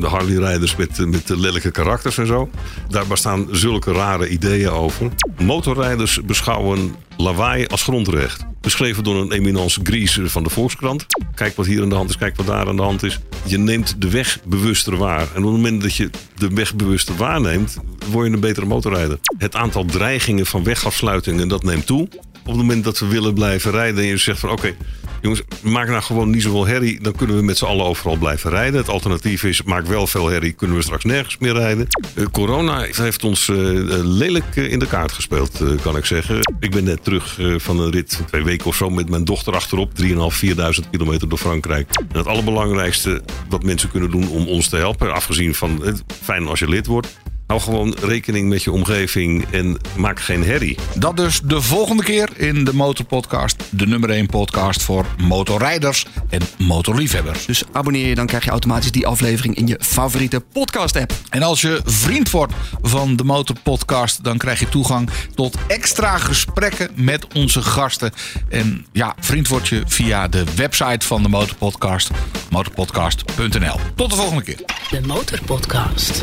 de 0.00 0.06
Harley-rijders 0.06 0.76
met, 0.76 0.98
eh, 0.98 1.06
met 1.06 1.26
de 1.26 1.38
lelijke 1.38 1.70
karakters 1.70 2.18
en 2.18 2.26
zo. 2.26 2.50
Daar 2.88 3.06
bestaan 3.06 3.48
zulke 3.50 3.92
rare 3.92 4.28
ideeën 4.28 4.70
over. 4.70 5.10
Motorrijders 5.38 6.20
beschouwen 6.24 6.94
lawaai 7.16 7.66
als 7.66 7.82
grondrecht. 7.82 8.44
Beschreven 8.60 9.04
door 9.04 9.16
een 9.16 9.32
eminence 9.32 9.80
Gries 9.82 10.18
van 10.22 10.42
de 10.42 10.50
Volkskrant. 10.50 11.06
Kijk 11.34 11.56
wat 11.56 11.66
hier 11.66 11.82
aan 11.82 11.88
de 11.88 11.94
hand 11.94 12.10
is, 12.10 12.16
kijk 12.16 12.36
wat 12.36 12.46
daar 12.46 12.68
aan 12.68 12.76
de 12.76 12.82
hand 12.82 13.02
is. 13.02 13.20
Je 13.44 13.58
neemt 13.58 13.94
de 13.98 14.10
weg 14.10 14.38
bewuster 14.44 14.96
waar. 14.96 15.20
En 15.20 15.44
op 15.44 15.52
het 15.52 15.62
moment 15.62 15.82
dat 15.82 15.94
je 15.94 16.10
de 16.34 16.48
weg 16.48 16.74
bewuster 16.74 17.16
waarneemt, 17.16 17.76
word 18.10 18.26
je 18.26 18.32
een 18.32 18.40
betere 18.40 18.66
motorrijder. 18.66 19.18
Het 19.38 19.54
aantal 19.54 19.84
dreigingen 19.84 20.46
van 20.46 20.64
wegafsluitingen, 20.64 21.48
dat 21.48 21.62
neemt 21.62 21.86
toe. 21.86 22.08
Op 22.46 22.52
het 22.52 22.56
moment 22.56 22.84
dat 22.84 22.98
we 22.98 23.06
willen 23.06 23.34
blijven 23.34 23.70
rijden 23.70 24.02
en 24.02 24.06
je 24.08 24.16
zegt 24.16 24.38
van 24.38 24.50
oké, 24.50 24.74
jongens, 25.22 25.42
maak 25.62 25.88
nou 25.88 26.02
gewoon 26.02 26.30
niet 26.30 26.42
zoveel 26.42 26.66
herrie. 26.66 27.00
Dan 27.00 27.12
kunnen 27.12 27.36
we 27.36 27.42
met 27.42 27.58
z'n 27.58 27.64
allen 27.64 27.84
overal 27.84 28.16
blijven 28.16 28.50
rijden. 28.50 28.80
Het 28.80 28.88
alternatief 28.88 29.44
is, 29.44 29.62
maak 29.62 29.86
wel 29.86 30.06
veel 30.06 30.28
herrie, 30.28 30.52
kunnen 30.52 30.76
we 30.76 30.82
straks 30.82 31.04
nergens 31.04 31.38
meer 31.38 31.52
rijden. 31.52 31.86
Eh, 32.14 32.24
corona 32.32 32.86
heeft 32.90 33.24
ons 33.24 33.48
eh, 33.48 33.78
eh, 33.78 34.04
lelijk 34.04 34.56
in 34.56 34.78
de 34.78 34.86
kaart 34.86 35.12
gespeeld, 35.12 35.60
kan 35.82 35.96
ik 35.96 36.04
zeggen. 36.04 36.38
Ik 36.60 36.70
ben 36.70 36.84
net 36.84 37.04
terug 37.04 37.38
van 37.56 37.80
een 37.80 37.90
rit 37.90 38.20
twee 38.26 38.44
weken 38.44 38.66
of 38.66 38.76
zo 38.76 38.90
met 38.90 39.08
mijn 39.08 39.24
dochter 39.24 39.54
achterop. 39.54 39.92
3.500, 39.94 40.06
4.000 40.38 40.90
kilometer 40.90 41.28
door 41.28 41.38
Frankrijk. 41.38 41.88
En 42.12 42.18
het 42.18 42.26
allerbelangrijkste 42.26 43.22
wat 43.48 43.62
mensen 43.62 43.90
kunnen 43.90 44.10
doen 44.10 44.28
om 44.28 44.46
ons 44.46 44.68
te 44.68 44.76
helpen, 44.76 45.12
afgezien 45.12 45.54
van 45.54 45.82
het 45.82 46.04
fijn 46.22 46.46
als 46.46 46.58
je 46.58 46.68
lid 46.68 46.86
wordt. 46.86 47.18
Hou 47.46 47.60
gewoon 47.60 47.96
rekening 48.00 48.48
met 48.48 48.62
je 48.62 48.72
omgeving 48.72 49.46
en 49.50 49.76
maak 49.96 50.20
geen 50.20 50.44
herrie. 50.44 50.78
Dat 50.94 51.16
dus 51.16 51.40
de 51.40 51.60
volgende 51.60 52.02
keer 52.02 52.28
in 52.36 52.64
de 52.64 52.74
Motorpodcast. 52.74 53.62
De 53.70 53.86
nummer 53.86 54.10
1 54.10 54.26
podcast 54.26 54.82
voor 54.82 55.06
motorrijders 55.16 56.06
en 56.28 56.40
motorliefhebbers. 56.58 57.46
Dus 57.46 57.62
abonneer 57.72 58.06
je, 58.06 58.14
dan 58.14 58.26
krijg 58.26 58.44
je 58.44 58.50
automatisch 58.50 58.92
die 58.92 59.06
aflevering 59.06 59.56
in 59.56 59.66
je 59.66 59.78
favoriete 59.80 60.40
podcast-app. 60.40 61.12
En 61.28 61.42
als 61.42 61.60
je 61.60 61.80
vriend 61.84 62.30
wordt 62.30 62.52
van 62.82 63.16
de 63.16 63.24
Motorpodcast, 63.24 64.24
dan 64.24 64.38
krijg 64.38 64.60
je 64.60 64.68
toegang 64.68 65.10
tot 65.34 65.56
extra 65.66 66.18
gesprekken 66.18 66.90
met 66.94 67.34
onze 67.34 67.62
gasten. 67.62 68.12
En 68.48 68.86
ja, 68.92 69.14
vriend 69.20 69.48
word 69.48 69.68
je 69.68 69.82
via 69.86 70.28
de 70.28 70.44
website 70.56 71.06
van 71.06 71.22
de 71.22 71.28
Motorpodcast, 71.28 72.10
motorpodcast.nl. 72.50 73.76
Tot 73.94 74.10
de 74.10 74.16
volgende 74.16 74.42
keer. 74.42 74.60
De 74.90 75.00
Motorpodcast. 75.06 76.22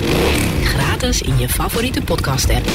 In 1.21 1.37
je 1.37 1.49
favoriete 1.49 2.01
podcast-app. 2.01 2.67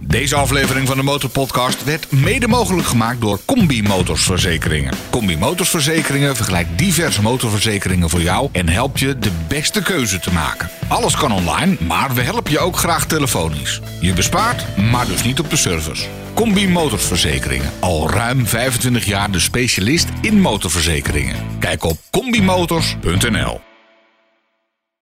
Deze 0.00 0.36
aflevering 0.36 0.86
van 0.86 0.96
de 0.96 1.02
Motorpodcast 1.02 1.84
werd 1.84 2.12
mede 2.12 2.48
mogelijk 2.48 2.86
gemaakt 2.86 3.20
door 3.20 3.38
Combi 3.44 3.82
Motorsverzekeringen. 3.82 4.94
Combi 5.10 5.36
Motorsverzekeringen 5.36 6.36
vergelijkt 6.36 6.78
diverse 6.78 7.22
motorverzekeringen 7.22 8.10
voor 8.10 8.20
jou 8.20 8.48
en 8.52 8.68
helpt 8.68 8.98
je 8.98 9.18
de 9.18 9.30
beste 9.48 9.82
keuze 9.82 10.18
te 10.18 10.32
maken. 10.32 10.70
Alles 10.88 11.16
kan 11.16 11.32
online, 11.32 11.76
maar 11.86 12.14
we 12.14 12.20
helpen 12.20 12.52
je 12.52 12.58
ook 12.58 12.76
graag 12.76 13.06
telefonisch. 13.06 13.80
Je 14.00 14.12
bespaart, 14.12 14.76
maar 14.90 15.06
dus 15.06 15.22
niet 15.24 15.40
op 15.40 15.50
de 15.50 15.56
service. 15.56 16.06
Combi 16.34 16.68
Motorsverzekeringen. 16.68 17.70
Al 17.80 18.10
ruim 18.10 18.46
25 18.46 19.04
jaar 19.04 19.30
de 19.30 19.40
specialist 19.40 20.08
in 20.20 20.40
motorverzekeringen. 20.40 21.36
Kijk 21.58 21.84
op 21.84 21.96
combimotors.nl. 22.10 23.67